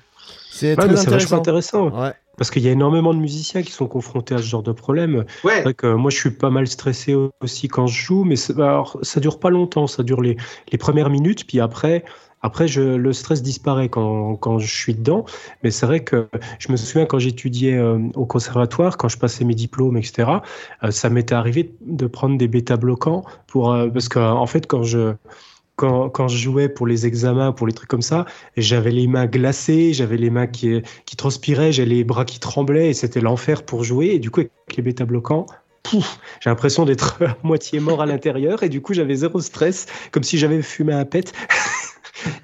C'est 0.51 0.79
Ouais, 0.79 0.87
vachement 0.87 1.39
intéressant. 1.39 1.89
Ouais. 1.91 2.13
Parce 2.37 2.51
qu'il 2.51 2.63
y 2.63 2.69
a 2.69 2.73
énormément 2.73 3.13
de 3.15 3.19
musiciens 3.19 3.63
qui 3.63 3.73
sont 3.73 3.87
confrontés 3.87 4.35
à 4.35 4.39
ce 4.39 4.45
genre 4.45 4.63
de 4.63 4.73
problème. 4.73 5.25
Ouais, 5.45 5.57
C'est 5.57 5.63
vrai 5.63 5.75
que 5.75 5.87
moi, 5.95 6.11
je 6.11 6.17
suis 6.17 6.31
pas 6.31 6.51
mal 6.51 6.67
stressé 6.67 7.15
aussi 7.41 7.69
quand 7.69 7.87
je 7.87 8.05
joue, 8.05 8.25
mais 8.25 8.37
alors, 8.57 8.99
ça 9.03 9.21
dure 9.21 9.39
pas 9.39 9.51
longtemps. 9.51 9.87
Ça 9.87 10.03
dure 10.03 10.23
les, 10.23 10.37
les 10.71 10.79
premières 10.79 11.11
minutes, 11.11 11.47
puis 11.47 11.61
après, 11.61 12.05
après 12.43 12.67
le 12.67 13.13
stress 13.13 13.43
disparaît 13.43 13.89
quand, 13.89 14.59
je 14.59 14.67
suis 14.67 14.95
dedans. 14.95 15.25
Mais 15.63 15.71
c'est 15.71 15.87
vrai 15.87 16.01
que 16.01 16.29
je 16.59 16.71
me 16.71 16.77
souviens 16.77 17.07
quand 17.07 17.19
j'étudiais 17.19 17.77
euh, 17.77 17.99
au 18.15 18.27
conservatoire, 18.27 18.97
quand 18.97 19.09
je 19.09 19.17
passais 19.17 19.45
mes 19.45 19.55
diplômes, 19.55 19.97
etc., 19.97 20.29
euh, 20.83 20.91
ça 20.91 21.09
m'était 21.09 21.35
arrivé 21.35 21.75
de 21.81 22.07
prendre 22.07 22.37
des 22.37 22.49
bêta-bloquants 22.49 23.25
euh, 23.57 23.89
parce 23.91 24.09
que 24.09 24.19
en 24.19 24.47
fait, 24.47 24.67
quand 24.67 24.83
je 24.83 25.17
jouais 26.29 26.69
pour 26.69 26.87
les 26.87 27.07
examens, 27.07 27.53
pour 27.53 27.69
les 27.69 27.73
trucs 27.73 27.89
comme 27.89 28.03
ça, 28.03 28.27
j'avais 28.57 28.91
les 28.91 29.07
mains 29.07 29.27
glacées, 29.27 29.93
j'avais 29.93 30.17
les 30.17 30.31
mains 30.31 30.49
qui, 30.49 30.83
transpiraient, 31.17 31.71
j'avais 31.71 31.91
les 31.91 32.05
bras 32.05 32.25
qui 32.25 32.41
tremblaient, 32.41 32.91
et 32.91 32.95
c'était 32.95 33.21
l'enfer 33.21 33.63
pour 33.63 33.85
jouer. 33.85 34.09
Et 34.09 34.19
du 34.19 34.31
coup, 34.31 34.41
avec 34.41 34.77
les 34.77 34.83
bêta-bloquants, 34.83 35.47
pouf, 35.85 36.19
j'ai 36.41 36.51
l'impression 36.51 36.85
d'être 36.85 37.23
à 37.23 37.37
moitié 37.45 37.79
mort 37.79 38.03
à 38.03 38.07
l'intérieur, 38.07 38.65
et 38.65 38.69
du 38.69 38.81
coup, 38.81 38.95
j'avais 38.95 39.15
zéro 39.15 39.41
stress, 39.41 39.87
comme 40.11 40.25
si 40.25 40.39
j'avais 40.39 40.61
fumé 40.63 40.93
un 40.93 41.05
pet. 41.05 41.33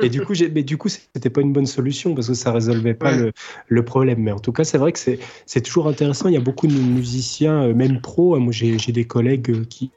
et 0.02 0.08
du 0.08 0.20
coup, 0.22 0.32
mais 0.54 0.62
du 0.62 0.76
coup, 0.76 0.88
c'était 0.88 1.30
pas 1.30 1.40
une 1.40 1.52
bonne 1.52 1.66
solution 1.66 2.14
parce 2.14 2.28
que 2.28 2.34
ça 2.34 2.52
résolvait 2.52 2.94
pas 2.94 3.10
Ouais. 3.10 3.16
le, 3.16 3.32
le 3.68 3.84
problème. 3.84 4.20
Mais 4.20 4.32
en 4.32 4.38
tout 4.38 4.52
cas, 4.52 4.64
c'est 4.64 4.78
vrai 4.78 4.92
que 4.92 4.98
c'est 4.98 5.60
toujours 5.60 5.88
intéressant. 5.88 6.28
Il 6.28 6.34
y 6.34 6.36
a 6.36 6.40
beaucoup 6.40 6.66
de 6.66 6.72
musiciens, 6.72 7.62
euh, 7.64 7.74
même 7.74 8.00
pro. 8.00 8.34
hein. 8.34 8.38
Moi, 8.40 8.52
j'ai 8.52 8.76
des 8.92 9.04
collègues 9.06 9.50
euh, 9.50 9.64
qui, 9.68 9.90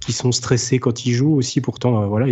qui 0.00 0.12
sont 0.12 0.32
stressés 0.32 0.78
quand 0.78 1.04
ils 1.06 1.12
jouent 1.12 1.34
aussi. 1.34 1.60
Pourtant, 1.60 2.02
euh, 2.02 2.06
voilà, 2.06 2.26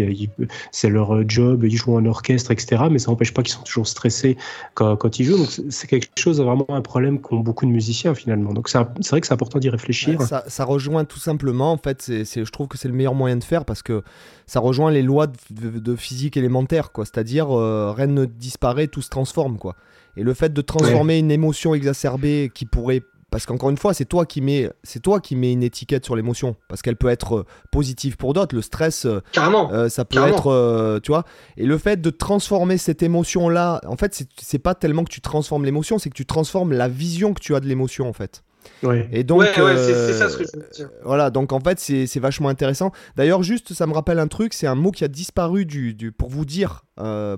c'est 0.73 0.89
leur 0.89 1.29
job, 1.29 1.65
ils 1.65 1.77
jouent 1.77 1.95
en 1.97 2.05
orchestre, 2.07 2.51
etc. 2.51 2.85
Mais 2.91 2.99
ça 2.99 3.11
n'empêche 3.11 3.33
pas 3.35 3.43
qu'ils 3.43 3.55
sont 3.55 3.63
toujours 3.63 3.87
stressés 3.87 4.37
quand, 4.75 4.97
quand 4.97 5.19
ils 5.19 5.25
jouent. 5.25 5.39
Donc, 5.39 5.49
c'est- 5.71 5.87
quelque 5.89 6.09
chose, 6.19 6.41
vraiment 6.41 6.67
un 6.69 6.83
problème 6.83 7.21
qu'ont 7.21 7.41
beaucoup 7.41 7.65
de 7.65 7.71
musiciens 7.71 8.15
finalement. 8.15 8.53
Donc, 8.53 8.69
c'est 8.69 8.79
vrai 9.11 9.21
que 9.21 9.27
c'est 9.27 9.33
important 9.33 9.59
d'y 9.59 9.71
réfléchir. 9.71 10.21
Ouais, 10.21 10.27
ça, 10.27 10.45
ça 10.49 10.65
rejoint 10.65 11.05
tout 11.05 11.19
simplement, 11.19 11.73
en 11.73 11.79
fait, 11.79 12.03
c'est- 12.03 12.45
je 12.45 12.51
trouve 12.53 12.69
que 12.69 12.77
c'est 12.77 12.89
le 12.89 12.95
meilleur 12.95 13.15
moyen 13.15 13.37
de 13.37 13.45
faire 13.45 13.65
parce 13.65 13.83
que 13.83 14.03
ça 14.49 14.59
rejoint 14.59 14.91
les 14.91 15.03
lois 15.03 15.29
de, 15.29 15.35
de- 15.71 15.79
de 15.79 15.95
physique 15.97 16.37
élémentaire, 16.37 16.91
quoi. 16.91 17.05
C'est-à-dire, 17.05 17.57
euh, 17.57 17.93
rien 17.97 18.09
ne 18.09 18.25
disparaît, 18.25 18.89
tout 18.89 19.03
se 19.03 19.11
transforme, 19.11 19.59
quoi. 19.59 19.77
Et 20.17 20.25
le 20.25 20.35
fait 20.35 20.53
de 20.53 20.61
transformer 20.61 21.19
une 21.19 21.31
émotion 21.31 21.75
exacerbée 21.75 22.51
qui 22.53 22.67
pourrait, 22.67 23.03
parce 23.31 23.45
qu'encore 23.47 23.69
une 23.71 23.77
fois, 23.77 23.93
c'est 23.95 24.07
toi 24.07 24.25
qui 24.27 24.41
mets, 24.41 24.69
c'est 24.83 25.01
toi 25.03 25.21
qui 25.21 25.37
mets 25.37 25.53
une 25.53 25.63
étiquette 25.63 26.05
sur 26.05 26.17
l'émotion, 26.17 26.57
parce 26.69 26.81
qu'elle 26.83 26.97
peut 26.97 27.11
être 27.11 27.37
euh, 27.37 27.45
positive 27.71 28.17
pour 28.17 28.33
d'autres. 28.33 28.57
Le 28.57 28.63
stress, 28.63 29.05
euh, 29.05 29.21
carrément. 29.33 29.71
euh, 29.73 29.89
ça 29.91 30.05
peut 30.07 30.17
Carrément. 30.17 30.37
être, 30.37 30.47
euh, 30.51 30.99
tu 31.01 31.13
vois, 31.13 31.25
et 31.59 31.67
le 31.67 31.77
fait 31.79 32.01
de 32.01 32.11
transformer 32.11 32.79
cette 32.79 33.03
émotion-là, 33.03 33.81
en 33.87 33.97
fait, 33.97 34.15
c'est- 34.15 34.29
c'est 34.41 34.59
pas 34.59 34.75
tellement 34.75 35.05
que 35.05 35.13
tu 35.13 35.21
transformes 35.21 35.65
l'émotion, 35.67 35.99
c'est 35.99 36.09
que 36.11 36.15
tu 36.17 36.27
transformes 36.27 36.73
la 36.73 36.89
vision 36.89 37.35
que 37.35 37.41
tu 37.41 37.55
as 37.55 37.61
de 37.61 37.67
l'émotion, 37.67 38.09
en 38.09 38.13
fait. 38.15 38.43
Ouais. 38.83 39.09
Et 39.13 39.25
donc, 39.25 39.41
ouais, 39.41 39.49
ouais, 39.49 39.77
c'est 39.77 39.93
euh, 39.95 40.07
c'est 40.13 40.19
ça 40.19 40.29
ce 40.29 40.37
que 40.37 40.45
je 40.45 40.57
veux 40.59 40.69
dire. 40.73 40.91
voilà, 41.05 41.31
donc 41.31 41.53
en 41.53 41.61
fait, 41.61 41.79
c'est 41.81 42.07
c'est 42.07 42.21
vachement 42.21 42.49
intéressant. 42.49 42.93
D'ailleurs, 43.17 43.43
juste, 43.43 43.73
ça 43.75 43.87
me 43.87 43.93
rappelle 43.93 44.19
un 44.19 44.29
truc, 44.29 44.53
c'est 44.55 44.67
un 44.67 44.75
mot 44.75 44.91
qui 44.91 45.05
a 45.05 45.09
disparu 45.09 45.65
du, 45.65 45.95
du- 45.95 46.13
pour 46.13 46.29
vous 46.29 46.45
dire, 46.45 46.85
euh, 47.01 47.37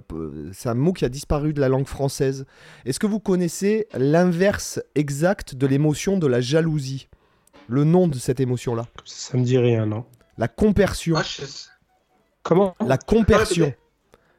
c'est 0.53 0.69
un 0.69 0.75
mot 0.75 0.93
qui 0.93 1.05
a 1.05 1.09
disparu 1.09 1.53
de 1.53 1.61
la 1.61 1.69
langue 1.69 1.87
française. 1.87 2.45
Est-ce 2.85 2.99
que 2.99 3.07
vous 3.07 3.21
connaissez 3.21 3.87
l'inverse 3.95 4.81
exact 4.95 5.55
de 5.55 5.67
l'émotion 5.67 6.19
de 6.19 6.27
la 6.27 6.41
jalousie? 6.41 7.09
Le 7.69 7.85
nom 7.85 8.09
de 8.09 8.17
cette 8.17 8.41
émotion-là? 8.41 8.87
Ça 9.05 9.39
me 9.39 9.45
dit 9.45 9.57
rien, 9.59 9.87
non 9.87 10.05
La 10.39 10.49
compersion. 10.49 11.15
Ah, 11.17 11.23
je- 11.23 11.43
Comment? 12.43 12.75
La 12.87 12.99
compersion. 12.99 13.73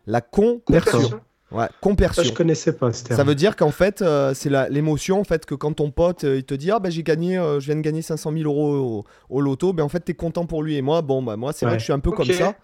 La 0.08 0.20
compersion. 0.22 1.22
Compersion. 1.52 1.58
Ouais, 1.58 1.66
Ça, 1.68 1.74
compersion. 1.82 2.24
je 2.24 2.32
connaissais 2.34 2.74
pas 2.74 2.92
ce 2.94 3.04
terme. 3.04 3.18
Ça 3.18 3.24
veut 3.24 3.36
dire 3.36 3.56
qu'en 3.56 3.72
fait, 3.72 4.02
euh, 4.02 4.34
c'est 4.34 4.50
la- 4.50 4.70
l'émotion 4.70 5.20
en 5.20 5.24
fait 5.24 5.46
que 5.46 5.54
quand 5.56 5.74
ton 5.74 5.92
pote 5.92 6.24
euh, 6.24 6.38
il 6.38 6.44
te 6.44 6.54
dit 6.54 6.72
ah 6.72 6.80
ben 6.80 6.90
j'ai 6.90 7.04
gagné, 7.04 7.38
euh, 7.38 7.60
je 7.60 7.66
viens 7.66 7.76
de 7.76 7.82
gagner 7.82 8.02
500 8.02 8.32
000 8.32 8.44
euros 8.46 9.04
au, 9.30 9.36
au 9.36 9.42
loto, 9.42 9.74
ben 9.74 9.84
en 9.84 9.90
fait 9.90 10.00
t'es 10.00 10.14
content 10.14 10.46
pour 10.46 10.64
lui 10.64 10.76
et 10.78 10.82
moi 10.82 11.02
bon 11.02 11.22
bah 11.22 11.36
moi 11.36 11.52
c'est 11.54 11.66
vrai 11.66 11.76
que 11.76 11.80
je 11.80 11.86
suis 11.86 11.94
un 11.94 12.00
peu 12.00 12.12
comme 12.12 12.26
ça. 12.32 12.56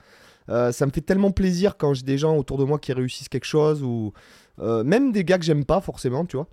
Euh, 0.50 0.72
ça 0.72 0.86
me 0.86 0.92
fait 0.92 1.02
tellement 1.02 1.32
plaisir 1.32 1.76
quand 1.78 1.94
j'ai 1.94 2.04
des 2.04 2.18
gens 2.18 2.38
autour 2.38 2.58
de 2.58 2.64
moi 2.64 2.80
qui 2.80 2.94
réussissent 2.94 3.28
quelque 3.28 3.44
chose 3.46 3.84
ou 3.84 4.14
euh, 4.60 4.84
même 4.86 5.12
des 5.12 5.26
gars 5.26 5.38
que 5.38 5.44
j'aime 5.44 5.66
pas 5.66 5.82
forcément, 5.82 6.24
tu 6.26 6.38
vois. 6.38 6.48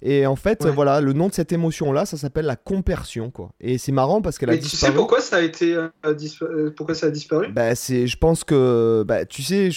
Et 0.00 0.26
en 0.26 0.36
fait, 0.36 0.64
Ouais. 0.64 0.70
voilà, 0.70 1.00
le 1.00 1.12
nom 1.12 1.26
de 1.28 1.32
cette 1.32 1.50
émotion-là, 1.50 2.06
ça 2.06 2.16
s'appelle 2.16 2.44
la 2.44 2.54
compersion, 2.54 3.30
quoi. 3.32 3.50
Et 3.60 3.78
c'est 3.78 3.90
marrant 3.90 4.22
parce 4.22 4.38
qu'elle 4.38 4.50
a 4.50 4.52
Mais 4.52 4.60
tu 4.60 4.68
sais 4.76 4.92
pourquoi 4.92 5.20
ça 5.20 5.36
a 5.36 5.40
été 5.40 5.74
euh, 5.74 5.88
dispa- 6.04 6.70
pourquoi 6.70 6.94
ça 6.94 7.06
a 7.06 7.10
disparu? 7.10 7.48
Bah, 7.50 7.74
c'est, 7.74 8.06
je 8.06 8.16
pense 8.16 8.44
que, 8.44 9.02
bah, 9.04 9.24
tu 9.24 9.42
sais, 9.42 9.70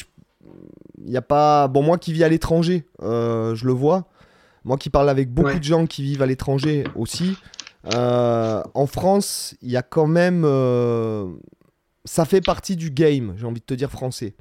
il 1.04 1.10
y 1.12 1.18
a 1.18 1.22
pas, 1.22 1.68
bon, 1.68 1.82
moi 1.84 1.98
qui 1.98 2.14
vis 2.14 2.24
à 2.24 2.30
l'étranger, 2.30 2.86
euh, 3.02 3.56
je 3.56 3.66
le 3.66 3.74
vois. 3.74 4.06
Moi 4.64 4.78
qui 4.78 4.90
parle 4.90 5.10
avec 5.10 5.32
beaucoup 5.34 5.48
Ouais. 5.50 5.58
de 5.60 5.64
gens 5.64 5.88
qui 5.88 6.04
vivent 6.04 6.22
à 6.22 6.26
l'étranger 6.28 6.84
aussi. 6.96 7.36
euh, 7.94 8.62
en 8.76 8.86
France, 8.86 9.56
il 9.62 9.72
y 9.72 9.78
a 9.78 9.82
quand 9.82 10.06
même, 10.08 10.44
euh, 10.46 11.28
ça 12.06 12.26
fait 12.26 12.42
partie 12.42 12.76
du 12.76 12.92
game. 12.92 13.34
J'ai 13.38 13.46
envie 13.48 13.60
de 13.60 13.66
te 13.66 13.74
dire 13.74 13.90
français. 13.90 14.36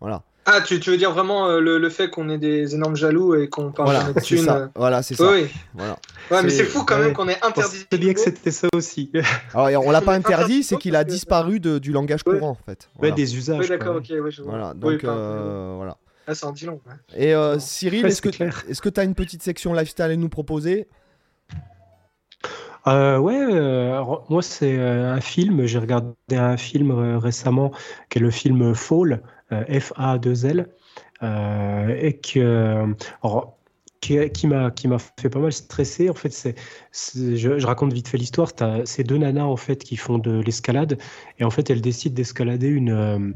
Voilà. 0.00 0.22
Ah, 0.44 0.60
tu, 0.60 0.80
tu 0.80 0.90
veux 0.90 0.96
dire 0.96 1.12
vraiment 1.12 1.46
euh, 1.48 1.60
le, 1.60 1.78
le 1.78 1.88
fait 1.88 2.10
qu'on 2.10 2.28
est 2.28 2.38
des 2.38 2.74
énormes 2.74 2.96
jaloux 2.96 3.36
et 3.36 3.48
qu'on 3.48 3.70
parle 3.70 3.90
Voilà, 3.90 4.12
de 4.12 4.18
c'est 4.18 4.24
thunes 4.26 4.44
ça. 4.44 4.56
euh, 4.56 4.66
Voilà, 4.74 5.02
c'est 5.02 5.14
ça. 5.14 5.30
Oui. 5.30 5.46
Voilà. 5.74 5.96
Ouais, 6.32 6.42
mais 6.42 6.50
C'est- 6.50 6.56
c'est 6.58 6.64
fou 6.64 6.84
quand 6.84 6.96
ouais. 6.96 7.04
même 7.04 7.12
qu'on 7.12 7.28
ait 7.28 7.36
interdit. 7.44 7.84
pensais 7.88 7.98
bien 7.98 8.12
que 8.12 8.18
c'était 8.20 8.50
ça 8.50 8.66
aussi. 8.74 9.12
Alors, 9.54 9.86
on 9.86 9.92
l'a 9.92 10.00
pas 10.00 10.14
interdit, 10.14 10.64
c'est 10.64 10.76
qu'il 10.78 10.96
a 10.96 11.04
disparu 11.04 11.60
de- 11.60 11.78
du 11.78 11.92
langage 11.92 12.22
Ouais. 12.26 12.38
courant, 12.38 12.50
en 12.50 12.54
fait. 12.66 12.88
Ouais, 12.96 13.08
Voilà. 13.10 13.14
des 13.14 13.36
usages. 13.36 13.60
Oui, 13.60 13.68
d'accord, 13.68 13.96
ok, 13.96 14.06
ouais, 14.10 14.30
je 14.32 14.42
vois. 14.42 14.50
Voilà, 14.52 14.74
donc 14.74 15.04
euh, 15.04 15.74
voilà. 15.76 15.96
Ah, 16.26 16.34
ça 16.34 16.48
en 16.48 16.52
dit 16.52 16.66
long. 16.66 16.80
ouais. 16.86 16.94
Et 17.16 17.34
euh, 17.34 17.58
Cyril, 17.60 18.02
Ouais, 18.04 18.10
est-ce 18.10 18.20
que 18.22 18.30
c'est 18.30 18.36
clair. 18.36 18.64
est-ce 18.68 18.82
que 18.82 18.88
tu 18.88 18.98
as 18.98 19.04
une 19.04 19.14
petite 19.14 19.42
section 19.44 19.72
lifestyle 19.74 20.04
à 20.06 20.16
nous 20.16 20.28
proposer? 20.28 20.88
Euh, 22.88 23.16
ouais, 23.18 23.38
euh, 23.38 23.92
alors, 23.92 24.26
moi 24.28 24.42
c'est 24.42 24.76
euh, 24.76 25.12
un 25.14 25.20
film, 25.20 25.66
j'ai 25.66 25.78
regardé 25.78 26.12
un 26.32 26.56
film 26.56 26.90
euh, 26.90 27.16
récemment 27.18 27.70
qui 28.10 28.18
est 28.18 28.20
le 28.20 28.30
film 28.32 28.74
Fall, 28.74 29.22
F-A-2-L, 29.52 30.68
euh, 31.22 31.96
et 32.00 32.18
que, 32.18 32.94
alors, 33.22 33.58
qui, 34.00 34.18
qui 34.30 34.46
m'a 34.48 34.72
fait 35.20 35.30
pas 35.30 35.38
mal 35.38 35.52
stresser. 35.52 36.10
En 36.10 36.14
fait, 36.14 36.32
c'est, 36.32 36.56
c'est- 36.90 37.36
je, 37.36 37.64
raconte 37.64 37.92
vite 37.92 38.08
fait 38.08 38.18
l'histoire. 38.18 38.52
T'as 38.54 38.84
ces 38.84 39.04
deux 39.04 39.18
nanas 39.18 39.44
en 39.44 39.56
fait 39.56 39.84
qui 39.84 39.96
font 39.96 40.18
de 40.18 40.40
l'escalade 40.40 40.98
et 41.38 41.44
en 41.44 41.50
fait 41.50 41.70
elles 41.70 41.80
décident 41.80 42.14
d'escalader 42.14 42.66
une 42.68 42.90
euh, 42.90 43.32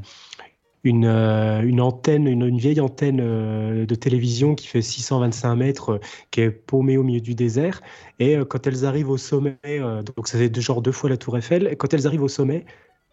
une, 0.84 1.06
une 1.06 1.80
antenne, 1.80 2.28
une, 2.28 2.58
vieille 2.58 2.80
antenne 2.80 3.16
de 3.16 3.94
télévision 3.96 4.54
qui 4.54 4.68
fait 4.68 4.82
625 4.82 5.56
mètres, 5.56 6.00
qui 6.30 6.42
est 6.42 6.50
paumée 6.52 6.96
au 6.96 7.02
milieu 7.02 7.20
du 7.20 7.34
désert. 7.34 7.80
Et 8.20 8.36
quand 8.48 8.68
elles 8.68 8.84
arrivent 8.84 9.10
au 9.10 9.16
sommet, 9.16 9.56
donc 9.64 10.28
ça 10.28 10.38
fait 10.38 10.60
genre 10.60 10.82
deux 10.82 10.92
fois 10.92 11.10
la 11.10 11.16
Tour 11.16 11.36
Eiffel, 11.38 11.76
quand 11.76 11.92
elles 11.92 12.06
arrivent 12.06 12.22
au 12.22 12.28
sommet, 12.28 12.66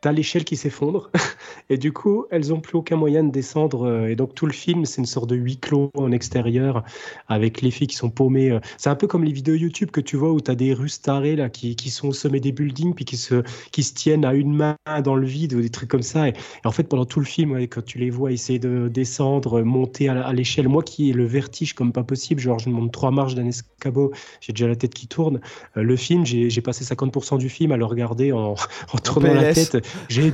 t'as 0.04 0.12
l'échelle 0.12 0.44
qui 0.44 0.58
s'effondre. 0.58 1.10
Et 1.70 1.78
du 1.78 1.94
coup 1.94 2.26
elles 2.30 2.54
ont 2.54 2.60
plus 2.60 2.78
aucun 2.78 2.98
moyen 2.98 3.24
de 3.24 3.32
descendre 3.32 3.88
euh, 3.88 4.08
et 4.08 4.16
donc 4.16 4.36
tout 4.36 4.46
le 4.46 4.52
film 4.52 4.86
c'est 4.86 5.02
une 5.02 5.08
sorte 5.08 5.30
de 5.30 5.36
huis 5.36 5.58
clos 5.58 5.92
en 5.96 6.12
extérieur 6.12 6.84
avec 7.30 7.62
les 7.62 7.72
filles 7.72 7.88
qui 7.88 7.96
sont 7.96 8.10
paumées 8.10 8.52
euh. 8.52 8.60
c'est 8.78 8.90
un 8.90 8.96
peu 8.96 9.08
comme 9.08 9.24
les 9.24 9.32
vidéos 9.32 9.56
YouTube 9.56 9.90
que 9.92 10.02
tu 10.02 10.18
vois 10.18 10.32
où 10.32 10.42
tu 10.42 10.52
as 10.52 10.56
des 10.56 10.74
russes 10.74 11.02
tarées 11.02 11.36
là 11.36 11.50
qui, 11.50 11.76
qui, 11.76 11.90
sont 11.90 12.10
au 12.10 12.14
sommet 12.14 12.42
des 12.42 12.52
buildings 12.52 12.94
puis 12.94 13.06
qui 13.06 13.16
se 13.16 13.44
qui 13.72 13.84
se 13.84 13.94
tiennent 13.94 14.26
à 14.26 14.34
une 14.34 14.54
main 14.54 14.76
dans 15.04 15.16
le 15.16 15.26
vide 15.26 15.54
ou 15.54 15.62
des 15.62 15.70
trucs 15.70 15.90
comme 15.90 16.04
ça. 16.04 16.28
Et, 16.28 16.34
en 16.66 16.72
fait 16.72 16.84
pendant 16.84 17.06
tout 17.06 17.20
le 17.20 17.26
film 17.26 17.58
quand 17.68 17.84
tu 17.86 17.98
les 17.98 18.10
vois 18.10 18.32
essayer 18.32 18.60
de 18.60 18.90
descendre 18.90 19.62
monter 19.62 20.10
à, 20.10 20.34
l'échelle 20.34 20.68
moi 20.68 20.84
qui 20.84 21.10
ai 21.10 21.14
le 21.14 21.26
vertige 21.26 21.74
comme 21.74 21.94
pas 21.94 22.04
possible 22.04 22.42
genre 22.42 22.60
je 22.60 22.70
monte 22.70 22.92
trois 22.92 23.12
marches 23.12 23.36
d'un 23.36 23.46
escabeau 23.46 24.12
j'ai 24.42 24.52
déjà 24.52 24.68
la 24.68 24.76
tête 24.76 24.94
qui 24.94 25.08
tourne 25.08 25.40
euh, 25.78 25.84
le 25.84 25.96
film 25.96 26.26
j'ai 26.26 26.62
passé 26.62 26.84
50% 26.84 27.38
du 27.38 27.50
film 27.50 27.72
à 27.72 27.78
le 27.78 27.86
regarder 27.86 28.32
en, 28.34 28.56
en 28.94 28.98
tournant 28.98 29.34
la 29.34 29.54
tête 29.54 29.78
j'ai 30.10 30.32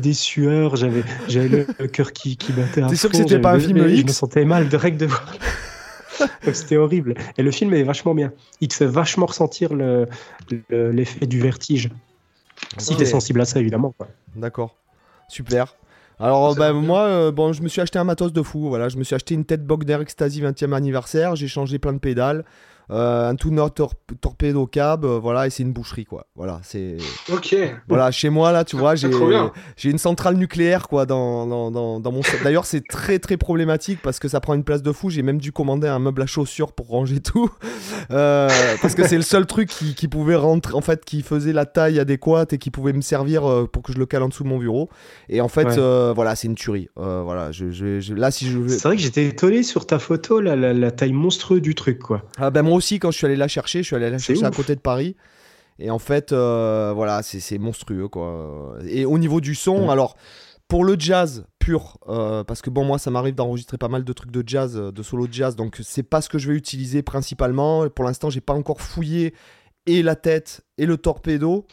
des 0.00 0.14
sueurs, 0.14 0.76
j'avais 0.76 1.02
le 1.28 1.86
cœur 1.86 2.12
qui, 2.12 2.36
qui 2.36 2.52
battait. 2.52 2.86
T'es 2.86 2.96
sûr 2.96 3.10
que 3.10 3.16
c'était 3.16 3.40
pas 3.40 3.52
un 3.52 3.60
film 3.60 3.78
X 3.88 4.00
Je 4.00 4.06
me 4.06 4.12
sentais 4.12 4.44
mal 4.44 4.68
de 4.68 4.76
règle 4.76 4.98
de 4.98 5.06
voir. 5.06 5.36
c'était 6.52 6.76
horrible. 6.76 7.14
Et 7.38 7.42
le 7.42 7.50
film 7.50 7.72
est 7.74 7.82
vachement 7.82 8.14
bien. 8.14 8.32
Il 8.60 8.68
te 8.68 8.74
fait 8.74 8.86
vachement 8.86 9.26
ressentir 9.26 9.74
l'effet 9.74 11.20
le, 11.20 11.26
du 11.26 11.40
vertige. 11.40 11.90
Si 12.78 12.96
tu 12.96 13.02
es 13.02 13.06
sensible 13.06 13.40
à 13.40 13.44
ça, 13.44 13.60
évidemment. 13.60 13.94
D'accord. 14.36 14.76
Super. 15.28 15.74
Alors 16.20 16.54
bah, 16.54 16.72
moi, 16.72 17.00
euh, 17.00 17.32
bon, 17.32 17.52
je 17.52 17.62
me 17.62 17.68
suis 17.68 17.80
acheté 17.80 17.98
un 17.98 18.04
matos 18.04 18.32
de 18.32 18.42
fou. 18.42 18.68
Voilà, 18.68 18.88
je 18.88 18.96
me 18.96 19.02
suis 19.02 19.14
acheté 19.14 19.34
une 19.34 19.44
tête 19.44 19.66
Bogner 19.66 20.00
Ecstasy 20.00 20.40
20e 20.40 20.72
anniversaire. 20.72 21.34
J'ai 21.36 21.48
changé 21.48 21.78
plein 21.78 21.92
de 21.92 21.98
pédales. 21.98 22.44
Euh, 22.90 23.30
un 23.30 23.36
tout 23.36 23.50
notre 23.50 23.88
torpedo 24.20 24.66
cab, 24.66 25.04
euh, 25.04 25.18
voilà, 25.18 25.46
et 25.46 25.50
c'est 25.50 25.62
une 25.62 25.72
boucherie, 25.72 26.04
quoi. 26.04 26.26
Voilà, 26.34 26.60
c'est. 26.62 26.96
Ok. 27.32 27.56
Voilà, 27.88 28.10
chez 28.10 28.28
moi, 28.28 28.52
là, 28.52 28.64
tu 28.64 28.76
vois, 28.76 28.94
j'ai, 28.94 29.10
j'ai 29.76 29.90
une 29.90 29.98
centrale 29.98 30.36
nucléaire, 30.36 30.88
quoi, 30.88 31.06
dans, 31.06 31.46
dans, 31.46 32.00
dans, 32.00 32.12
mon. 32.12 32.20
D'ailleurs, 32.44 32.66
c'est 32.66 32.86
très, 32.86 33.18
très 33.18 33.36
problématique 33.36 34.00
parce 34.02 34.18
que 34.18 34.28
ça 34.28 34.40
prend 34.40 34.54
une 34.54 34.64
place 34.64 34.82
de 34.82 34.92
fou. 34.92 35.10
J'ai 35.10 35.22
même 35.22 35.38
dû 35.38 35.52
commander 35.52 35.88
un 35.88 35.98
meuble 35.98 36.22
à 36.22 36.26
chaussures 36.26 36.72
pour 36.72 36.88
ranger 36.88 37.20
tout. 37.20 37.50
Euh, 38.10 38.48
parce 38.82 38.94
que 38.94 39.06
c'est 39.06 39.16
le 39.16 39.22
seul 39.22 39.46
truc 39.46 39.68
qui, 39.68 39.94
qui, 39.94 40.08
pouvait 40.08 40.34
rentrer, 40.34 40.74
en 40.74 40.80
fait, 40.80 41.04
qui 41.04 41.22
faisait 41.22 41.52
la 41.52 41.66
taille 41.66 41.98
adéquate 41.98 42.52
et 42.52 42.58
qui 42.58 42.70
pouvait 42.70 42.92
me 42.92 43.00
servir 43.00 43.42
pour 43.72 43.82
que 43.82 43.92
je 43.92 43.98
le 43.98 44.06
cale 44.06 44.22
en 44.22 44.28
dessous 44.28 44.42
de 44.42 44.48
mon 44.48 44.58
bureau. 44.58 44.90
Et 45.28 45.40
en 45.40 45.48
fait, 45.48 45.78
voilà, 45.78 46.34
c'est 46.34 46.48
une 46.48 46.56
tuerie. 46.56 46.88
voilà, 46.96 47.52
je, 47.52 47.70
je, 47.70 48.12
là, 48.14 48.30
si 48.30 48.48
je 48.48 48.68
C'est 48.68 48.82
vrai 48.82 48.96
que 48.96 49.02
j'étais 49.02 49.26
étonné 49.26 49.62
sur 49.62 49.86
ta 49.86 49.98
photo, 49.98 50.40
la, 50.40 50.56
la, 50.56 50.90
taille 50.90 51.12
monstrueuse 51.12 51.62
du 51.62 51.74
truc, 51.74 52.00
quoi. 52.00 52.22
Ah, 52.38 52.50
ben 52.50 52.62
moi 52.72 52.78
aussi, 52.78 52.98
quand 52.98 53.10
je 53.10 53.18
suis 53.18 53.26
allé 53.26 53.36
la 53.36 53.48
chercher, 53.48 53.82
je 53.82 53.86
suis 53.86 53.96
allé 53.96 54.08
la 54.08 54.16
chercher 54.16 54.46
à 54.46 54.50
côté 54.50 54.74
de 54.74 54.80
Paris. 54.80 55.14
Et 55.78 55.90
en 55.90 55.98
fait, 55.98 56.32
euh, 56.32 56.94
voilà, 56.96 57.22
c'est 57.22 57.58
monstrueux, 57.58 58.08
quoi. 58.08 58.78
Et 58.86 59.04
au 59.04 59.18
niveau 59.18 59.42
du 59.42 59.54
son, 59.54 59.90
alors, 59.90 60.16
pour 60.68 60.82
le 60.82 60.96
jazz 60.98 61.44
pur, 61.58 61.98
euh, 62.08 62.44
parce 62.44 62.62
que 62.62 62.70
bon, 62.70 62.82
moi, 62.82 62.98
ça 62.98 63.10
m'arrive 63.10 63.34
d'enregistrer 63.34 63.76
pas 63.76 63.88
mal 63.88 64.04
de 64.04 64.12
trucs 64.14 64.30
de 64.30 64.42
jazz, 64.46 64.78
euh, 64.78 64.90
de 64.90 65.02
solo 65.02 65.26
de 65.26 65.34
jazz, 65.34 65.54
donc 65.54 65.80
c'est 65.82 66.02
pas 66.02 66.22
ce 66.22 66.30
que 66.30 66.38
je 66.38 66.50
vais 66.50 66.56
utiliser 66.56 67.02
principalement. 67.02 67.90
Pour 67.90 68.06
l'instant, 68.06 68.30
j'ai 68.30 68.40
pas 68.40 68.54
encore 68.54 68.80
fouillé 68.80 69.34
et 69.84 70.02
la 70.02 70.16
tête 70.16 70.62
et 70.78 70.86
le 70.86 70.96
torpedo. 70.96 71.66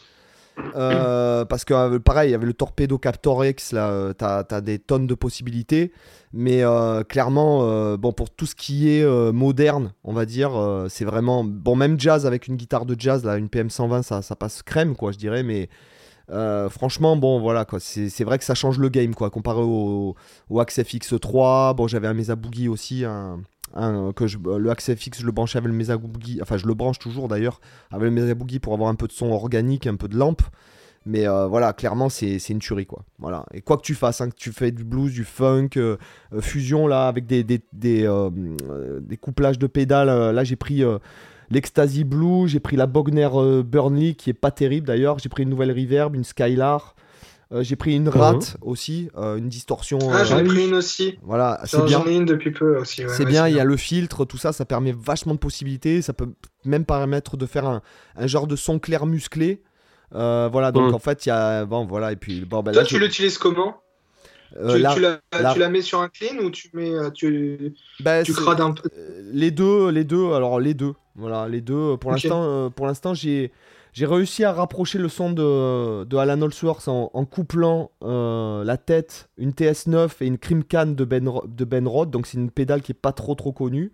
Euh, 0.76 1.46
parce 1.46 1.66
que 1.66 1.74
euh, 1.74 2.00
pareil, 2.00 2.30
il 2.30 2.32
y 2.32 2.36
avait 2.36 2.46
le 2.46 2.54
Torpedo 2.54 2.98
Captor 2.98 3.46
X, 3.46 3.72
là, 3.72 3.90
euh, 3.90 4.14
t'as 4.14 4.44
as 4.50 4.62
des 4.62 4.80
tonnes 4.80 5.08
de 5.08 5.16
possibilités. 5.16 5.92
Mais 6.32 6.62
clairement, 7.08 7.98
bon, 7.98 8.14
pour 8.14 8.30
tout 8.30 8.46
ce 8.46 8.54
qui 8.54 8.88
est 8.92 9.32
moderne, 9.32 9.94
on 10.04 10.14
va 10.14 10.28
dire, 10.28 10.52
c'est 10.88 11.04
vraiment. 11.04 11.44
Bon, 11.44 11.76
même 11.76 12.00
jazz 12.00 12.28
avec 12.28 12.46
une 12.46 12.56
guitare 12.56 12.86
de 12.86 12.96
jazz, 13.00 13.26
là, 13.26 13.38
une 13.38 13.48
PM120, 13.48 14.04
ça, 14.04 14.22
ça 14.22 14.36
passe 14.36 14.62
crème, 14.62 14.96
quoi, 14.96 15.12
je 15.12 15.18
dirais. 15.18 15.42
Mais 15.42 15.70
franchement, 16.70 17.16
bon, 17.16 17.40
voilà, 17.40 17.66
quoi. 17.66 17.80
C'est 17.80 18.24
vrai 18.24 18.38
que 18.38 18.44
ça 18.44 18.56
change 18.56 18.80
le 18.80 18.90
game, 18.90 19.14
quoi, 19.16 19.30
comparé 19.30 19.62
au, 19.62 20.16
au 20.50 20.60
Axe 20.60 20.80
FX3. 20.80 21.76
Bon, 21.76 21.88
j'avais 21.88 22.08
un 22.08 22.14
Mesa 22.14 22.36
Boogie 22.36 22.68
aussi, 22.68 23.06
un 23.06 23.40
que 24.16 24.28
je, 24.28 24.38
le 24.38 24.70
Axe 24.70 24.94
FX, 24.94 25.22
je 25.22 25.26
le 25.26 25.32
branchais 25.32 25.58
avec 25.58 25.70
le 25.70 25.76
Mesa 25.76 25.98
Boogie, 25.98 26.40
enfin 26.42 26.58
je 26.58 26.66
le 26.66 26.74
branche 26.74 27.00
toujours 27.00 27.28
d'ailleurs 27.28 27.62
avec 27.92 28.06
le 28.06 28.12
Mesa 28.12 28.34
Boogie 28.34 28.60
pour 28.60 28.74
avoir 28.74 28.90
un 28.90 28.96
peu 28.96 29.08
de 29.08 29.12
son 29.12 29.32
organique, 29.32 29.88
un 29.88 29.96
peu 29.96 30.08
de 30.08 30.18
lampe. 30.18 30.42
Mais 31.06 31.28
euh, 31.28 31.48
voilà, 31.48 31.74
clairement, 31.74 32.10
c'est 32.10 32.38
une 32.50 32.60
tuerie, 32.60 32.86
quoi. 32.86 33.04
Voilà. 33.20 33.46
Et 33.54 33.62
quoi 33.62 33.78
que 33.78 33.82
tu 33.82 33.96
fasses, 33.96 34.22
hein, 34.22 34.30
que 34.30 34.36
tu 34.36 34.52
fais 34.52 34.72
du 34.72 34.84
blues, 34.84 35.14
du 35.14 35.24
funk, 35.24 35.70
euh, 35.78 35.98
euh, 36.34 36.42
fusion, 36.42 36.88
là, 36.88 37.08
avec 37.08 37.26
des, 37.26 37.44
des, 37.44 37.62
des 37.74 39.18
couplages 39.18 39.58
de 39.58 39.68
pédales. 39.68 40.36
là, 40.36 40.44
j'ai 40.44 40.58
pris 40.58 40.84
l'Ecstasy 41.52 42.04
Blue, 42.04 42.48
j'ai 42.48 42.60
pris 42.60 42.76
la 42.76 42.86
Bogner 42.86 43.30
Burnley, 43.64 44.14
qui 44.14 44.30
est 44.30 44.34
pas 44.34 44.52
terrible 44.52 44.88
d'ailleurs. 44.88 45.20
J'ai 45.20 45.30
pris 45.30 45.44
une 45.44 45.50
nouvelle 45.50 45.72
Reverb, 45.72 46.16
une 46.16 46.24
Skylar. 46.24 46.96
Euh, 47.52 47.64
j'ai 47.64 47.76
pris 47.76 47.96
une 47.96 48.04
mhm. 48.04 48.10
rate 48.10 48.58
aussi, 48.62 49.10
euh, 49.18 49.38
une 49.38 49.50
distorsion. 49.50 49.98
Ah, 50.12 50.24
j'en 50.24 50.38
ai 50.38 50.44
euh, 50.44 50.46
pris 50.46 50.68
une 50.68 50.76
aussi. 50.76 51.18
Voilà, 51.24 51.60
c'est 51.66 51.84
bien. 51.84 52.00
J'en 52.00 52.06
ai 52.06 52.16
une 52.16 52.26
depuis 52.26 52.52
peu 52.52 52.78
aussi. 52.78 53.02
c'est 53.08 53.26
bien, 53.26 53.48
il 53.48 53.56
y 53.56 53.60
a 53.60 53.64
le 53.64 53.78
filtre, 53.78 54.24
tout 54.24 54.38
ça, 54.38 54.54
ça 54.54 54.66
permet 54.66 54.94
vachement 54.96 55.34
de 55.34 55.40
possibilités. 55.40 56.04
Ça 56.04 56.14
peut 56.14 56.30
même 56.64 56.86
permettre 56.86 57.38
de 57.38 57.46
faire 57.48 57.66
un, 57.66 57.82
un 58.16 58.28
genre 58.28 58.46
de 58.46 58.56
son 58.56 58.78
clair 58.78 59.08
musclé. 59.08 59.64
voilà, 60.12 60.72
donc 60.72 60.90
mhm. 60.90 60.96
en 60.96 61.00
fait, 61.00 61.26
il 61.26 61.30
y 61.30 61.32
a. 61.32 61.66
Bon, 61.66 61.86
voilà, 61.86 62.12
et 62.12 62.18
puis. 62.18 62.46
Bon, 62.46 62.62
ben, 62.62 62.72
Toi, 62.72 62.84
tu 62.84 63.00
l'utilises 63.00 63.38
comment 63.38 63.82
tu, 64.52 64.80
la, 64.80 64.96
tu, 64.96 65.60
la, 65.60 65.70
mets 65.70 65.84
sur 65.84 66.02
un 66.02 66.10
clean 66.10 66.40
ou 66.44 66.50
tu 66.50 66.72
mets 66.74 66.92
tu, 67.14 67.76
tu 68.24 68.34
crades 68.34 68.62
un 68.62 68.72
peu 68.72 68.90
les 69.32 69.52
deux 69.52 69.92
les 69.92 70.04
deux 70.04 70.34
alors 70.34 70.60
les 70.60 70.74
deux 70.74 70.96
voilà 71.20 71.48
les 71.48 71.62
deux 71.62 71.98
pour 71.98 72.12
l'instant 72.12 72.72
pour 72.72 72.88
l'instant 72.88 73.14
j'ai 73.14 73.52
j'ai 73.94 74.06
réussi 74.06 74.44
à 74.44 74.52
rapprocher 74.52 75.00
le 75.00 75.10
son 75.10 75.32
de, 75.32 76.04
de 76.04 76.18
Alan 76.18 76.42
Allsworth 76.42 76.88
en, 76.88 77.10
en 77.14 77.26
couplant 77.26 77.92
euh, 78.04 78.64
la 78.64 78.78
tête, 78.78 79.30
une 79.38 79.52
TS9 79.52 80.10
et 80.22 80.28
une 80.28 80.38
Cream 80.38 80.64
Can 80.64 80.88
de 80.88 81.06
Ben, 81.06 81.30
de 81.46 81.66
ben 81.66 81.88
Rod, 81.88 82.12
donc 82.12 82.28
c'est 82.28 82.38
une 82.38 82.52
pédale 82.52 82.82
qui 82.82 82.92
est 82.92 83.00
pas 83.00 83.14
trop 83.14 83.36
trop 83.36 83.52
connue, 83.52 83.92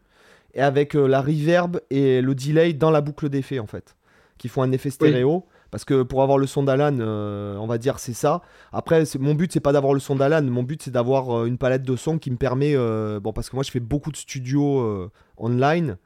et 0.53 0.61
avec 0.61 0.95
euh, 0.95 1.07
la 1.07 1.21
reverb 1.21 1.79
et 1.89 2.21
le 2.21 2.35
delay 2.35 2.73
dans 2.73 2.91
la 2.91 3.01
boucle 3.01 3.29
d'effet 3.29 3.59
en 3.59 3.67
fait, 3.67 3.95
qui 4.37 4.47
font 4.47 4.61
un 4.61 4.71
effet 4.71 4.89
stéréo. 4.89 5.45
Parce 5.71 5.83
que 5.83 6.03
pour 6.03 6.21
avoir 6.21 6.37
le 6.37 6.47
son 6.47 6.63
d'Alan, 6.63 6.99
euh, 6.99 7.57
on 7.57 7.67
va 7.67 7.77
dire 7.77 7.99
c'est 7.99 8.13
ça. 8.13 8.41
Après, 8.71 9.03
mon 9.19 9.33
but 9.33 9.51
c'est 9.51 9.59
pas 9.59 9.73
d'avoir 9.73 9.93
le 9.93 9.99
son 9.99 10.15
d'Alan, 10.15 10.43
mon 10.43 10.63
but 10.63 10.81
c'est 10.81 10.91
d'avoir 10.91 11.45
une 11.45 11.57
palette 11.57 11.83
de 11.83 11.95
sons 11.97 12.17
qui 12.17 12.31
me 12.31 12.37
permet, 12.37 12.77
bon 13.19 13.33
parce 13.33 13.49
que 13.49 13.55
moi 13.55 13.63
je 13.63 13.71
fais 13.71 13.81
beaucoup 13.81 14.11
de 14.11 14.17
studios 14.17 15.09
online, 15.37 15.97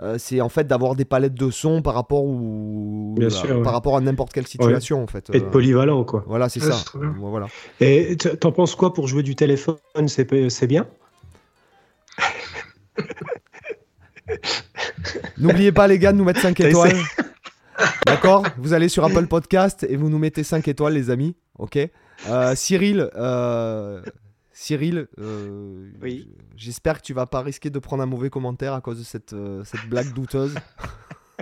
euh, 0.00 0.16
c'est 0.18 0.40
en 0.40 0.48
fait 0.48 0.64
d'avoir 0.66 0.94
des 0.94 1.04
palettes 1.04 1.34
de 1.34 1.50
sons 1.50 1.82
par 1.82 1.94
rapport 1.94 2.24
ou 2.24 3.16
par 3.64 3.72
rapport 3.72 3.96
à 3.96 4.00
n'importe 4.00 4.32
quelle 4.32 4.46
situation 4.46 5.02
en 5.02 5.08
fait. 5.08 5.28
Être 5.34 5.46
euh, 5.46 5.50
polyvalent 5.50 6.04
quoi. 6.04 6.22
Voilà, 6.26 6.48
c'est 6.48 6.60
ça. 6.60 6.76
Voilà. 6.94 7.48
Et 7.80 8.16
t'en 8.16 8.52
penses 8.52 8.76
quoi 8.76 8.94
pour 8.94 9.08
jouer 9.08 9.24
du 9.24 9.34
téléphone? 9.34 9.76
C'est 10.06 10.66
bien? 10.66 10.86
N'oubliez 15.38 15.72
pas 15.72 15.88
les 15.88 15.98
gars 15.98 16.12
de 16.12 16.18
nous 16.18 16.24
mettre 16.24 16.40
5 16.40 16.60
étoiles. 16.60 16.96
D'accord? 18.06 18.44
Vous 18.58 18.72
allez 18.72 18.88
sur 18.88 19.04
Apple 19.04 19.26
Podcast 19.26 19.86
et 19.88 19.96
vous 19.96 20.10
nous 20.10 20.18
mettez 20.18 20.44
5 20.44 20.68
étoiles 20.68 20.94
les 20.94 21.10
amis. 21.10 21.34
Ok? 21.58 21.78
Euh, 22.28 22.54
Cyril, 22.54 23.10
Cyril, 24.60 25.06
euh, 25.20 25.88
oui. 26.02 26.28
j'espère 26.56 26.98
que 26.98 27.06
tu 27.06 27.14
vas 27.14 27.26
pas 27.26 27.42
risquer 27.42 27.70
de 27.70 27.78
prendre 27.78 28.02
un 28.02 28.06
mauvais 28.06 28.28
commentaire 28.28 28.74
à 28.74 28.80
cause 28.80 28.98
de 28.98 29.04
cette, 29.04 29.32
euh, 29.32 29.62
cette 29.62 29.88
blague 29.88 30.12
douteuse. 30.12 30.56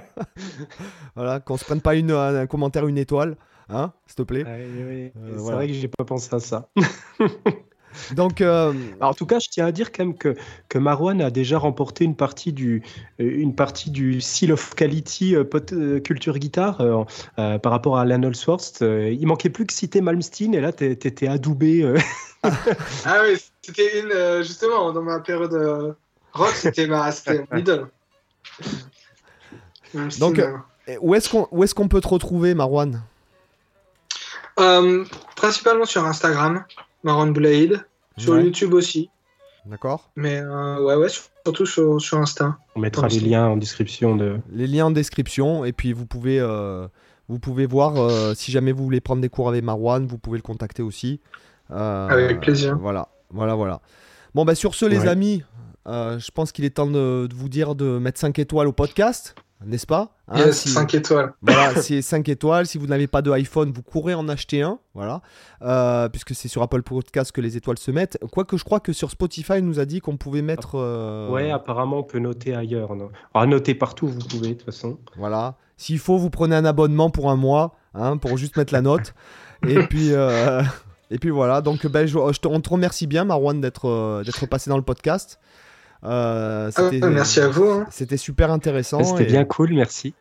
voilà, 1.17 1.41
qu'on 1.41 1.57
se 1.57 1.65
prenne 1.65 1.81
pas 1.81 1.95
une, 1.95 2.11
un 2.11 2.47
commentaire 2.47 2.87
une 2.87 2.99
étoile, 2.99 3.39
hein, 3.71 3.95
s'il 4.07 4.17
te 4.17 4.23
plaît. 4.23 4.45
Euh, 4.47 5.09
c'est 5.15 5.53
vrai 5.53 5.67
que 5.67 5.73
j'ai 5.73 5.89
pas 5.89 6.05
pensé 6.05 6.29
à 6.35 6.41
ça. 6.41 6.69
Donc, 8.13 8.41
euh, 8.41 8.73
en 9.01 9.15
tout 9.15 9.27
cas, 9.27 9.39
je 9.39 9.49
tiens 9.49 9.67
à 9.67 9.73
dire 9.73 9.93
quand 9.93 10.05
même 10.05 10.17
que, 10.17 10.37
que 10.69 10.79
Marwan 10.79 11.21
a 11.21 11.31
déjà 11.31 11.59
remporté 11.59 12.05
une 12.05 12.17
partie 12.17 12.53
du, 12.53 12.83
euh, 13.21 13.25
une 13.25 13.55
partie 13.55 13.91
du 13.91 14.21
Seal 14.21 14.53
of 14.53 14.75
Quality 14.75 15.37
euh, 15.37 16.01
Culture 16.01 16.39
Guitar 16.39 16.79
par 17.37 17.73
rapport 17.73 17.97
à 17.99 18.03
Alan 18.03 18.23
Allsworth. 18.23 18.83
il 18.83 19.27
manquait 19.27 19.51
plus 19.51 19.67
que 19.67 19.73
citer 19.73 20.01
Malmsteen 20.01 20.55
et 20.55 20.61
là, 20.61 20.73
tu 20.73 20.85
étais 20.91 21.29
adoubé. 21.29 21.95
ah 22.43 23.23
oui, 23.23 23.43
c'était 23.63 24.01
une, 24.01 24.43
justement, 24.43 24.93
dans 24.93 25.03
ma 25.03 25.21
période 25.21 25.97
rock, 26.33 26.53
c'était 26.55 26.87
ma 26.87 27.11
middle. 27.53 27.87
Donc, 30.19 30.43
où 31.01 31.15
est-ce 31.15 31.29
qu'on 31.29 31.63
est 31.63 31.75
qu'on 31.75 31.89
peut 31.89 32.01
te 32.01 32.09
retrouver, 32.09 32.55
Marwan? 32.55 33.03
Principalement 35.37 35.85
sur 35.85 36.05
Instagram. 36.05 36.65
Marron 37.07 37.29
Blade, 37.29 37.87
sur 38.17 38.37
YouTube 38.37 38.75
aussi. 38.75 39.11
D'accord. 39.65 40.11
Mais 40.17 40.41
euh, 40.41 40.83
ouais, 40.83 40.97
ouais, 40.97 41.09
surtout 41.09 41.65
sur, 41.65 42.01
sur 42.01 42.19
Insta. 42.19 42.59
On 42.75 42.81
mettra 42.81 43.07
les 43.07 43.21
liens 43.21 43.47
en 43.47 43.57
description 43.57 44.17
de. 44.17 44.39
Les 44.51 44.67
liens 44.67 44.87
en 44.87 44.91
description 44.91 45.65
et 45.65 45.73
puis 45.73 45.93
vous 45.93 46.05
pouvez, 46.05 46.41
euh, 46.41 46.89
vous 47.29 47.39
pouvez 47.39 47.65
voir 47.65 47.97
euh, 47.97 48.35
si 48.35 48.51
jamais 48.51 48.73
vous 48.73 48.83
voulez 48.83 49.01
prendre 49.01 49.23
des 49.23 49.29
cours 49.29 49.49
avec 49.49 49.63
Marwan, 49.63 50.05
vous 50.05 50.19
pouvez 50.19 50.39
le 50.39 50.43
contacter 50.43 50.83
aussi. 50.83 51.21
Avec 51.71 52.41
plaisir. 52.41 52.77
Voilà, 52.77 53.09
voilà, 53.31 53.55
voilà. 53.55 53.81
Bon, 54.35 54.45
bah 54.45 54.57
sur 54.57 54.75
ce, 54.75 54.85
les 54.85 55.07
amis, 55.07 55.45
je 55.87 56.31
pense 56.33 56.51
qu'il 56.51 56.65
est 56.65 56.71
temps 56.71 56.89
de, 56.89 57.29
de, 57.29 57.35
vous 57.37 57.49
dire 57.49 57.77
de 57.77 57.99
mettre 57.99 58.19
5 58.19 58.37
étoiles 58.41 58.67
au 58.67 58.73
podcast 58.73 59.37
n'est-ce 59.65 59.87
pas 59.87 60.11
5 60.29 60.95
hein, 60.95 60.99
étoiles. 60.99 61.33
Voilà, 61.41 61.75
c'est 61.83 62.03
5 62.03 62.29
étoiles. 62.29 62.67
Si 62.67 62.79
vous 62.79 62.87
n'avez 62.87 63.07
pas 63.07 63.23
de 63.23 63.31
iPhone, 63.31 63.73
vous 63.73 63.83
courez 63.83 64.15
en 64.15 64.29
acheter 64.29 64.63
un. 64.63 64.79
Voilà. 64.95 65.23
Euh, 65.63 66.09
puisque 66.09 66.35
c'est 66.35 66.49
sur 66.49 66.63
Apple 66.63 66.83
Podcast 66.83 67.33
que 67.33 67.41
les 67.41 67.57
étoiles 67.57 67.79
se 67.79 67.91
mettent. 67.91 68.19
Quoique 68.33 68.57
je 68.57 68.65
crois 68.65 68.81
que 68.81 68.93
sur 68.93 69.11
Spotify, 69.11 69.55
il 69.59 69.65
nous 69.65 69.79
a 69.79 69.85
dit 69.85 70.01
qu'on 70.01 70.17
pouvait 70.17 70.43
mettre. 70.43 70.73
Euh... 70.75 71.31
Ouais, 71.31 71.51
apparemment, 71.51 71.99
on 71.99 72.03
peut 72.03 72.19
noter 72.19 72.55
ailleurs. 72.55 72.95
Non? 72.97 73.11
Alors, 73.35 73.47
noter 73.47 73.75
partout, 73.75 74.09
vous 74.09 74.19
pouvez, 74.19 74.49
de 74.49 74.55
toute 74.55 74.65
façon. 74.65 74.99
Voilà. 75.17 75.57
S'il 75.77 75.99
faut, 75.99 76.19
vous 76.19 76.31
prenez 76.31 76.57
un 76.57 76.65
abonnement 76.65 77.11
pour 77.11 77.31
un 77.31 77.37
mois, 77.37 77.77
hein, 77.95 78.17
pour 78.17 78.37
juste 78.37 78.57
mettre 78.57 78.73
la 78.73 78.83
note. 78.83 79.15
Et 79.67 79.79
puis. 79.85 80.13
Euh, 80.13 80.63
et 81.11 81.19
puis 81.19 81.31
voilà, 81.31 81.61
donc 81.61 81.87
ben, 81.87 82.07
je, 82.07 82.17
te, 82.17 82.49
on 82.49 82.61
te 82.61 82.69
remercie 82.69 83.07
bien, 83.07 83.25
Marwan, 83.25 83.61
d'être 83.61 83.89
euh, 83.89 84.25
d'être 84.25 84.45
passé 84.47 84.71
dans 84.71 84.77
le 84.77 84.83
podcast. 84.83 85.39
Euh, 86.05 86.71
ah 86.75 86.91
merci 87.09 87.41
à 87.41 87.49
vous. 87.49 87.65
Hein. 87.65 87.87
C'était 87.91 88.17
super 88.17 88.51
intéressant. 88.51 89.03
C'était 89.03 89.25
bien 89.25 89.45
cool, 89.45 89.75
merci. 89.75 90.15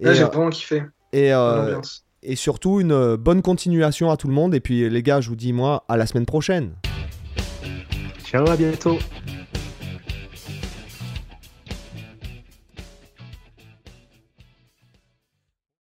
Là, 0.00 0.14
j'ai 0.14 0.22
euh, 0.22 0.26
vraiment 0.26 0.50
kiffé. 0.50 0.82
Et, 1.12 1.32
euh, 1.32 1.80
et 2.22 2.36
surtout, 2.36 2.80
une 2.80 3.16
bonne 3.16 3.42
continuation 3.42 4.10
à 4.10 4.16
tout 4.16 4.28
le 4.28 4.34
monde. 4.34 4.54
Et 4.54 4.60
puis, 4.60 4.88
les 4.88 5.02
gars, 5.02 5.20
je 5.20 5.28
vous 5.28 5.36
dis, 5.36 5.52
moi, 5.52 5.84
à 5.88 5.96
la 5.96 6.06
semaine 6.06 6.26
prochaine. 6.26 6.72
Ciao, 8.24 8.48
à 8.48 8.56
bientôt. 8.56 8.98